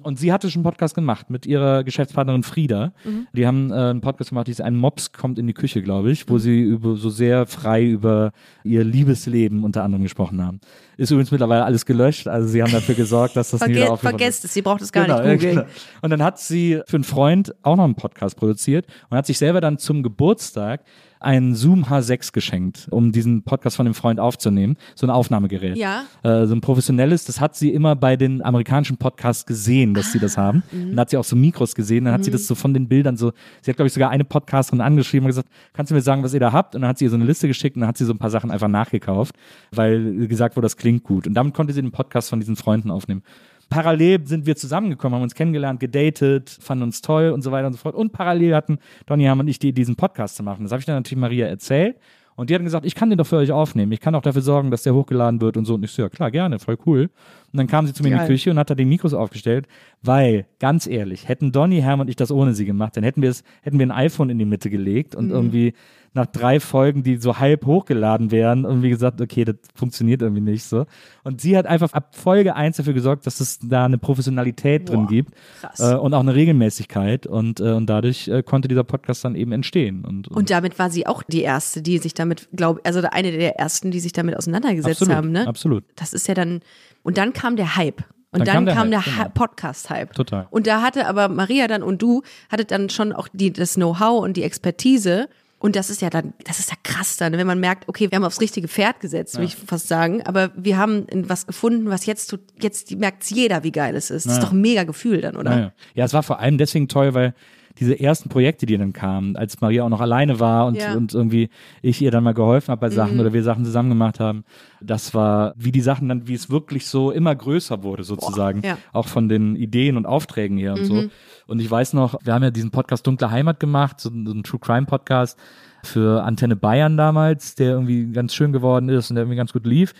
Und 0.00 0.16
sie 0.18 0.32
hatte 0.32 0.48
schon 0.48 0.60
einen 0.60 0.64
Podcast 0.64 0.94
gemacht 0.94 1.28
mit 1.28 1.44
ihrer 1.44 1.82
Geschäftspartnerin 1.82 2.44
Frieda. 2.44 2.92
Mhm. 3.04 3.26
Die 3.32 3.46
haben 3.48 3.72
äh, 3.72 3.74
einen 3.74 4.00
Podcast 4.00 4.30
gemacht, 4.30 4.46
die 4.46 4.52
ist 4.52 4.60
ein 4.60 4.76
Mops 4.76 5.12
kommt 5.12 5.38
in 5.40 5.46
die 5.48 5.54
Küche, 5.54 5.82
glaube 5.82 6.12
ich, 6.12 6.28
wo 6.28 6.34
Mhm. 6.34 6.38
sie 6.38 6.60
über, 6.60 6.96
so 6.96 7.10
sehr 7.10 7.46
frei 7.46 7.84
über 7.84 8.30
ihr 8.62 8.84
Liebesleben 8.84 9.64
unter 9.64 9.82
anderem 9.82 10.04
gesprochen 10.04 10.44
haben. 10.44 10.60
Ist 10.98 11.10
übrigens 11.10 11.32
mittlerweile 11.32 11.64
alles 11.64 11.84
gelöscht, 11.84 12.28
also 12.28 12.46
sie 12.48 12.62
haben 12.62 12.70
dafür 12.72 12.94
gesorgt, 12.94 13.34
dass 13.36 13.50
das 13.50 13.60
nie 13.66 13.74
wieder 13.74 13.86
Verge 13.86 13.98
vergesst 13.98 14.44
es, 14.44 14.54
sie 14.54 14.62
braucht 14.62 14.82
es 14.82 14.92
gar 14.92 15.04
Genau, 15.06 15.18
nicht 15.18 15.26
ja, 15.26 15.34
googeln. 15.34 15.54
genau. 15.56 15.66
Und 16.02 16.10
dann 16.10 16.22
hat 16.22 16.38
sie 16.38 16.80
für 16.86 16.96
einen 16.96 17.04
Freund 17.04 17.54
auch 17.62 17.76
noch 17.76 17.84
einen 17.84 17.94
Podcast 17.96 18.36
produziert 18.36 18.86
und 19.10 19.16
hat 19.16 19.26
sich 19.26 19.38
selber 19.38 19.60
dann 19.60 19.78
zum 19.78 20.02
Geburtstag 20.04 20.82
einen 21.20 21.54
Zoom 21.54 21.84
H6 21.84 22.32
geschenkt, 22.32 22.86
um 22.90 23.12
diesen 23.12 23.42
Podcast 23.42 23.76
von 23.76 23.84
dem 23.86 23.94
Freund 23.94 24.20
aufzunehmen. 24.20 24.76
So 24.94 25.06
ein 25.06 25.10
Aufnahmegerät. 25.10 25.76
Ja. 25.76 26.04
Äh, 26.22 26.46
so 26.46 26.54
ein 26.54 26.60
professionelles. 26.60 27.24
Das 27.24 27.40
hat 27.40 27.56
sie 27.56 27.70
immer 27.72 27.96
bei 27.96 28.16
den 28.16 28.42
amerikanischen 28.44 28.96
Podcasts 28.96 29.44
gesehen, 29.46 29.94
dass 29.94 30.12
sie 30.12 30.18
das 30.18 30.36
Ah, 30.38 30.42
haben. 30.42 30.62
mhm. 30.72 30.90
Und 30.90 30.96
da 30.96 31.00
hat 31.02 31.10
sie 31.10 31.16
auch 31.16 31.24
so 31.24 31.36
Mikros 31.36 31.74
gesehen. 31.74 32.04
Dann 32.04 32.14
hat 32.14 32.24
sie 32.24 32.30
das 32.30 32.46
so 32.46 32.54
von 32.54 32.74
den 32.74 32.88
Bildern 32.88 33.16
so, 33.16 33.32
sie 33.62 33.70
hat 33.70 33.76
glaube 33.76 33.88
ich 33.88 33.92
sogar 33.92 34.10
eine 34.10 34.24
Podcasterin 34.24 34.80
angeschrieben 34.80 35.24
und 35.24 35.30
gesagt, 35.30 35.48
kannst 35.72 35.90
du 35.90 35.94
mir 35.94 36.02
sagen, 36.02 36.22
was 36.22 36.34
ihr 36.34 36.40
da 36.40 36.52
habt? 36.52 36.74
Und 36.74 36.82
dann 36.82 36.88
hat 36.90 36.98
sie 36.98 37.04
ihr 37.04 37.10
so 37.10 37.16
eine 37.16 37.24
Liste 37.24 37.48
geschickt 37.48 37.76
und 37.76 37.80
dann 37.80 37.88
hat 37.88 37.96
sie 37.98 38.04
so 38.04 38.12
ein 38.12 38.18
paar 38.18 38.30
Sachen 38.30 38.50
einfach 38.50 38.68
nachgekauft, 38.68 39.34
weil 39.72 40.26
gesagt 40.28 40.56
wurde, 40.56 40.66
das 40.66 40.76
klingt 40.76 41.02
gut. 41.02 41.26
Und 41.26 41.34
damit 41.34 41.54
konnte 41.54 41.72
sie 41.72 41.82
den 41.82 41.90
Podcast 41.90 42.30
von 42.30 42.40
diesen 42.40 42.56
Freunden 42.56 42.90
aufnehmen. 42.90 43.22
Parallel 43.68 44.26
sind 44.26 44.46
wir 44.46 44.56
zusammengekommen, 44.56 45.16
haben 45.16 45.22
uns 45.22 45.34
kennengelernt, 45.34 45.80
gedatet, 45.80 46.56
fanden 46.60 46.84
uns 46.84 47.02
toll 47.02 47.30
und 47.30 47.42
so 47.42 47.50
weiter 47.50 47.66
und 47.66 47.74
so 47.74 47.78
fort. 47.78 47.94
Und 47.94 48.12
parallel 48.12 48.54
hatten 48.54 48.78
Donny 49.06 49.24
Ham 49.24 49.40
und 49.40 49.48
ich 49.48 49.58
die, 49.58 49.72
diesen 49.72 49.96
Podcast 49.96 50.36
zu 50.36 50.42
machen. 50.42 50.62
Das 50.62 50.72
habe 50.72 50.80
ich 50.80 50.86
dann 50.86 50.96
natürlich 50.96 51.20
Maria 51.20 51.46
erzählt. 51.46 51.96
Und 52.38 52.50
die 52.50 52.54
hat 52.54 52.62
gesagt, 52.62 52.86
ich 52.86 52.94
kann 52.94 53.10
den 53.10 53.18
doch 53.18 53.26
für 53.26 53.38
euch 53.38 53.50
aufnehmen. 53.50 53.90
Ich 53.90 54.00
kann 54.00 54.14
auch 54.14 54.22
dafür 54.22 54.42
sorgen, 54.42 54.70
dass 54.70 54.84
der 54.84 54.94
hochgeladen 54.94 55.40
wird 55.40 55.56
und 55.56 55.64
so. 55.64 55.74
Und 55.74 55.84
ich 55.84 55.90
so, 55.90 56.02
ja 56.02 56.08
klar, 56.08 56.30
gerne, 56.30 56.60
voll 56.60 56.78
cool. 56.86 57.10
Und 57.52 57.56
dann 57.56 57.66
kam 57.66 57.86
sie 57.86 57.92
zu 57.94 58.02
mir 58.02 58.08
in 58.10 58.14
die 58.14 58.18
Geil. 58.20 58.28
Küche 58.28 58.50
und 58.50 58.58
hat 58.58 58.68
da 58.70 58.74
die 58.74 58.84
Mikros 58.84 59.14
aufgestellt, 59.14 59.66
weil, 60.02 60.46
ganz 60.60 60.86
ehrlich, 60.86 61.28
hätten 61.28 61.50
Donny, 61.52 61.80
Herm 61.80 62.00
und 62.00 62.08
ich 62.10 62.16
das 62.16 62.30
ohne 62.30 62.54
sie 62.54 62.66
gemacht, 62.66 62.96
dann 62.96 63.04
hätten 63.04 63.22
wir 63.22 63.30
es, 63.30 63.42
hätten 63.62 63.78
wir 63.78 63.86
ein 63.86 63.90
iPhone 63.92 64.28
in 64.30 64.38
die 64.38 64.44
Mitte 64.44 64.68
gelegt 64.70 65.14
Mhm. 65.14 65.18
und 65.20 65.30
irgendwie 65.30 65.72
nach 66.14 66.26
drei 66.26 66.58
Folgen, 66.58 67.02
die 67.02 67.18
so 67.18 67.38
halb 67.38 67.66
hochgeladen 67.66 68.30
wären, 68.30 68.64
irgendwie 68.64 68.88
gesagt, 68.88 69.20
okay, 69.20 69.44
das 69.44 69.56
funktioniert 69.74 70.22
irgendwie 70.22 70.40
nicht 70.40 70.64
so. 70.64 70.86
Und 71.22 71.40
sie 71.40 71.56
hat 71.56 71.66
einfach 71.66 71.92
ab 71.92 72.16
Folge 72.16 72.56
eins 72.56 72.78
dafür 72.78 72.94
gesorgt, 72.94 73.26
dass 73.26 73.40
es 73.40 73.58
da 73.60 73.84
eine 73.84 73.98
Professionalität 73.98 74.88
drin 74.88 75.02
Boah, 75.02 75.08
gibt 75.08 75.34
krass. 75.60 75.80
äh, 75.80 75.94
und 75.96 76.14
auch 76.14 76.20
eine 76.20 76.34
Regelmäßigkeit 76.34 77.26
und, 77.26 77.60
äh, 77.60 77.72
und 77.72 77.86
dadurch 77.86 78.26
äh, 78.28 78.42
konnte 78.42 78.68
dieser 78.68 78.84
Podcast 78.84 79.24
dann 79.24 79.34
eben 79.36 79.52
entstehen. 79.52 80.04
Und, 80.04 80.28
Und 80.28 80.50
damit 80.50 80.78
war 80.78 80.90
sie 80.90 81.06
auch 81.06 81.22
die 81.22 81.42
erste, 81.42 81.82
die 81.82 81.98
sich 81.98 82.14
damit, 82.14 82.48
glaube 82.54 82.80
also 82.84 83.00
eine 83.02 83.30
der 83.30 83.56
ersten, 83.58 83.90
die 83.90 84.00
sich 84.00 84.12
damit 84.12 84.36
auseinandergesetzt 84.36 85.02
absolut, 85.02 85.14
haben, 85.14 85.30
ne? 85.30 85.46
absolut. 85.46 85.84
Das 85.96 86.14
ist 86.14 86.26
ja 86.26 86.34
dann, 86.34 86.60
und 87.08 87.18
dann 87.18 87.32
kam 87.32 87.56
der 87.56 87.74
Hype. 87.76 88.04
Und 88.30 88.46
Dann 88.46 88.66
dann, 88.66 88.76
kam 88.76 88.90
der 88.90 89.00
der, 89.00 89.12
genau. 89.12 89.24
Hy- 89.24 89.30
Podcast-Hype. 89.30 90.12
Total. 90.12 90.46
Und 90.50 90.66
da 90.66 90.82
hatte 90.82 91.06
aber 91.06 91.28
Maria 91.28 91.66
dann 91.66 91.82
und 91.82 92.02
du, 92.02 92.22
hattet 92.52 92.70
dann 92.70 92.90
schon 92.90 93.14
auch 93.14 93.26
die, 93.32 93.50
das 93.54 93.74
Know-how 93.76 94.22
und 94.22 94.36
die 94.36 94.42
Expertise. 94.42 95.30
Und 95.58 95.74
das 95.76 95.88
ist 95.88 96.02
ja 96.02 96.10
dann, 96.10 96.34
das 96.44 96.58
ist 96.60 96.68
ja 96.70 96.76
krass 96.84 97.16
dann, 97.16 97.32
wenn 97.32 97.46
man 97.46 97.58
merkt, 97.58 97.88
okay, 97.88 98.10
wir 98.10 98.16
haben 98.16 98.24
aufs 98.24 98.42
richtige 98.42 98.68
Pferd 98.68 99.00
gesetzt, 99.00 99.34
würde 99.36 99.46
ich 99.46 99.56
fast 99.56 99.88
sagen. 99.88 100.22
Aber 100.24 100.50
wir 100.56 100.76
haben 100.76 101.06
was 101.26 101.46
gefunden, 101.46 101.88
was 101.88 102.04
jetzt, 102.04 102.28
tut- 102.28 102.42
jetzt 102.60 102.94
merkt 102.96 103.24
jeder, 103.30 103.64
wie 103.64 103.72
geil 103.72 103.96
es 103.96 104.10
ist. 104.10 104.26
Das 104.26 104.34
ist 104.34 104.42
doch 104.42 104.52
ein 104.52 104.60
mega 104.60 104.84
Gefühl 104.84 105.22
dann, 105.22 105.34
oder? 105.34 105.50
Ja, 105.50 105.58
ja. 105.58 105.72
ja, 105.94 106.04
es 106.04 106.12
war 106.12 106.22
vor 106.22 106.38
allem 106.38 106.58
deswegen 106.58 106.86
toll, 106.86 107.14
weil 107.14 107.34
diese 107.80 107.98
ersten 107.98 108.28
Projekte, 108.28 108.66
die 108.66 108.76
dann 108.76 108.92
kamen, 108.92 109.36
als 109.36 109.60
Maria 109.60 109.84
auch 109.84 109.88
noch 109.88 110.00
alleine 110.00 110.40
war 110.40 110.66
und, 110.66 110.76
Ja. 110.76 110.90
Mhm. 110.90 110.96
und 110.96 111.14
irgendwie 111.14 111.48
ich 111.82 112.00
ihr 112.02 112.10
dann 112.10 112.24
mal 112.24 112.34
geholfen 112.34 112.72
habe 112.72 112.80
bei 112.80 112.90
Sachen 112.90 113.18
oder 113.20 113.32
wir 113.32 113.42
Sachen 113.42 113.64
zusammen 113.64 113.88
gemacht 113.88 114.20
haben, 114.20 114.44
das 114.80 115.14
war, 115.14 115.54
wie 115.56 115.72
die 115.72 115.80
Sachen 115.80 116.08
dann, 116.08 116.28
wie 116.28 116.34
es 116.34 116.50
wirklich 116.50 116.86
so 116.86 117.10
immer 117.10 117.34
größer 117.34 117.82
wurde 117.82 118.04
sozusagen, 118.04 118.62
ja. 118.62 118.74
Mhm. 118.74 118.78
auch 118.92 119.06
von 119.08 119.28
den 119.28 119.56
Ideen 119.56 119.96
und 119.96 120.06
Aufträgen 120.06 120.58
her 120.58 120.74
und 120.74 120.84
so. 120.84 121.04
Und 121.46 121.60
ich 121.60 121.70
weiß 121.70 121.94
noch, 121.94 122.16
wir 122.24 122.34
haben 122.34 122.42
ja 122.42 122.50
diesen 122.50 122.70
Podcast 122.70 123.06
Dunkle 123.06 123.30
Heimat 123.30 123.58
gemacht, 123.60 124.00
so, 124.00 124.10
ein- 124.10 124.26
so 124.26 124.32
ein 124.32 124.42
True 124.42 124.60
Crime 124.60 124.86
Podcast 124.86 125.38
für 125.84 126.22
Antenne 126.24 126.56
Bayern 126.56 126.96
damals, 126.96 127.54
der 127.54 127.70
irgendwie 127.72 128.10
ganz 128.12 128.34
schön 128.34 128.52
geworden 128.52 128.88
ist 128.88 129.10
und 129.10 129.14
der 129.14 129.22
irgendwie 129.22 129.36
ganz 129.38 129.52
gut 129.52 129.64
lief. 129.64 129.94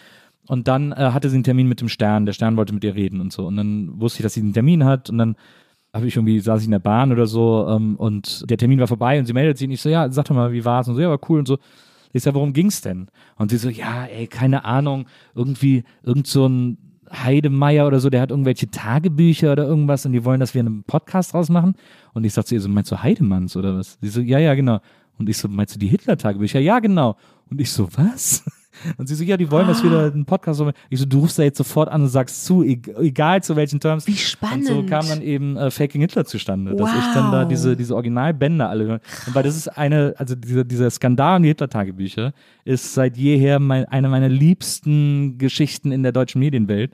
Und 0.46 0.66
dann 0.66 0.92
äh, 0.92 1.10
hatte 1.12 1.28
sie 1.28 1.36
einen 1.36 1.44
Termin 1.44 1.68
mit 1.68 1.80
dem 1.80 1.88
Stern. 1.90 2.24
Der 2.26 2.32
Stern 2.32 2.56
wollte 2.56 2.72
mit 2.72 2.82
ihr 2.82 2.94
reden 2.94 3.20
und 3.20 3.32
so. 3.32 3.46
Und 3.46 3.56
dann 3.56 4.00
wusste 4.00 4.20
ich, 4.20 4.22
dass 4.22 4.34
sie 4.34 4.40
einen 4.40 4.54
Termin 4.54 4.84
hat. 4.84 5.10
Und 5.10 5.18
dann 5.18 5.36
habe 5.98 6.08
ich 6.08 6.16
irgendwie, 6.16 6.40
saß 6.40 6.60
ich 6.60 6.66
in 6.66 6.72
der 6.72 6.78
Bahn 6.78 7.12
oder 7.12 7.26
so 7.26 7.66
ähm, 7.68 7.96
und 7.96 8.48
der 8.50 8.56
Termin 8.56 8.80
war 8.80 8.86
vorbei 8.86 9.18
und 9.18 9.26
sie 9.26 9.32
meldet 9.32 9.58
sich 9.58 9.66
und 9.66 9.72
ich 9.72 9.80
so, 9.80 9.88
ja, 9.88 10.10
sag 10.10 10.24
doch 10.24 10.34
mal, 10.34 10.52
wie 10.52 10.64
war's? 10.64 10.88
Und 10.88 10.94
so, 10.94 11.00
ja, 11.00 11.10
war 11.10 11.20
cool 11.28 11.40
und 11.40 11.48
so. 11.48 11.58
Ich 12.12 12.22
sag, 12.22 12.34
worum 12.34 12.52
ging's 12.52 12.80
denn? 12.80 13.08
Und 13.36 13.50
sie 13.50 13.58
so, 13.58 13.68
ja, 13.68 14.06
ey, 14.06 14.26
keine 14.26 14.64
Ahnung, 14.64 15.06
irgendwie, 15.34 15.84
irgend 16.02 16.26
so 16.26 16.46
ein 16.46 16.78
Heidemeier 17.12 17.86
oder 17.86 18.00
so, 18.00 18.10
der 18.10 18.20
hat 18.20 18.30
irgendwelche 18.30 18.70
Tagebücher 18.70 19.52
oder 19.52 19.64
irgendwas 19.64 20.06
und 20.06 20.12
die 20.12 20.24
wollen, 20.24 20.40
dass 20.40 20.54
wir 20.54 20.60
einen 20.60 20.84
Podcast 20.84 21.34
draus 21.34 21.48
machen. 21.48 21.74
Und 22.14 22.24
ich 22.24 22.32
sag 22.32 22.46
zu 22.46 22.54
ihr 22.54 22.60
so, 22.60 22.68
meinst 22.68 22.90
du 22.90 23.02
Heidemanns 23.02 23.56
oder 23.56 23.76
was? 23.76 23.98
Sie 24.00 24.08
so, 24.08 24.20
ja, 24.20 24.38
ja, 24.38 24.54
genau. 24.54 24.80
Und 25.18 25.28
ich 25.28 25.36
so, 25.36 25.48
meinst 25.48 25.74
du 25.74 25.78
die 25.78 25.88
Hitler-Tagebücher? 25.88 26.60
Ja, 26.60 26.78
genau. 26.80 27.16
Und 27.50 27.60
ich 27.60 27.70
so, 27.70 27.88
was? 27.96 28.44
Und 28.96 29.08
sie 29.08 29.14
so, 29.14 29.24
ja, 29.24 29.36
die 29.36 29.50
wollen, 29.50 29.66
dass 29.66 29.82
wir 29.82 29.90
da 29.90 30.06
einen 30.06 30.24
Podcast 30.24 30.60
machen. 30.60 30.72
Ich 30.90 30.98
so, 30.98 31.06
du 31.06 31.20
rufst 31.20 31.38
da 31.38 31.42
jetzt 31.42 31.58
sofort 31.58 31.88
an 31.88 32.02
und 32.02 32.08
sagst 32.08 32.44
zu, 32.44 32.62
egal 32.62 33.42
zu 33.42 33.56
welchen 33.56 33.80
Terms. 33.80 34.06
Wie 34.06 34.16
spannend. 34.16 34.68
Und 34.70 34.76
so 34.76 34.82
kam 34.84 35.08
dann 35.08 35.22
eben 35.22 35.56
äh, 35.56 35.70
Faking 35.70 36.00
Hitler 36.00 36.24
zustande, 36.24 36.74
dass 36.74 36.90
ich 36.90 37.14
dann 37.14 37.32
da 37.32 37.42
Wow. 37.42 37.48
diese, 37.48 37.76
diese 37.76 37.94
Originalbänder 37.94 38.68
alle 38.68 38.84
höre. 38.84 39.00
Und 39.26 39.34
weil 39.34 39.42
das 39.42 39.56
ist 39.56 39.68
eine, 39.68 40.14
also 40.18 40.34
dieser, 40.34 40.64
dieser 40.64 40.90
Skandal 40.90 41.36
um 41.36 41.42
die 41.42 41.48
Hitler-Tagebücher 41.48 42.32
ist 42.64 42.94
seit 42.94 43.16
jeher 43.16 43.58
mein, 43.58 43.84
eine 43.86 44.08
meiner 44.08 44.28
liebsten 44.28 45.38
Geschichten 45.38 45.92
in 45.92 46.02
der 46.02 46.12
deutschen 46.12 46.40
Medienwelt. 46.40 46.92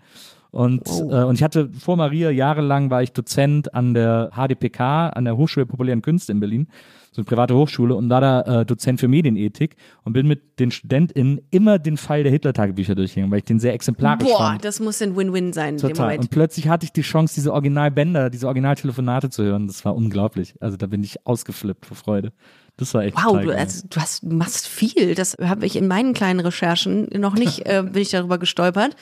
Und, 0.51 0.89
äh, 0.89 1.25
und 1.25 1.35
ich 1.35 1.43
hatte 1.43 1.69
vor 1.73 1.97
Maria 1.97 2.31
jahrelang 2.31 2.89
war 2.89 3.03
ich 3.03 3.13
Dozent 3.13 3.75
an 3.75 3.93
der 3.93 4.31
HDPK, 4.37 5.09
an 5.09 5.25
der 5.25 5.37
Hochschule 5.37 5.67
der 5.67 5.71
Populären 5.73 6.01
Künste 6.01 6.31
in 6.31 6.39
Berlin, 6.39 6.69
so 7.15 7.21
eine 7.21 7.27
private 7.27 7.55
Hochschule 7.55 7.95
und 7.95 8.11
war 8.11 8.21
da 8.21 8.41
äh, 8.41 8.67
Dozent 8.67 8.99
für 8.99 9.07
Medienethik 9.07 9.77
und 10.03 10.15
bin 10.15 10.27
mit 10.27 10.59
den 10.59 10.73
StudentInnen 10.73 11.41
immer 11.51 11.79
den 11.79 11.97
Fall 11.97 12.25
der 12.25 12.33
Hitler-Tagebücher 12.33 12.97
durchgegangen, 12.97 13.31
weil 13.31 13.39
ich 13.39 13.45
den 13.45 13.61
sehr 13.61 13.73
exemplarisch 13.73 14.27
Boah, 14.27 14.51
fand. 14.51 14.65
das 14.65 14.81
muss 14.81 15.01
ein 15.01 15.15
Win-Win 15.15 15.53
sein 15.53 15.77
in 15.77 15.81
dem 15.81 15.91
Total. 15.91 16.19
Und 16.19 16.31
plötzlich 16.31 16.69
hatte 16.69 16.85
ich 16.85 16.93
die 16.93 17.03
Chance, 17.03 17.37
diese 17.37 17.53
Originalbänder, 17.53 18.31
diese 18.31 18.47
Originaltelefonate 18.49 19.31
zu 19.31 19.45
hören. 19.45 19.69
Das 19.69 19.85
war 19.85 19.95
unglaublich. 19.95 20.55
Also 20.61 20.77
da 20.77 20.87
bin 20.87 21.05
ich 21.05 21.25
ausgeflippt 21.25 21.87
vor 21.87 21.97
Freude. 21.97 22.33
Das 22.77 22.93
war 22.95 23.05
echt 23.05 23.17
Wow, 23.17 23.41
du, 23.41 23.57
also, 23.57 23.87
du, 23.89 24.01
hast, 24.01 24.25
du 24.25 24.35
machst 24.35 24.67
viel. 24.67 25.15
Das 25.15 25.37
habe 25.41 25.67
ich 25.67 25.77
in 25.77 25.87
meinen 25.87 26.15
kleinen 26.15 26.41
Recherchen 26.41 27.09
noch 27.17 27.35
nicht, 27.35 27.61
äh, 27.67 27.85
bin 27.85 28.03
ich 28.03 28.11
darüber 28.11 28.39
gestolpert. 28.39 28.97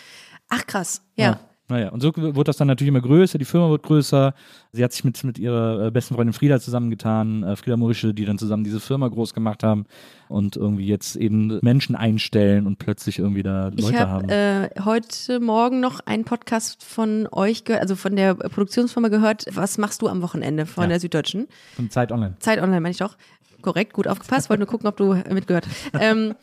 Ach 0.51 0.67
krass, 0.67 1.03
ja. 1.17 1.41
Naja, 1.73 1.89
und 1.89 2.03
so 2.03 2.13
wurde 2.15 2.45
das 2.45 2.59
dann 2.59 2.69
natürlich 2.69 2.89
immer 2.89 3.01
größer, 3.01 3.39
die 3.39 3.45
Firma 3.47 3.71
wird 3.71 3.83
größer. 3.83 4.35
Sie 4.73 4.85
hat 4.85 4.93
sich 4.93 5.05
mit, 5.05 5.25
mit 5.25 5.39
ihrer 5.39 5.87
äh, 5.87 5.91
besten 5.91 6.15
Freundin 6.15 6.35
Frieda 6.35 6.61
zusammengetan, 6.61 7.43
äh, 7.43 7.57
Frieda 7.57 7.77
Morische, 7.79 8.13
die 8.13 8.27
dann 8.27 8.37
zusammen 8.37 8.63
diese 8.63 8.79
Firma 8.79 9.09
groß 9.09 9.33
gemacht 9.33 9.63
haben 9.63 9.87
und 10.29 10.57
irgendwie 10.57 10.87
jetzt 10.87 11.17
eben 11.17 11.59
Menschen 11.63 11.97
einstellen 11.97 12.67
und 12.67 12.79
plötzlich 12.79 13.19
irgendwie 13.19 13.43
da 13.43 13.71
Ich 13.75 13.83
Leute 13.85 13.99
habe 14.01 14.11
haben. 14.11 14.29
äh, 14.29 14.69
heute 14.85 15.41
Morgen 15.41 15.81
noch 15.81 16.01
einen 16.05 16.25
Podcast 16.25 16.85
von 16.85 17.27
euch 17.33 17.65
gehört, 17.65 17.81
also 17.83 17.97
von 17.97 18.15
der 18.17 18.35
Produktionsfirma 18.35 19.09
gehört. 19.09 19.47
Was 19.53 19.79
machst 19.79 20.03
du 20.03 20.09
am 20.09 20.21
Wochenende 20.21 20.67
von 20.67 20.85
Ja. 20.85 20.89
der 20.89 21.01
Süddeutschen? 21.01 21.49
Von 21.75 21.89
Zeit 21.89 22.13
Online. 22.13 22.37
Zeit 22.39 22.59
Online, 22.61 22.81
meine 22.83 22.93
ich 22.93 22.99
doch. 22.99 23.17
Korrekt, 23.63 23.93
gut 23.95 24.09
aufgepasst. 24.09 24.51
Wollte 24.51 24.61
nur 24.61 24.69
gucken, 24.69 24.89
ob 24.89 24.97
du 24.97 25.15
mitgehört. 25.33 25.67
Ähm, 25.99 26.35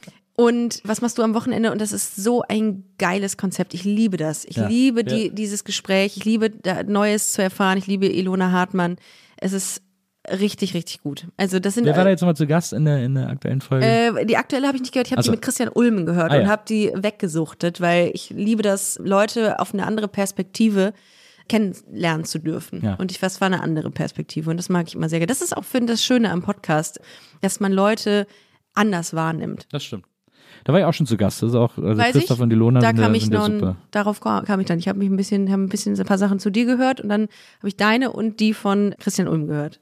und 0.45 0.81
was 0.85 1.01
machst 1.01 1.17
du 1.17 1.21
am 1.23 1.33
Wochenende? 1.33 1.71
Und 1.71 1.81
das 1.81 1.91
ist 1.91 2.15
so 2.15 2.43
ein 2.47 2.85
geiles 2.97 3.35
Konzept. 3.35 3.73
Ich 3.73 3.83
liebe 3.83 4.15
das. 4.17 4.45
Ich 4.45 4.55
Ja. 4.57 4.67
liebe 4.67 5.01
Ja. 5.01 5.05
die, 5.05 5.29
dieses 5.35 5.63
Gespräch. 5.65 6.15
Ich 6.17 6.23
liebe 6.25 6.49
da 6.49 6.83
Neues 6.83 7.33
zu 7.33 7.41
erfahren. 7.41 7.77
Ich 7.77 7.87
liebe 7.87 8.07
Ilona 8.07 8.51
Hartmann. 8.51 8.95
Es 9.37 9.51
ist 9.51 9.81
richtig, 10.31 10.73
richtig 10.73 11.01
gut. 11.01 11.27
Also 11.37 11.59
das 11.59 11.73
sind 11.73 11.85
Wer 11.85 11.97
war 11.97 12.03
da 12.05 12.09
jetzt 12.11 12.21
nochmal 12.21 12.35
zu 12.37 12.47
Gast 12.47 12.71
in 12.73 12.85
der, 12.85 13.03
in 13.03 13.15
der 13.15 13.27
aktuellen 13.29 13.59
Folge? 13.61 13.85
äh, 13.85 14.25
die 14.25 14.37
aktuelle 14.37 14.67
habe 14.67 14.77
ich 14.77 14.81
nicht 14.81 14.93
gehört. 14.93 15.07
Ich 15.07 15.11
habe 15.11 15.19
Ach 15.21 15.25
so. 15.25 15.31
die 15.31 15.35
mit 15.37 15.41
Christian 15.41 15.69
Ulmen 15.73 16.05
gehört 16.05 16.31
Ah, 16.31 16.35
und 16.37 16.41
ja. 16.43 16.47
habe 16.47 16.63
die 16.69 16.91
weggesuchtet, 16.95 17.81
weil 17.81 18.11
ich 18.13 18.29
liebe 18.29 18.61
das, 18.61 18.97
Leute 19.03 19.59
auf 19.59 19.73
eine 19.73 19.85
andere 19.87 20.07
Perspektive 20.07 20.93
kennenlernen 21.49 22.25
zu 22.25 22.39
dürfen. 22.39 22.81
Ja. 22.83 22.93
Und 22.95 23.11
ich, 23.11 23.19
das 23.19 23.41
war 23.41 23.47
eine 23.47 23.61
andere 23.61 23.89
Perspektive 23.91 24.49
und 24.51 24.57
das 24.57 24.69
mag 24.69 24.87
ich 24.87 24.95
immer 24.95 25.09
sehr 25.09 25.19
gerne. 25.19 25.27
Das 25.27 25.41
ist 25.41 25.57
auch, 25.57 25.63
finde 25.65 25.93
das 25.93 26.03
Schöne 26.03 26.29
am 26.31 26.43
Podcast, 26.43 26.99
dass 27.41 27.59
man 27.59 27.71
Leute 27.73 28.27
anders 28.75 29.13
wahrnimmt. 29.13 29.67
das 29.71 29.83
stimmt. 29.83 30.05
Da 30.63 30.73
war 30.73 30.79
ich 30.79 30.85
auch 30.85 30.93
schon 30.93 31.05
zu 31.05 31.17
Gast. 31.17 31.41
Das 31.41 31.49
ist 31.49 31.55
auch, 31.55 31.77
also 31.77 32.01
Weiß 32.01 32.13
Christoph 32.13 32.37
ich, 32.37 32.43
und 32.43 32.51
Ilona 32.51 32.79
da 32.79 32.93
kam 32.93 33.13
ich 33.13 33.29
noch, 33.29 33.75
darauf 33.91 34.19
kam 34.21 34.45
kam 34.45 34.59
ich 34.59 34.67
dann. 34.67 34.79
Ich 34.79 34.87
habe 34.87 34.99
mich 34.99 35.09
ein 35.09 35.17
bisschen, 35.17 35.51
habe 35.51 35.63
ein 35.63 35.69
bisschen 35.69 35.97
ein 35.97 36.05
paar 36.05 36.17
Sachen 36.17 36.39
zu 36.39 36.49
dir 36.49 36.65
gehört 36.65 37.01
und 37.01 37.09
dann 37.09 37.23
habe 37.59 37.67
ich 37.67 37.75
deine 37.75 38.11
und 38.11 38.39
die 38.39 38.53
von 38.53 38.95
Christian 38.99 39.27
Ulm 39.27 39.47
gehört. 39.47 39.79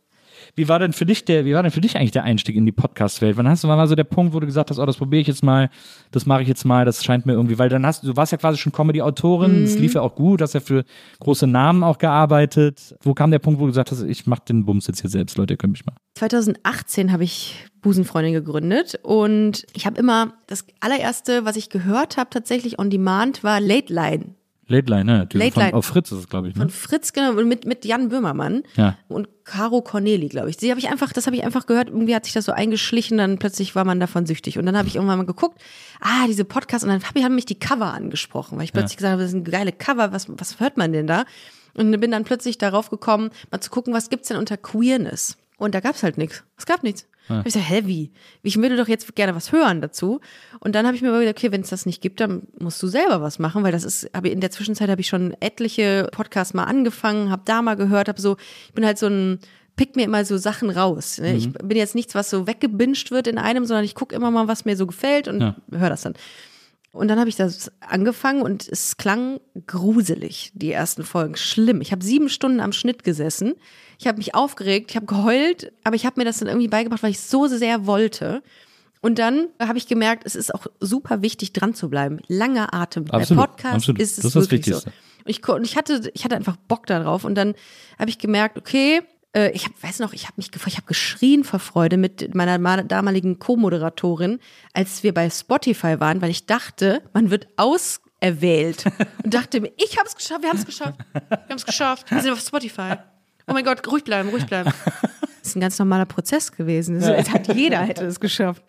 Wie 0.58 0.68
war 0.68 0.80
denn 0.80 0.92
für 0.92 1.06
dich 1.06 1.24
der, 1.24 1.46
wie 1.46 1.54
war 1.54 1.62
denn 1.62 1.72
für 1.72 1.82
dich 1.82 1.96
eigentlich 1.96 2.10
der 2.12 2.24
Einstieg 2.24 2.56
in 2.56 2.66
die 2.66 2.72
Podcast-Welt? 2.72 3.38
Wann 3.38 3.48
hast 3.48 3.64
du, 3.64 3.68
wann 3.68 3.78
war 3.78 3.88
so 3.88 3.94
der 3.94 4.06
Punkt, 4.06 4.34
wo 4.34 4.40
du 4.40 4.48
gesagt 4.48 4.72
hast, 4.72 4.80
oh, 4.80 4.86
das 4.88 4.98
probiere 4.98 5.22
ich 5.22 5.28
jetzt 5.28 5.44
mal, 5.44 5.70
das 6.10 6.26
mache 6.26 6.42
ich 6.42 6.48
jetzt 6.48 6.66
mal, 6.66 6.84
das 6.84 7.04
scheint 7.06 7.28
mir 7.28 7.34
irgendwie, 7.34 7.60
weil 7.60 7.70
dann 7.70 7.86
hast 7.86 8.02
du, 8.02 8.08
du 8.08 8.16
warst 8.18 8.32
ja 8.32 8.40
quasi 8.40 8.58
schon 8.58 8.72
Comedy-Autorin, 8.72 9.64
es 9.64 9.76
Mhm. 9.76 9.82
lief 9.82 9.94
ja 9.94 10.02
auch 10.02 10.16
gut, 10.16 10.42
hast 10.42 10.54
ja 10.56 10.60
für 10.60 10.84
große 11.20 11.46
Namen 11.46 11.84
auch 11.84 12.00
gearbeitet. 12.00 12.96
Wo 13.04 13.14
kam 13.14 13.30
der 13.30 13.38
Punkt, 13.38 13.60
wo 13.60 13.66
du 13.66 13.70
gesagt 13.72 13.92
hast, 13.92 14.02
ich 14.02 14.26
mache 14.26 14.42
den 14.50 14.66
Bums 14.66 14.88
jetzt 14.88 15.02
hier 15.02 15.12
selbst, 15.12 15.38
Leute, 15.38 15.54
ihr 15.54 15.58
könnt 15.58 15.74
mich 15.74 15.86
mal. 15.86 15.94
2018 16.18 17.12
habe 17.12 17.24
ich 17.24 17.56
Busenfreundin 17.82 18.34
gegründet 18.34 19.00
und 19.04 19.64
ich 19.74 19.86
habe 19.86 20.00
immer 20.00 20.34
das 20.48 20.66
allererste, 20.80 21.46
was 21.46 21.56
ich 21.56 21.70
gehört 21.70 22.18
habe, 22.18 22.32
tatsächlich 22.32 22.80
on 22.80 22.90
demand, 22.90 23.44
war 23.44 23.62
Late 23.62 23.94
Line 23.94 24.34
Late 24.70 24.92
Line, 24.92 25.06
ne? 25.06 25.18
Natürlich. 25.20 25.46
Late 25.48 25.54
Von, 25.54 25.64
Line. 25.64 25.74
auf 25.78 25.86
Fritz 25.86 26.12
ist 26.12 26.20
es, 26.20 26.28
glaube 26.30 26.50
ich, 26.50 26.56
ne? 26.56 26.62
von 26.62 26.70
Fritz 26.70 27.14
genau 27.14 27.32
und 27.32 27.48
mit 27.48 27.66
mit 27.66 27.86
Jan 27.86 28.10
Böhmermann 28.10 28.64
Ja. 28.76 28.98
und 29.08 29.28
Caro 29.46 29.82
Corneli, 29.82 30.28
glaube 30.28 30.50
ich. 30.50 30.58
Die 30.58 30.70
habe 30.70 30.80
ich 30.80 30.90
einfach, 30.90 31.14
das 31.14 31.26
habe 31.26 31.36
ich 31.38 31.44
einfach 31.46 31.66
gehört. 31.68 31.88
Irgendwie 31.88 32.14
hat 32.14 32.26
sich 32.26 32.34
das 32.34 32.46
so 32.46 32.52
eingeschlichen, 32.52 33.18
dann 33.18 33.38
plötzlich 33.40 33.76
war 33.76 33.86
man 33.86 34.00
davon 34.00 34.26
süchtig 34.26 34.58
und 34.58 34.66
dann 34.66 34.78
habe 34.78 34.88
ich 34.90 34.96
irgendwann 34.96 35.18
mal 35.20 35.26
geguckt, 35.26 35.62
ah 36.02 36.28
diese 36.28 36.44
Podcasts 36.44 36.84
und 36.84 36.90
dann 36.90 37.02
hab 37.04 37.16
ich, 37.16 37.24
haben 37.24 37.36
mich 37.36 37.46
die 37.46 37.58
Cover 37.60 37.94
angesprochen, 37.94 38.58
weil 38.58 38.66
ich 38.66 38.74
plötzlich 38.74 38.98
gesagt 38.98 39.14
habe, 39.14 39.22
das 39.22 39.32
sind 39.32 39.50
geile 39.50 39.72
Cover, 39.72 40.12
was 40.12 40.28
was 40.30 40.60
hört 40.60 40.76
man 40.78 40.92
denn 40.92 41.08
da? 41.08 41.24
Und 41.74 41.98
bin 42.00 42.12
dann 42.12 42.24
plötzlich 42.24 42.58
darauf 42.58 42.90
gekommen, 42.90 43.30
mal 43.52 43.62
zu 43.62 43.70
gucken, 43.70 43.94
was 43.94 44.10
gibt's 44.10 44.28
denn 44.30 44.38
unter 44.38 44.58
Queerness? 44.58 45.38
Und 45.58 45.76
da 45.76 45.80
gab's 45.80 46.04
halt 46.04 46.18
nichts. 46.18 46.44
Es 46.58 46.66
gab 46.66 46.84
nichts. 46.84 47.08
Hab 47.30 47.40
ich 47.46 47.54
gesagt, 47.54 47.70
hä, 47.70 47.82
wie? 47.86 48.12
Ich 48.44 48.58
würde 48.58 48.78
doch 48.78 48.88
jetzt 48.88 49.16
gerne 49.16 49.36
was 49.36 49.52
hören 49.52 49.82
dazu. 49.82 50.22
Und 50.60 50.76
dann 50.76 50.86
habe 50.86 50.96
ich 50.96 51.02
mir 51.02 51.10
überlegt, 51.10 51.38
okay, 51.38 51.52
wenn 51.52 51.62
es 51.62 51.70
das 51.70 51.86
nicht 51.86 52.02
gibt, 52.02 52.20
dann 52.20 52.44
musst 52.60 52.82
du 52.82 52.88
selber 52.88 53.22
was 53.22 53.40
machen, 53.40 53.64
weil 53.64 53.72
das 53.72 53.84
ist, 53.84 54.14
aber 54.16 54.30
in 54.30 54.40
der 54.42 54.52
Zwischenzeit 54.52 54.90
habe 54.90 55.02
ich 55.02 55.08
schon 55.08 55.36
etliche 55.40 56.08
Podcasts 56.12 56.54
mal 56.54 56.64
angefangen, 56.66 57.30
habe 57.30 57.42
da 57.46 57.62
mal 57.62 57.76
gehört, 57.76 58.08
habe 58.08 58.22
so, 58.22 58.38
ich 58.68 58.74
bin 58.74 58.86
halt 58.86 58.98
so 58.98 59.08
ein 59.08 59.40
pick 59.76 59.96
mir 59.96 60.06
immer 60.06 60.26
so 60.26 60.38
Sachen 60.38 60.72
raus. 60.72 61.20
Ne? 61.20 61.36
Ich 61.36 61.54
bin 61.54 61.78
jetzt 61.78 61.94
nichts, 61.94 62.16
was 62.16 62.32
so 62.32 62.48
weggebinged 62.48 63.12
wird 63.12 63.28
in 63.28 63.38
einem, 63.38 63.64
sondern 63.64 63.86
ich 63.86 63.94
gucke 63.94 64.16
immer 64.16 64.32
mal, 64.32 64.48
was 64.48 64.66
mir 64.66 64.76
so 64.76 64.88
gefällt 64.88 65.28
und 65.28 65.40
Ja. 65.40 65.56
höre 65.72 65.90
das 65.90 66.02
dann. 66.02 66.16
Und 66.92 67.10
dann 67.10 67.20
habe 67.20 67.30
ich 67.30 67.36
das 67.36 67.72
angefangen 67.80 68.42
und 68.42 68.68
es 68.68 68.98
klang 68.98 69.40
gruselig, 69.68 70.52
die 70.56 70.72
ersten 70.72 71.04
Folgen. 71.04 71.36
Schlimm. 71.36 71.80
Ich 71.82 71.92
habe 71.92 72.04
sieben 72.04 72.28
Stunden 72.28 72.60
am 72.60 72.72
Schnitt 72.72 73.04
gesessen. 73.04 73.54
Ich 74.00 74.08
habe 74.08 74.18
mich 74.20 74.36
aufgeregt, 74.36 74.92
ich 74.92 74.96
habe 74.96 75.06
geheult, 75.06 75.72
aber 75.84 75.96
ich 75.96 76.06
habe 76.06 76.20
mir 76.20 76.26
das 76.26 76.38
dann 76.40 76.48
irgendwie 76.48 76.68
beigebracht, 76.68 77.04
weil 77.04 77.12
ich 77.12 77.20
so 77.20 77.48
sehr 77.48 77.86
wollte. 77.88 78.44
Und 79.02 79.20
dann 79.20 79.48
habe 79.60 79.78
ich 79.78 79.88
gemerkt, 79.88 80.24
es 80.26 80.36
ist 80.36 80.54
auch 80.54 80.68
super 80.80 81.22
wichtig, 81.22 81.54
dran 81.54 81.74
zu 81.74 81.90
bleiben. 81.90 82.20
Langer 82.28 82.74
Atem. 82.74 83.10
Absolut, 83.12 83.42
Bei 83.42 83.48
Podcast 83.48 83.76
absolut. 83.76 84.02
ist 84.02 84.12
es 84.12 84.16
Das 84.18 84.26
ist 84.26 84.36
das 84.36 84.44
wirklich 84.52 84.66
so. 84.66 84.72
Wichtigste. 84.86 84.92
Und 85.26 85.30
ich, 85.30 85.48
und 85.50 85.64
ich 85.66 85.78
hatte, 85.78 86.12
ich 86.14 86.24
hatte 86.26 86.36
einfach 86.36 86.56
Bock 86.68 86.86
darauf. 86.86 87.24
Und 87.24 87.36
dann 87.36 87.54
habe 88.00 88.10
ich 88.10 88.18
gemerkt, 88.18 88.58
okay, 88.58 89.02
äh, 89.36 89.52
ich 89.52 89.66
hab, 89.66 89.72
weiß 89.84 90.00
noch, 90.00 90.14
ich 90.14 90.24
habe 90.24 90.34
mich, 90.38 90.50
ich 90.66 90.76
habe 90.78 90.88
geschrien 90.88 91.44
vor 91.44 91.60
Freude 91.60 91.98
mit 91.98 92.34
meiner 92.34 92.58
ma- 92.60 92.82
damaligen 92.84 93.38
Co-Moderatorin, 93.40 94.40
als 94.74 95.04
wir 95.04 95.14
bei 95.14 95.30
Spotify 95.30 96.00
waren, 96.00 96.22
weil 96.22 96.30
ich 96.32 96.46
dachte, 96.46 97.02
man 97.14 97.30
wird 97.30 97.48
auserwählt 97.58 98.86
und 99.24 99.34
dachte 99.34 99.62
mir, 99.62 99.72
ich 99.78 99.98
habe 99.98 100.08
es 100.08 100.16
geschafft, 100.16 100.42
wir 100.44 100.50
haben 100.50 100.58
es 100.58 100.66
geschafft, 100.66 101.00
wir 101.14 101.38
haben 101.50 101.58
es 101.58 101.66
geschafft, 101.66 102.12
wir 102.12 102.22
sind 102.22 102.32
auf 102.32 102.40
Spotify. 102.40 102.96
Oh 103.48 103.54
mein 103.54 103.64
Gott, 103.64 103.86
ruhig 103.88 104.04
bleiben, 104.04 104.30
ruhig 104.30 104.46
bleiben. 104.46 104.72
Das 105.48 105.54
ist 105.54 105.56
ein 105.56 105.62
ganz 105.62 105.80
normaler 105.80 106.06
Prozess 106.06 106.52
gewesen. 106.52 107.00
Das 107.00 107.30
hat 107.30 107.56
jeder 107.56 107.80
hätte 107.80 108.04
es 108.04 108.20
geschafft. 108.20 108.62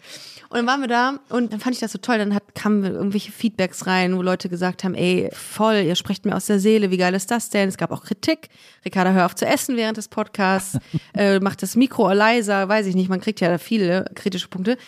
Und 0.49 0.59
dann 0.59 0.67
waren 0.67 0.81
wir 0.81 0.87
da 0.87 1.19
und 1.29 1.53
dann 1.53 1.59
fand 1.59 1.75
ich 1.75 1.81
das 1.81 1.91
so 1.91 1.99
toll. 1.99 2.19
Dann 2.19 2.33
hat, 2.33 2.55
kamen 2.55 2.85
irgendwelche 2.85 3.33
Feedbacks 3.33 3.89
rein, 3.89 4.17
wo 4.17 4.23
Leute 4.23 4.49
gesagt 4.49 4.85
haben, 4.85 4.95
ey, 4.95 5.29
voll, 5.33 5.83
ihr 5.85 5.97
sprecht 5.97 6.25
mir 6.25 6.37
aus 6.37 6.47
der 6.47 6.61
Seele, 6.61 6.93
wie 6.93 6.97
geil 6.97 7.15
ist 7.15 7.33
das 7.33 7.51
denn? 7.51 7.69
Es 7.69 7.79
gab 7.79 7.91
auch 7.91 8.05
Kritik. 8.05 8.49
Ricarda, 8.85 9.11
hör 9.11 9.27
auf 9.27 9.35
zu 9.35 9.45
essen 9.45 9.77
während 9.77 9.97
des 9.97 10.07
Podcasts. 10.07 10.79
äh, 11.15 11.41
macht 11.41 11.63
das 11.63 11.75
Mikro 11.75 12.13
leiser, 12.13 12.69
weiß 12.69 12.87
ich 12.87 12.95
nicht. 12.95 13.09
Man 13.09 13.21
kriegt 13.21 13.41
ja 13.41 13.49
da 13.49 13.59
viele 13.59 14.05
kritische 14.15 14.47
Punkte. 14.47 14.79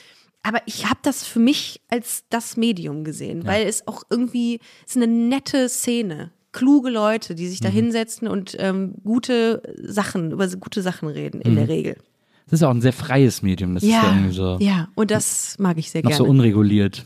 Aber 0.44 0.62
ich 0.66 0.86
habe 0.86 1.00
das 1.02 1.26
für 1.26 1.40
mich 1.40 1.82
als 1.88 2.24
das 2.30 2.56
Medium 2.56 3.02
gesehen, 3.02 3.46
weil 3.46 3.66
es 3.66 3.86
auch 3.88 4.04
irgendwie 4.08 4.60
es 4.86 4.94
ist 4.94 5.02
eine 5.02 5.12
nette 5.12 5.68
Szene. 5.68 6.30
Kluge 6.52 6.90
Leute, 6.90 7.34
die 7.34 7.46
sich 7.48 7.60
da 7.60 7.68
hinsetzen 7.68 8.26
und 8.28 8.56
ähm, 8.58 8.94
gute 9.04 9.62
Sachen, 9.82 10.32
über 10.32 10.48
gute 10.48 10.82
Sachen 10.82 11.08
reden, 11.08 11.40
in 11.40 11.54
der 11.54 11.68
Regel. 11.68 11.96
Das 12.46 12.54
ist 12.54 12.62
ja 12.62 12.68
auch 12.68 12.74
ein 12.74 12.80
sehr 12.80 12.92
freies 12.92 13.42
Medium. 13.42 13.74
Das 13.74 13.84
ist 13.84 13.90
ja 13.90 14.12
irgendwie 14.12 14.34
so, 14.34 14.58
ja, 14.60 14.88
und 14.96 15.12
das 15.12 15.56
mag 15.60 15.78
ich 15.78 15.90
sehr 15.90 16.02
noch 16.02 16.10
gerne. 16.10 16.24
so 16.24 16.28
unreguliert. 16.28 17.04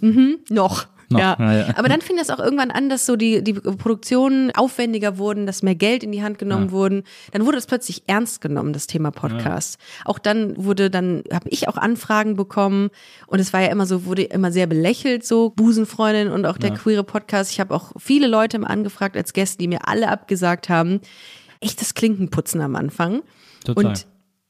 Noch. 0.49 0.87
Noch, 1.11 1.19
Ja. 1.21 1.37
ja, 1.39 1.53
ja. 1.53 1.67
Aber 1.77 1.89
dann 1.89 2.01
fing 2.01 2.17
das 2.17 2.31
auch 2.31 2.39
irgendwann 2.39 2.71
an, 2.71 2.89
dass 2.89 3.07
so 3.07 3.17
die, 3.17 3.43
die 3.43 3.55
Produktionen 3.55 4.51
aufwendiger 4.55 5.19
wurden, 5.19 5.47
dass 5.47 5.63
mehr 5.63 5.75
Geld 5.75 6.03
in 6.03 6.13
die 6.13 6.23
Hand 6.23 6.39
genommen 6.39 6.71
wurden. 6.71 7.03
Dann 7.33 7.47
wurde 7.47 7.59
es 7.59 7.67
plötzlich 7.67 8.05
ernst 8.07 8.41
genommen, 8.41 8.73
das 8.73 8.87
Thema 8.87 9.11
Podcast. 9.11 9.79
Auch 10.05 10.19
dann 10.19 10.55
wurde 10.57 10.91
dann, 10.91 11.25
habe 11.33 11.49
ich 11.49 11.69
auch 11.69 11.77
Anfragen 11.77 12.37
bekommen 12.37 12.91
und 13.27 13.39
es 13.39 13.53
war 13.53 13.61
ja 13.61 13.69
immer 13.69 13.87
so, 13.87 14.05
wurde 14.07 14.23
immer 14.23 14.51
sehr 14.53 14.67
belächelt, 14.67 15.25
so 15.25 15.51
Busenfreundin 15.51 16.29
und 16.31 16.47
auch 16.47 16.59
der 16.59 16.73
queere 16.73 17.05
Podcast. 17.05 17.51
Ich 17.53 17.61
habe 17.61 17.75
auch 17.75 17.93
viele 17.99 18.27
Leute 18.27 18.59
mal 18.59 18.69
angefragt 18.69 19.17
als 19.17 19.33
Gäste, 19.33 19.59
die 19.59 19.69
mir 19.69 19.87
alle 19.89 20.09
abgesagt 20.09 20.69
haben. 20.69 21.01
echtes 21.61 21.95
Klinkenputzen 21.95 22.61
am 22.61 22.77
Anfang. 22.77 23.23
Total. 23.65 23.87
Und 23.87 24.07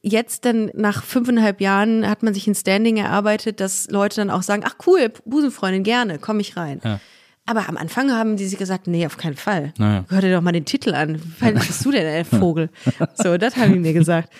jetzt 0.06 0.44
dann 0.44 0.70
nach 0.74 1.02
fünfeinhalb 1.02 1.60
Jahren 1.60 2.08
hat 2.08 2.22
man 2.22 2.34
sich 2.34 2.46
ein 2.46 2.54
Standing 2.54 2.98
erarbeitet, 2.98 3.58
dass 3.60 3.88
Leute 3.90 4.16
dann 4.16 4.30
auch 4.30 4.42
sagen, 4.42 4.62
ach 4.66 4.76
cool, 4.86 5.10
Busenfreundin, 5.24 5.82
gerne, 5.82 6.18
komm 6.18 6.40
ich 6.40 6.56
rein. 6.56 6.80
Ja. 6.84 7.00
Aber 7.46 7.68
am 7.68 7.76
Anfang 7.76 8.10
haben 8.12 8.36
die 8.36 8.46
sich 8.46 8.58
gesagt, 8.58 8.86
nee, 8.86 9.04
auf 9.06 9.16
keinen 9.16 9.36
Fall. 9.36 9.72
Naja. 9.78 10.04
Hör 10.08 10.20
dir 10.20 10.32
doch 10.34 10.40
mal 10.42 10.52
den 10.52 10.64
Titel 10.64 10.94
an. 10.94 11.20
Weit 11.40 11.54
bist 11.66 11.84
du 11.84 11.90
denn, 11.90 12.06
ey, 12.06 12.24
Vogel? 12.24 12.70
So, 13.22 13.36
das 13.36 13.56
haben 13.56 13.72
die 13.72 13.78
mir 13.78 13.92
gesagt. 13.92 14.32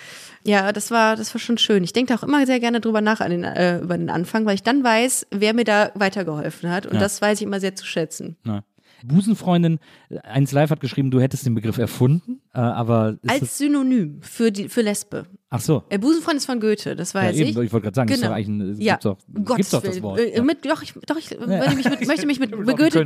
Ja, 0.47 0.73
das 0.73 0.91
war, 0.91 1.17
das 1.17 1.33
war 1.35 1.41
schon 1.41 1.57
schön. 1.57 1.83
Ich 1.85 1.95
denke 1.95 2.13
da 2.13 2.19
auch 2.19 2.23
immer 2.23 2.45
sehr 2.45 2.61
gerne 2.61 2.81
drüber 2.81 3.01
nach 3.01 3.21
an 3.21 3.31
den, 3.31 3.45
äh, 3.45 3.79
über 3.79 3.97
den 3.97 4.11
Anfang, 4.11 4.45
weil 4.45 4.55
ich 4.55 4.63
dann 4.63 4.85
weiß, 4.85 5.27
wer 5.31 5.55
mir 5.55 5.65
da 5.65 5.91
weitergeholfen 5.95 6.71
hat. 6.71 6.85
Und 6.87 6.95
Ja. 6.95 7.01
das 7.01 7.21
weiß 7.23 7.41
ich 7.41 7.47
immer 7.47 7.61
sehr 7.61 7.75
zu 7.75 7.87
schätzen. 7.87 8.37
Na. 8.45 8.63
Busenfreundin, 9.05 9.81
eins 10.23 10.53
live 10.53 10.71
hat 10.71 10.81
geschrieben, 10.81 11.11
du 11.11 11.21
hättest 11.21 11.45
den 11.45 11.55
Begriff 11.55 11.77
erfunden, 11.79 12.41
äh, 12.55 12.59
aber 12.59 13.19
Als 13.27 13.59
Synonym 13.59 14.21
für 14.23 14.51
die, 14.51 14.69
für 14.71 14.81
Lesbe. 14.81 15.27
Ach 15.51 15.61
so. 15.61 15.83
Äh, 15.89 15.99
Busenfreund 15.99 16.37
ist 16.37 16.47
von 16.47 16.59
Goethe, 16.61 16.97
das 16.97 17.13
Ja, 17.13 17.23
weiß 17.23 17.37
eben, 17.37 17.51
ich. 17.51 17.57
ich 17.67 17.73
wollte 17.73 17.85
gerade 17.85 17.95
sagen, 17.95 18.09
ist 18.11 18.17
Genau. 18.21 18.29
doch 18.31 18.37
eigentlich 18.37 18.49
ein, 18.49 18.81
Ja, 18.81 18.95
gibt's 18.95 19.05
doch, 19.05 19.19
um 19.35 19.45
gibt's 19.45 19.71
doch 19.71 19.83
das. 19.83 20.03
Wort. 20.03 20.19
Äh, 20.21 20.37
Ja. 20.37 20.43
Mit, 20.43 20.65
doch, 20.67 20.83
ich, 20.83 20.93
doch, 21.07 21.17
ich 21.17 21.31
möchte 21.39 21.77
mich 21.77 21.89
mit, 21.91 22.07
möchte 22.09 22.27
mich 22.27 22.41
mit, 22.41 22.51
mit 22.59 22.77
Goethe, 22.77 23.05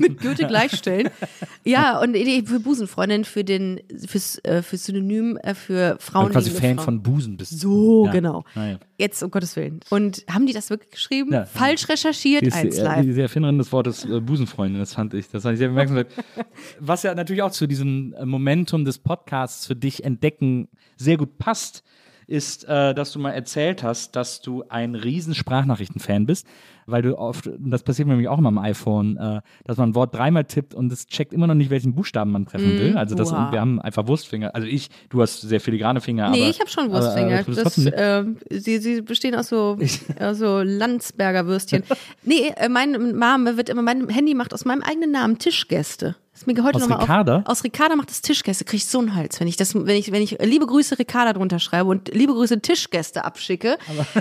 mit 0.00 0.20
Goethe 0.20 0.46
gleichstellen. 0.46 1.10
ja, 1.64 2.00
und 2.00 2.16
für 2.16 2.60
Busenfreundin, 2.60 3.24
für 3.24 3.44
den, 3.44 3.80
fürs, 4.06 4.38
äh, 4.44 4.62
fürs 4.62 4.84
Synonym 4.84 5.36
äh, 5.42 5.54
für 5.54 5.90
Weil 5.92 5.98
Frauen. 5.98 6.26
du 6.28 6.32
quasi 6.32 6.50
Fan 6.50 6.78
von 6.78 7.02
Busen 7.02 7.36
bist. 7.36 7.58
So, 7.60 8.06
Ja. 8.06 8.12
genau. 8.12 8.44
Naja. 8.54 8.78
Jetzt, 8.98 9.22
um 9.22 9.30
Gottes 9.30 9.56
Willen. 9.56 9.80
Und 9.90 10.24
haben 10.30 10.46
die 10.46 10.52
das 10.52 10.70
wirklich 10.70 10.90
geschrieben? 10.90 11.32
Ja. 11.32 11.44
Falsch 11.44 11.88
recherchiert, 11.88 12.42
ist 12.44 12.54
eins 12.54 12.76
die, 12.76 12.80
äh, 12.80 12.84
live. 12.84 13.04
die 13.14 13.20
Erfinderin 13.20 13.58
des 13.58 13.72
Wortes 13.72 14.04
äh, 14.04 14.20
Busenfreundin, 14.20 14.78
das 14.78 14.94
fand 14.94 15.12
ich. 15.14 15.28
Das 15.28 15.42
fand 15.42 15.54
ich 15.54 15.58
sehr 15.58 15.68
bemerkenswert. 15.68 16.08
Was 16.78 17.02
ja 17.02 17.14
natürlich 17.14 17.42
auch 17.42 17.50
zu 17.50 17.66
diesem 17.66 18.14
Momentum 18.24 18.84
des 18.84 18.98
Podcasts 18.98 19.66
für 19.66 19.74
dich 19.74 20.04
entdecken 20.04 20.68
sehr 20.96 21.16
gut 21.16 21.38
passt, 21.38 21.82
ist, 22.28 22.64
äh, 22.64 22.94
dass 22.94 23.12
du 23.12 23.18
mal 23.18 23.32
erzählt 23.32 23.82
hast, 23.82 24.16
dass 24.16 24.40
du 24.40 24.64
ein 24.68 24.94
riesen 24.94 25.34
Sprachnachrichten-Fan 25.34 26.24
bist, 26.24 26.46
weil 26.86 27.02
du 27.02 27.18
oft, 27.18 27.50
das 27.58 27.82
passiert 27.82 28.06
mir 28.06 28.14
nämlich 28.14 28.28
auch 28.28 28.38
immer 28.38 28.48
am 28.48 28.58
iPhone, 28.58 29.16
äh, 29.16 29.40
dass 29.64 29.76
man 29.76 29.90
ein 29.90 29.94
Wort 29.94 30.14
dreimal 30.14 30.44
tippt 30.44 30.72
und 30.72 30.90
es 30.92 31.06
checkt 31.06 31.32
immer 31.32 31.46
noch 31.46 31.54
nicht, 31.54 31.68
welchen 31.70 31.94
Buchstaben 31.94 32.30
man 32.30 32.46
treffen 32.46 32.78
will. 32.78 32.96
Also 32.96 33.14
das, 33.16 33.32
Mm, 33.32 33.34
wow. 33.34 33.52
wir 33.52 33.60
haben 33.60 33.80
einfach 33.80 34.06
Wurstfinger. 34.06 34.54
Also 34.54 34.66
ich, 34.66 34.88
du 35.10 35.20
hast 35.20 35.40
sehr 35.42 35.60
filigrane 35.60 36.00
Finger. 36.00 36.30
Nee, 36.30 36.42
aber, 36.42 36.50
ich 36.50 36.60
habe 36.60 36.70
schon 36.70 36.90
Wurstfinger. 36.90 37.40
aber 37.40 37.44
bist 37.44 37.66
das, 37.66 37.90
ähm, 37.94 38.36
sie, 38.50 38.78
sie 38.78 39.02
bestehen 39.02 39.34
aus 39.34 39.48
so, 39.48 39.78
aus 40.20 40.38
so 40.38 40.60
Landsberger 40.62 41.46
Würstchen. 41.46 41.82
nee, 42.22 42.52
äh, 42.56 42.68
meine 42.68 42.98
Mama 42.98 43.56
wird 43.56 43.68
immer, 43.68 43.82
mein 43.82 44.08
Handy 44.08 44.34
macht 44.34 44.54
aus 44.54 44.64
meinem 44.64 44.82
eigenen 44.82 45.10
Namen 45.10 45.38
Tischgäste. 45.38 46.16
Ist 46.34 46.46
mir 46.46 46.54
heute 46.64 46.76
Aus 46.76 46.82
noch 46.82 46.88
mal 46.88 47.00
Ricarda? 47.00 47.38
Auf, 47.40 47.48
aus 47.48 47.64
Ricarda 47.64 47.94
macht 47.94 48.08
das 48.08 48.22
Tischgäste, 48.22 48.64
krieg 48.64 48.78
ich 48.78 48.86
so 48.86 49.00
einen 49.00 49.14
Hals, 49.14 49.38
wenn 49.38 49.48
ich 49.48 49.56
das, 49.56 49.74
wenn 49.74 49.96
ich, 49.96 50.12
wenn 50.12 50.22
ich 50.22 50.38
liebe 50.40 50.66
Grüße 50.66 50.98
Ricarda 50.98 51.34
drunter 51.34 51.58
schreibe 51.58 51.90
und 51.90 52.08
liebe 52.14 52.32
Grüße 52.32 52.60
Tischgäste 52.60 53.24
abschicke, 53.24 53.76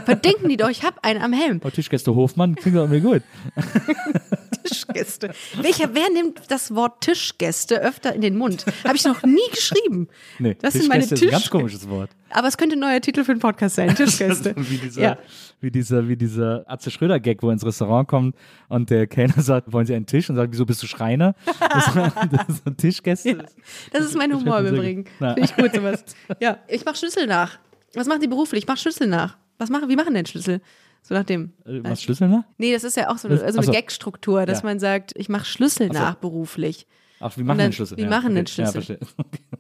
verdenken 0.05 0.49
die 0.49 0.57
doch, 0.57 0.69
ich 0.69 0.83
habe 0.83 1.01
einen 1.03 1.21
am 1.21 1.31
Helm. 1.31 1.61
Oh, 1.63 1.69
Tischgäste 1.69 2.13
Hofmann 2.13 2.55
klingt 2.55 2.75
doch 2.77 2.91
irgendwie 2.91 2.99
gut. 2.99 3.23
Tischgäste. 4.63 5.31
Welcher, 5.61 5.93
wer 5.93 6.09
nimmt 6.11 6.39
das 6.49 6.73
Wort 6.75 7.01
Tischgäste 7.01 7.81
öfter 7.81 8.13
in 8.13 8.21
den 8.21 8.37
Mund? 8.37 8.65
Habe 8.85 8.95
ich 8.95 9.03
noch 9.05 9.23
nie 9.23 9.39
geschrieben. 9.53 10.07
Nee, 10.39 10.55
das 10.61 10.73
sind 10.73 10.87
meine 10.89 11.01
Tischgäste 11.01 11.25
ist 11.25 11.29
ein 11.29 11.31
ganz 11.31 11.43
Tischgäste. 11.43 11.49
komisches 11.57 11.89
Wort. 11.89 12.09
Aber 12.29 12.47
es 12.47 12.57
könnte 12.57 12.75
ein 12.75 12.79
neuer 12.79 13.01
Titel 13.01 13.23
für 13.23 13.31
einen 13.31 13.41
Podcast 13.41 13.75
sein, 13.75 13.93
Tischgäste. 13.95 14.53
wie 14.57 14.77
dieser, 14.77 15.01
Ja. 15.01 15.17
wie 15.59 15.69
dieser, 15.71 16.07
wie 16.07 16.15
dieser 16.15 16.63
Atze 16.67 16.89
Schröder-Gag, 16.91 17.43
wo 17.43 17.47
er 17.47 17.53
ins 17.53 17.65
Restaurant 17.65 18.07
kommt 18.07 18.35
und 18.69 18.89
der 18.89 19.07
Kellner 19.07 19.41
sagt, 19.41 19.71
wollen 19.73 19.85
Sie 19.85 19.93
einen 19.95 20.05
Tisch? 20.05 20.29
Und 20.29 20.35
sagt, 20.37 20.51
wieso 20.53 20.65
bist 20.65 20.81
du 20.81 20.87
Schreiner? 20.87 21.35
Das, 21.59 21.93
das 21.93 22.49
ist 22.49 22.65
ein 22.67 22.77
Tischgäste. 22.77 23.45
Das 23.91 24.05
ist 24.05 24.15
mein 24.15 24.33
Humor 24.33 24.59
im 24.59 24.67
Übrigen. 24.75 25.05
Finde 25.17 25.41
ich 25.41 25.55
gut 25.55 25.73
sowas. 25.73 26.03
Ja, 26.39 26.57
ich 26.67 26.85
mache 26.85 26.95
Schlüssel 26.95 27.27
nach. 27.27 27.59
Was 27.93 28.07
machen 28.07 28.21
die 28.21 28.27
beruflich? 28.27 28.63
Ich 28.63 28.67
mache 28.67 28.77
Schlüssel 28.77 29.07
nach. 29.07 29.37
Was 29.57 29.69
machen, 29.69 29.89
wie 29.89 29.95
machen 29.97 30.13
denn 30.13 30.25
Schlüssel? 30.25 30.61
So 31.03 31.13
nach 31.15 31.23
dem. 31.23 31.53
Äh, 31.65 31.79
Was 31.83 32.01
Schlüssel 32.03 32.27
nach? 32.29 32.43
Nee, 32.57 32.71
das 32.73 32.83
ist 32.83 32.95
ja 32.97 33.09
auch 33.09 33.17
so 33.17 33.27
eine, 33.27 33.41
also 33.41 33.59
ach 33.59 33.63
so. 33.63 33.71
eine 33.71 33.79
Gag-Struktur, 33.81 34.45
dass 34.45 34.59
Ja. 34.59 34.65
man 34.65 34.79
sagt, 34.79 35.13
ich 35.15 35.29
mache 35.29 35.45
Schlüssel 35.45 35.87
so. 35.87 35.93
nach 35.93 36.15
beruflich. 36.15 36.87
Ach, 37.19 37.35
wir 37.37 37.43
machen 37.43 37.57
dann- 37.59 37.67
den 37.69 37.73
Schlüssel. 37.73 37.97
wir 37.97 38.03
ja, 38.05 38.09
machen 38.09 38.35
den 38.35 38.45
okay. 38.45 38.61
Ja, 38.61 38.71
Schlüssel. 38.71 38.97
verstehe. 38.97 38.99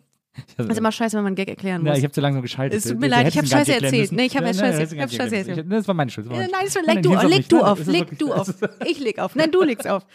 Das 0.55 0.65
ist 0.67 0.77
immer 0.77 0.93
scheiße, 0.93 1.17
wenn 1.17 1.23
man 1.23 1.31
einen 1.31 1.35
Gag 1.35 1.49
erklären 1.49 1.81
muss. 1.81 1.89
Ja, 1.89 1.97
ich 1.97 2.03
habe 2.05 2.13
zu 2.13 2.21
langsam 2.21 2.41
geschaltet. 2.41 2.79
Es 2.79 2.89
tut 2.89 2.99
mir 2.99 3.07
leid, 3.09 3.27
ich 3.27 3.37
hab 3.37 3.43
den 3.43 3.49
gar 3.51 3.59
nicht 3.59 3.67
Scheiße 3.69 3.83
erzählt. 3.85 4.11
Nee, 4.13 4.25
ich 4.25 4.37
hab 4.37 4.43
Ja, 4.43 4.51
Scheiße- 4.51 4.87
den 4.89 4.97
ich 4.97 5.01
hab 5.03 5.11
Scheiße 5.11 5.35
erzählt. 5.35 5.65
Das 5.71 5.87
war 5.89 5.93
meine 5.93 6.09
Schuld. 6.09 6.27
das 6.27 6.31
war 6.33 6.39
Nein, 6.39 6.49
nein, 6.51 6.69
Schuld. 6.71 6.87
leg 6.87 7.01
du 7.03 7.13
auf, 7.13 7.27
leg 7.29 7.49
du 7.49 7.61
auf, 7.61 7.85
leg 7.87 8.17
du 8.19 8.33
auf. 8.33 8.53
Ich 8.87 8.99
leg 8.99 9.19
auf. 9.19 9.35
Nein, 9.35 9.51
du 9.51 9.61
legst 9.61 9.87
auf. 9.89 10.05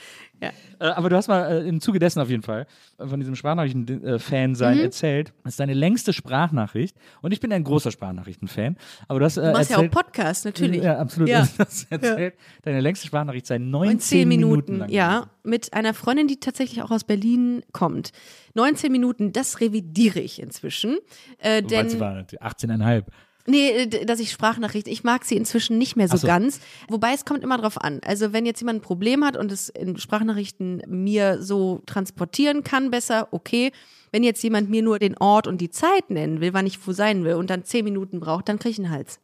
Ja. 0.42 0.50
Äh, 0.78 0.84
Aber 0.92 1.08
du 1.08 1.16
hast 1.16 1.28
mal 1.28 1.50
äh, 1.64 1.68
im 1.68 1.80
Zuge 1.80 1.98
dessen 1.98 2.20
auf 2.20 2.28
jeden 2.28 2.42
Fall 2.42 2.66
äh, 2.98 3.06
von 3.06 3.18
diesem 3.18 3.34
Sprachnachrichten-Fan 3.36 4.54
sein 4.54 4.76
Mhm. 4.76 4.82
erzählt. 4.84 5.32
Das 5.44 5.54
ist 5.54 5.60
deine 5.60 5.72
längste 5.74 6.12
Sprachnachricht. 6.12 6.96
Und 7.22 7.32
ich 7.32 7.40
bin 7.40 7.52
ein 7.52 7.64
großer 7.64 7.90
Sprachnachrichten-Fan. 7.90 8.76
Aber 9.08 9.18
du 9.20 9.24
hast 9.24 9.38
Du 9.38 9.40
machst 9.52 9.70
ja 9.70 9.76
auch 9.78 9.82
erzählt, 9.82 9.92
Podcast, 9.92 10.44
natürlich. 10.44 10.82
Ja, 10.82 10.98
absolut. 10.98 11.28
Ja. 11.28 11.46
Du 11.56 11.64
hast 11.64 11.90
erzählt, 11.90 12.34
deine 12.62 12.80
längste 12.80 13.06
Sprachnachricht 13.06 13.46
sei 13.46 13.58
19 13.58 13.92
Und 13.94 14.02
zehn 14.02 14.28
Minuten, 14.28 14.50
Minuten, 14.72 14.78
lang. 14.80 14.90
ja, 14.90 15.30
mit 15.42 15.72
einer 15.72 15.94
Freundin, 15.94 16.28
die 16.28 16.38
tatsächlich 16.38 16.82
auch 16.82 16.90
aus 16.90 17.04
Berlin 17.04 17.62
kommt. 17.72 18.10
19 18.54 18.92
Minuten, 18.92 19.32
das 19.32 19.60
revidiere 19.60 20.20
ich 20.20 20.40
inzwischen. 20.42 20.98
Äh, 21.38 21.62
denn 21.62 21.88
sie 21.88 21.98
war 22.00 22.14
18,5. 22.16 23.04
Nee, 23.46 23.70
äh, 23.70 24.04
dass 24.04 24.20
ich 24.20 24.30
Sprachnachrichten, 24.30 24.92
ich 24.92 25.04
mag 25.04 25.24
sie 25.24 25.36
inzwischen 25.36 25.78
nicht 25.78 25.96
mehr 25.96 26.08
so, 26.08 26.16
so. 26.16 26.26
ganz. 26.26 26.60
Wobei 26.88 27.12
es 27.14 27.24
kommt 27.24 27.42
immer 27.42 27.58
drauf 27.58 27.80
an. 27.80 28.00
Also 28.04 28.32
wenn 28.32 28.46
jetzt 28.46 28.60
jemand 28.60 28.78
ein 28.78 28.82
Problem 28.82 29.24
hat 29.24 29.36
und 29.36 29.52
es 29.52 29.68
in 29.68 29.96
Sprachnachrichten 29.98 30.82
mir 30.86 31.42
so 31.42 31.82
transportieren 31.86 32.64
kann, 32.64 32.90
besser, 32.90 33.28
okay. 33.30 33.72
Wenn 34.12 34.22
jetzt 34.22 34.42
jemand 34.42 34.70
mir 34.70 34.82
nur 34.82 34.98
den 34.98 35.16
Ort 35.18 35.46
und 35.46 35.60
die 35.60 35.70
Zeit 35.70 36.10
nennen 36.10 36.40
will, 36.40 36.54
wann 36.54 36.66
ich 36.66 36.86
wo 36.86 36.92
sein 36.92 37.24
will 37.24 37.34
und 37.34 37.50
dann 37.50 37.64
zehn 37.64 37.84
Minuten 37.84 38.20
braucht, 38.20 38.48
dann 38.48 38.58
kriege 38.58 38.70
ich 38.70 38.78
einen 38.78 38.90
Hals. 38.90 39.18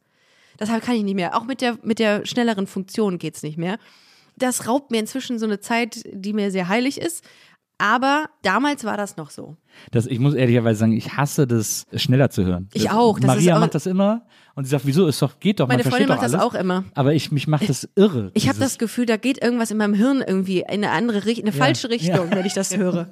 Deshalb 0.59 0.83
kann 0.83 0.95
ich 0.95 1.03
nicht 1.03 1.15
mehr. 1.15 1.35
Auch 1.35 1.45
mit 1.45 1.61
der, 1.61 1.77
mit 1.81 1.99
der 1.99 2.25
schnelleren 2.25 2.67
Funktion 2.67 3.17
geht's 3.17 3.43
nicht 3.43 3.57
mehr. 3.57 3.79
Das 4.35 4.67
raubt 4.67 4.91
mir 4.91 4.99
inzwischen 4.99 5.39
so 5.39 5.45
eine 5.45 5.59
Zeit, 5.59 6.03
die 6.11 6.33
mir 6.33 6.51
sehr 6.51 6.67
heilig 6.67 6.99
ist. 6.99 7.23
Aber 7.85 8.27
damals 8.43 8.85
war 8.85 8.95
das 8.95 9.17
noch 9.17 9.29
so. 9.29 9.57
Das, 9.91 10.05
ich 10.05 10.19
muss 10.19 10.35
ehrlicherweise 10.35 10.79
sagen, 10.79 10.93
ich 10.93 11.17
hasse 11.17 11.45
das, 11.47 11.85
schneller 11.95 12.29
zu 12.29 12.45
hören. 12.45 12.69
Ich 12.73 12.83
das, 12.83 12.93
auch, 12.93 13.19
das 13.19 13.27
Maria 13.27 13.51
ist 13.53 13.57
auch- 13.57 13.59
macht 13.59 13.75
das 13.75 13.85
immer 13.87 14.21
und 14.55 14.63
sie 14.65 14.69
sagt, 14.69 14.85
wieso, 14.85 15.07
ist 15.07 15.19
doch, 15.21 15.39
geht 15.39 15.59
doch, 15.59 15.67
Meine 15.67 15.83
Freundin 15.83 16.07
macht 16.07 16.21
das 16.21 16.33
alles. 16.35 16.45
auch 16.45 16.53
immer. 16.53 16.85
Aber 16.93 17.13
ich, 17.15 17.31
mich 17.31 17.47
macht 17.47 17.67
das 17.67 17.89
irre. 17.95 18.29
Ich 18.35 18.47
habe 18.47 18.59
das 18.59 18.77
Gefühl, 18.77 19.05
da 19.07 19.17
geht 19.17 19.41
irgendwas 19.43 19.71
in 19.71 19.77
meinem 19.77 19.95
Hirn 19.95 20.23
irgendwie 20.25 20.59
in 20.59 20.65
eine 20.67 20.91
andere 20.91 21.25
Richtung, 21.25 21.45
eine 21.45 21.51
falsche 21.53 21.89
Richtung, 21.89 22.29
wenn 22.31 22.45
ich 22.45 22.53
das 22.53 22.77
höre. 22.77 23.07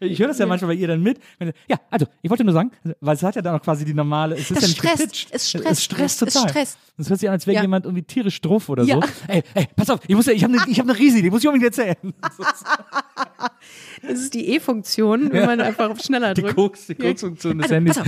Ich 0.00 0.18
höre 0.18 0.28
das 0.28 0.38
ja 0.38 0.46
manchmal 0.46 0.74
bei 0.74 0.80
ihr 0.80 0.88
dann 0.88 1.02
mit. 1.02 1.20
Ja, 1.68 1.76
also, 1.90 2.06
ich 2.22 2.30
wollte 2.30 2.42
nur 2.42 2.54
sagen, 2.54 2.72
weil 3.00 3.14
es 3.14 3.22
hat 3.22 3.36
ja 3.36 3.42
dann 3.42 3.54
auch 3.54 3.62
quasi 3.62 3.84
die 3.84 3.92
normale, 3.94 4.34
es 4.34 4.50
ist 4.50 4.56
Das 4.56 4.62
ja 4.62 4.68
nicht 4.68 4.82
gepitcht. 4.82 5.28
es 5.30 5.48
stresst, 5.50 5.66
es 5.70 5.84
stresst 5.84 6.22
es 6.22 6.32
total. 6.32 6.48
stresst. 6.48 6.78
Es 6.96 7.08
hört 7.10 7.20
sich 7.20 7.28
an, 7.28 7.34
als 7.34 7.46
wäre 7.46 7.56
Ja. 7.56 7.62
jemand 7.62 7.84
irgendwie 7.84 8.02
tierisch 8.02 8.40
drauf 8.40 8.68
oder 8.70 8.82
Ja. 8.82 8.96
so. 8.96 9.02
Ey, 9.28 9.44
ey, 9.54 9.68
pass 9.76 9.90
auf, 9.90 10.00
ich 10.08 10.16
muss 10.16 10.24
ja, 10.26 10.32
ich 10.32 10.42
habe 10.42 10.54
eine 10.58 10.74
hab 10.74 10.86
ne 10.86 10.98
Riese, 10.98 11.20
die 11.22 11.30
muss 11.30 11.42
ich 11.42 11.48
unbedingt 11.48 11.76
erzählen. 11.78 11.96
Das 14.02 14.20
ist 14.20 14.34
die 14.34 14.48
E-Funktion, 14.54 15.32
wenn 15.32 15.46
man 15.46 15.60
einfach 15.60 15.90
auf 15.90 16.00
schneller 16.00 16.34
Die 16.34 16.42
drückt. 16.42 16.56
Koks, 16.56 16.86
die 16.86 16.94
Koks-Funktion 16.94 17.58
des 17.58 17.70
Handys. 17.70 18.00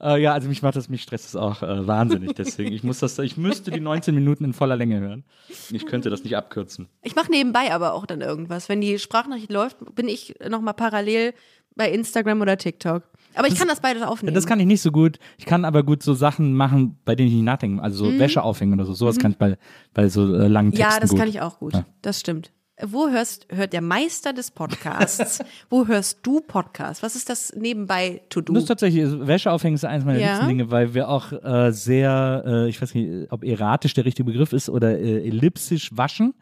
ja, 0.00 0.32
also 0.32 0.48
mich 0.48 0.62
macht 0.62 0.76
das, 0.76 0.88
mich 0.88 1.02
stresst 1.02 1.26
das 1.26 1.36
auch 1.36 1.62
äh, 1.62 1.86
wahnsinnig. 1.86 2.34
Deswegen, 2.34 2.72
ich 2.72 2.82
muss 2.82 2.98
das, 3.00 3.18
ich 3.18 3.36
müsste 3.36 3.70
die 3.70 3.80
19 3.80 4.14
Minuten 4.14 4.44
in 4.44 4.52
voller 4.52 4.76
Länge 4.76 5.00
hören. 5.00 5.24
Ich 5.70 5.86
könnte 5.86 6.10
das 6.10 6.24
nicht 6.24 6.36
abkürzen. 6.36 6.88
Ich 7.02 7.14
mache 7.16 7.30
nebenbei 7.30 7.72
aber 7.72 7.94
auch 7.94 8.06
dann 8.06 8.20
irgendwas. 8.20 8.68
Wenn 8.68 8.80
die 8.80 8.98
Sprachnachricht 8.98 9.52
läuft, 9.52 9.76
bin 9.94 10.08
ich 10.08 10.34
nochmal 10.48 10.74
parallel 10.74 11.34
bei 11.76 11.90
Instagram 11.90 12.40
oder 12.40 12.56
TikTok. 12.56 13.02
Aber 13.36 13.48
ich 13.48 13.56
kann 13.56 13.66
das 13.66 13.80
beides 13.80 14.02
aufnehmen. 14.04 14.32
Das 14.34 14.46
kann 14.46 14.60
ich 14.60 14.66
nicht 14.66 14.80
so 14.80 14.92
gut. 14.92 15.18
Ich 15.38 15.44
kann 15.44 15.64
aber 15.64 15.82
gut 15.82 16.04
so 16.04 16.14
Sachen 16.14 16.54
machen, 16.54 16.98
bei 17.04 17.16
denen 17.16 17.28
ich 17.28 17.34
nicht 17.34 17.42
nachdenke. 17.44 17.82
Also 17.82 18.04
so 18.04 18.18
Wäsche 18.18 18.42
aufhängen 18.44 18.74
oder 18.74 18.84
so. 18.84 18.92
Sowas 18.92 19.18
kann 19.18 19.32
ich 19.32 19.38
bei, 19.38 19.58
bei 19.92 20.08
so 20.08 20.22
äh, 20.36 20.46
langen 20.46 20.70
Texten 20.70 20.86
Mhm. 20.86 20.92
ja, 20.94 21.00
das 21.00 21.10
gut. 21.10 21.18
kann 21.18 21.28
ich 21.28 21.40
auch 21.40 21.58
gut. 21.58 21.72
Ja. 21.74 21.84
Das 22.02 22.20
stimmt. 22.20 22.52
Wo 22.82 23.08
hörst, 23.08 23.46
hört 23.50 23.72
der 23.72 23.80
Meister 23.80 24.32
des 24.32 24.50
Podcasts? 24.50 25.38
wo 25.70 25.86
hörst 25.86 26.18
du 26.24 26.40
Podcast? 26.40 27.04
Was 27.04 27.14
ist 27.14 27.28
das 27.30 27.52
nebenbei 27.54 28.22
to 28.30 28.40
do? 28.40 28.52
Das 28.52 28.64
ist 28.64 28.68
tatsächlich, 28.68 29.04
also 29.04 29.26
Wäsche 29.28 29.52
aufhängen 29.52 29.76
ist 29.76 29.84
eines 29.84 30.04
meiner 30.04 30.18
Ja. 30.18 30.26
liebsten 30.32 30.48
Dinge, 30.48 30.70
weil 30.72 30.92
wir 30.92 31.08
auch 31.08 31.30
äh, 31.32 31.70
sehr, 31.70 32.42
äh, 32.44 32.68
ich 32.68 32.82
weiß 32.82 32.94
nicht, 32.94 33.30
ob 33.30 33.44
erratisch 33.44 33.94
der 33.94 34.04
richtige 34.04 34.24
Begriff 34.24 34.52
ist 34.52 34.68
oder 34.68 34.98
äh, 34.98 35.24
ellipsisch 35.24 35.96
waschen. 35.96 36.34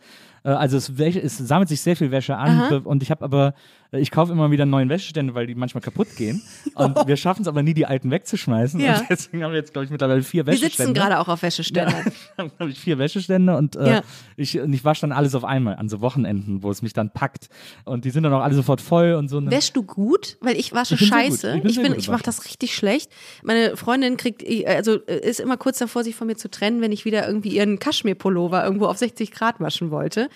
Äh, 0.42 0.48
also 0.50 0.78
es, 0.78 0.88
es 0.98 1.36
sammelt 1.36 1.68
sich 1.68 1.82
sehr 1.82 1.96
viel 1.96 2.10
Wäsche 2.10 2.34
an 2.36 2.72
und 2.86 3.02
ich 3.02 3.10
habe 3.10 3.22
aber, 3.24 3.52
ich 3.92 4.10
kaufe 4.10 4.32
immer 4.32 4.50
wieder 4.50 4.64
neuen 4.64 4.88
Wäschestände, 4.88 5.34
weil 5.34 5.46
die 5.46 5.54
manchmal 5.54 5.82
kaputt 5.82 6.08
gehen. 6.16 6.42
Und 6.74 7.06
wir 7.06 7.16
schaffen 7.16 7.42
es 7.42 7.48
aber 7.48 7.62
nie, 7.62 7.74
die 7.74 7.84
alten 7.86 8.10
wegzuschmeißen. 8.10 8.80
Ja. 8.80 9.00
Und 9.00 9.06
deswegen 9.10 9.44
haben 9.44 9.52
wir 9.52 9.58
jetzt, 9.58 9.72
glaube 9.72 9.84
ich, 9.84 9.90
mittlerweile 9.90 10.22
vier 10.22 10.46
Wir 10.46 10.52
Wäschestände. 10.54 10.76
sitzen 10.76 10.94
gerade 10.94 11.18
auch 11.18 11.28
auf 11.28 11.42
Wäscheständern. 11.42 12.04
dann 12.36 12.50
habe 12.58 12.70
ich 12.70 12.78
vier 12.80 12.98
Wäschestände 12.98 13.56
und 13.56 13.76
äh, 13.76 13.90
Ja. 13.90 14.02
ich, 14.36 14.58
und 14.58 14.72
ich 14.72 14.84
wasche 14.84 15.02
dann 15.02 15.12
alles 15.12 15.34
auf 15.34 15.44
einmal 15.44 15.76
an 15.76 15.88
so 15.88 16.00
Wochenenden, 16.00 16.62
wo 16.62 16.70
es 16.70 16.80
mich 16.82 16.92
dann 16.94 17.10
packt. 17.10 17.48
Und 17.84 18.04
die 18.04 18.10
sind 18.10 18.22
dann 18.22 18.32
auch 18.32 18.42
alle 18.42 18.54
sofort 18.54 18.80
voll 18.80 19.12
und 19.12 19.28
so. 19.28 19.44
Wäschst 19.44 19.76
du 19.76 19.82
gut? 19.82 20.38
Weil 20.40 20.56
ich 20.56 20.72
wasche 20.72 20.94
Ich 20.94 21.00
sehr 21.00 21.08
gut. 21.10 21.18
scheiße. 21.18 21.60
Ich 21.64 21.76
bin 21.82 21.92
Ich, 21.92 21.98
ich 21.98 22.08
mache 22.08 22.22
das 22.22 22.44
richtig 22.46 22.74
schlecht. 22.74 23.10
Meine 23.42 23.76
Freundin 23.76 24.16
kriegt, 24.16 24.42
also 24.66 25.04
äh, 25.06 25.28
ist 25.28 25.38
immer 25.40 25.56
kurz 25.58 25.78
davor, 25.78 26.02
sich 26.02 26.14
von 26.14 26.26
mir 26.26 26.36
zu 26.36 26.50
trennen, 26.50 26.80
wenn 26.80 26.92
ich 26.92 27.04
wieder 27.04 27.26
irgendwie 27.26 27.50
ihren 27.56 27.78
Kaschmir-Pullover 27.78 28.64
irgendwo 28.64 28.86
auf 28.86 28.96
60 28.98 29.32
Grad 29.32 29.60
waschen 29.60 29.90
wollte. 29.90 30.28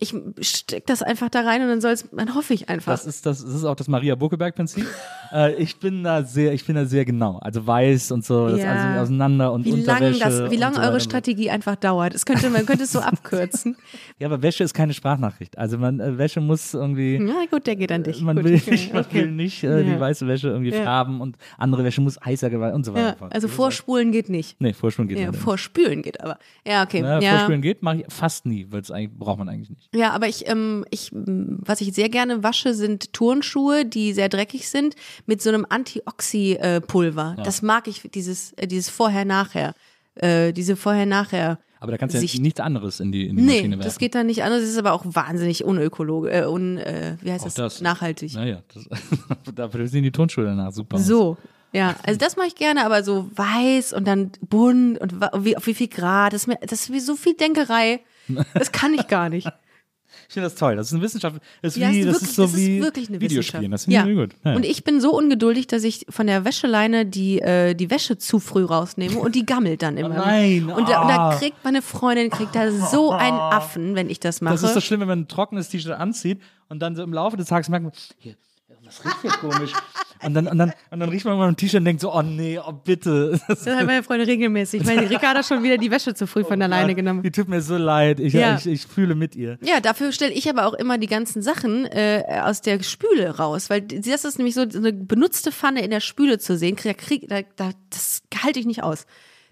Ich 0.00 0.14
steck 0.40 0.86
das 0.86 1.02
einfach 1.02 1.28
da 1.28 1.40
rein 1.40 1.62
und 1.62 1.68
dann 1.68 1.80
soll's, 1.80 2.08
dann 2.12 2.34
hoffe 2.34 2.54
ich 2.54 2.68
einfach. 2.68 2.92
Das 2.92 3.06
ist, 3.06 3.26
das, 3.26 3.44
das 3.44 3.52
ist 3.54 3.64
auch 3.64 3.74
das 3.74 3.88
Maria 3.88 4.14
Buckeberg-Prinzip. 4.14 4.86
äh, 5.32 5.54
ich 5.54 5.78
bin 5.80 6.04
da 6.04 6.22
sehr, 6.22 6.52
ich 6.52 6.64
bin 6.64 6.76
da 6.76 6.84
sehr 6.84 7.04
genau. 7.04 7.38
Also 7.38 7.66
weiß 7.66 8.12
und 8.12 8.24
so, 8.24 8.48
das 8.48 8.60
Ja. 8.60 8.72
also 8.90 9.00
auseinander 9.02 9.52
und 9.52 9.64
wie 9.64 9.72
Unterwäsche. 9.72 10.20
das, 10.20 10.50
wie 10.50 10.56
lange 10.56 10.76
so 10.76 10.82
eure. 10.82 11.00
Strategie 11.00 11.50
einfach 11.50 11.76
dauert. 11.76 12.14
Es 12.14 12.24
könnte, 12.26 12.48
man 12.50 12.64
könnte 12.66 12.84
es 12.84 12.92
so 12.92 13.00
abkürzen. 13.00 13.76
Ja, 14.18 14.28
aber 14.28 14.40
Wäsche 14.42 14.62
ist 14.64 14.74
keine 14.74 14.94
Sprachnachricht. 14.94 15.58
Also 15.58 15.78
man, 15.78 16.00
äh, 16.00 16.16
Wäsche 16.18 16.40
muss 16.40 16.74
irgendwie. 16.74 17.18
Na 17.20 17.44
gut, 17.50 17.66
der 17.66 17.76
geht 17.76 17.90
an 17.92 18.02
dich. 18.04 18.20
Man 18.22 18.36
gut, 18.36 18.44
will 18.44 18.54
okay, 18.56 18.70
nicht, 18.70 18.92
man 18.94 19.04
okay. 19.04 19.22
will 19.22 19.32
nicht 19.32 19.64
äh, 19.64 19.82
die 19.84 19.90
Ja. 19.90 20.00
weiße 20.00 20.26
Wäsche 20.26 20.48
irgendwie 20.48 20.70
Ja. 20.72 20.82
färben 20.82 21.20
und 21.20 21.36
andere 21.56 21.82
Wäsche 21.84 22.00
muss 22.00 22.18
heißer 22.24 22.50
gewalt 22.50 22.74
und 22.74 22.84
so 22.84 22.94
weiter. 22.94 23.16
Ja, 23.20 23.28
also 23.30 23.48
vorspulen 23.48 24.12
geht 24.12 24.28
nicht. 24.28 24.60
Nee, 24.60 24.72
vorspulen 24.72 25.08
geht 25.08 25.18
Ja, 25.18 25.30
nicht. 25.30 25.40
vorspülen 25.40 26.02
geht 26.02 26.20
aber. 26.20 26.38
Ja, 26.66 26.82
okay. 26.84 27.00
Ja, 27.00 27.18
ja. 27.20 27.30
Vorspülen 27.36 27.62
geht, 27.62 27.82
mache 27.82 27.98
ich 27.98 28.04
fast 28.08 28.46
nie, 28.46 28.66
weil 28.70 28.80
es 28.80 28.90
eigentlich 28.90 29.18
braucht 29.18 29.38
man 29.38 29.48
eigentlich 29.48 29.70
nicht. 29.70 29.87
Ja, 29.94 30.10
aber 30.10 30.28
ich, 30.28 30.46
ähm, 30.48 30.84
ich, 30.90 31.10
was 31.12 31.80
ich 31.80 31.94
sehr 31.94 32.10
gerne 32.10 32.42
wasche, 32.42 32.74
sind 32.74 33.12
Turnschuhe, 33.14 33.86
die 33.86 34.12
sehr 34.12 34.28
dreckig 34.28 34.68
sind, 34.68 34.94
mit 35.26 35.40
so 35.40 35.48
einem 35.48 35.64
Antioxy-Pulver. 35.68 37.36
Das 37.42 37.62
mag 37.62 37.88
ich, 37.88 38.02
dieses, 38.14 38.52
äh, 38.54 38.66
dieses 38.66 38.90
Vorher-Nachher. 38.90 39.74
Äh, 40.14 40.52
diese 40.52 40.76
Vorher-Nachher. 40.76 41.58
Aber 41.80 41.92
da 41.92 41.98
kannst 41.98 42.16
du 42.16 42.20
ja 42.20 42.40
nichts 42.40 42.60
anderes 42.60 42.98
in 43.00 43.12
die, 43.12 43.28
in 43.28 43.36
die 43.36 43.42
Nee, 43.42 43.54
Maschine 43.56 43.76
werfen. 43.78 43.84
das 43.88 43.98
geht 43.98 44.14
dann 44.14 44.26
nicht 44.26 44.42
anders. 44.42 44.60
Das 44.62 44.70
ist 44.70 44.78
aber 44.78 44.92
auch 44.92 45.04
wahnsinnig 45.06 45.64
unökologisch, 45.64 46.32
äh, 46.34 46.44
un, 46.44 46.76
äh, 46.78 47.16
wie 47.22 47.30
heißt 47.30 47.46
das? 47.46 47.54
das. 47.54 47.80
Nachhaltig. 47.80 48.34
Naja, 48.34 48.62
das, 48.74 48.84
dafür 49.54 49.86
sehen 49.86 50.02
die 50.02 50.10
Turnschuhe 50.10 50.44
danach 50.44 50.72
super. 50.72 50.98
So. 50.98 51.36
Ja, 51.72 51.94
also 52.02 52.18
das 52.18 52.36
mache 52.36 52.48
ich 52.48 52.54
gerne, 52.56 52.84
aber 52.84 53.04
so 53.04 53.30
weiß 53.34 53.92
und 53.92 54.06
dann 54.08 54.32
bunt 54.48 54.98
und 55.00 55.20
wie, 55.44 55.56
auf 55.56 55.66
wie 55.66 55.74
viel 55.74 55.88
Grad, 55.88 56.32
das 56.32 56.42
ist, 56.42 56.46
mir, 56.46 56.58
das 56.62 56.80
ist 56.80 56.92
wie 56.92 57.00
so 57.00 57.14
viel 57.14 57.34
Denkerei. 57.34 58.00
Das 58.54 58.72
kann 58.72 58.92
ich 58.94 59.06
gar 59.06 59.28
nicht. 59.28 59.46
Ich 60.28 60.34
finde 60.34 60.50
das 60.50 60.56
toll. 60.56 60.76
Das 60.76 60.88
ist 60.88 60.92
eine 60.92 61.02
Wissenschaft. 61.02 61.36
Das 61.62 61.74
ist, 61.74 61.80
Ja, 61.80 61.90
wie, 61.90 62.00
ist 62.00 62.06
das 62.06 62.14
wirklich- 62.16 62.28
ist 62.28 62.36
so 62.36 62.42
das 62.42 62.50
ist 62.52 62.58
wie 62.58 62.82
wirklich 62.82 63.08
eine 63.08 63.20
Videospielen. 63.20 63.70
Das 63.70 63.84
finde 63.84 63.96
ich 63.98 64.04
irgendwie 64.04 64.20
gut. 64.26 64.36
Ja. 64.44 64.56
Und 64.56 64.64
ich 64.66 64.84
bin 64.84 65.00
so 65.00 65.16
ungeduldig, 65.16 65.68
dass 65.68 65.84
ich 65.84 66.04
von 66.10 66.26
der 66.26 66.44
Wäscheleine 66.44 67.06
die, 67.06 67.40
äh, 67.40 67.74
die 67.74 67.90
Wäsche 67.90 68.18
zu 68.18 68.38
früh 68.38 68.62
rausnehme 68.64 69.18
und 69.18 69.34
die 69.34 69.46
gammelt 69.46 69.80
dann 69.80 69.96
immer. 69.96 70.10
nein, 70.10 70.66
Und, 70.68 70.88
da, 70.88 71.00
und 71.00 71.08
da 71.08 71.30
ah. 71.30 71.36
kriegt 71.36 71.64
meine 71.64 71.80
Freundin 71.80 72.28
kriegt 72.28 72.54
da 72.54 72.70
so 72.70 73.10
einen 73.12 73.38
Affen, 73.38 73.94
wenn 73.94 74.10
ich 74.10 74.20
das 74.20 74.42
mache. 74.42 74.52
Das 74.54 74.62
ist 74.62 74.74
so 74.74 74.80
schlimm, 74.82 75.00
wenn 75.00 75.08
man 75.08 75.20
ein 75.20 75.28
trockenes 75.28 75.70
T-Shirt 75.70 75.92
anzieht 75.92 76.42
und 76.68 76.80
dann 76.80 76.94
so 76.94 77.02
im 77.02 77.12
Laufe 77.14 77.38
des 77.38 77.46
Tages 77.48 77.70
merkt 77.70 77.84
man, 77.84 77.92
hier, 78.18 78.34
was 78.88 79.04
riecht 79.04 79.22
hier 79.22 79.30
komisch? 79.30 79.72
Und 80.24 80.34
dann, 80.34 80.48
und 80.48 80.58
dann, 80.58 80.72
und 80.90 80.98
dann 80.98 81.08
riecht 81.10 81.24
man 81.26 81.38
mal 81.38 81.46
ein 81.46 81.56
T-Shirt 81.56 81.78
und 81.78 81.84
denkt 81.84 82.00
so, 82.00 82.12
oh 82.12 82.22
nee, 82.22 82.58
oh 82.58 82.72
bitte. 82.72 83.38
Das 83.46 83.64
das 83.64 83.76
hat 83.76 83.86
meine 83.86 84.02
Freundin 84.02 84.26
regelmäßig. 84.28 84.80
Ich 84.80 84.86
meine, 84.86 85.08
Rika 85.08 85.28
hat 85.28 85.36
da 85.36 85.42
schon 85.44 85.62
wieder 85.62 85.76
die 85.78 85.92
Wäsche 85.92 86.12
zu 86.14 86.26
früh 86.26 86.42
von 86.42 86.58
der 86.58 86.68
Leine 86.68 86.96
genommen. 86.96 87.22
Die 87.22 87.30
tut 87.30 87.48
mir 87.48 87.60
so 87.60 87.76
leid. 87.76 88.18
Ich, 88.18 88.32
Ja. 88.32 88.56
ich, 88.56 88.66
ich 88.66 88.86
fühle 88.86 89.14
mit 89.14 89.36
ihr. 89.36 89.58
Ja, 89.62 89.78
dafür 89.80 90.10
stelle 90.10 90.32
ich 90.32 90.50
aber 90.50 90.66
auch 90.66 90.74
immer 90.74 90.98
die 90.98 91.06
ganzen 91.06 91.40
Sachen 91.40 91.86
äh, 91.86 92.24
aus 92.42 92.62
der 92.62 92.82
Spüle 92.82 93.36
raus, 93.36 93.70
weil 93.70 93.82
das 93.82 94.24
ist 94.24 94.38
nämlich 94.38 94.54
so 94.56 94.68
so 94.68 94.78
eine 94.78 94.92
benutzte 94.92 95.52
Pfanne 95.52 95.84
in 95.84 95.90
der 95.90 96.00
Spüle 96.00 96.38
zu 96.38 96.56
sehen, 96.58 96.74
krieg, 96.74 96.98
krieg, 96.98 97.28
da, 97.28 97.42
da, 97.54 97.70
das 97.90 98.22
halte 98.42 98.58
ich 98.58 98.66
nicht 98.66 98.82
aus. 98.82 99.06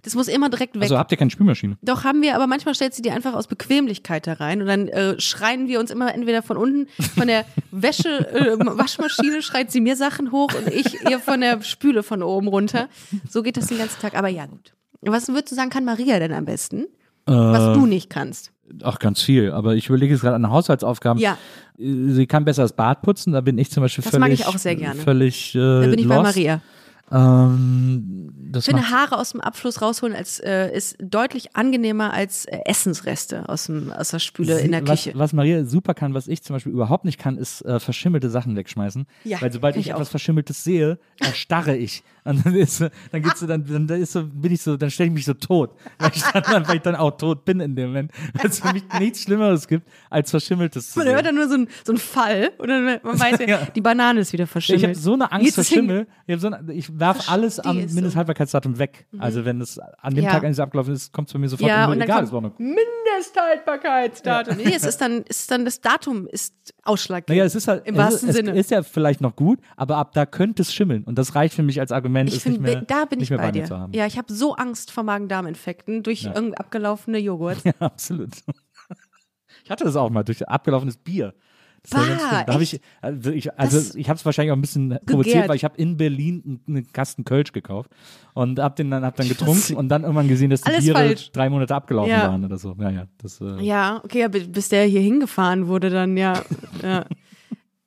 Das 0.06 0.14
muss 0.14 0.28
immer 0.28 0.48
direkt 0.48 0.76
weg. 0.76 0.82
Also 0.84 0.96
habt 0.98 1.10
ihr 1.10 1.18
keine 1.18 1.30
Spülmaschine? 1.32 1.76
Doch 1.82 2.04
haben 2.04 2.22
wir, 2.22 2.36
aber 2.36 2.46
manchmal 2.46 2.74
stellt 2.76 2.94
sie 2.94 3.02
die 3.02 3.10
einfach 3.10 3.34
aus 3.34 3.48
Bequemlichkeit 3.48 4.26
da 4.28 4.34
rein 4.34 4.60
und 4.62 4.68
dann 4.68 4.86
äh, 4.88 5.20
schreien 5.20 5.66
wir 5.66 5.80
uns 5.80 5.90
immer 5.90 6.14
entweder 6.14 6.42
von 6.42 6.56
unten 6.56 6.86
von 7.18 7.26
der 7.26 7.44
Wäsche 7.72 8.08
äh, 8.32 8.56
Waschmaschine 8.58 9.42
schreit 9.42 9.72
sie 9.72 9.80
mir 9.80 9.96
Sachen 9.96 10.30
hoch 10.30 10.50
und 10.56 10.72
ich 10.72 11.02
ihr 11.10 11.18
von 11.18 11.40
der 11.40 11.60
Spüle 11.62 12.04
von 12.04 12.22
oben 12.22 12.46
runter. 12.48 12.88
So 13.28 13.42
geht 13.42 13.56
das 13.56 13.66
den 13.66 13.78
ganzen 13.78 14.00
Tag. 14.00 14.16
Aber 14.16 14.28
ja 14.28 14.46
gut. 14.46 14.74
Was 15.02 15.26
würdest 15.28 15.50
du 15.50 15.56
sagen, 15.56 15.70
kann 15.70 15.84
Maria 15.84 16.18
denn 16.20 16.32
am 16.32 16.44
besten, 16.44 16.84
Äh, 17.26 17.32
was 17.32 17.76
du 17.76 17.84
nicht 17.86 18.08
kannst? 18.08 18.52
Ach, 18.82 18.98
ganz 19.00 19.20
viel. 19.22 19.50
Aber 19.52 19.74
ich 19.74 19.88
überlege 19.88 20.12
jetzt 20.14 20.22
gerade 20.22 20.36
an 20.36 20.48
Haushaltsaufgaben. 20.50 21.20
Ja. 21.20 21.36
Äh, 21.78 22.10
Sie 22.12 22.26
kann 22.26 22.44
besser 22.44 22.62
das 22.62 22.72
Bad 22.74 23.02
putzen. 23.02 23.32
Da 23.32 23.40
bin 23.40 23.58
ich 23.58 23.70
zum 23.72 23.82
Beispiel 23.82 24.02
Das 24.04 24.10
völlig. 24.12 24.20
mag 24.20 24.32
ich 24.32 24.46
auch 24.46 24.58
sehr 24.58 24.76
gerne. 24.76 25.00
Völlig. 25.00 25.54
Äh, 25.54 25.58
Da 25.58 25.80
bin 25.88 25.98
ich 25.98 26.06
bei 26.08 26.14
lost. 26.16 26.26
Maria. 26.36 26.60
Ähm, 27.10 28.32
Ich 28.56 28.64
finde, 28.64 28.90
Haare 28.90 29.18
aus 29.18 29.30
dem 29.32 29.40
Abfluss 29.40 29.82
rausholen 29.82 30.14
als, 30.16 30.40
äh, 30.40 30.74
ist 30.74 30.96
deutlich 31.00 31.54
angenehmer 31.56 32.12
als 32.12 32.46
äh, 32.46 32.58
Essensreste 32.64 33.48
aus, 33.48 33.66
dem, 33.66 33.92
aus 33.92 34.10
der 34.10 34.18
Spüle 34.18 34.58
in 34.60 34.72
der 34.72 34.82
Küche. 34.82 35.12
was 35.14 35.32
Maria 35.32 35.64
super 35.64 35.94
kann, 35.94 36.14
was 36.14 36.26
ich 36.28 36.42
zum 36.42 36.54
Beispiel 36.56 36.72
überhaupt 36.72 37.04
nicht 37.04 37.18
kann, 37.18 37.36
ist 37.38 37.62
äh, 37.62 37.78
verschimmelte 37.80 38.30
Sachen 38.30 38.56
wegschmeißen. 38.56 39.06
Ja, 39.24 39.40
Weil 39.40 39.52
sobald 39.52 39.76
ich 39.76 39.86
ich 39.86 39.92
etwas. 39.92 40.08
Verschimmeltes 40.08 40.64
sehe, 40.64 40.98
erstarre 41.20 41.76
ich. 41.76 42.02
Und 42.24 42.44
dann 42.44 42.54
ist, 42.56 42.78
so- 42.78 42.88
dann 43.12 43.22
geht's 43.22 43.38
so, 43.40 43.46
dann, 43.46 43.64
dann 43.86 44.00
ist 44.00 44.12
so, 44.12 44.24
bin 44.26 44.52
ich 44.52 44.60
so, 44.62 44.76
dann 44.76 44.90
stelle 44.90 45.08
ich 45.08 45.14
mich 45.14 45.24
so 45.24 45.34
tot. 45.34 45.70
Weil 45.98 46.10
ich, 46.14 46.22
dann, 46.22 46.42
weil 46.68 46.76
ich 46.76 46.82
dann 46.82 46.96
auch 46.96 47.12
tot 47.16 47.44
bin 47.44 47.60
in 47.60 47.76
dem 47.76 47.88
Moment. 47.88 48.10
Weil 48.34 48.46
es 48.50 48.58
für 48.60 48.72
mich 48.72 48.82
nichts 48.98 49.22
Schlimmeres 49.22 49.68
gibt, 49.68 49.86
als 50.10 50.30
Verschimmeltes 50.30 50.90
zu 50.92 50.98
Man 50.98 51.08
hört 51.08 51.26
dann 51.26 51.34
nur 51.36 51.48
so 51.48 51.54
ein, 51.54 51.68
so 51.84 51.92
ein 51.92 51.98
Fall 51.98 52.50
und 52.58 52.68
dann 52.68 52.84
man 53.02 53.20
weiß 53.20 53.38
ja, 53.46 53.66
die 53.74 53.80
Banane 53.80 54.20
ist 54.20 54.32
wieder 54.32 54.44
Ich 54.44 54.50
verschimmelt. 54.50 54.84
habe 54.84 54.94
so 54.96 55.12
eine 55.12 55.30
Angst 55.30 55.46
Jetzt 55.46 55.54
vor 55.54 55.64
Schimmel. 55.64 56.06
Ich, 56.26 56.40
so 56.40 56.46
eine, 56.48 56.72
ich 56.72 56.95
werf 56.98 57.31
alles 57.31 57.60
am. 57.60 57.77
Mindesthaltbakeitsdatum 57.77 58.78
weg. 58.78 59.06
Also 59.18 59.44
wenn 59.44 59.60
es 59.60 59.78
an 59.78 60.14
dem 60.14 60.24
Ja. 60.24 60.32
Tag, 60.32 60.44
es 60.44 60.59
abgelaufen 60.60 60.94
ist, 60.94 61.12
kommt 61.12 61.28
es 61.28 61.32
bei 61.32 61.39
mir 61.39 61.48
sofort 61.48 61.68
Ja, 61.68 61.86
und 61.89 62.01
Egal, 62.01 62.24
Mindesthaltbarkeitsdatum. 62.59 64.56
Nee, 64.56 64.74
es 64.74 64.85
ist 64.85 65.01
dann, 65.01 65.24
es 65.28 65.40
ist 65.40 65.51
dann 65.51 65.64
das 65.64 65.81
Datum 65.81 66.27
ist 66.27 66.55
ausschlaggebend. 66.82 67.31
Naja, 67.36 67.44
es 67.44 67.55
ist 67.55 67.68
halt, 67.68 67.86
Im 67.86 67.97
wahrsten 67.97 68.28
ist, 68.28 68.36
Sinne. 68.36 68.52
es 68.52 68.59
ist 68.59 68.70
ja 68.70 68.82
vielleicht 68.82 69.20
noch 69.20 69.36
gut, 69.36 69.59
aber 69.77 69.97
ab 69.97 70.12
da 70.12 70.27
könnte 70.27 70.62
es 70.62 70.73
schimmeln. 70.73 71.05
Und 71.05 71.16
das 71.18 71.35
reicht 71.35 71.55
für 71.55 71.62
mich 71.62 71.81
als 71.81 71.93
Argument, 71.93 72.28
ich 72.28 72.36
es 72.36 72.44
nicht 72.47 72.55
finde, 72.56 72.70
mehr, 72.73 72.81
da 72.82 73.05
bin 73.05 73.18
nicht 73.18 73.27
ich 73.27 73.31
mehr 73.31 73.39
bei 73.39 73.47
mir 73.47 73.52
dir. 73.52 73.64
zu 73.64 73.78
haben. 73.78 73.93
Ja, 73.93 74.06
ich 74.06 74.18
habe 74.18 74.32
so 74.32 74.55
Angst 74.55 74.90
vor 74.90 75.02
Magen-Darm-Infekten 75.05 76.02
durch 76.02 76.24
irgendein 76.24 76.55
abgelaufene 76.55 77.18
Joghurt. 77.18 77.59
Ja, 77.66 77.73
absolut. 77.81 78.31
Ich 79.64 79.70
hatte 79.70 79.85
das 79.85 79.97
auch 79.97 80.09
mal 80.10 80.23
durch 80.23 80.47
abgelaufenes 80.48 80.97
Bier. 80.97 81.35
Bah, 81.90 82.44
da 82.46 82.52
habe 82.54 82.62
ich, 82.62 82.80
also 83.00 83.30
ich, 83.30 83.58
also 83.58 83.98
ich 83.98 84.08
habe 84.08 84.16
es 84.18 84.24
wahrscheinlich 84.24 84.52
auch 84.52 84.56
ein 84.56 84.60
bisschen 84.60 84.90
provoziert, 85.06 85.24
Gegärt. 85.34 85.48
weil 85.48 85.56
ich 85.56 85.64
habe 85.64 85.76
in 85.76 85.96
Berlin 85.96 86.60
einen 86.66 86.90
Kasten 86.92 87.24
Kölsch 87.24 87.52
gekauft 87.52 87.90
und 88.34 88.58
habe 88.58 88.74
den 88.74 88.90
dann, 88.90 89.04
hab 89.04 89.16
dann 89.16 89.28
getrunken 89.28 89.74
und 89.76 89.88
dann 89.88 90.02
irgendwann 90.02 90.28
gesehen, 90.28 90.50
dass 90.50 90.62
die 90.62 90.68
Alles 90.70 90.84
Biere 90.84 90.98
falsch. 90.98 91.30
drei 91.32 91.48
Monate 91.50 91.74
abgelaufen 91.74 92.10
Ja. 92.10 92.28
waren 92.28 92.44
oder 92.44 92.58
so. 92.58 92.74
Ja, 92.80 92.90
ja, 92.90 93.06
das, 93.18 93.40
äh, 93.40 93.60
Ja, 93.62 94.00
okay, 94.04 94.28
bis 94.28 94.68
der 94.68 94.84
hier 94.84 95.00
hingefahren 95.00 95.66
wurde, 95.68 95.90
dann 95.90 96.16
ja. 96.16 96.42
ja. 96.82 97.04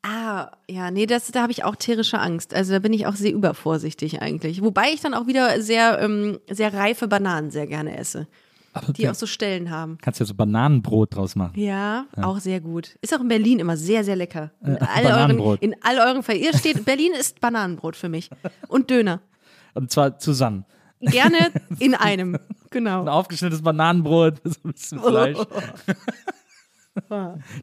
Ah, 0.02 0.52
ja, 0.70 0.92
nee, 0.92 1.06
das, 1.06 1.30
da 1.32 1.42
habe 1.42 1.52
ich 1.52 1.66
auch 1.66 1.76
tierische 1.76 2.20
Angst. 2.20 2.54
Also 2.54 2.72
da 2.72 2.80
bin 2.80 2.94
ich 2.94 3.06
auch 3.06 3.16
sehr 3.16 3.34
übervorsichtig 3.34 4.22
eigentlich. 4.22 4.62
Wobei 4.62 4.92
ich 4.94 5.02
dann 5.02 5.14
auch 5.14 5.28
wieder 5.28 5.62
sehr, 5.62 6.00
ähm, 6.02 6.40
sehr 6.50 6.74
reife 6.74 7.10
Bananen 7.10 7.52
sehr 7.52 7.68
gerne 7.68 7.98
esse, 7.98 8.26
aber 8.84 8.94
die 8.94 9.04
ja, 9.04 9.12
auch 9.12 9.16
so 9.16 9.26
Stellen 9.26 9.70
haben. 9.70 9.98
kannst 10.02 10.20
ja 10.20 10.26
so 10.26 10.34
Bananenbrot 10.34 11.16
draus 11.16 11.36
machen. 11.36 11.54
Ja, 11.60 12.06
auch 12.22 12.40
sehr 12.40 12.62
gut. 12.62 12.98
Ist 13.02 13.14
auch 13.16 13.22
in 13.22 13.28
Berlin 13.28 13.60
immer 13.60 13.78
sehr, 13.78 14.04
sehr 14.04 14.16
lecker. 14.16 14.52
In 14.62 14.76
Äh, 14.76 14.80
all 14.80 15.04
euren, 15.06 15.12
Bananenbrot. 15.14 15.62
in 15.62 15.76
all 15.82 15.98
euren 16.00 16.24
Fall. 16.24 16.38
Ihr 16.38 16.54
steht, 16.58 16.84
Berlin 16.86 17.12
ist 17.20 17.40
Bananenbrot 17.40 17.96
für 17.96 18.10
mich. 18.10 18.30
Und 18.68 18.90
Döner. 18.90 19.22
Und 19.74 19.92
zwar 19.92 20.18
zusammen. 20.20 20.66
Gerne 21.02 21.38
in 21.80 21.96
einem. 21.96 22.38
Genau. 22.72 23.02
Ein 23.02 23.08
aufgeschnittenes 23.10 23.62
Bananenbrot, 23.62 24.42
so 24.44 24.60
ein 24.66 24.74
bisschen 24.74 25.00
Fleisch. 25.00 25.38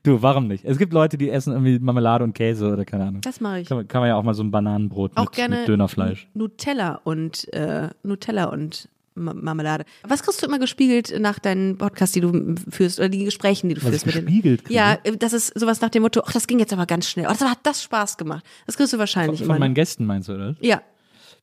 du, 0.02 0.22
warum 0.22 0.46
nicht? 0.48 0.64
Es 0.64 0.78
gibt 0.78 0.92
Leute, 0.92 1.18
die 1.18 1.30
essen 1.30 1.52
irgendwie 1.52 1.78
Marmelade 1.78 2.24
und 2.24 2.32
Käse 2.32 2.72
oder 2.72 2.84
keine 2.84 3.04
Ahnung. 3.04 3.20
Das 3.20 3.40
mache 3.40 3.60
ich. 3.60 3.68
Kann 3.68 3.76
man, 3.78 3.88
kann 3.88 4.00
man 4.00 4.08
ja 4.08 4.16
auch 4.16 4.22
mal 4.22 4.34
so 4.34 4.42
ein 4.42 4.50
Bananenbrot 4.50 5.12
Auch 5.16 5.24
mit, 5.24 5.32
gerne 5.32 5.58
mit 5.58 5.68
Dönerfleisch. 5.68 6.28
Nutella 6.34 7.00
und 7.04 7.52
äh, 7.52 7.90
Nutella 8.02 8.44
und 8.46 8.88
Marmelade. 9.16 9.84
Was 10.02 10.22
kriegst 10.22 10.42
du 10.42 10.46
immer 10.46 10.58
gespiegelt 10.58 11.14
nach 11.18 11.38
deinen 11.38 11.78
Podcasts, 11.78 12.12
die 12.12 12.20
du 12.20 12.54
führst 12.70 12.98
oder 12.98 13.08
die 13.08 13.24
Gesprächen, 13.24 13.68
die 13.68 13.74
du 13.74 13.82
Was 13.82 13.90
führst 13.90 14.06
ich 14.06 14.14
mit 14.14 14.26
gespiegelt? 14.26 14.62
Ja, 14.68 14.98
äh, 15.02 15.16
das 15.16 15.32
ist 15.32 15.58
sowas 15.58 15.80
nach 15.80 15.90
dem 15.90 16.02
Motto, 16.02 16.22
ach, 16.24 16.32
das 16.32 16.46
ging 16.46 16.58
jetzt 16.58 16.72
aber 16.72 16.86
ganz 16.86 17.08
schnell. 17.08 17.26
Oh, 17.26 17.30
das 17.30 17.40
hat 17.40 17.58
das 17.62 17.82
Spaß 17.82 18.16
gemacht. 18.16 18.44
Das 18.66 18.76
kriegst 18.76 18.92
du 18.92 18.98
wahrscheinlich 18.98 19.40
Von 19.40 19.46
immer. 19.50 19.58
meinen 19.58 19.74
Gästen 19.74 20.04
meinst 20.06 20.28
du, 20.28 20.34
oder? 20.34 20.56
ja, 20.60 20.82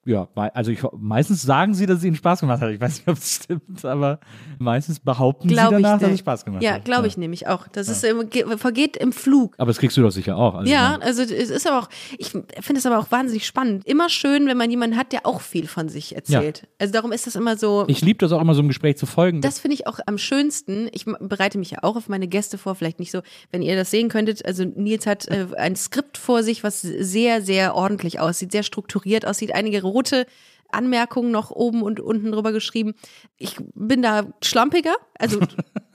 Ja, 0.05 0.27
also 0.35 0.71
ich, 0.71 0.79
meistens 0.97 1.43
sagen 1.43 1.73
sie, 1.73 1.85
dass 1.85 1.99
es 1.99 2.03
ihnen 2.03 2.15
Spaß 2.17 2.41
gemacht 2.41 2.61
hat. 2.61 2.71
Ich 2.71 2.81
weiß 2.81 2.97
nicht, 2.97 3.07
ob 3.07 3.17
es 3.17 3.35
stimmt, 3.35 3.85
aber 3.85 4.19
meistens 4.59 4.99
behaupten 4.99 5.47
sie 5.47 5.53
glaube 5.55 5.77
ich. 5.77 5.81
danach, 5.83 5.99
dass 5.99 6.11
es 6.11 6.19
Spaß 6.19 6.43
gemacht 6.43 6.61
ja, 6.61 6.73
hat. 6.73 6.85
glaube 6.85 7.07
ich 7.07 7.15
nämlich 7.17 7.47
auch. 7.47 7.67
Das 7.69 7.87
ist 7.87 8.03
immer, 8.03 8.25
ge- 8.25 8.57
vergeht 8.57 8.97
im 8.97 9.13
Flug. 9.13 9.55
Aber 9.57 9.67
das 9.69 9.77
kriegst 9.77 9.95
du 9.95 10.01
doch 10.01 10.11
sicher 10.11 10.35
auch. 10.37 10.55
Also 10.55 10.71
Ja, 10.71 10.97
also 10.99 11.21
es 11.21 11.31
ist 11.49 11.65
aber 11.67 11.79
auch, 11.79 11.89
ich 12.17 12.31
finde 12.31 12.79
es 12.79 12.85
aber 12.85 12.99
auch 12.99 13.11
wahnsinnig 13.11 13.45
spannend. 13.45 13.85
Immer 13.85 14.09
schön, 14.09 14.45
wenn 14.47 14.57
man 14.57 14.69
jemanden 14.69 14.97
hat, 14.97 15.13
der 15.13 15.25
auch 15.25 15.39
viel 15.39 15.67
von 15.67 15.87
sich 15.87 16.15
erzählt. 16.15 16.67
Also 16.79 16.91
darum 16.91 17.11
ist 17.13 17.25
das 17.27 17.35
immer 17.35 17.55
so. 17.55 17.85
Ich 17.87 18.01
liebe 18.01 18.19
das 18.19 18.31
auch 18.33 18.41
immer 18.41 18.55
so 18.55 18.61
im 18.61 18.67
Gespräch 18.67 18.97
zu 18.97 19.05
folgen. 19.05 19.39
Das 19.39 19.59
finde 19.59 19.75
ich 19.75 19.87
auch 19.87 19.99
am 20.05 20.17
schönsten. 20.17 20.89
Ich 20.91 21.05
bereite 21.05 21.57
mich 21.57 21.71
ja 21.71 21.79
auch 21.81 21.95
auf 21.95 22.09
meine 22.09 22.27
Gäste 22.27 22.57
vor, 22.57 22.75
vielleicht 22.75 22.99
nicht 22.99 23.11
so, 23.11 23.21
wenn 23.51 23.61
ihr 23.61 23.75
das 23.77 23.89
sehen 23.91 24.09
könntet. 24.09 24.45
Also 24.45 24.65
Nils 24.65 25.05
hat 25.07 25.27
äh, 25.29 25.47
ein 25.57 25.75
Skript 25.77 26.17
vor 26.17 26.43
sich, 26.43 26.63
was 26.63 26.81
sehr, 26.81 27.41
sehr 27.41 27.75
ordentlich 27.75 28.19
aussieht, 28.19 28.51
sehr 28.51 28.63
strukturiert 28.63 29.25
aussieht. 29.25 29.55
Einige 29.55 29.81
rote 29.93 30.25
Anmerkungen 30.71 31.31
noch 31.31 31.51
oben 31.51 31.83
und 31.83 31.99
unten 31.99 32.31
drüber 32.31 32.51
geschrieben. 32.51 32.93
Ich 33.37 33.55
bin 33.75 34.01
da 34.01 34.33
schlampiger, 34.43 34.95
also 35.17 35.39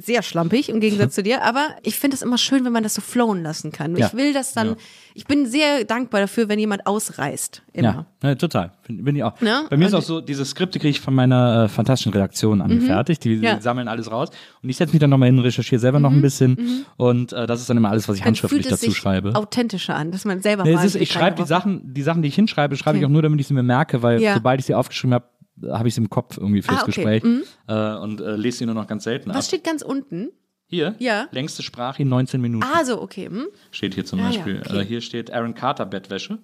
sehr 0.00 0.22
schlampig 0.22 0.68
im 0.68 0.78
Gegensatz 0.78 1.14
zu 1.16 1.22
dir, 1.24 1.42
aber 1.42 1.66
ich 1.82 1.98
finde 1.98 2.14
es 2.14 2.22
immer 2.22 2.38
schön, 2.38 2.64
wenn 2.64 2.72
man 2.72 2.84
das 2.84 2.94
so 2.94 3.00
flowen 3.00 3.42
lassen 3.42 3.72
kann. 3.72 3.96
Ja. 3.96 4.06
Ich 4.06 4.14
will 4.14 4.32
das 4.32 4.52
dann, 4.54 4.68
Ja. 4.68 4.76
ich 5.14 5.26
bin 5.26 5.44
sehr 5.46 5.84
dankbar 5.84 6.20
dafür, 6.20 6.48
wenn 6.48 6.58
jemand 6.60 6.86
ausreißt. 6.86 7.62
Immer. 7.72 8.06
Ja, 8.22 8.28
ja 8.28 8.34
total. 8.36 8.72
Bin, 8.86 9.02
bin 9.02 9.16
ich 9.16 9.24
auch. 9.24 9.40
Ne? 9.40 9.66
Bei 9.68 9.76
mir 9.76 9.86
ist 9.86 9.94
auch 9.94 10.02
so, 10.02 10.20
diese 10.20 10.44
Skripte 10.44 10.78
kriege 10.78 10.90
ich 10.90 11.00
von 11.00 11.14
meiner 11.14 11.64
äh, 11.64 11.68
fantastischen 11.68 12.12
Redaktion 12.12 12.62
angefertigt. 12.62 13.24
Die, 13.24 13.30
Mhm. 13.36 13.42
Mhm. 13.42 13.56
die 13.56 13.62
sammeln 13.62 13.88
alles 13.88 14.08
raus. 14.10 14.28
Und 14.62 14.68
ich 14.68 14.76
setze 14.76 14.92
mich 14.92 15.00
dann 15.00 15.10
nochmal 15.10 15.30
hin, 15.30 15.38
recherchiere 15.40 15.80
selber 15.80 15.98
noch 15.98 16.12
ein 16.12 16.22
bisschen. 16.22 16.84
Und 16.96 17.32
äh, 17.32 17.46
das 17.48 17.60
ist 17.60 17.68
dann 17.68 17.76
immer 17.76 17.90
alles, 17.90 18.08
was 18.08 18.14
ich 18.16 18.20
Dann 18.22 18.28
handschriftlich 18.28 18.68
dazu 18.68 18.92
schreibe. 18.92 19.34
authentischer 19.34 19.96
an, 19.96 20.12
dass 20.12 20.24
man 20.24 20.40
selber 20.42 20.62
Nee, 20.62 20.74
mal 20.74 20.84
ist, 20.86 20.94
ich 20.94 21.10
schreibe 21.10 21.42
die 21.42 21.48
Sachen, 21.48 21.92
die 21.92 22.02
Sachen, 22.02 22.22
die 22.22 22.28
ich 22.28 22.34
hinschreibe, 22.36 22.76
schreibe 22.76 22.98
ich 22.98 23.02
Okay. 23.04 23.10
auch 23.10 23.12
nur, 23.12 23.22
damit 23.22 23.40
ich 23.40 23.48
sie 23.48 23.54
mir 23.54 23.62
merke, 23.64 24.02
weil 24.02 24.20
sobald 24.34 24.60
ich 24.60 24.66
sie 24.66 24.74
aufgeschrieben 24.74 25.14
habe, 25.14 25.24
habe 25.70 25.88
ich 25.88 25.94
sie 25.94 26.00
im 26.00 26.10
Kopf 26.10 26.36
irgendwie 26.38 26.62
fürs 26.62 26.78
Ah, 26.78 26.82
okay. 26.82 26.92
Gespräch 26.92 27.22
äh, 27.66 27.94
und 27.96 28.20
äh, 28.20 28.36
lese 28.36 28.58
sie 28.58 28.66
nur 28.66 28.74
noch 28.74 28.86
ganz 28.86 29.04
selten 29.04 29.30
ab. 29.30 29.36
Was 29.36 29.48
steht 29.48 29.64
ganz 29.64 29.82
unten? 29.82 30.30
Hier, 30.66 30.94
Ja. 30.98 31.28
längste 31.32 31.62
Sprache 31.62 32.02
in 32.02 32.08
19 32.08 32.40
Minuten. 32.40 32.64
Ah, 32.64 32.84
so, 32.84 33.00
okay. 33.00 33.26
Hm? 33.26 33.46
Steht 33.70 33.94
hier 33.94 34.04
zum 34.04 34.20
Ah, 34.20 34.24
ja, 34.24 34.28
Beispiel. 34.28 34.60
okay. 34.66 34.80
äh, 34.80 34.84
hier 34.84 35.00
steht 35.00 35.32
Aaron 35.32 35.54
Carter 35.54 35.86
Bettwäsche. 35.86 36.38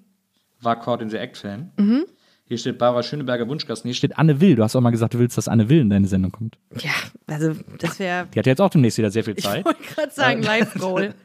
War 0.63 0.79
Cord 0.81 1.03
in 1.03 1.11
the 1.11 1.17
Act-Fan. 1.19 1.73
Mhm. 1.77 2.07
Hier 2.47 2.59
steht 2.59 2.79
Barbara 2.79 3.03
Schöneberger 3.03 3.47
Wunschgasten. 3.49 3.89
Hier 3.89 3.95
steht 3.95 4.19
Anne 4.19 4.41
Will. 4.41 4.55
Du 4.55 4.63
hast 4.63 4.75
auch 4.77 4.81
mal 4.81 4.91
gesagt, 4.91 5.15
du 5.15 5.19
willst, 5.19 5.37
dass 5.37 5.49
Anne 5.49 5.69
Will 5.69 5.81
in 5.81 5.91
deine 5.91 6.07
Sendung 6.07 6.31
kommt. 6.33 6.59
Ja, 6.81 6.91
also 7.27 7.55
das 7.79 7.99
wäre, 7.99 8.27
Die 8.35 8.39
hat 8.39 8.47
ja 8.47 8.53
jetzt 8.53 8.61
auch 8.61 8.71
demnächst 8.71 8.97
wieder 8.99 9.11
sehr 9.11 9.25
viel 9.25 9.35
ich 9.37 9.45
Zeit. 9.45 9.65
wollte 9.65 9.83
gerade 9.83 10.11
sagen, 10.13 10.43
Live-Goal. 10.43 11.15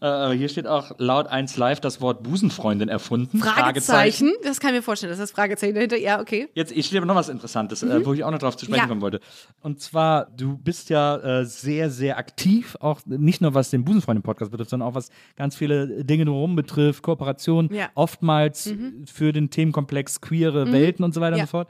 Äh, 0.00 0.30
hier 0.36 0.48
steht 0.48 0.66
auch 0.66 0.92
laut 0.98 1.26
1 1.26 1.56
Live 1.56 1.80
das 1.80 2.00
Wort 2.00 2.22
Busenfreundin 2.22 2.88
erfunden. 2.88 3.38
Fragezeichen. 3.40 4.32
Das 4.44 4.60
kann 4.60 4.70
ich 4.70 4.76
mir 4.76 4.82
vorstellen, 4.82 5.10
dass 5.10 5.18
das 5.18 5.30
Fragezeichen 5.32 5.74
dahinter. 5.74 5.96
Ja, 5.96 6.20
okay. 6.20 6.48
Jetzt, 6.54 6.72
ich 6.72 6.86
stehe 6.86 7.00
aber 7.00 7.06
noch 7.06 7.14
was 7.16 7.28
Interessantes, 7.28 7.82
äh, 7.82 8.06
wo 8.06 8.12
ich 8.12 8.22
auch 8.24 8.30
noch 8.30 8.38
drauf 8.38 8.56
zu 8.56 8.64
sprechen 8.66 8.78
Mhm. 8.82 8.84
Ja. 8.84 8.88
kommen 8.88 9.00
wollte. 9.00 9.20
Und 9.60 9.80
zwar, 9.80 10.26
du 10.36 10.56
bist 10.56 10.88
ja 10.90 11.16
äh, 11.40 11.44
sehr, 11.44 11.90
sehr 11.90 12.16
aktiv, 12.18 12.76
auch 12.80 13.00
nicht 13.06 13.40
nur 13.40 13.54
was 13.54 13.70
den 13.70 13.84
Busenfreundin-Podcast 13.84 14.50
betrifft, 14.50 14.70
sondern 14.70 14.88
auch 14.88 14.94
was 14.94 15.10
ganz 15.36 15.56
viele 15.56 16.04
Dinge 16.04 16.24
drumherum 16.26 16.54
betrifft, 16.56 17.02
Kooperation, 17.02 17.68
Ja. 17.72 17.86
Mhm. 17.86 17.90
oftmals 17.94 18.72
für 19.06 19.32
den 19.32 19.50
Themenkomplex 19.50 20.20
queere 20.20 20.70
Welten 20.72 21.04
und 21.04 21.12
so 21.14 21.20
weiter 21.20 21.36
Ja. 21.36 21.42
und 21.42 21.48
so 21.48 21.50
fort. 21.50 21.68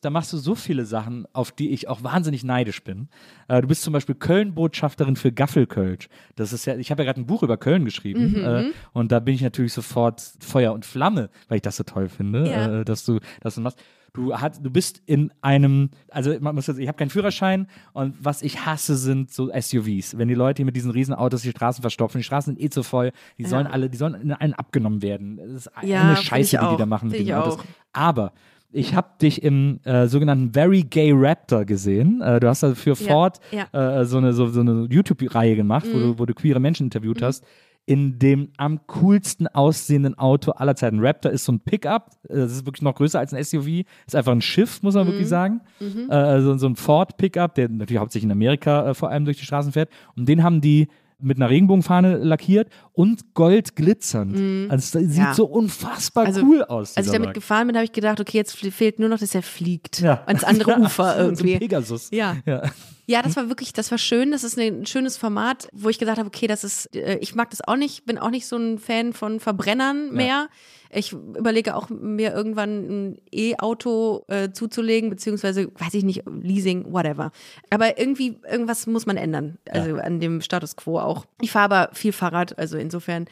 Da 0.00 0.10
machst 0.10 0.32
du 0.32 0.36
so 0.36 0.54
viele 0.54 0.84
Sachen, 0.86 1.26
auf 1.32 1.50
die 1.50 1.70
ich 1.70 1.88
auch 1.88 2.04
wahnsinnig 2.04 2.44
neidisch 2.44 2.84
bin. 2.84 3.08
Äh, 3.48 3.60
du 3.62 3.66
bist 3.68 3.82
zum 3.82 3.92
Beispiel 3.92 4.14
Köln-Botschafterin 4.14 5.16
für 5.16 5.32
Gaffelkölsch. 5.32 6.08
Das 6.36 6.52
ist 6.52 6.66
ja, 6.66 6.76
ich 6.76 6.90
habe 6.92 7.02
ja 7.02 7.06
gerade 7.06 7.20
ein 7.20 7.26
Buch 7.26 7.42
über 7.42 7.56
Köln 7.56 7.84
geschrieben 7.84 8.32
Mhm, 8.32 8.44
äh, 8.44 8.64
und 8.92 9.10
da 9.12 9.18
bin 9.20 9.34
ich 9.34 9.42
natürlich 9.42 9.72
sofort 9.72 10.22
Feuer 10.40 10.72
und 10.72 10.84
Flamme, 10.84 11.30
weil 11.48 11.56
ich 11.56 11.62
das 11.62 11.76
so 11.76 11.84
toll 11.84 12.08
finde, 12.08 12.48
Ja. 12.48 12.80
äh, 12.80 12.84
dass 12.84 13.04
du 13.04 13.18
das 13.40 13.56
du 13.56 13.60
machst. 13.60 13.78
Du, 14.14 14.34
hat, 14.34 14.64
du 14.64 14.70
bist 14.70 15.02
in 15.04 15.30
einem, 15.42 15.90
also 16.10 16.34
man 16.40 16.54
muss 16.54 16.66
jetzt, 16.66 16.78
ich 16.78 16.88
habe 16.88 16.96
keinen 16.96 17.10
Führerschein 17.10 17.68
und 17.92 18.14
was 18.18 18.40
ich 18.42 18.64
hasse 18.64 18.96
sind 18.96 19.30
so 19.30 19.50
SUVs. 19.52 20.16
Wenn 20.16 20.28
die 20.28 20.34
Leute 20.34 20.58
hier 20.60 20.64
mit 20.66 20.74
diesen 20.76 20.90
Riesenautos 20.90 21.42
die 21.42 21.50
Straßen 21.50 21.82
verstopfen, 21.82 22.18
die 22.18 22.24
Straßen 22.24 22.54
sind 22.54 22.62
eh 22.64 22.70
zu 22.70 22.82
voll, 22.82 23.12
die 23.36 23.44
sollen 23.44 23.66
alle, 23.66 23.90
die 23.90 23.98
sollen 23.98 24.14
in 24.14 24.32
allen 24.32 24.54
abgenommen 24.54 25.02
werden. 25.02 25.36
Das 25.36 25.66
ist 25.66 25.70
Ja, 25.82 26.06
eine 26.08 26.16
Scheiße, 26.16 26.58
die 26.58 26.68
die 26.70 26.76
da 26.78 26.86
machen 26.86 27.10
mit 27.10 27.20
ich 27.20 27.34
Autos. 27.34 27.58
Aber 27.92 28.32
ich 28.70 28.94
habe 28.94 29.08
dich 29.22 29.42
im 29.42 29.80
äh, 29.84 30.06
sogenannten 30.08 30.52
Very 30.52 30.82
Gay 30.82 31.12
Raptor 31.14 31.64
gesehen. 31.64 32.20
Äh, 32.20 32.38
du 32.40 32.48
hast 32.48 32.62
also 32.64 32.74
für 32.76 32.94
Ford 32.96 33.38
ja. 33.50 33.66
Mhm. 33.72 33.78
Äh, 33.78 34.04
so 34.04 34.18
eine, 34.18 34.32
so, 34.32 34.48
so 34.48 34.60
eine 34.60 34.86
YouTube-Reihe 34.90 35.56
gemacht, 35.56 35.86
wo, 35.92 35.98
du, 35.98 36.18
wo 36.18 36.26
du 36.26 36.34
queere 36.34 36.60
Menschen 36.60 36.84
interviewt 36.86 37.22
hast. 37.22 37.44
In 37.86 38.18
dem 38.18 38.50
am 38.58 38.80
coolsten 38.86 39.46
aussehenden 39.48 40.18
Auto 40.18 40.50
aller 40.50 40.76
Zeiten. 40.76 41.00
Raptor 41.00 41.32
ist 41.32 41.46
so 41.46 41.52
ein 41.52 41.60
Pickup. 41.60 42.10
äh, 42.28 42.34
Das 42.36 42.52
ist 42.52 42.66
wirklich 42.66 42.82
noch 42.82 42.94
größer 42.94 43.18
als 43.18 43.32
ein 43.32 43.42
SUV. 43.42 43.84
Ist 44.06 44.14
einfach 44.14 44.32
ein 44.32 44.42
Schiff, 44.42 44.82
muss 44.82 44.94
man 44.94 45.06
Mhm. 45.06 45.10
wirklich 45.12 45.28
sagen. 45.28 45.62
Äh, 46.10 46.40
so, 46.42 46.58
so 46.58 46.66
ein 46.68 46.76
Ford 46.76 47.16
Pickup, 47.16 47.54
der 47.54 47.70
natürlich 47.70 47.98
hauptsächlich 48.00 48.26
in 48.26 48.32
Amerika 48.32 48.90
äh, 48.90 48.94
vor 48.94 49.08
allem 49.08 49.24
durch 49.24 49.38
die 49.38 49.46
Straßen 49.46 49.72
fährt. 49.72 49.88
Und 50.16 50.28
den 50.28 50.42
haben 50.42 50.60
die 50.60 50.88
mit 51.20 51.36
einer 51.38 51.50
Regenbogenfahne 51.50 52.16
lackiert 52.18 52.68
und 52.92 53.34
gold 53.34 53.74
glitzernd. 53.76 54.70
Also 54.70 54.98
das 54.98 55.08
sieht 55.10 55.18
Mhm. 55.18 55.24
Ja. 55.24 55.34
so 55.34 55.46
unfassbar 55.46 56.26
Also, 56.26 56.42
cool 56.42 56.62
aus. 56.62 56.96
Als 56.96 57.06
ich 57.06 57.12
damit 57.12 57.28
Wagen. 57.28 57.34
gefahren 57.34 57.66
bin, 57.66 57.76
habe 57.76 57.84
ich 57.84 57.92
gedacht, 57.92 58.20
okay, 58.20 58.36
jetzt 58.38 58.56
fehlt 58.56 58.98
nur 59.00 59.08
noch, 59.08 59.18
dass 59.18 59.34
er 59.34 59.42
fliegt. 59.42 60.00
Ja. 60.00 60.22
Ans 60.26 60.44
andere 60.44 60.70
Ja, 60.78 60.78
Ufer 60.78 61.14
so 61.16 61.20
irgendwie. 61.24 61.58
Pegasus. 61.58 62.08
Ja. 62.12 62.36
Ja. 62.46 62.62
Ja, 63.10 63.22
das 63.22 63.36
war 63.36 63.48
wirklich, 63.48 63.72
das 63.72 63.90
war 63.90 63.96
schön. 63.96 64.32
Das 64.32 64.44
ist 64.44 64.58
ein 64.58 64.84
schönes 64.84 65.16
Format, 65.16 65.68
wo 65.72 65.88
ich 65.88 65.98
gesagt 65.98 66.18
habe, 66.18 66.26
okay, 66.26 66.46
das 66.46 66.62
ist, 66.62 66.94
äh, 66.94 67.16
ich 67.22 67.34
mag 67.34 67.48
das 67.48 67.66
auch 67.66 67.76
nicht, 67.76 68.04
bin 68.04 68.18
auch 68.18 68.28
nicht 68.28 68.46
so 68.46 68.56
ein 68.58 68.78
Fan 68.78 69.14
von 69.14 69.40
Verbrennern 69.40 70.12
mehr. 70.12 70.50
Ich 70.90 71.12
überlege 71.12 71.74
auch, 71.74 71.88
mir 71.88 72.34
irgendwann 72.34 72.70
ein 73.10 73.18
E-Auto 73.32 74.24
äh, 74.28 74.50
zuzulegen, 74.52 75.08
beziehungsweise, 75.08 75.70
weiß 75.74 75.94
ich 75.94 76.04
nicht, 76.04 76.24
Leasing, 76.26 76.92
whatever. 76.92 77.32
Aber 77.70 77.98
irgendwie, 77.98 78.40
irgendwas 78.50 78.86
muss 78.86 79.06
man 79.06 79.16
ändern. 79.16 79.56
Also 79.70 79.96
an 79.96 80.20
dem 80.20 80.42
Status 80.42 80.76
quo 80.76 80.98
auch. 80.98 81.24
Ich 81.40 81.50
fahre 81.50 81.64
aber 81.64 81.94
viel 81.94 82.12
Fahrrad, 82.12 82.58
also 82.58 82.76
insofern. 82.76 83.24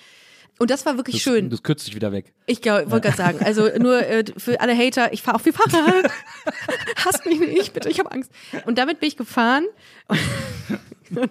Und 0.58 0.70
das 0.70 0.86
war 0.86 0.96
wirklich 0.96 1.16
Das, 1.16 1.22
schön. 1.22 1.50
Das 1.50 1.62
kürzt 1.62 1.84
sich 1.84 1.94
wieder 1.94 2.12
weg. 2.12 2.32
Ich 2.46 2.64
wollte 2.64 3.00
gerade 3.00 3.16
sagen, 3.16 3.38
also 3.44 3.68
nur 3.78 3.98
äh, 4.06 4.24
für 4.36 4.60
alle 4.60 4.76
Hater, 4.76 5.12
ich 5.12 5.22
fahre 5.22 5.36
auch 5.36 5.40
viel 5.40 5.52
Fahrrad. 5.52 6.10
Hasst 7.04 7.26
mich 7.26 7.38
nicht, 7.40 7.72
bitte, 7.74 7.90
ich 7.90 7.98
habe 7.98 8.10
Angst. 8.10 8.30
Und 8.64 8.78
damit 8.78 9.00
bin 9.00 9.08
ich 9.08 9.16
gefahren. 9.16 9.66
Und, 11.14 11.30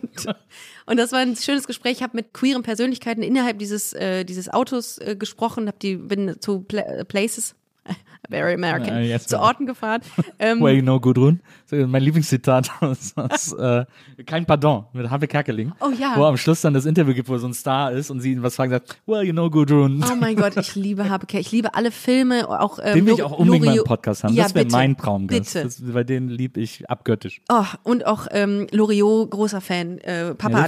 und 0.86 0.98
das 0.98 1.12
war 1.12 1.20
ein 1.20 1.36
schönes 1.36 1.68
Gespräch. 1.68 1.94
Ich 1.94 2.04
habe 2.04 2.16
mit 2.16 2.34
queeren 2.34 2.64
Persönlichkeiten 2.64 3.24
innerhalb 3.24 3.60
dieses, 3.60 3.94
äh, 3.94 4.24
dieses 4.24 4.50
Autos 4.50 5.00
äh, 5.00 5.16
gesprochen, 5.18 5.68
hab 5.68 5.80
die, 5.80 5.98
bin 5.98 6.40
zu 6.40 6.62
Pla 6.62 7.04
Places, 7.06 7.56
very 8.30 8.54
American, 8.56 8.88
Ja, 8.96 9.00
jetzt 9.02 9.30
zu. 9.30 9.40
Orten 9.40 9.66
gefahren. 9.66 10.02
Ähm, 10.40 10.60
Well, 10.62 10.76
you 10.76 10.82
know, 10.82 11.00
Gudrun. 11.00 11.40
Mein 11.72 12.04
Lieblingszitat 12.04 12.70
aus, 12.82 13.14
aus 13.16 13.54
äh, 13.54 13.86
Kein 14.26 14.46
Pardon 14.46 14.86
mit 14.94 15.10
Harvey 15.10 15.28
Kerkeling. 15.28 15.72
Oh 15.80 15.90
ja. 15.98 16.14
Wo 16.18 16.26
am 16.26 16.36
Schluss 16.38 16.62
dann 16.62 16.74
das 16.74 16.86
Interview 16.86 17.14
gibt, 17.14 17.30
wo 17.30 17.38
so 17.38 17.48
ein 17.48 17.54
Star 17.54 17.92
ist 17.94 18.10
und 18.12 18.20
sie 18.20 18.34
ihn 18.34 18.44
was 18.44 18.56
fragen 18.56 18.72
sagt, 18.72 18.98
well, 19.06 19.24
you 19.24 19.32
know, 19.32 19.50
Gudrun. 19.50 20.04
Oh 20.12 20.16
mein 20.16 20.36
Gott, 20.36 20.58
ich 20.58 20.76
liebe 20.76 21.10
Habeke. 21.10 21.40
Ich 21.40 21.52
liebe 21.52 21.74
alle 21.74 21.92
Filme, 21.92 22.48
auch 22.50 22.80
ähm, 22.84 22.96
den 22.96 23.06
will 23.06 23.14
ich 23.14 23.24
auch 23.24 23.32
unbedingt 23.32 23.66
mal 23.66 23.72
im 23.72 23.78
Loriot- 23.80 23.88
Podcast 23.88 24.24
haben. 24.24 24.34
Ja, 24.34 24.44
das 24.44 24.56
wäre 24.56 24.68
mein 24.72 24.98
Traumgast. 24.98 25.54
Bitte. 25.54 25.64
Das, 25.64 25.94
weil 25.94 26.06
den 26.06 26.28
lieb 26.30 26.58
ich 26.58 26.88
abgöttisch. 26.90 27.42
Oh, 27.50 27.64
und 27.84 28.06
auch 28.06 28.28
ähm, 28.32 28.68
Loriot, 28.72 29.32
großer 29.32 29.62
Fan. 29.62 29.98
Äh, 30.00 30.36
Papa 30.36 30.68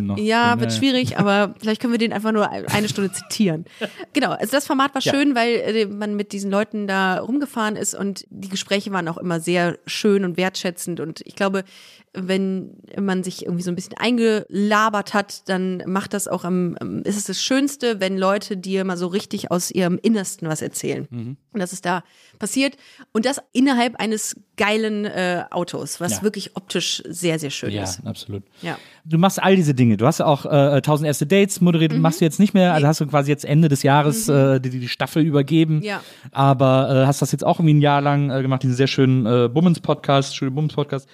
noch- 0.00 0.16
Ja, 0.18 0.52
den, 0.52 0.60
wird 0.60 0.72
äh, 0.72 0.74
schwierig, 0.76 1.18
aber 1.18 1.54
vielleicht 1.58 1.80
können 1.80 1.92
wir 1.92 1.98
den 1.98 2.12
einfach 2.12 2.32
nur 2.32 2.48
eine 2.50 2.88
Stunde 2.88 3.10
zitieren. 3.12 3.64
Genau, 4.12 4.30
also 4.30 4.52
das 4.52 4.66
Format 4.66 4.94
war 4.94 5.02
Ja. 5.02 5.12
schön, 5.12 5.34
weil 5.34 5.54
äh, 5.56 5.86
man 5.86 6.14
mit 6.16 6.32
diesen 6.32 6.49
Leuten 6.50 6.86
da 6.86 7.18
rumgefahren 7.18 7.76
ist 7.76 7.94
und 7.94 8.26
die 8.28 8.48
Gespräche 8.48 8.92
waren 8.92 9.08
auch 9.08 9.18
immer 9.18 9.40
sehr 9.40 9.78
schön 9.86 10.24
und 10.24 10.36
wertschätzend. 10.36 11.00
Und 11.00 11.22
ich 11.24 11.36
glaube, 11.36 11.64
wenn 12.12 12.76
man 13.00 13.22
sich 13.22 13.44
irgendwie 13.44 13.62
so 13.62 13.70
ein 13.70 13.76
bisschen 13.76 13.96
eingelabert 13.96 15.14
hat, 15.14 15.48
dann 15.48 15.82
macht 15.86 16.12
das 16.12 16.26
auch 16.28 16.44
am, 16.44 16.76
ist 17.04 17.16
es 17.16 17.24
das 17.24 17.40
Schönste, 17.42 18.00
wenn 18.00 18.18
Leute 18.18 18.56
dir 18.56 18.84
mal 18.84 18.96
so 18.96 19.06
richtig 19.06 19.50
aus 19.50 19.70
ihrem 19.70 19.98
Innersten 20.02 20.48
was 20.48 20.60
erzählen. 20.62 21.06
Mhm. 21.10 21.36
Und 21.52 21.60
das 21.60 21.72
ist 21.72 21.84
da 21.86 22.02
passiert. 22.38 22.76
Und 23.12 23.26
das 23.26 23.40
innerhalb 23.52 23.96
eines 24.00 24.36
geilen 24.56 25.04
äh, 25.04 25.44
Autos, 25.50 26.00
was 26.00 26.12
Ja. 26.18 26.22
wirklich 26.22 26.56
optisch 26.56 27.02
sehr, 27.08 27.38
sehr 27.38 27.50
schön 27.50 27.70
Ja, 27.70 27.84
ist. 27.84 28.04
absolut. 28.04 28.42
Ja. 28.62 28.76
Du 29.04 29.16
machst 29.18 29.42
all 29.42 29.56
diese 29.56 29.74
Dinge. 29.74 29.96
Du 29.96 30.06
hast 30.06 30.18
ja 30.18 30.26
auch 30.26 30.44
äh, 30.46 30.48
1000 30.48 31.06
erste 31.06 31.26
Dates 31.26 31.60
moderiert, 31.60 31.92
Mhm. 31.92 32.00
machst 32.00 32.20
du 32.20 32.24
jetzt 32.24 32.40
nicht 32.40 32.54
mehr. 32.54 32.74
Also 32.74 32.86
hast 32.86 33.00
du 33.00 33.06
quasi 33.06 33.30
jetzt 33.30 33.44
Ende 33.44 33.68
des 33.68 33.82
Jahres 33.82 34.28
äh, 34.28 34.60
die, 34.60 34.70
die 34.70 34.88
Staffel 34.88 35.22
übergeben. 35.24 35.80
Ja. 35.82 36.02
Aber 36.32 37.02
äh, 37.02 37.06
hast 37.06 37.22
das 37.22 37.32
jetzt 37.32 37.44
auch 37.44 37.58
irgendwie 37.60 37.74
ein 37.74 37.80
Jahr 37.82 38.00
lang 38.00 38.30
äh, 38.30 38.42
gemacht, 38.42 38.62
diesen 38.62 38.74
sehr 38.76 38.86
schönen 38.88 39.26
äh, 39.26 39.48
Bummens-Podcast, 39.48 40.34
Studio 40.36 40.52
Bummens-Podcast. 40.54 41.08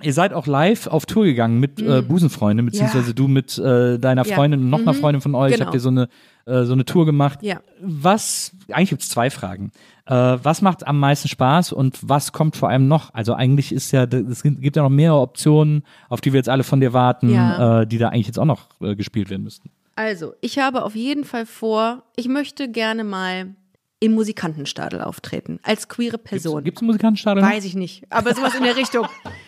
Ihr 0.00 0.12
seid 0.12 0.32
auch 0.32 0.46
live 0.46 0.86
auf 0.86 1.06
Tour 1.06 1.24
gegangen 1.24 1.58
mit 1.58 1.80
äh, 1.80 2.02
Busenfreundin, 2.02 2.64
beziehungsweise 2.66 3.14
du 3.14 3.26
mit 3.26 3.58
äh, 3.58 3.98
deiner 3.98 4.22
Mhm. 4.24 4.28
Ja. 4.30 4.34
Freundin 4.36 4.60
und 4.60 4.70
noch 4.70 4.78
einer 4.80 4.92
Mhm. 4.92 4.98
Freundin 4.98 5.20
von 5.20 5.34
euch. 5.34 5.54
Genau. 5.54 5.66
Habt 5.66 5.74
ihr 5.74 5.80
so 5.80 5.88
eine, 5.88 6.08
äh, 6.46 6.62
so 6.64 6.72
eine 6.72 6.84
Tour 6.84 7.04
gemacht. 7.04 7.40
Ja. 7.42 7.60
Was, 7.82 8.52
eigentlich 8.70 8.90
gibt 8.90 9.02
es 9.02 9.08
zwei 9.08 9.28
Fragen. 9.30 9.72
Äh, 10.06 10.14
was 10.14 10.62
macht 10.62 10.86
am 10.86 11.00
meisten 11.00 11.26
Spaß 11.28 11.72
und 11.72 11.98
was 12.02 12.30
kommt 12.32 12.56
vor 12.56 12.68
allem 12.68 12.86
noch? 12.86 13.12
Also 13.12 13.34
eigentlich 13.34 13.72
ist 13.72 13.90
ja, 13.90 14.04
es 14.04 14.42
gibt 14.44 14.76
ja 14.76 14.82
noch 14.82 14.88
mehrere 14.88 15.18
Optionen, 15.20 15.82
auf 16.08 16.20
die 16.20 16.32
wir 16.32 16.38
jetzt 16.38 16.48
alle 16.48 16.62
von 16.62 16.80
dir 16.80 16.92
warten, 16.92 17.30
Ja. 17.30 17.80
äh, 17.82 17.86
die 17.86 17.98
da 17.98 18.10
eigentlich 18.10 18.26
jetzt 18.28 18.38
auch 18.38 18.44
noch 18.44 18.68
äh, 18.80 18.94
gespielt 18.94 19.30
werden 19.30 19.42
müssten. 19.42 19.70
Also, 19.96 20.32
ich 20.40 20.60
habe 20.60 20.84
auf 20.84 20.94
jeden 20.94 21.24
Fall 21.24 21.44
vor, 21.44 22.04
ich 22.14 22.28
möchte 22.28 22.70
gerne 22.70 23.02
mal 23.02 23.56
im 24.00 24.12
Musikantenstadel 24.12 25.00
auftreten, 25.00 25.58
als 25.62 25.88
queere 25.88 26.18
Person. 26.18 26.62
Gibt 26.64 26.78
es 26.78 26.82
einen 26.82 26.86
Musikantenstadel? 26.88 27.42
Weiß 27.42 27.64
ich 27.64 27.74
nicht, 27.74 28.04
aber 28.10 28.34
sowas 28.34 28.54
in 28.54 28.62
der 28.62 28.76
Richtung. 28.76 29.06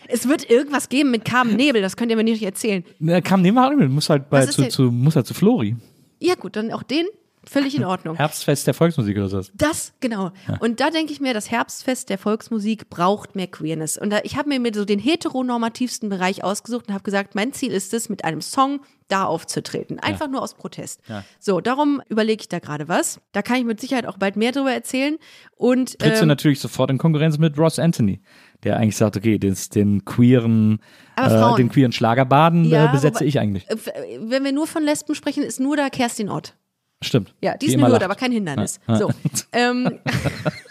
Es 0.09 0.29
wird 0.29 0.51
irgendwas 0.51 0.89
geben 0.89 1.11
mit 1.13 1.25
Carmen 1.25 1.57
Nebel, 1.57 1.83
das 1.83 1.97
könnt 1.97 2.11
ihr 2.11 2.17
mir 2.17 2.25
nicht 2.25 2.43
erzählen. 2.43 2.85
Ne, 2.99 3.21
nicht 3.21 3.55
mit. 3.55 3.91
Muss 3.91 4.11
halt 4.11 4.29
bei, 4.29 4.45
zu, 4.47 4.69
zu, 4.69 4.83
muss 4.91 5.15
halt 5.17 5.27
zu 5.27 5.35
Flori. 5.35 5.77
Ja 6.19 6.35
gut, 6.35 6.57
dann 6.57 6.73
auch 6.73 6.83
den. 6.83 7.07
Völlig 7.45 7.75
in 7.75 7.85
Ordnung. 7.85 8.17
Herbstfest 8.17 8.67
der 8.67 8.75
Volksmusik 8.75 9.17
oder 9.17 9.29
so. 9.31 9.41
Das, 9.55 9.95
genau. 10.01 10.31
Und 10.61 10.81
da 10.81 10.91
denke 10.91 11.13
ich 11.13 11.21
mir, 11.21 11.33
das 11.33 11.51
Herbstfest 11.51 12.11
der 12.11 12.19
Volksmusik 12.19 12.91
braucht 12.91 13.35
mehr 13.35 13.47
Queerness. 13.47 13.97
Und 13.97 14.11
da, 14.11 14.21
ich 14.25 14.37
habe 14.37 14.59
mir 14.59 14.75
so 14.75 14.85
den 14.85 14.99
heteronormativsten 14.99 16.11
Bereich 16.11 16.45
ausgesucht 16.45 16.89
und 16.89 16.95
habe 16.95 17.03
gesagt, 17.03 17.35
mein 17.35 17.55
Ziel 17.55 17.73
ist 17.73 17.95
es, 17.95 18.11
mit 18.11 18.25
einem 18.25 18.43
Song 18.43 18.81
da 19.11 19.25
aufzutreten. 19.25 19.99
Einfach 19.99 20.29
nur 20.29 20.41
aus 20.43 20.55
Protest. 20.55 21.01
Ja. 21.09 21.25
So, 21.39 21.61
darum 21.61 22.01
überlege 22.09 22.41
ich 22.43 22.49
da 22.49 22.59
gerade 22.59 22.89
was. 22.89 23.21
Da 23.33 23.43
kann 23.43 23.57
ich 23.59 23.65
mit 23.65 23.81
Sicherheit 23.81 24.07
auch 24.07 24.17
bald 24.19 24.37
mehr 24.37 24.53
drüber 24.53 24.73
erzählen. 24.73 25.17
Und 25.57 25.99
Trittst 25.99 26.21
du 26.21 26.25
ähm, 26.25 26.29
natürlich 26.29 26.61
sofort 26.61 26.91
in 26.91 26.99
Konkurrenz 26.99 27.37
mit 27.39 27.59
Ross 27.59 27.79
Anthony, 27.79 28.21
der 28.65 28.77
eigentlich 28.79 28.97
sagt, 28.97 29.17
okay, 29.17 29.39
den, 29.39 29.57
den 29.75 30.05
queeren, 30.05 30.81
Aber 31.17 31.53
äh, 31.53 31.57
den 31.57 31.69
queeren 31.69 31.93
Schlagerbaden 31.93 32.65
Ja, 32.65 32.87
äh, 32.87 32.93
besetze 32.93 33.17
wobei- 33.21 33.27
ich 33.27 33.39
eigentlich. 33.39 33.69
äh, 33.69 33.77
wenn 34.21 34.45
wir 34.45 34.53
nur 34.53 34.67
von 34.67 34.83
Lesben 34.83 35.15
sprechen, 35.15 35.43
ist 35.43 35.61
nur 35.61 35.77
da 35.77 35.91
Kerstin 35.91 36.29
Ott. 36.31 36.55
Stimmt. 37.03 37.35
Ja, 37.43 37.53
die 37.57 37.67
Die 37.67 37.73
ist 37.73 37.79
eine 37.83 37.91
Hürde, 37.91 38.05
aber 38.05 38.15
kein 38.15 38.31
Hindernis. 38.33 38.79
Ja. 38.87 38.97
So. 38.97 39.11
Ähm, 39.53 39.99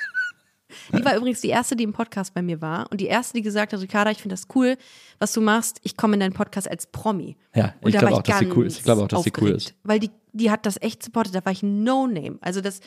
die 0.92 1.06
war 1.06 1.16
übrigens 1.16 1.42
die 1.42 1.50
erste, 1.50 1.76
die 1.76 1.84
im 1.84 1.94
Podcast 1.94 2.34
bei 2.34 2.42
mir 2.42 2.62
war 2.62 2.92
und 2.92 3.02
die 3.02 3.08
erste, 3.08 3.34
die 3.34 3.42
gesagt 3.42 3.74
hat, 3.74 3.82
Ricarda, 3.82 4.12
ich 4.12 4.22
finde 4.22 4.34
das 4.34 4.48
cool, 4.56 4.78
was 5.20 5.34
du 5.34 5.42
machst. 5.42 5.80
Ich 5.84 5.98
komme 5.98 6.16
in 6.16 6.20
deinen 6.20 6.34
Podcast 6.34 6.70
als 6.70 6.88
Promi. 6.88 7.38
Ja, 7.56 7.74
Und 7.82 7.94
ich 7.94 7.98
glaube 7.98 8.16
auch, 8.16 8.22
dass 8.22 8.40
sie 8.40 8.52
cool 8.52 8.66
ist. 8.66 8.78
Ich 8.78 8.84
glaube 8.84 9.04
auch, 9.04 9.08
dass 9.08 9.24
sie 9.24 9.34
cool 9.42 9.50
ist. 9.50 9.76
Weil 9.84 10.00
die, 10.00 10.12
die 10.34 10.52
hat 10.52 10.66
das 10.66 10.82
echt 10.82 11.04
supportet. 11.04 11.36
Da 11.36 11.46
war 11.46 11.52
ich 11.52 11.64
No 11.64 12.08
Name. 12.08 12.38
Also 12.42 12.62
das 12.62 12.80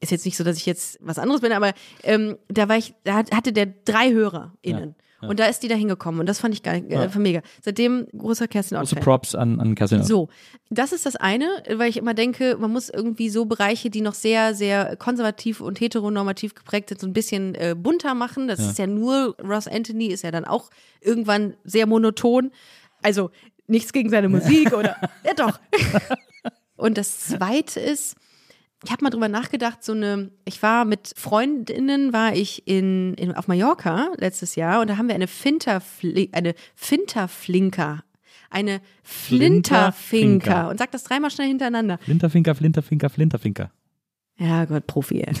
ist 0.00 0.10
jetzt 0.10 0.24
nicht 0.24 0.36
so, 0.36 0.44
dass 0.44 0.56
ich 0.56 0.66
jetzt 0.66 0.98
was 1.00 1.18
anderes 1.18 1.40
bin, 1.40 1.52
aber 1.52 1.72
ähm, 2.02 2.36
da 2.48 2.68
war 2.68 2.76
ich, 2.76 2.94
da 3.04 3.14
hat- 3.14 3.34
hatte 3.34 3.52
der 3.52 3.66
drei 3.84 4.10
HörerInnen. 4.12 4.94
Und 5.22 5.38
da 5.38 5.44
ist 5.44 5.62
die 5.62 5.68
da 5.68 5.74
hingekommen 5.74 6.18
und 6.18 6.26
das 6.26 6.38
fand 6.40 6.54
ich 6.54 6.62
geil, 6.62 6.82
äh, 6.88 7.18
mega. 7.18 7.42
Seitdem 7.60 8.06
großer 8.16 8.48
Kerstin 8.48 8.78
Große 8.78 8.92
Ott-Fan. 8.96 9.04
Props 9.04 9.34
an, 9.34 9.60
an 9.60 9.74
Kerstin. 9.74 10.00
Ott. 10.00 10.06
So, 10.06 10.28
das 10.70 10.92
ist 10.92 11.04
das 11.04 11.14
eine, 11.16 11.44
weil 11.74 11.90
ich 11.90 11.98
immer 11.98 12.14
denke, 12.14 12.56
man 12.58 12.70
muss 12.72 12.88
irgendwie 12.88 13.28
so 13.28 13.44
Bereiche, 13.44 13.90
die 13.90 14.00
noch 14.00 14.14
sehr, 14.14 14.54
sehr 14.54 14.96
konservativ 14.96 15.60
und 15.60 15.78
heteronormativ 15.78 16.54
geprägt 16.54 16.88
sind, 16.88 17.02
so 17.02 17.06
ein 17.06 17.12
bisschen 17.12 17.54
äh, 17.54 17.74
bunter 17.76 18.14
machen. 18.14 18.48
Das 18.48 18.60
ist 18.60 18.78
ja 18.78 18.86
nur, 18.86 19.36
Ross 19.46 19.68
Anthony 19.68 20.06
ist 20.06 20.22
ja 20.22 20.30
dann 20.30 20.46
auch 20.46 20.70
irgendwann 21.02 21.52
sehr 21.64 21.86
monoton. 21.86 22.50
Also 23.02 23.30
nichts 23.66 23.92
gegen 23.92 24.08
seine 24.08 24.30
Musik 24.30 24.72
oder, 24.72 24.96
ja 25.26 25.34
doch. 25.36 25.60
Und 26.76 26.96
das 26.96 27.20
zweite 27.20 27.78
ist, 27.78 28.16
ich 28.84 28.90
habe 28.90 29.04
mal 29.04 29.10
drüber 29.10 29.28
nachgedacht, 29.28 29.84
so 29.84 29.92
eine, 29.92 30.30
ich 30.44 30.62
war 30.62 30.84
mit 30.84 31.12
Freundinnen, 31.16 32.12
war 32.12 32.34
ich 32.34 32.66
in, 32.66 33.14
in 33.14 33.34
auf 33.34 33.46
Mallorca 33.46 34.10
letztes 34.16 34.56
Jahr 34.56 34.80
und 34.80 34.88
da 34.88 34.96
haben 34.96 35.08
wir 35.08 35.14
eine 35.14 35.26
Finterfli 35.26 36.30
eine 36.32 36.54
Finterflinker, 36.76 38.02
eine 38.48 38.80
Flinterfinker 39.02 39.92
Flinterfinker. 39.92 40.68
und 40.70 40.78
sag 40.78 40.90
das 40.92 41.04
dreimal 41.04 41.30
schnell 41.30 41.48
hintereinander. 41.48 41.98
Flinterfinker, 41.98 42.54
Flinterfinker, 42.54 43.10
Flinterfinker. 43.10 43.70
Ja 44.40 44.64
Gott, 44.64 44.86
Profi, 44.86 45.20
ey. 45.20 45.34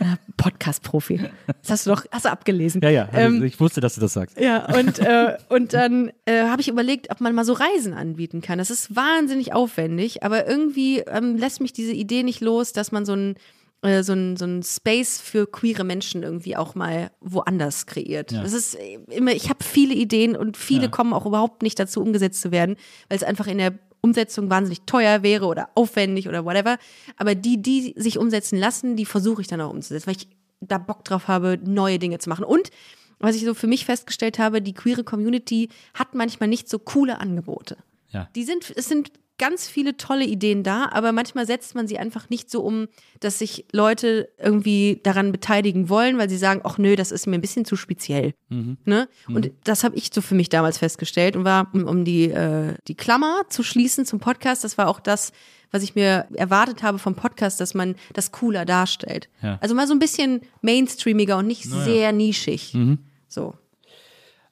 Ja, 0.00 0.18
Podcast-Profi. 0.36 1.18
Das 1.62 1.70
hast 1.70 1.86
du 1.86 1.90
doch, 1.90 2.04
hast 2.10 2.26
du 2.26 2.30
abgelesen. 2.30 2.82
Ja, 2.82 2.90
ja, 2.90 3.08
Ähm, 3.14 3.42
ich 3.42 3.58
wusste, 3.58 3.80
dass 3.80 3.94
du 3.94 4.02
das 4.02 4.12
sagst. 4.12 4.38
ja, 4.38 4.66
und, 4.76 4.98
äh, 4.98 5.38
und 5.48 5.72
dann 5.72 6.12
äh, 6.26 6.42
habe 6.42 6.60
ich 6.60 6.68
überlegt, 6.68 7.10
ob 7.10 7.22
man 7.22 7.34
mal 7.34 7.46
so 7.46 7.54
Reisen 7.54 7.94
anbieten 7.94 8.42
kann. 8.42 8.58
Das 8.58 8.70
ist 8.70 8.94
wahnsinnig 8.94 9.54
aufwendig, 9.54 10.22
aber 10.22 10.46
irgendwie 10.46 10.98
ähm, 10.98 11.36
lässt 11.38 11.62
mich 11.62 11.72
diese 11.72 11.92
Idee 11.94 12.22
nicht 12.22 12.42
los, 12.42 12.74
dass 12.74 12.92
man 12.92 13.06
so 13.06 13.14
ein 13.14 13.34
äh, 13.80 14.02
so 14.02 14.12
ein, 14.12 14.36
so 14.36 14.44
ein 14.44 14.62
Space 14.62 15.20
für 15.20 15.46
queere 15.46 15.84
Menschen 15.84 16.22
irgendwie 16.22 16.56
auch 16.56 16.74
mal 16.74 17.10
woanders 17.20 17.86
kreiert. 17.86 18.32
Ja. 18.32 18.42
Das 18.42 18.52
ist 18.52 18.74
äh, 18.74 18.98
immer, 19.10 19.32
ich 19.32 19.48
habe 19.48 19.64
viele 19.64 19.94
Ideen 19.94 20.36
und 20.36 20.56
viele 20.56 20.90
kommen 20.90 21.12
auch 21.12 21.26
überhaupt 21.26 21.62
nicht 21.62 21.78
dazu 21.78 22.02
umgesetzt 22.02 22.40
zu 22.40 22.50
werden, 22.50 22.76
weil 23.08 23.16
es 23.16 23.24
einfach 23.24 23.46
in 23.46 23.58
der 23.58 23.72
Umsetzung 24.04 24.50
wahnsinnig 24.50 24.82
teuer 24.82 25.22
wäre 25.22 25.46
oder 25.46 25.70
aufwendig 25.74 26.28
oder 26.28 26.44
whatever. 26.44 26.76
Aber 27.16 27.34
die, 27.34 27.62
die 27.62 27.94
sich 27.96 28.18
umsetzen 28.18 28.58
lassen, 28.58 28.96
die 28.96 29.06
versuche 29.06 29.40
ich 29.40 29.48
dann 29.48 29.62
auch 29.62 29.70
umzusetzen, 29.70 30.06
weil 30.06 30.16
ich 30.16 30.28
da 30.60 30.76
Bock 30.76 31.04
drauf 31.04 31.26
habe, 31.26 31.58
neue 31.64 31.98
Dinge 31.98 32.18
zu 32.18 32.28
machen. 32.28 32.44
Und 32.44 32.70
was 33.18 33.34
ich 33.34 33.44
so 33.44 33.54
für 33.54 33.66
mich 33.66 33.86
festgestellt 33.86 34.38
habe, 34.38 34.60
die 34.60 34.74
queere 34.74 35.04
Community 35.04 35.70
hat 35.94 36.14
manchmal 36.14 36.50
nicht 36.50 36.68
so 36.68 36.78
coole 36.78 37.18
Angebote. 37.18 37.78
Ja. 38.10 38.28
Die 38.34 38.44
sind, 38.44 38.70
es 38.76 38.88
sind 38.88 39.10
ganz 39.38 39.66
viele 39.68 39.96
tolle 39.96 40.24
Ideen 40.24 40.62
da, 40.62 40.88
aber 40.92 41.12
manchmal 41.12 41.46
setzt 41.46 41.74
man 41.74 41.88
sie 41.88 41.98
einfach 41.98 42.30
nicht 42.30 42.50
so 42.50 42.62
um, 42.62 42.86
dass 43.20 43.40
sich 43.40 43.64
Leute 43.72 44.28
irgendwie 44.38 45.00
daran 45.02 45.32
beteiligen 45.32 45.88
wollen, 45.88 46.18
weil 46.18 46.30
sie 46.30 46.36
sagen, 46.36 46.60
ach 46.64 46.78
nö, 46.78 46.94
das 46.94 47.10
ist 47.10 47.26
mir 47.26 47.34
ein 47.34 47.40
bisschen 47.40 47.64
zu 47.64 47.76
speziell. 47.76 48.34
Ne? 48.84 49.08
Und 49.28 49.50
das 49.64 49.82
habe 49.82 49.96
ich 49.96 50.10
so 50.12 50.20
für 50.20 50.34
mich 50.34 50.48
damals 50.48 50.78
festgestellt 50.78 51.34
und 51.36 51.44
war, 51.44 51.68
um, 51.74 51.84
um 51.84 52.04
die, 52.04 52.30
äh, 52.30 52.74
die 52.86 52.94
Klammer 52.94 53.42
zu 53.48 53.62
schließen 53.62 54.06
zum 54.06 54.20
Podcast, 54.20 54.62
das 54.62 54.78
war 54.78 54.88
auch 54.88 55.00
das, 55.00 55.32
was 55.72 55.82
ich 55.82 55.96
mir 55.96 56.26
erwartet 56.34 56.84
habe 56.84 57.00
vom 57.00 57.16
Podcast, 57.16 57.60
dass 57.60 57.74
man 57.74 57.96
das 58.12 58.30
cooler 58.30 58.64
darstellt. 58.64 59.28
Ja. 59.42 59.58
Also 59.60 59.74
mal 59.74 59.88
so 59.88 59.92
ein 59.92 59.98
bisschen 59.98 60.42
mainstreamiger 60.62 61.38
und 61.38 61.48
nicht 61.48 61.64
sehr 61.64 62.12
nischig. 62.12 62.76
So. 63.28 63.54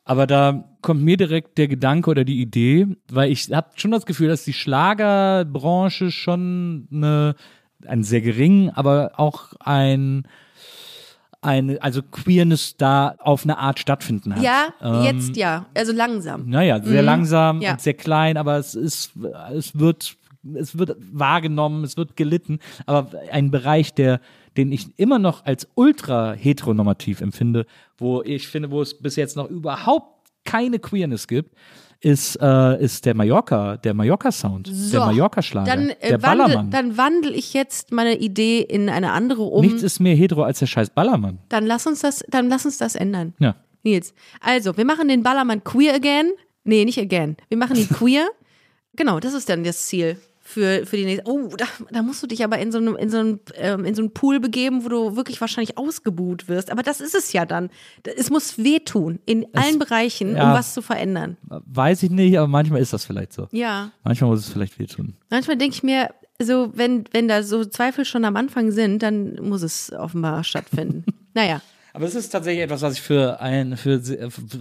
Aber 0.04 0.26
da 0.26 0.64
kommt 0.82 1.02
mir 1.02 1.16
direkt 1.16 1.58
der 1.58 1.68
Gedanke 1.68 2.10
oder 2.10 2.24
die 2.24 2.40
Idee, 2.40 2.88
weil 3.10 3.30
ich 3.30 3.52
habe 3.52 3.68
schon 3.76 3.92
das 3.92 4.04
Gefühl, 4.04 4.28
dass 4.28 4.44
die 4.44 4.52
Schlagerbranche 4.52 6.10
schon 6.10 6.88
eine, 6.92 7.34
ein 7.86 8.02
sehr 8.02 8.20
gering, 8.20 8.70
aber 8.70 9.12
auch 9.16 9.52
ein, 9.60 10.26
ein 11.40 11.80
also 11.80 12.02
Queerness 12.02 12.76
da 12.76 13.14
auf 13.18 13.44
eine 13.44 13.58
Art 13.58 13.78
stattfinden 13.78 14.34
hat. 14.34 14.42
Ja, 14.42 14.68
Ähm, 14.80 15.02
jetzt 15.04 15.36
ja. 15.36 15.66
Also 15.74 15.92
langsam. 15.92 16.48
Naja, 16.48 16.82
sehr 16.82 17.02
langsam 17.02 17.60
Ja. 17.60 17.72
und 17.72 17.80
sehr 17.80 17.94
klein, 17.94 18.36
aber 18.36 18.56
es 18.58 18.74
ist, 18.74 19.12
es 19.54 19.78
wird, 19.78 20.16
es 20.54 20.76
wird 20.78 20.96
wahrgenommen, 20.98 21.84
es 21.84 21.96
wird 21.96 22.16
gelitten. 22.16 22.58
Aber 22.86 23.10
ein 23.30 23.50
Bereich, 23.50 23.94
der, 23.94 24.20
den 24.56 24.72
ich 24.72 24.98
immer 24.98 25.18
noch 25.18 25.44
als 25.44 25.68
ultra 25.74 26.32
heteronormativ 26.32 27.20
empfinde, 27.20 27.66
wo 27.98 28.22
ich 28.22 28.48
finde, 28.48 28.70
wo 28.70 28.82
es 28.82 28.94
bis 28.94 29.16
jetzt 29.16 29.36
noch 29.36 29.48
überhaupt 29.48 30.30
keine 30.44 30.78
Queerness 30.78 31.28
gibt, 31.28 31.54
ist, 32.00 32.36
äh, 32.42 32.82
ist 32.82 33.06
der 33.06 33.14
Mallorca, 33.14 33.76
der 33.76 33.94
Mallorca-Sound, 33.94 34.68
der 34.92 35.00
Mallorca-Schlager, 35.00 35.70
Dann, 35.70 35.86
der 35.86 36.02
äh, 36.02 36.22
wandel, 36.22 36.46
Ballermann. 36.46 36.70
dann 36.70 36.96
wandel 36.96 37.32
ich 37.32 37.54
jetzt 37.54 37.92
meine 37.92 38.18
Idee 38.18 38.60
in 38.60 38.88
eine 38.88 39.12
andere 39.12 39.42
um. 39.42 39.64
Nichts 39.64 39.84
ist 39.84 40.00
mehr 40.00 40.16
hetero 40.16 40.42
als 40.42 40.58
der 40.58 40.66
scheiß 40.66 40.90
Ballermann. 40.90 41.38
Dann 41.48 41.64
lass 41.64 41.86
uns 41.86 42.00
das, 42.00 42.24
dann 42.28 42.48
lass 42.48 42.64
uns 42.66 42.78
das 42.78 42.96
ändern. 42.96 43.34
Ja. 43.38 43.54
Nils. 43.84 44.14
Also, 44.40 44.76
wir 44.76 44.84
machen 44.84 45.06
den 45.06 45.22
Ballermann 45.22 45.62
queer 45.62 45.94
again. 45.94 46.32
Nee, 46.64 46.84
nicht 46.84 46.98
again. 46.98 47.36
Wir 47.48 47.58
machen 47.58 47.76
ihn 47.76 47.88
queer. 47.88 48.28
genau, 48.96 49.20
das 49.20 49.34
ist 49.34 49.48
dann 49.48 49.62
das 49.62 49.86
Ziel 49.86 50.16
für, 50.42 50.84
für 50.86 50.96
die 50.96 51.04
nächste. 51.04 51.30
Oh, 51.30 51.48
da, 51.56 51.64
da 51.90 52.02
musst 52.02 52.22
du 52.22 52.26
dich 52.26 52.42
aber 52.44 52.58
in 52.58 52.72
so 52.72 52.78
einem, 52.78 52.96
in 52.96 53.08
so 53.08 53.18
einem, 53.18 53.40
ähm, 53.54 53.84
in 53.84 53.94
so 53.94 54.02
einen 54.02 54.12
Pool 54.12 54.40
begeben, 54.40 54.84
wo 54.84 54.88
du 54.88 55.16
wirklich 55.16 55.40
wahrscheinlich 55.40 55.78
ausgebuht 55.78 56.48
wirst. 56.48 56.70
Aber 56.70 56.82
das 56.82 57.00
ist 57.00 57.14
es 57.14 57.32
ja 57.32 57.46
dann. 57.46 57.70
Es 58.16 58.28
muss 58.28 58.58
wehtun 58.58 59.20
in 59.24 59.46
allen 59.54 59.78
Bereichen, 59.78 60.30
um 60.30 60.36
ja. 60.36 60.54
was 60.54 60.74
zu 60.74 60.82
verändern. 60.82 61.36
Weiß 61.48 62.02
ich 62.02 62.10
nicht, 62.10 62.36
aber 62.36 62.48
manchmal 62.48 62.80
ist 62.80 62.92
das 62.92 63.04
vielleicht 63.04 63.32
so. 63.32 63.48
Ja. 63.52 63.92
Manchmal 64.02 64.30
muss 64.30 64.40
es 64.40 64.52
vielleicht 64.52 64.78
wehtun. 64.78 65.14
Manchmal 65.30 65.56
denke 65.56 65.76
ich 65.76 65.82
mir, 65.82 66.10
so, 66.40 66.72
wenn, 66.74 67.04
wenn 67.12 67.28
da 67.28 67.42
so 67.44 67.64
Zweifel 67.64 68.04
schon 68.04 68.24
am 68.24 68.36
Anfang 68.36 68.72
sind, 68.72 69.02
dann 69.02 69.36
muss 69.36 69.62
es 69.62 69.92
offenbar 69.92 70.42
stattfinden. 70.42 71.04
naja. 71.34 71.62
Aber 71.94 72.06
es 72.06 72.14
ist 72.14 72.30
tatsächlich 72.30 72.64
etwas, 72.64 72.82
was 72.82 72.94
ich 72.94 73.02
für 73.02 73.38
ein 73.40 73.76
für 73.76 74.00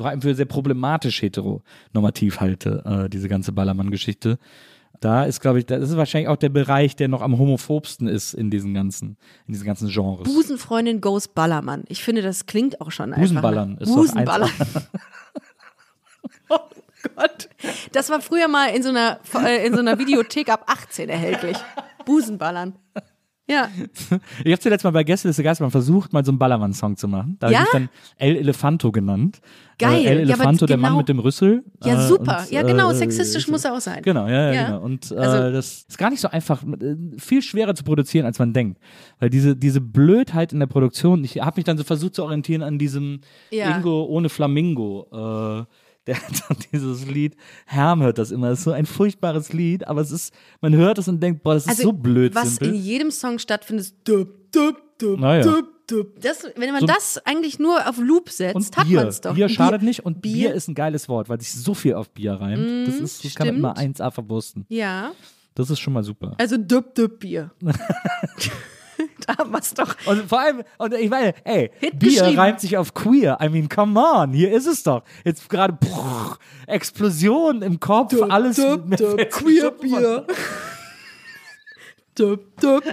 allem 0.02 0.22
für 0.22 0.36
sehr 0.36 0.45
problematisch 0.45 1.22
heteronormativ 1.22 2.41
halte, 2.41 2.84
äh, 2.86 3.10
diese 3.10 3.30
ganze 3.30 3.53
Ballermann-Geschichte. 3.53 4.38
Da 5.02 5.23
ist, 5.23 5.41
glaube 5.41 5.57
ich, 5.57 5.65
das 5.65 5.82
ist 5.82 5.98
wahrscheinlich 5.98 6.30
auch 6.30 6.38
der 6.38 6.49
Bereich, 6.49 6.95
der 6.95 7.07
noch 7.07 7.23
am 7.23 7.40
homophobsten 7.40 8.07
ist 8.07 8.36
in 8.36 8.52
diesen 8.52 8.76
ganzen, 8.76 9.18
in 9.48 9.53
diesen 9.53 9.65
ganzen 9.65 9.90
Genres. 9.90 10.32
Busenfreundin 10.32 11.02
goes 11.02 11.28
Ballermann. 11.28 11.86
Ich 11.88 12.03
finde, 12.03 12.22
das 12.22 12.45
klingt 12.45 12.80
auch 12.82 12.91
schon 12.91 13.11
einfach. 13.11 13.22
Busenballern 13.22 13.78
ist 13.80 13.91
Busenballern. 13.91 14.52
oh 16.49 16.60
Gott. 17.15 17.49
Das 17.94 18.11
war 18.11 18.22
früher 18.22 18.48
mal 18.48 18.68
in 18.68 18.84
so 18.84 18.90
einer, 18.90 19.19
äh, 19.44 19.65
in 19.65 19.73
so 19.73 19.80
einer 19.80 19.98
Videothek 19.98 20.49
ab 20.49 20.65
18 20.68 21.10
erhältlich. 21.10 21.57
Busenballern. 22.06 22.76
Ja. 23.52 23.68
Ich 24.45 24.52
habe 24.52 24.60
zuletzt 24.60 24.84
mal 24.84 24.91
bei 24.91 25.03
Gästeliste 25.03 25.44
Geistermann 25.44 25.72
versucht, 25.72 26.14
mal 26.14 26.23
so 26.26 26.32
einen 26.32 26.40
Ballermann-Song 26.40 26.95
zu 26.98 27.07
machen. 27.07 27.38
Da 27.40 27.49
Ja? 27.49 27.60
habe 27.60 27.65
ich 27.68 27.72
dann 27.73 27.90
El 28.18 28.36
Elefanto 28.38 28.91
genannt. 28.91 29.40
Geil. 29.78 30.06
Äh, 30.06 30.07
El 30.10 30.15
Ja, 30.18 30.22
Elefanto, 30.36 30.65
der 30.68 30.78
Mann 30.78 30.90
genau- 30.91 30.98
mit 30.99 31.10
dem 31.10 31.19
Rüssel. 31.19 31.64
Ja, 31.84 32.03
Äh, 32.03 32.07
super. 32.07 32.40
und, 32.41 32.52
ja, 32.52 32.61
genau. 32.61 32.91
äh, 32.91 32.95
Sexistisch 32.95 33.48
muss 33.48 33.65
er 33.65 33.73
auch 33.73 33.80
sein. 33.82 34.02
Genau, 34.03 34.28
ja, 34.28 34.48
ja, 34.48 34.53
Ja. 34.53 34.65
genau. 34.68 34.82
Und 34.82 35.11
äh, 35.11 35.15
Also- 35.15 35.52
das 35.52 35.86
ist 35.90 35.98
gar 35.98 36.10
nicht 36.11 36.19
so 36.22 36.28
einfach, 36.30 36.61
äh, 36.64 36.95
viel 37.18 37.41
schwerer 37.41 37.73
zu 37.76 37.84
produzieren, 37.84 38.26
als 38.26 38.38
man 38.40 38.53
denkt. 38.53 38.80
Weil 39.19 39.30
diese, 39.30 39.56
diese 39.56 39.82
Blödheit 39.82 40.53
in 40.53 40.60
der 40.60 40.68
Produktion, 40.68 41.23
ich 41.23 41.40
habe 41.41 41.57
mich 41.57 41.65
dann 41.65 41.78
so 41.78 41.84
versucht 41.84 42.15
zu 42.15 42.23
orientieren 42.23 42.61
an 42.64 42.78
diesem 42.78 43.22
Ja. 43.49 43.76
Ingo 43.78 44.03
ohne 44.06 44.30
Flamingo. 44.30 45.07
Äh, 45.11 45.65
der 46.13 46.21
hat 46.21 46.43
dann 46.49 46.57
dieses 46.71 47.05
Lied, 47.07 47.35
Herm 47.65 48.01
hört 48.01 48.17
das 48.17 48.31
immer, 48.31 48.49
das 48.49 48.59
ist 48.59 48.65
so 48.65 48.71
ein 48.71 48.85
furchtbares 48.85 49.53
Lied, 49.53 49.88
aber 49.88 50.01
es 50.01 50.11
ist, 50.11 50.33
man 50.61 50.75
hört 50.75 50.97
es 50.97 51.07
und 51.07 51.21
denkt, 51.21 51.43
boah, 51.43 51.53
das 51.53 51.67
ist 51.67 51.81
so 51.81 51.91
blöd 51.93 52.35
Also, 52.35 52.47
Was 52.49 52.55
simpel. 52.57 52.75
in 52.75 52.81
jedem 52.83 53.11
Song 53.11 53.39
stattfindet, 53.39 53.85
ist 53.88 53.95
dup, 54.03 54.27
dup, 54.51 54.77
dup, 54.97 55.19
Naja. 55.19 55.43
dup, 55.43 55.65
dup. 55.88 56.07
Das, 56.21 56.43
wenn 56.55 56.71
man 56.71 56.81
So- 56.81 56.85
das 56.88 57.17
eigentlich 57.25 57.59
nur 57.59 57.88
auf 57.88 57.97
Loop 57.97 58.29
setzt, 58.29 58.55
Und 58.55 58.77
hat 58.77 58.88
Bier. 58.88 58.99
man 58.99 59.07
es 59.07 59.21
doch. 59.21 59.33
Bier 59.35 59.49
schadet 59.49 59.81
nicht 59.83 60.05
und 60.05 60.21
Bier, 60.21 60.49
Bier. 60.49 60.53
ist 60.53 60.67
ein 60.67 60.75
geiles 60.75 61.07
Wort, 61.09 61.27
weil 61.29 61.39
sich 61.41 61.51
so 61.53 61.73
viel 61.73 61.95
auf 61.95 62.09
Bier 62.11 62.33
reimt. 62.33 62.88
das 62.88 62.95
ist, 62.99 63.25
das 63.25 63.35
kann 63.35 63.47
man 63.47 63.55
immer 63.57 63.77
1A 63.77 64.11
verwursten. 64.11 64.65
Ja. 64.69 65.11
Das 65.55 65.69
ist 65.69 65.79
schon 65.79 65.91
mal 65.93 66.03
super. 66.03 66.33
Also 66.39 66.55
Düpp 66.57 66.95
Düpp 66.95 67.19
Bier. 67.19 67.51
da 69.28 69.38
haben 69.38 69.52
wir's 69.52 69.73
doch. 69.73 69.95
Und 70.06 70.28
vor 70.30 70.40
allem, 70.40 70.64
und 70.78 70.94
ich 70.94 71.10
meine, 71.10 71.34
ey, 71.44 71.72
Hit 71.80 71.99
Bier 71.99 72.38
reimt 72.38 72.60
sich 72.60 72.78
auf 72.78 72.94
queer. 72.94 73.38
I 73.41 73.49
mean, 73.49 73.69
come 73.69 73.99
on, 73.99 74.34
hier 74.34 74.52
ist 74.52 74.68
es 74.68 74.84
doch. 74.84 75.03
Jetzt 75.23 75.49
gerade 75.49 75.78
Explosion 76.68 77.61
im 77.61 77.80
Kopf, 77.80 78.14
alles. 78.30 78.57
mir 78.57 78.98
fällt 78.98 79.32
Queer 79.32 79.72
Bier. 79.82 80.26
Düpp 82.18 82.60
Düpp. 82.60 82.84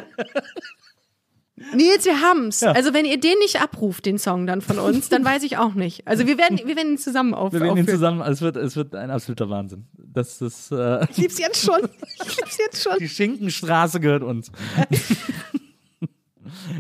Nils, 1.75 2.05
wir 2.05 2.21
haben's. 2.21 2.61
Ja. 2.61 2.73
Also 2.73 2.95
wenn 2.95 3.05
ihr 3.05 3.19
den 3.19 3.39
nicht 3.41 3.61
abruft, 3.61 4.07
den 4.07 4.19
Song 4.19 4.47
dann 4.47 4.61
von 4.61 4.79
uns, 4.79 5.09
dann 5.09 5.25
weiß 5.25 5.43
ich 5.43 5.57
auch 5.57 5.75
nicht. 5.75 6.07
Also 6.07 6.27
wir 6.27 6.39
werden, 6.39 6.59
wir 6.65 6.77
werden 6.77 6.93
ihn 6.93 6.99
zusammen 6.99 7.35
auf, 7.35 7.53
Wir 7.53 7.61
werden 7.61 7.77
ihn 7.79 7.89
zusammen, 7.89 8.21
es 8.21 8.41
wird, 8.41 8.57
es 8.57 8.77
wird 8.77 8.95
ein 8.95 9.11
absoluter 9.11 9.51
Wahnsinn. 9.51 9.87
Das 9.97 10.41
ist, 10.41 10.71
äh, 10.71 11.05
Ich 11.11 11.17
lieb's 11.17 11.39
jetzt 11.39 11.65
schon. 11.65 11.81
Ich 12.25 12.37
lieb's 12.37 12.59
jetzt 12.59 12.83
schon. 12.83 12.97
die 13.01 13.09
Schinkenstraße 13.09 14.01
gehört 14.01 14.23
uns. 14.23 14.53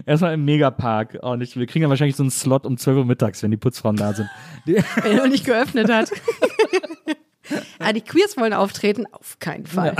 Erstmal 0.06 0.34
im 0.34 0.44
Megapark. 0.44 1.18
Oh, 1.22 1.36
nicht, 1.36 1.56
wir 1.56 1.66
kriegen 1.66 1.82
ja 1.84 1.88
wahrscheinlich 1.88 2.16
so 2.16 2.22
einen 2.22 2.30
Slot 2.30 2.66
um 2.66 2.76
12 2.76 2.98
Uhr 2.98 3.04
mittags, 3.04 3.42
wenn 3.42 3.50
die 3.50 3.56
Putzfrauen 3.56 3.96
da 3.96 4.12
sind. 4.12 4.28
Die, 4.66 4.74
Wenn 5.02 5.12
er 5.12 5.16
noch 5.24 5.28
nicht 5.28 5.44
geöffnet 5.44 5.90
hat. 5.90 6.10
ah, 7.78 7.92
die 7.92 8.00
Queers 8.02 8.36
wollen 8.36 8.52
auftreten? 8.52 9.06
Auf 9.12 9.38
keinen 9.38 9.66
Fall. 9.66 9.94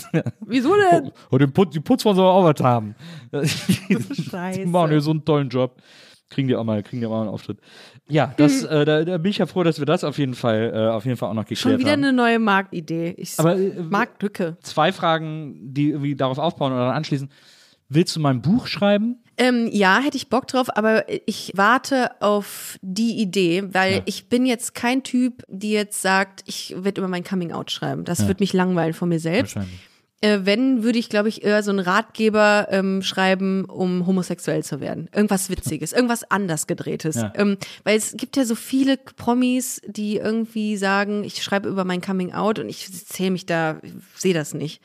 Wieso 0.40 0.74
denn? 0.74 1.10
oh, 1.30 1.38
den 1.38 1.52
Put, 1.52 1.74
die 1.74 1.80
Putzfrauen 1.80 2.16
sollen 2.16 2.28
auch 2.28 2.44
was 2.44 2.62
haben. 2.64 2.94
Scheiße. 3.32 4.60
Die 4.60 4.66
machen 4.66 4.90
hier 4.90 5.00
so 5.00 5.10
einen 5.10 5.24
tollen 5.24 5.48
Job. 5.48 5.76
Kriegen 6.30 6.48
die 6.48 6.56
auch 6.56 6.64
mal, 6.64 6.82
kriegen 6.82 7.00
die 7.00 7.06
auch 7.06 7.10
mal 7.10 7.20
einen 7.20 7.28
Auftritt. 7.30 7.58
Ja, 8.08 8.32
das, 8.38 8.62
Mhm. 8.62 8.68
äh, 8.68 8.84
da, 8.84 9.04
da 9.04 9.18
bin 9.18 9.30
ich 9.30 9.38
ja 9.38 9.46
froh, 9.46 9.62
dass 9.62 9.78
wir 9.78 9.86
das 9.86 10.02
auf 10.04 10.18
jeden 10.18 10.34
Fall, 10.34 10.72
äh, 10.74 10.88
auf 10.88 11.04
jeden 11.04 11.16
Fall 11.16 11.28
auch 11.28 11.34
noch 11.34 11.42
geklärt 11.44 11.58
Schon 11.60 11.78
wieder 11.78 11.92
haben. 11.92 12.02
eine 12.02 12.12
neue 12.12 12.38
Marktidee. 12.38 13.14
Ich 13.18 13.38
Aber, 13.38 13.56
äh, 13.56 13.82
Marktlücke. 13.82 14.56
Zwei 14.62 14.90
Fragen, 14.92 15.54
die 15.74 15.90
irgendwie 15.90 16.16
darauf 16.16 16.38
aufbauen 16.38 16.72
oder 16.72 16.92
anschließen. 16.94 17.28
Willst 17.88 18.16
du 18.16 18.20
mal 18.20 18.30
ein 18.30 18.42
Buch 18.42 18.66
schreiben? 18.66 19.18
Ähm, 19.36 19.68
ja, 19.72 19.98
hätte 19.98 20.16
ich 20.16 20.28
Bock 20.28 20.46
drauf, 20.46 20.68
aber 20.76 21.04
ich 21.26 21.52
warte 21.56 22.10
auf 22.22 22.78
die 22.82 23.20
Idee, 23.20 23.64
weil 23.72 23.94
Ja. 23.96 24.02
ich 24.04 24.28
bin 24.28 24.46
jetzt 24.46 24.74
kein 24.74 25.02
Typ, 25.02 25.42
die 25.48 25.72
jetzt 25.72 26.00
sagt, 26.00 26.42
ich 26.46 26.74
werde 26.78 27.00
über 27.00 27.08
mein 27.08 27.24
Coming 27.24 27.50
Out 27.52 27.70
schreiben. 27.72 28.04
Das 28.04 28.28
wird 28.28 28.38
mich 28.40 28.52
langweilen 28.52 28.94
von 28.94 29.08
mir 29.08 29.18
selbst. 29.18 29.56
Äh, 30.20 30.40
wenn, 30.44 30.84
würde 30.84 30.98
ich, 31.00 31.08
glaube 31.10 31.28
ich, 31.28 31.44
eher 31.44 31.62
so 31.62 31.70
einen 31.70 31.80
Ratgeber 31.80 32.68
ähm, 32.70 33.02
schreiben, 33.02 33.64
um 33.66 34.06
homosexuell 34.06 34.62
zu 34.62 34.80
werden. 34.80 35.10
Irgendwas 35.12 35.50
Witziges, 35.50 35.92
irgendwas 35.92 36.30
anders 36.30 36.66
gedrehtes. 36.66 37.16
Ja. 37.16 37.32
Ähm, 37.34 37.58
weil 37.82 37.98
es 37.98 38.16
gibt 38.16 38.36
ja 38.36 38.44
so 38.46 38.54
viele 38.54 38.96
Promis, 38.96 39.82
die 39.86 40.16
irgendwie 40.16 40.76
sagen, 40.78 41.24
ich 41.24 41.42
schreibe 41.42 41.68
über 41.68 41.84
mein 41.84 42.00
Coming 42.00 42.32
Out 42.32 42.58
und 42.60 42.68
ich 42.70 42.90
zähle 43.06 43.32
mich 43.32 43.44
da, 43.46 43.80
sehe 44.16 44.32
das 44.32 44.54
nicht. 44.54 44.80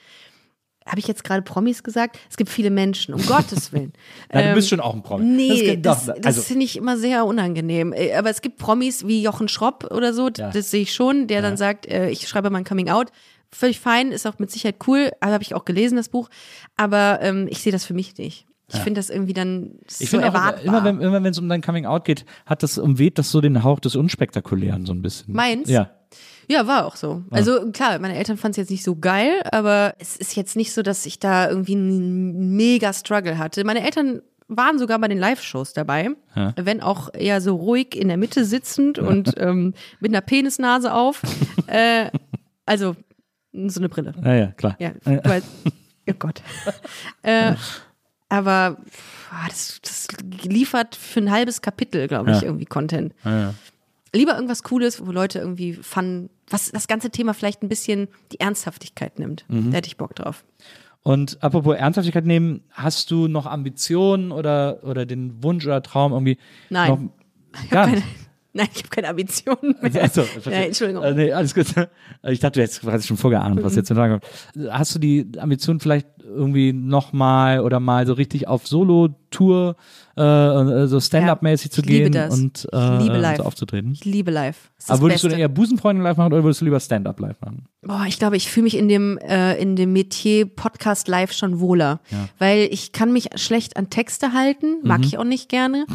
Habe 0.90 1.00
ich 1.00 1.08
jetzt 1.08 1.24
gerade 1.24 1.42
Promis 1.44 1.84
gesagt? 1.84 2.18
Es 2.30 2.36
gibt 2.36 2.50
viele 2.50 2.70
Menschen, 2.72 3.14
um 3.14 3.22
Gottes 3.26 3.72
Willen. 3.72 3.94
Ja, 4.34 4.42
du 4.42 4.48
Ähm, 4.50 4.56
bist 4.56 4.70
schon 4.70 4.80
auch 4.80 4.94
ein 4.94 5.04
Promi. 5.04 5.24
Nee, 5.24 5.78
das, 5.78 6.06
doch, 6.08 6.14
das, 6.16 6.26
also, 6.26 6.42
finde 6.42 6.66
ich 6.66 6.76
immer 6.78 6.98
sehr 6.98 7.26
unangenehm. 7.26 7.94
Äh, 7.94 8.14
Aber 8.16 8.30
es 8.30 8.42
gibt 8.42 8.58
Promis 8.58 9.06
wie 9.08 9.22
Jochen 9.22 9.48
Schropp 9.48 9.90
oder 9.92 10.14
so, 10.14 10.30
Ja. 10.36 10.50
das 10.50 10.72
sehe 10.72 10.82
ich 10.82 10.94
schon, 10.94 11.28
der 11.28 11.42
dann 11.42 11.56
sagt, 11.58 11.86
äh, 11.86 12.10
ich 12.10 12.28
schreibe 12.28 12.50
mein 12.50 12.64
Coming 12.66 12.90
Out. 12.90 13.10
Völlig 13.52 13.80
fein, 13.80 14.12
ist 14.12 14.28
auch 14.28 14.38
mit 14.40 14.52
Sicherheit 14.52 14.76
cool, 14.88 15.12
habe 15.24 15.42
ich 15.44 15.56
auch 15.56 15.66
gelesen, 15.66 15.96
das 15.96 16.10
Buch. 16.10 16.30
Aber 16.78 17.20
ähm, 17.22 17.48
ich 17.50 17.60
sehe 17.62 17.72
das 17.72 17.86
für 17.86 17.94
mich 17.94 18.18
nicht. 18.18 18.46
Ich 18.72 18.78
finde 18.82 19.00
das 19.00 19.10
irgendwie 19.10 19.34
dann 19.34 19.72
so 19.88 20.04
ich 20.04 20.14
erwartbar. 20.14 20.64
immer 20.64 20.84
wenn 20.84 21.02
immer 21.02 21.24
wenn 21.24 21.32
es 21.32 21.40
um 21.40 21.50
dein 21.50 21.62
Coming 21.62 21.88
Out 21.88 22.06
geht, 22.06 22.24
hat 22.46 22.62
das 22.62 22.78
umweht 22.78 23.18
das 23.18 23.32
so 23.32 23.42
den 23.42 23.64
Hauch 23.64 23.80
des 23.80 23.96
Unspektakulären 23.96 24.86
so 24.86 24.94
ein 24.94 25.02
bisschen. 25.02 25.34
Meins? 25.34 25.68
Ja. 25.70 25.90
Ja, 26.50 26.66
war 26.66 26.86
auch 26.88 26.96
so. 26.96 27.24
Also 27.30 27.72
klar, 27.72 28.00
meine 28.00 28.16
Eltern 28.16 28.38
fanden 28.38 28.54
es 28.54 28.58
jetzt 28.58 28.72
nicht 28.72 28.84
so 28.84 28.96
geil, 28.96 29.40
aber 29.52 29.94
es 30.00 30.18
ist 30.18 30.36
jetzt 30.36 30.56
nicht 30.56 30.74
so, 30.74 30.82
dass 30.82 31.06
ich 31.06 31.20
da 31.20 31.48
irgendwie 31.50 31.76
einen 31.76 32.56
mega 32.56 32.92
Struggle 32.92 33.38
hatte. 33.38 33.64
Meine 33.64 33.84
Eltern 33.84 34.22
waren 34.48 34.80
sogar 34.80 34.98
bei 34.98 35.08
den 35.08 35.20
Live-Shows 35.20 35.74
dabei, 35.74 36.10
Ja. 36.36 36.54
wenn 36.56 36.82
auch 36.82 37.14
eher 37.14 37.40
so 37.40 37.56
ruhig 37.56 37.96
in 37.96 38.08
der 38.08 38.18
Mitte 38.18 38.46
sitzend 38.46 38.98
und 39.00 39.36
ähm, 39.38 39.76
mit 40.00 40.12
einer 40.12 40.22
Penisnase 40.22 40.92
auf. 40.92 41.22
äh, 41.68 42.10
also 42.66 42.96
so 43.54 43.80
eine 43.80 43.90
Brille. 43.90 44.16
Ja, 44.24 44.34
ja, 44.34 44.48
klar. 44.48 44.76
Ja, 44.80 44.92
weißt, 45.06 45.46
oh 46.10 46.14
Gott. 46.18 46.42
äh, 47.22 47.54
aber 48.28 48.78
ah, 49.32 49.48
das, 49.50 49.80
das 49.84 50.08
liefert 50.44 50.96
für 50.96 51.20
ein 51.20 51.32
halbes 51.32 51.62
Kapitel, 51.62 52.08
glaube 52.08 52.32
ich, 52.32 52.38
Ja. 52.42 52.44
irgendwie 52.48 52.66
Content. 52.66 53.14
Ja, 53.24 53.40
ja. 53.40 53.54
Lieber 54.14 54.34
irgendwas 54.34 54.64
Cooles, 54.64 55.06
wo 55.06 55.12
Leute 55.12 55.38
irgendwie 55.38 55.74
Fun, 55.74 56.32
was 56.50 56.72
das 56.72 56.88
ganze 56.88 57.10
Thema 57.10 57.34
vielleicht 57.34 57.64
ein 57.64 57.70
bisschen 57.70 58.08
die 58.32 58.40
Ernsthaftigkeit 58.40 59.20
nimmt. 59.20 59.46
Mhm. 59.48 59.72
Da 59.72 59.78
hätte 59.78 59.88
ich 59.88 59.98
Bock 59.98 60.16
drauf. 60.16 60.44
Und 61.02 61.42
apropos 61.42 61.76
Ernsthaftigkeit 61.76 62.26
nehmen, 62.26 62.62
hast 62.72 63.10
du 63.12 63.28
noch 63.28 63.46
Ambitionen 63.46 64.32
oder, 64.32 64.84
oder 64.84 65.06
den 65.06 65.42
Wunsch 65.44 65.66
oder 65.66 65.82
Traum 65.82 66.12
irgendwie? 66.12 66.38
Nein. 66.70 67.12
Noch, 67.54 67.70
gar 67.70 67.88
nicht. 67.88 68.04
Nein, 68.60 68.68
ich 68.74 68.80
habe 68.84 68.90
keine 68.90 69.08
Ambitionen 69.10 69.76
mehr. 69.82 70.02
Also, 70.04 70.22
ja, 70.46 70.52
Entschuldigung. 70.52 71.04
Äh, 71.04 71.14
nee, 71.14 71.32
alles 71.34 71.56
gut. 71.56 71.66
Ich 72.28 72.40
dachte, 72.42 72.60
du 72.60 72.64
hättest 72.64 72.82
quasi 72.82 73.08
schon 73.08 73.16
vorgeahnt, 73.16 73.64
was 73.64 73.76
jetzt 73.78 73.88
zu 73.88 73.96
sagen 73.96 74.20
kommt. 74.20 74.72
Hast 74.74 74.94
du 74.94 75.00
die 75.00 75.26
Ambition 75.40 75.80
vielleicht 75.80 76.06
irgendwie 76.22 76.74
nochmal 76.74 77.62
oder 77.62 77.80
mal 77.80 78.06
so 78.06 78.12
richtig 78.14 78.48
auf 78.50 78.68
Solo-Tour, 78.68 79.78
äh, 80.18 80.86
so 80.88 81.00
Stand-up-mäßig 81.00 81.72
zu 81.72 81.80
ich 81.82 81.88
liebe 81.88 82.04
gehen 82.10 82.12
das. 82.12 82.34
und 82.38 82.68
Ich 82.72 82.78
äh, 82.78 82.98
liebe 82.98 83.18
live. 83.18 83.38
so 83.38 83.44
aufzutreten? 83.44 83.94
Ich 83.94 84.04
liebe 84.04 84.32
live. 84.32 84.70
Aber 84.90 85.02
würdest 85.02 85.24
du 85.24 85.28
Beste. 85.28 85.30
denn 85.30 85.40
eher 85.40 85.48
Busenfreundin 85.48 86.04
live 86.04 86.18
machen 86.18 86.34
oder 86.34 86.44
würdest 86.44 86.60
du 86.62 86.66
lieber 86.66 86.80
Stand-up 86.82 87.20
live 87.22 87.40
machen? 87.42 87.66
Boah, 87.82 88.04
ich 88.08 88.20
glaube, 88.20 88.36
ich 88.36 88.52
fühle 88.52 88.66
mich 88.66 88.76
in 88.78 88.90
dem, 88.90 89.18
äh, 89.20 89.56
in 89.62 89.76
dem 89.78 89.94
Metier 89.94 90.46
Podcast 90.46 91.08
live 91.08 91.32
schon 91.32 91.60
wohler. 91.62 92.02
Weil 92.38 92.68
ich 92.72 92.92
kann 92.92 93.14
mich 93.14 93.30
schlecht 93.36 93.78
an 93.78 93.90
Texte 93.90 94.34
halten, 94.34 94.80
Mhm. 94.82 94.88
mag 94.88 95.02
ich 95.06 95.18
auch 95.18 95.24
nicht 95.24 95.48
gerne. 95.50 95.86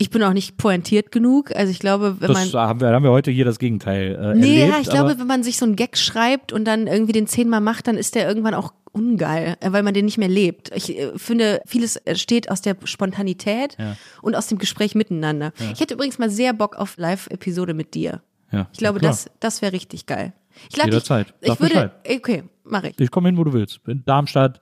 Ich 0.00 0.10
bin 0.10 0.22
auch 0.22 0.32
nicht 0.32 0.56
pointiert 0.56 1.10
genug. 1.10 1.54
Also 1.54 1.70
ich 1.70 1.78
glaube, 1.80 2.16
wenn 2.20 2.32
man. 2.32 2.44
Das 2.44 2.54
haben 2.54 2.80
wir, 2.80 2.88
haben 2.88 3.02
wir 3.02 3.10
heute 3.10 3.30
hier 3.30 3.44
das 3.44 3.58
Gegenteil 3.58 4.14
äh, 4.14 4.34
Nee, 4.38 4.60
erlebt. 4.60 4.74
ja, 4.74 4.80
ich 4.80 4.88
glaube, 4.90 5.18
wenn 5.18 5.26
man 5.26 5.42
sich 5.42 5.56
so 5.58 5.64
einen 5.64 5.76
Gag 5.76 5.96
schreibt 5.98 6.52
und 6.52 6.64
dann 6.64 6.86
irgendwie 6.86 7.12
den 7.12 7.26
zehnmal 7.26 7.60
macht, 7.60 7.88
dann 7.88 7.96
ist 7.96 8.14
der 8.14 8.28
irgendwann 8.28 8.54
auch 8.54 8.72
ungeil, 8.92 9.56
äh, 9.60 9.72
weil 9.72 9.82
man 9.82 9.94
den 9.94 10.04
nicht 10.04 10.18
mehr 10.18 10.28
lebt. 10.28 10.70
Ich 10.74 10.96
äh, 10.96 11.10
finde, 11.16 11.60
vieles 11.66 11.96
entsteht 11.96 12.50
aus 12.50 12.62
der 12.62 12.76
Spontanität 12.84 13.76
und 14.22 14.34
aus 14.36 14.46
dem 14.46 14.58
Gespräch 14.58 14.94
miteinander. 14.94 15.52
Ich 15.72 15.80
hätte 15.80 15.94
übrigens 15.94 16.18
mal 16.18 16.30
sehr 16.30 16.52
Bock 16.52 16.76
auf 16.76 16.96
Live-Episode 16.96 17.74
mit 17.74 17.94
dir. 17.94 18.22
ja, 18.52 18.68
Ich 18.72 18.78
glaube, 18.78 19.00
das, 19.00 19.30
das 19.40 19.62
wäre 19.62 19.72
richtig 19.72 20.06
geil. 20.06 20.32
Ich 20.70 20.76
lade 20.76 20.90
Jederzeit. 20.90 21.34
Sag 21.40 21.54
Ich 21.54 21.60
würde. 21.60 21.74
Bescheid. 22.04 22.16
Okay, 22.18 22.44
mache 22.64 22.88
ich. 22.88 23.00
Ich 23.00 23.10
komme 23.10 23.28
hin, 23.28 23.36
wo 23.36 23.44
du 23.44 23.52
willst. 23.52 23.80
In 23.86 24.04
Darmstadt, 24.04 24.60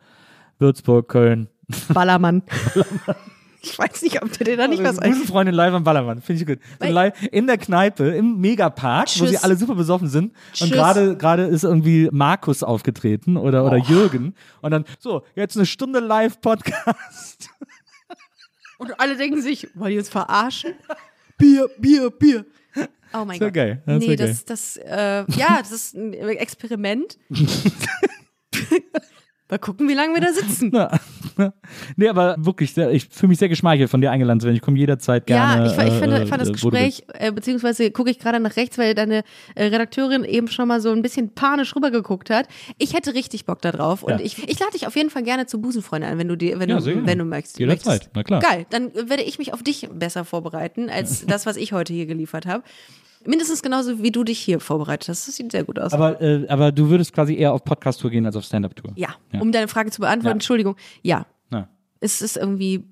Würzburg, 0.59 1.09
Köln. 1.09 1.49
Ballermann. 1.89 2.43
ich 3.67 3.79
weiß 3.79 4.03
nicht, 4.03 4.23
ob 4.23 4.31
dir 4.33 4.57
da 4.57 4.69
nicht 4.69 4.83
was 4.83 4.99
ein. 4.99 5.11
Busenfreundin 5.11 5.55
live 5.55 5.75
am 5.75 5.85
Ballermann. 5.85 6.23
Finde 6.23 6.43
ich 6.43 6.49
gut. 6.49 6.59
So 6.81 6.89
live 6.89 7.15
in 7.33 7.47
der 7.47 7.59
Kneipe, 7.59 8.09
im 8.09 8.41
Megapark, 8.41 9.09
wo 9.19 9.27
sie 9.27 9.33
Tschüss. 9.33 9.45
alle 9.45 9.57
super 9.57 9.75
besoffen 9.75 10.09
sind. 10.09 10.33
Und 10.33 10.35
Tschüss. 10.55 10.71
gerade 10.71 11.17
gerade 11.17 11.45
ist 11.45 11.65
irgendwie 11.65 12.09
Markus 12.13 12.63
aufgetreten 12.63 13.37
oder, 13.37 13.65
oder 13.65 13.77
Jürgen. 13.77 14.35
Und 14.63 14.71
dann, 14.71 14.85
so, 14.99 15.25
jetzt 15.35 15.57
eine 15.57 15.67
Stunde 15.67 15.99
Live-Podcast. 16.01 17.51
Und 18.79 19.01
alle 19.01 19.17
denken 19.17 19.41
sich, 19.41 19.69
wollen 19.75 19.93
die 19.93 19.99
uns 19.99 20.11
verarschen? 20.11 20.75
Bier, 21.39 21.69
Bier, 21.79 22.11
Bier. 22.11 22.45
Oh 23.15 23.25
mein 23.25 23.41
wär 23.41 23.49
Gott. 23.49 23.55
geil, 23.55 23.83
das 23.87 23.99
nee, 23.99 24.17
das, 24.17 24.45
das, 24.45 24.77
äh, 24.77 25.25
ja, 25.33 25.59
das 25.61 25.73
ist 25.73 25.95
ein 25.95 26.13
Experiment. 26.13 27.17
Mal 29.49 29.59
gucken, 29.59 29.89
wie 29.89 29.95
lange 29.95 30.13
wir 30.15 30.21
da 30.21 30.33
sitzen. 30.33 30.73
nee, 31.97 32.09
aber 32.09 32.37
wirklich, 32.39 32.77
ich 32.77 33.09
fühle 33.11 33.29
mich 33.29 33.39
sehr 33.39 33.49
geschmeichelt, 33.49 33.91
von 33.91 34.01
dir 34.01 34.11
eingeladen 34.11 34.41
zu 34.41 34.47
werden. 34.47 34.57
Ich 34.57 34.63
komme 34.63 34.79
jederzeit 34.79 35.27
gerne. 35.27 35.67
ja, 35.67 35.67
ich, 35.67 35.93
ich, 35.93 35.99
finde, 35.99 36.17
äh, 36.19 36.23
ich 36.25 36.29
fand 36.29 36.43
das 36.43 36.49
äh, 36.49 36.53
Gespräch, 36.53 37.05
äh, 37.15 37.33
beziehungsweise 37.33 37.91
gucke 37.91 38.11
ich 38.11 38.19
gerade 38.19 38.41
nach 38.41 38.57
rechts, 38.57 38.79
weil 38.79 38.95
deine 38.95 39.23
äh, 39.55 39.65
Redakteurin 39.65 40.25
eben 40.25 40.49
schon 40.49 40.69
mal 40.69 40.81
so 40.81 40.91
ein 40.91 41.03
bisschen 41.03 41.35
panisch 41.35 41.75
rübergeguckt 41.77 42.31
hat. 42.31 42.49
Ich 42.79 42.95
hätte 42.95 43.15
richtig 43.15 43.45
Bock 43.45 43.61
da 43.63 43.73
drauf 43.73 44.03
und 44.03 44.13
Ja. 44.13 44.21
ich, 44.21 44.49
ich 44.49 44.59
lade 44.59 44.73
dich 44.73 44.87
auf 44.87 44.97
jeden 44.97 45.11
Fall 45.11 45.23
gerne 45.23 45.47
zu 45.47 45.61
Busenfreunde 45.61 46.07
ein, 46.07 46.19
wenn 46.19 46.29
du, 46.29 46.37
dir, 46.37 46.59
wenn 46.59 46.69
Ja, 46.69 46.79
du, 46.81 47.07
wenn 47.07 47.19
du 47.19 47.25
möchtest. 47.25 47.59
Jederzeit, 47.59 48.11
na 48.15 48.23
klar. 48.23 48.41
Geil, 48.41 48.67
dann 48.71 48.95
werde 48.95 49.23
ich 49.23 49.39
mich 49.39 49.53
auf 49.53 49.63
dich 49.63 49.89
besser 49.93 50.25
vorbereiten, 50.25 50.89
als 50.91 51.27
das, 51.27 51.47
was 51.47 51.57
ich 51.57 51.73
heute 51.73 51.93
hier 51.93 52.07
geliefert 52.07 52.47
habe. 52.47 52.63
Mindestens 53.25 53.63
genauso, 53.63 54.03
wie 54.03 54.11
du 54.11 54.23
dich 54.25 54.39
hier 54.39 54.61
vorbereitet 54.61 55.09
hast. 55.09 55.27
Das 55.27 55.37
sieht 55.37 55.51
sehr 55.51 55.65
gut 55.65 55.79
aus. 55.79 55.93
Aber, 55.93 56.21
äh, 56.21 56.47
aber 56.49 56.71
du 56.73 56.89
würdest 56.91 57.13
quasi 57.13 57.35
eher 57.35 57.53
auf 57.53 57.65
Podcast-Tour 57.65 58.11
gehen 58.11 58.27
als 58.27 58.37
auf 58.37 58.45
Stand-Up-Tour. 58.45 58.93
ja, 58.97 59.09
Ja. 59.33 59.41
um 59.41 59.51
deine 59.53 59.69
Frage 59.69 59.91
zu 59.91 60.01
beantworten, 60.01 60.27
Ja. 60.27 60.33
Entschuldigung, 60.33 60.77
ja. 61.03 61.27
Ja. 61.53 61.69
Es 62.01 62.23
ist 62.23 62.37
irgendwie 62.37 62.85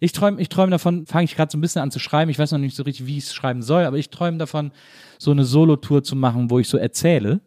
Ich 0.00 0.12
träume 0.12 0.40
ich 0.40 0.48
träum 0.48 0.70
davon, 0.70 1.06
fange 1.06 1.24
ich 1.24 1.34
gerade 1.36 1.50
so 1.52 1.56
ein 1.56 1.60
bisschen 1.60 1.80
an 1.82 1.90
zu 1.90 1.98
schreiben. 1.98 2.30
Ich 2.30 2.38
weiß 2.38 2.52
noch 2.52 2.58
nicht 2.58 2.76
so 2.76 2.82
richtig, 2.82 3.06
wie 3.06 3.16
ich 3.18 3.24
es 3.24 3.34
schreiben 3.34 3.62
soll, 3.62 3.84
aber 3.84 3.96
ich 3.96 4.10
träume 4.10 4.38
davon, 4.38 4.70
so 5.18 5.30
eine 5.30 5.44
Solo-Tour 5.44 6.02
zu 6.02 6.16
machen, 6.16 6.50
wo 6.50 6.58
ich 6.58 6.68
so 6.68 6.76
erzähle. 6.78 7.40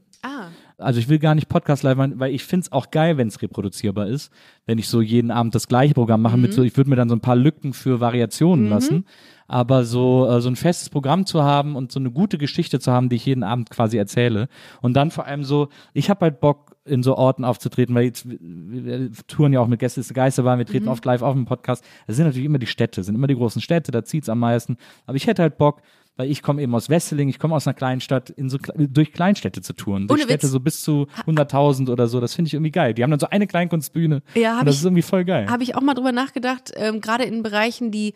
Also 0.79 0.99
ich 0.99 1.09
will 1.09 1.17
gar 1.17 1.33
nicht 1.33 1.49
Podcast 1.49 1.81
live 1.81 1.97
machen, 1.97 2.19
weil 2.19 2.33
ich 2.33 2.43
finde 2.43 2.65
es 2.65 2.71
auch 2.71 2.91
geil, 2.91 3.17
wenn 3.17 3.27
es 3.27 3.41
reproduzierbar 3.41 4.07
ist, 4.07 4.31
wenn 4.67 4.77
ich 4.77 4.87
so 4.87 5.01
jeden 5.01 5.31
Abend 5.31 5.55
das 5.55 5.67
gleiche 5.67 5.95
Programm 5.95 6.21
mache 6.21 6.37
mit 6.37 6.53
so, 6.53 6.61
ich 6.61 6.77
würde 6.77 6.89
mir 6.91 6.95
dann 6.95 7.09
so 7.09 7.15
ein 7.15 7.21
paar 7.21 7.35
Lücken 7.35 7.73
für 7.73 7.99
Variationen 7.99 8.69
lassen. 8.69 9.05
Aber 9.47 9.85
so, 9.85 10.27
äh, 10.29 10.41
so 10.41 10.49
ein 10.49 10.55
festes 10.57 10.89
Programm 10.89 11.25
zu 11.25 11.41
haben 11.41 11.75
und 11.75 11.91
so 11.91 11.99
eine 11.99 12.11
gute 12.11 12.37
Geschichte 12.37 12.79
zu 12.79 12.91
haben, 12.91 13.07
die 13.09 13.15
ich 13.15 13.25
jeden 13.25 13.43
Abend 13.43 13.69
quasi 13.69 13.97
erzähle. 13.97 14.49
Und 14.81 14.93
dann 14.93 15.09
vor 15.09 15.25
allem 15.25 15.43
so, 15.43 15.69
ich 15.93 16.09
habe 16.09 16.21
halt 16.25 16.41
Bock, 16.41 16.75
in 16.85 17.01
so 17.03 17.15
Orten 17.17 17.43
aufzutreten, 17.43 17.95
weil 17.95 18.03
jetzt, 18.05 18.25
wir, 18.27 19.11
touren 19.27 19.53
ja 19.53 19.59
auch 19.59 19.67
mit 19.67 19.79
Gäste 19.79 19.99
ist 19.99 20.13
Geisterbahn, 20.13 20.57
wir 20.57 20.65
treten 20.65 20.85
Mhm. 20.85 20.91
oft 20.91 21.03
live 21.05 21.21
auf 21.21 21.35
im 21.35 21.45
Podcast. 21.45 21.83
Das 22.07 22.15
sind 22.15 22.25
natürlich 22.25 22.45
immer 22.45 22.59
die 22.59 22.67
Städte, 22.67 23.03
sind 23.03 23.15
immer 23.15 23.27
die 23.27 23.35
großen 23.35 23.61
Städte, 23.61 23.91
da 23.91 24.03
zieht's 24.03 24.29
am 24.29 24.39
meisten. 24.39 24.77
Aber 25.05 25.15
ich 25.17 25.27
hätte 25.27 25.41
halt 25.41 25.57
Bock, 25.57 25.81
weil 26.17 26.29
ich 26.29 26.41
komme 26.43 26.61
eben 26.61 26.75
aus 26.75 26.89
Wesseling, 26.89 27.29
ich 27.29 27.39
komme 27.39 27.55
aus 27.55 27.65
einer 27.67 27.73
kleinen 27.75 28.01
Stadt, 28.01 28.29
in 28.31 28.49
so, 28.49 28.57
durch 28.75 29.13
Kleinstädte 29.13 29.61
zu 29.61 29.73
touren. 29.73 30.07
Durch 30.07 30.19
Ohne 30.21 30.27
Städte 30.29 30.43
Witz. 30.47 30.51
so 30.51 30.59
bis 30.59 30.81
zu 30.83 31.07
100.000 31.25 31.89
oder 31.89 32.07
so, 32.07 32.19
das 32.19 32.33
finde 32.33 32.47
ich 32.47 32.53
irgendwie 32.55 32.71
geil. 32.71 32.93
Die 32.93 33.03
haben 33.03 33.11
dann 33.11 33.19
so 33.19 33.29
eine 33.29 33.47
Kleinkunstbühne. 33.47 34.21
Ja, 34.35 34.63
das 34.63 34.75
ich- 34.75 34.81
ist 34.81 34.85
irgendwie 34.85 35.01
voll 35.03 35.23
geil. 35.23 35.47
Habe 35.49 35.63
ich 35.63 35.75
auch 35.75 35.81
mal 35.81 35.93
drüber 35.93 36.11
nachgedacht, 36.11 36.71
ähm, 36.75 36.99
gerade 37.01 37.23
in 37.23 37.43
Bereichen, 37.43 37.91
die 37.91 38.13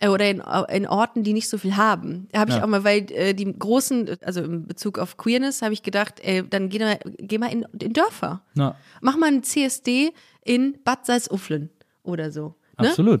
äh, 0.00 0.08
oder 0.08 0.28
in, 0.28 0.42
in 0.72 0.88
Orten, 0.88 1.22
die 1.22 1.32
nicht 1.32 1.48
so 1.48 1.56
viel 1.56 1.76
haben. 1.76 2.26
Habe 2.34 2.50
ich 2.50 2.56
Ja. 2.56 2.64
auch 2.64 2.68
mal, 2.68 2.82
weil 2.82 3.06
äh, 3.12 3.32
die 3.32 3.44
großen, 3.56 4.10
also 4.22 4.42
in 4.42 4.66
Bezug 4.66 4.98
auf 4.98 5.16
Queerness, 5.16 5.62
habe 5.62 5.72
ich 5.72 5.84
gedacht, 5.84 6.18
äh, 6.24 6.42
dann 6.48 6.68
geh 6.68 6.80
mal, 6.80 6.98
geh 7.18 7.38
mal 7.38 7.52
in, 7.52 7.64
in 7.78 7.92
Dörfer. 7.92 8.42
Na, 8.54 8.74
Mach 9.02 9.16
mal 9.16 9.26
ein 9.28 9.44
CSD 9.44 10.12
in 10.44 10.78
Bad 10.82 11.06
Salzuflen 11.06 11.70
oder 12.02 12.32
so. 12.32 12.54
Ne? 12.80 12.88
absolut. 12.88 13.20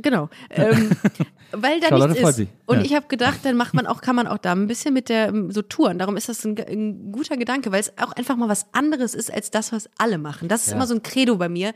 Genau. 0.00 0.28
Ähm, 0.50 0.90
weil 1.52 1.80
da 1.80 1.88
Charlotte 1.88 2.12
nichts 2.12 2.38
ist. 2.38 2.48
Und 2.66 2.78
Ja. 2.78 2.84
ich 2.84 2.94
habe 2.94 3.06
gedacht, 3.08 3.40
dann 3.44 3.56
macht 3.56 3.74
man 3.74 3.86
auch, 3.86 4.00
kann 4.00 4.16
man 4.16 4.26
auch 4.26 4.38
da 4.38 4.52
ein 4.52 4.66
bisschen 4.66 4.92
mit 4.94 5.08
der 5.08 5.28
ähm, 5.28 5.50
so 5.50 5.62
touren. 5.62 5.98
Darum 5.98 6.16
ist 6.16 6.28
das 6.28 6.44
ein, 6.44 6.56
ein 6.58 7.12
guter 7.12 7.36
Gedanke, 7.36 7.72
weil 7.72 7.80
es 7.80 7.92
auch 7.98 8.12
einfach 8.12 8.36
mal 8.36 8.48
was 8.48 8.66
anderes 8.72 9.14
ist 9.14 9.32
als 9.32 9.50
das, 9.50 9.72
was 9.72 9.88
alle 9.98 10.18
machen. 10.18 10.48
Das 10.48 10.62
ist 10.62 10.68
Ja. 10.68 10.74
immer 10.76 10.86
so 10.86 10.94
ein 10.94 11.02
Credo 11.02 11.36
bei 11.36 11.48
mir. 11.48 11.72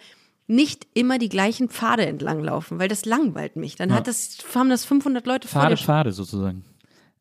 Nicht 0.49 0.87
immer 0.95 1.19
die 1.19 1.29
gleichen 1.29 1.69
Pfade 1.69 2.05
entlanglaufen, 2.05 2.79
weil 2.79 2.89
das 2.89 3.05
langweilt 3.05 3.57
mich. 3.57 3.77
Dann 3.77 3.93
hat 3.95 4.09
das, 4.09 4.39
haben 4.55 4.69
das 4.71 4.85
500 4.85 5.25
Leute 5.27 5.47
vor 5.49 5.63
Pfade, 5.63 5.77
dir. 5.77 5.83
Pfade 5.83 6.13
sozusagen. 6.13 6.65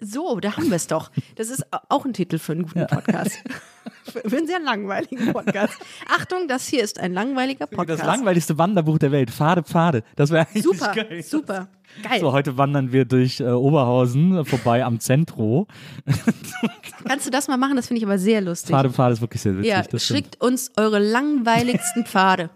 So, 0.03 0.39
da 0.39 0.57
haben 0.57 0.69
wir 0.69 0.77
es 0.77 0.87
doch. 0.87 1.11
Das 1.35 1.49
ist 1.49 1.63
auch 1.89 2.05
ein 2.05 2.13
Titel 2.13 2.39
für 2.39 2.53
einen 2.53 2.63
guten 2.63 2.87
Podcast. 2.87 3.37
für 4.03 4.35
einen 4.35 4.47
sehr 4.47 4.59
langweiligen 4.59 5.31
Podcast. 5.31 5.77
Achtung, 6.09 6.47
das 6.47 6.67
hier 6.67 6.83
ist 6.83 6.99
ein 6.99 7.13
langweiliger 7.13 7.67
Podcast. 7.67 8.01
Das 8.01 8.07
langweiligste 8.07 8.57
Wanderbuch 8.57 8.97
der 8.97 9.11
Welt. 9.11 9.29
Pfade, 9.29 9.61
Pfade. 9.61 10.03
Das 10.15 10.31
wäre 10.31 10.47
eigentlich 10.47 10.63
Super, 10.63 10.93
geil. 10.95 11.21
super. 11.21 11.67
Geil. 12.01 12.19
So, 12.19 12.31
heute 12.31 12.57
wandern 12.57 12.91
wir 12.91 13.05
durch 13.05 13.41
äh, 13.41 13.43
Oberhausen 13.43 14.43
vorbei 14.43 14.83
am 14.83 14.99
Zentro. 14.99 15.67
Kannst 17.07 17.27
du 17.27 17.29
das 17.29 17.47
mal 17.47 17.57
machen? 17.57 17.75
Das 17.75 17.87
finde 17.87 17.99
ich 17.99 18.05
aber 18.05 18.17
sehr 18.17 18.41
lustig. 18.41 18.71
Pfade, 18.71 18.89
Pfade 18.89 19.13
ist 19.13 19.21
wirklich 19.21 19.41
sehr 19.43 19.55
witzig. 19.55 19.69
Ja, 19.69 19.99
schickt 19.99 20.41
uns 20.41 20.71
eure 20.77 20.97
langweiligsten 20.97 22.07
Pfade. 22.07 22.49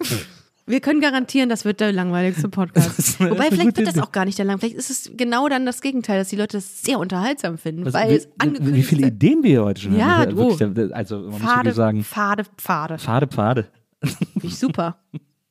Wir 0.68 0.80
können 0.80 1.00
garantieren, 1.00 1.48
das 1.48 1.64
wird 1.64 1.80
der 1.80 1.92
langweiligste 1.92 2.48
Podcast. 2.50 3.18
Wobei, 3.20 3.48
vielleicht 3.50 3.76
wird 3.76 3.88
das 3.88 3.98
auch 3.98 4.12
gar 4.12 4.24
nicht 4.24 4.38
der 4.38 4.44
lang. 4.44 4.58
Vielleicht 4.58 4.76
ist 4.76 4.90
es 4.90 5.10
genau 5.16 5.48
dann 5.48 5.64
das 5.66 5.80
Gegenteil, 5.80 6.18
dass 6.18 6.28
die 6.28 6.36
Leute 6.36 6.58
das 6.58 6.82
sehr 6.82 6.98
unterhaltsam 6.98 7.58
finden, 7.58 7.84
Was- 7.86 7.94
weil 7.94 8.10
wie, 8.10 8.14
es 8.16 8.28
angekündigt 8.38 8.76
wie 8.76 8.82
viele. 8.82 9.06
Ideen 9.08 9.42
wir 9.42 9.50
hier 9.50 9.64
heute 9.64 9.80
schon 9.80 9.96
Ja, 9.96 10.18
haben. 10.18 10.38
Ist 10.38 10.60
du. 10.60 10.90
Also, 10.94 11.18
man 11.20 11.30
muss 11.30 11.40
Pfade, 11.40 11.56
wirklich 11.64 11.74
sagen, 11.74 12.04
Pfade, 12.04 12.44
Pfade. 12.58 12.98
Pfade, 12.98 13.26
Pfade. 13.26 13.66
Finde 14.04 14.46
ich 14.46 14.58
super. 14.58 14.98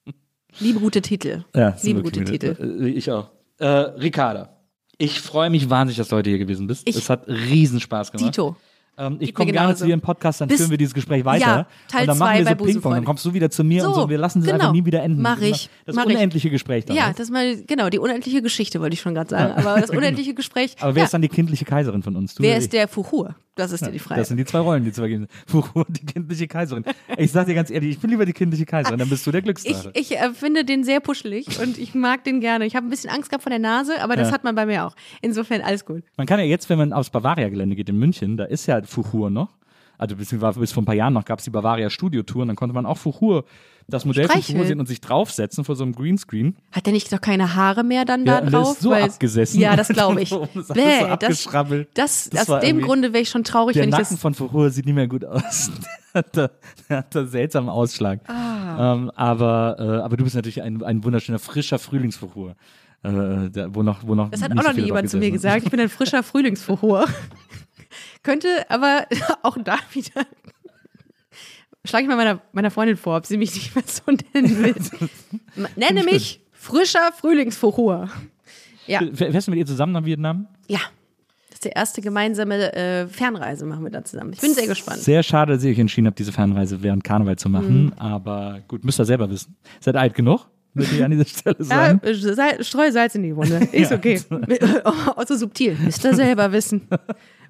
Liebe 0.59 0.79
gute 0.79 1.01
Titel. 1.01 1.43
Ja, 1.55 1.75
Liebe 1.81 2.01
gute 2.01 2.23
Titel. 2.23 2.55
gute- 2.55 2.85
äh, 2.85 2.89
Ich 2.89 3.11
auch. 3.11 3.29
Äh, 3.59 3.65
Ricarda, 3.67 4.57
ich 4.97 5.19
freue 5.19 5.49
mich 5.49 5.69
wahnsinnig, 5.69 5.97
dass 5.97 6.07
du 6.09 6.15
heute 6.15 6.29
hier 6.29 6.39
gewesen 6.39 6.67
bist. 6.67 6.87
Ich- 6.87 6.95
es 6.95 7.09
hat 7.09 7.27
riesen 7.27 7.79
Spaß 7.79 8.11
gemacht. 8.11 8.27
Dito. 8.35 8.55
Ähm, 8.99 9.17
ich 9.19 9.33
komme 9.33 9.51
gerne 9.51 9.75
zu 9.75 9.85
dir 9.85 9.93
im 9.93 10.01
Podcast, 10.01 10.41
dann 10.41 10.47
Bis- 10.47 10.57
führen 10.57 10.71
wir 10.71 10.77
dieses 10.77 10.93
Gespräch 10.93 11.23
weiter. 11.23 11.45
Ja, 11.45 11.67
Teil 11.87 12.01
und 12.01 12.07
dann 12.07 12.17
machen 12.17 12.37
wir 12.39 12.45
so 12.47 12.55
Ping-Pong. 12.55 12.93
Dann 12.93 13.05
kommst 13.05 13.23
du 13.25 13.33
wieder 13.33 13.49
zu 13.51 13.63
mir 13.63 13.87
und 13.87 13.93
So, 13.93 14.01
so. 14.01 14.09
Wir 14.09 14.17
lassen 14.17 14.39
es 14.39 14.45
genau. 14.45 14.55
einfach 14.57 14.71
nie 14.71 14.85
wieder 14.85 15.03
enden. 15.03 15.21
Mach 15.21 15.39
ich, 15.39 15.69
Das 15.85 15.95
mach 15.95 16.05
ich. 16.07 16.15
unendliche 16.15 16.49
Gespräch 16.49 16.85
dann. 16.85 16.95
Ja, 16.97 17.13
das 17.15 17.29
mal, 17.29 17.57
genau, 17.67 17.89
die 17.89 17.99
unendliche 17.99 18.41
Geschichte 18.41 18.81
wollte 18.81 18.95
ich 18.95 19.01
schon 19.01 19.13
gerade 19.13 19.29
sagen. 19.29 19.53
Aber 19.55 19.79
das 19.79 19.89
unendliche 19.91 20.33
Gespräch. 20.33 20.75
Aber 20.79 20.95
wer 20.95 21.01
ja. 21.01 21.05
ist 21.05 21.13
dann 21.13 21.21
die 21.21 21.29
kindliche 21.29 21.65
Kaiserin 21.65 22.01
von 22.01 22.15
uns? 22.15 22.35
Du 22.35 22.43
wer 22.43 22.57
ist 22.57 22.65
ich? 22.65 22.69
der 22.71 22.87
Fuchur? 22.87 23.35
Das 23.57 23.71
ist 23.71 23.81
ja 23.81 23.89
die 23.91 23.99
Frage. 23.99 24.21
Das 24.21 24.27
sind 24.29 24.37
die 24.37 24.45
zwei 24.45 24.59
Rollen, 24.59 24.83
die 24.85 24.91
zu 24.91 25.01
vergeben 25.01 25.27
sind. 25.47 25.75
Und 25.75 25.87
die 26.01 26.05
kindliche 26.05 26.47
Kaiserin. 26.47 26.85
Ich 27.17 27.31
sag 27.31 27.47
dir 27.47 27.55
ganz 27.55 27.69
ehrlich, 27.69 27.89
ich 27.91 27.99
bin 27.99 28.09
lieber 28.09 28.25
die 28.25 28.33
kindliche 28.33 28.65
Kaiserin, 28.65 28.99
dann 28.99 29.09
bist 29.09 29.25
du 29.27 29.31
der 29.31 29.39
Ich, 29.39 29.43
Glücksdrache. 29.45 29.91
ich 29.93 30.17
äh, 30.17 30.31
finde 30.33 30.63
den 30.63 30.83
sehr 30.83 30.99
puschelig 30.99 31.59
und 31.59 31.77
ich 31.77 31.93
mag 31.95 32.23
den 32.23 32.39
gerne. 32.39 32.65
Ich 32.65 32.75
habe 32.75 32.87
ein 32.87 32.89
bisschen 32.89 33.09
Angst 33.09 33.29
gehabt 33.29 33.43
vor 33.43 33.49
der 33.49 33.59
Nase, 33.59 34.01
aber 34.01 34.15
das 34.15 34.29
Ja. 34.29 34.33
hat 34.33 34.43
man 34.43 34.55
bei 34.55 34.65
mir 34.65 34.85
auch. 34.85 34.95
Insofern 35.21 35.61
alles 35.61 35.85
gut. 35.85 36.03
Man 36.17 36.27
kann 36.27 36.39
ja 36.39 36.45
jetzt, 36.45 36.69
wenn 36.69 36.77
man 36.77 36.93
aufs 36.93 37.09
Bavaria-Gelände 37.09 37.75
geht 37.75 37.89
in 37.89 37.97
München, 37.97 38.37
da 38.37 38.45
ist 38.45 38.65
ja 38.67 38.81
Fuchur 38.83 39.29
noch. 39.29 39.49
Also 39.97 40.15
beziehungsweise 40.15 40.59
bis 40.59 40.71
vor 40.71 40.83
ein 40.83 40.85
paar 40.85 40.95
Jahren 40.95 41.13
noch 41.13 41.25
gab 41.25 41.39
es 41.39 41.45
die 41.45 41.49
Bavaria 41.51 41.89
Studio-Tour 41.89 42.43
und 42.43 42.47
dann 42.49 42.55
konnte 42.55 42.73
man 42.73 42.85
auch 42.85 42.97
Fuchur, 42.97 43.45
das 43.89 44.03
Modell 44.05 44.25
von 44.25 44.31
Streicheln. 44.33 44.57
Fuchur 44.57 44.67
sehen 44.67 44.79
und 44.79 44.85
sich 44.85 44.99
draufsetzen 45.01 45.63
vor 45.63 45.75
so 45.75 45.83
einem 45.83 45.93
Greenscreen. 45.95 46.57
Hat 46.73 46.85
der 46.85 46.93
nicht 46.93 47.11
doch 47.11 47.21
keine 47.21 47.55
Haare 47.55 47.83
mehr 47.83 48.03
dann 48.05 48.25
Ja, 48.25 48.41
da 48.41 48.49
drauf? 48.49 48.63
der 48.63 48.71
ist 48.73 48.81
so 48.81 48.93
abgesessen. 48.93 49.59
Ja, 49.61 49.75
das 49.75 49.87
glaube 49.87 50.21
ich. 50.21 50.29
Das 50.53 50.69
ist 50.69 50.73
Bäh, 50.73 50.99
so 50.99 51.05
das, 51.05 51.11
abgeschrabbelt. 51.11 51.89
das, 51.93 52.29
Das 52.29 52.41
aus 52.41 52.47
war 52.49 52.59
dem 52.59 52.81
Grunde 52.81 53.13
wäre 53.13 53.23
ich 53.23 53.29
schon 53.29 53.43
traurig, 53.45 53.73
Der 53.73 53.83
wenn 53.83 53.89
ich 53.89 53.93
Nacken 53.97 54.07
das. 54.15 54.19
von 54.21 54.33
Fuchur 54.33 54.69
sieht 54.71 54.85
nicht 54.85 54.95
mehr 54.95 55.07
gut 55.07 55.23
aus. 55.25 55.71
der, 56.13 56.21
hat 56.23 56.37
da, 56.89 57.01
der 57.01 57.25
seltsamen 57.27 57.69
Ausschlag. 57.69 58.19
Ah. 58.29 58.93
Ähm, 58.93 59.09
aber, 59.15 59.77
äh, 59.79 60.03
aber 60.03 60.17
du 60.17 60.23
bist 60.25 60.35
natürlich 60.35 60.61
ein, 60.61 60.83
ein 60.83 61.03
wunderschöner, 61.03 61.39
frischer 61.39 61.79
Frühlingsfuchur. 61.79 62.55
Äh, 63.03 63.49
der, 63.51 63.73
wo 63.73 63.83
noch, 63.83 64.05
wo 64.05 64.15
noch 64.15 64.29
Das 64.31 64.41
hat 64.41 64.51
auch 64.51 64.63
noch 64.63 64.73
nie 64.73 64.81
jemand 64.85 65.09
zu 65.09 65.17
mir 65.17 65.31
gesagt. 65.31 65.63
Ich 65.63 65.71
bin 65.71 65.79
ein 65.79 65.87
frischer 65.89 66.23
Frühlingsfuchur. 66.23 67.05
Könnte 68.23 68.47
aber 68.69 69.05
auch 69.43 69.57
da 69.63 69.77
wieder. 69.93 70.25
Schlage 71.85 72.03
ich 72.03 72.09
mal 72.09 72.17
meiner, 72.17 72.41
meiner 72.51 72.71
Freundin 72.71 72.97
vor, 72.97 73.17
ob 73.17 73.25
sie 73.25 73.37
mich 73.37 73.53
nicht 73.55 73.73
mehr 73.75 73.83
so 73.87 74.03
nennen 74.33 74.63
will. 74.63 74.75
Nenne 75.75 76.03
mich 76.03 76.41
frischer 76.51 77.11
Frühlingsfuchur. 77.17 78.09
Ja. 78.87 78.99
Fährst 79.13 79.47
du 79.47 79.51
mit 79.51 79.59
ihr 79.59 79.65
zusammen 79.65 79.93
nach 79.93 80.03
Vietnam? 80.03 80.47
Ja. 80.67 80.79
Das 81.49 81.55
ist 81.59 81.65
die 81.65 81.69
erste 81.69 82.01
gemeinsame 82.01 82.73
äh, 82.73 83.07
Fernreise, 83.07 83.65
machen 83.65 83.83
wir 83.83 83.89
da 83.91 84.03
zusammen. 84.03 84.33
Ich 84.33 84.41
bin 84.41 84.53
sehr 84.53 84.67
gespannt. 84.67 84.99
Sehr 84.99 85.23
schade, 85.23 85.53
dass 85.53 85.63
ihr 85.63 85.71
euch 85.71 85.79
entschieden 85.79 86.07
habt, 86.07 86.19
diese 86.19 86.31
Fernreise 86.33 86.83
während 86.83 87.03
Karneval 87.03 87.37
zu 87.37 87.49
machen. 87.49 87.85
Mhm. 87.85 87.93
Aber 87.97 88.59
gut, 88.67 88.83
müsst 88.83 88.99
ihr 88.99 89.05
selber 89.05 89.29
wissen. 89.29 89.55
Seid 89.79 89.95
alt 89.95 90.13
genug, 90.13 90.45
würde 90.73 90.91
ich 90.93 91.03
an 91.03 91.11
dieser 91.11 91.25
Stelle 91.25 91.55
Ja, 91.59 91.65
sagen. 91.65 92.01
äh, 92.03 92.13
Sal- 92.13 92.63
streu 92.63 92.91
Salz 92.91 93.15
in 93.15 93.23
die 93.23 93.35
Wunde. 93.35 93.67
Ist 93.71 93.91
okay. 93.93 94.21
Auch 94.83 95.25
so 95.25 95.35
subtil. 95.35 95.75
Müsst 95.79 96.03
ihr 96.05 96.13
selber 96.13 96.51
wissen, 96.51 96.87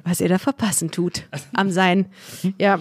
was 0.08 0.22
ihr 0.22 0.30
da 0.30 0.38
verpassen 0.38 0.92
tut. 0.92 1.24
Am 1.54 1.72
Sein. 1.72 2.08
Ja. 2.60 2.80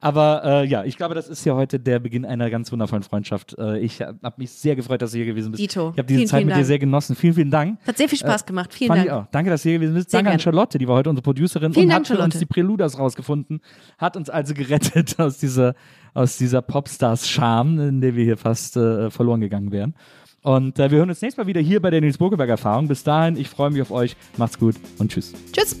Aber 0.00 0.42
äh, 0.44 0.66
ja, 0.66 0.84
ich 0.84 0.98
glaube, 0.98 1.14
das 1.14 1.28
ist 1.28 1.46
ja 1.46 1.54
heute 1.54 1.80
der 1.80 1.98
Beginn 1.98 2.26
einer 2.26 2.50
ganz 2.50 2.70
wundervollen 2.70 3.02
Freundschaft. 3.02 3.56
Äh, 3.58 3.78
ich 3.78 4.02
habe 4.02 4.34
mich 4.36 4.50
sehr 4.50 4.76
gefreut, 4.76 5.00
dass 5.00 5.12
du 5.12 5.16
hier 5.16 5.24
gewesen 5.24 5.52
bist. 5.52 5.62
Dito. 5.62 5.92
Ich 5.94 5.98
habe 5.98 6.04
diese 6.04 6.18
Vielen, 6.18 6.28
Zeit 6.28 6.38
vielen 6.40 6.46
mit 6.48 6.52
dir 6.52 6.58
Dank. 6.58 6.66
sehr 6.66 6.78
genossen. 6.78 7.16
Vielen, 7.16 7.32
vielen 7.32 7.50
Dank. 7.50 7.78
Hat 7.86 7.96
sehr 7.96 8.08
viel 8.10 8.18
Spaß 8.18 8.44
gemacht. 8.44 8.74
Vielen 8.74 8.90
Dank. 8.90 9.06
ich 9.06 9.10
auch. 9.10 9.26
Danke, 9.30 9.48
dass 9.48 9.62
du 9.62 9.70
hier 9.70 9.78
gewesen 9.78 9.94
bist. 9.94 10.10
Sehr 10.10 10.18
Danke 10.18 10.32
an 10.32 10.36
gern. 10.36 10.40
Charlotte, 10.42 10.76
die 10.76 10.86
war 10.86 10.96
heute 10.96 11.08
unsere 11.08 11.22
Producerin 11.22 11.72
Vielen 11.72 11.86
und 11.86 11.90
Dank, 11.90 12.00
hat 12.00 12.06
für 12.06 12.12
uns 12.22 12.34
Charlotte. 12.34 12.38
die 12.38 12.44
Preludas 12.44 12.98
rausgefunden, 12.98 13.62
hat 13.96 14.18
uns 14.18 14.28
also 14.28 14.52
gerettet 14.52 15.14
aus 15.18 15.38
dieser, 15.38 15.74
aus 16.12 16.36
dieser 16.36 16.60
Popstars-Scham, 16.60 17.80
in 17.80 18.02
der 18.02 18.14
wir 18.14 18.24
hier 18.24 18.36
fast 18.36 18.76
äh, 18.76 19.10
verloren 19.10 19.40
gegangen 19.40 19.72
wären. 19.72 19.94
Und 20.42 20.78
äh, 20.78 20.90
wir 20.90 20.98
hören 20.98 21.08
uns 21.08 21.22
nächstes 21.22 21.42
Mal 21.42 21.46
wieder 21.46 21.62
hier 21.62 21.80
bei 21.80 21.88
der 21.88 22.02
Nils 22.02 22.18
Bokeberg 22.18 22.50
Erfahrung. 22.50 22.88
Bis 22.88 23.04
dahin, 23.04 23.38
ich 23.38 23.48
freue 23.48 23.70
mich 23.70 23.80
auf 23.80 23.90
euch. 23.90 24.16
Macht's 24.36 24.58
gut 24.58 24.74
und 24.98 25.10
tschüss. 25.10 25.32
Tschüss. 25.50 25.80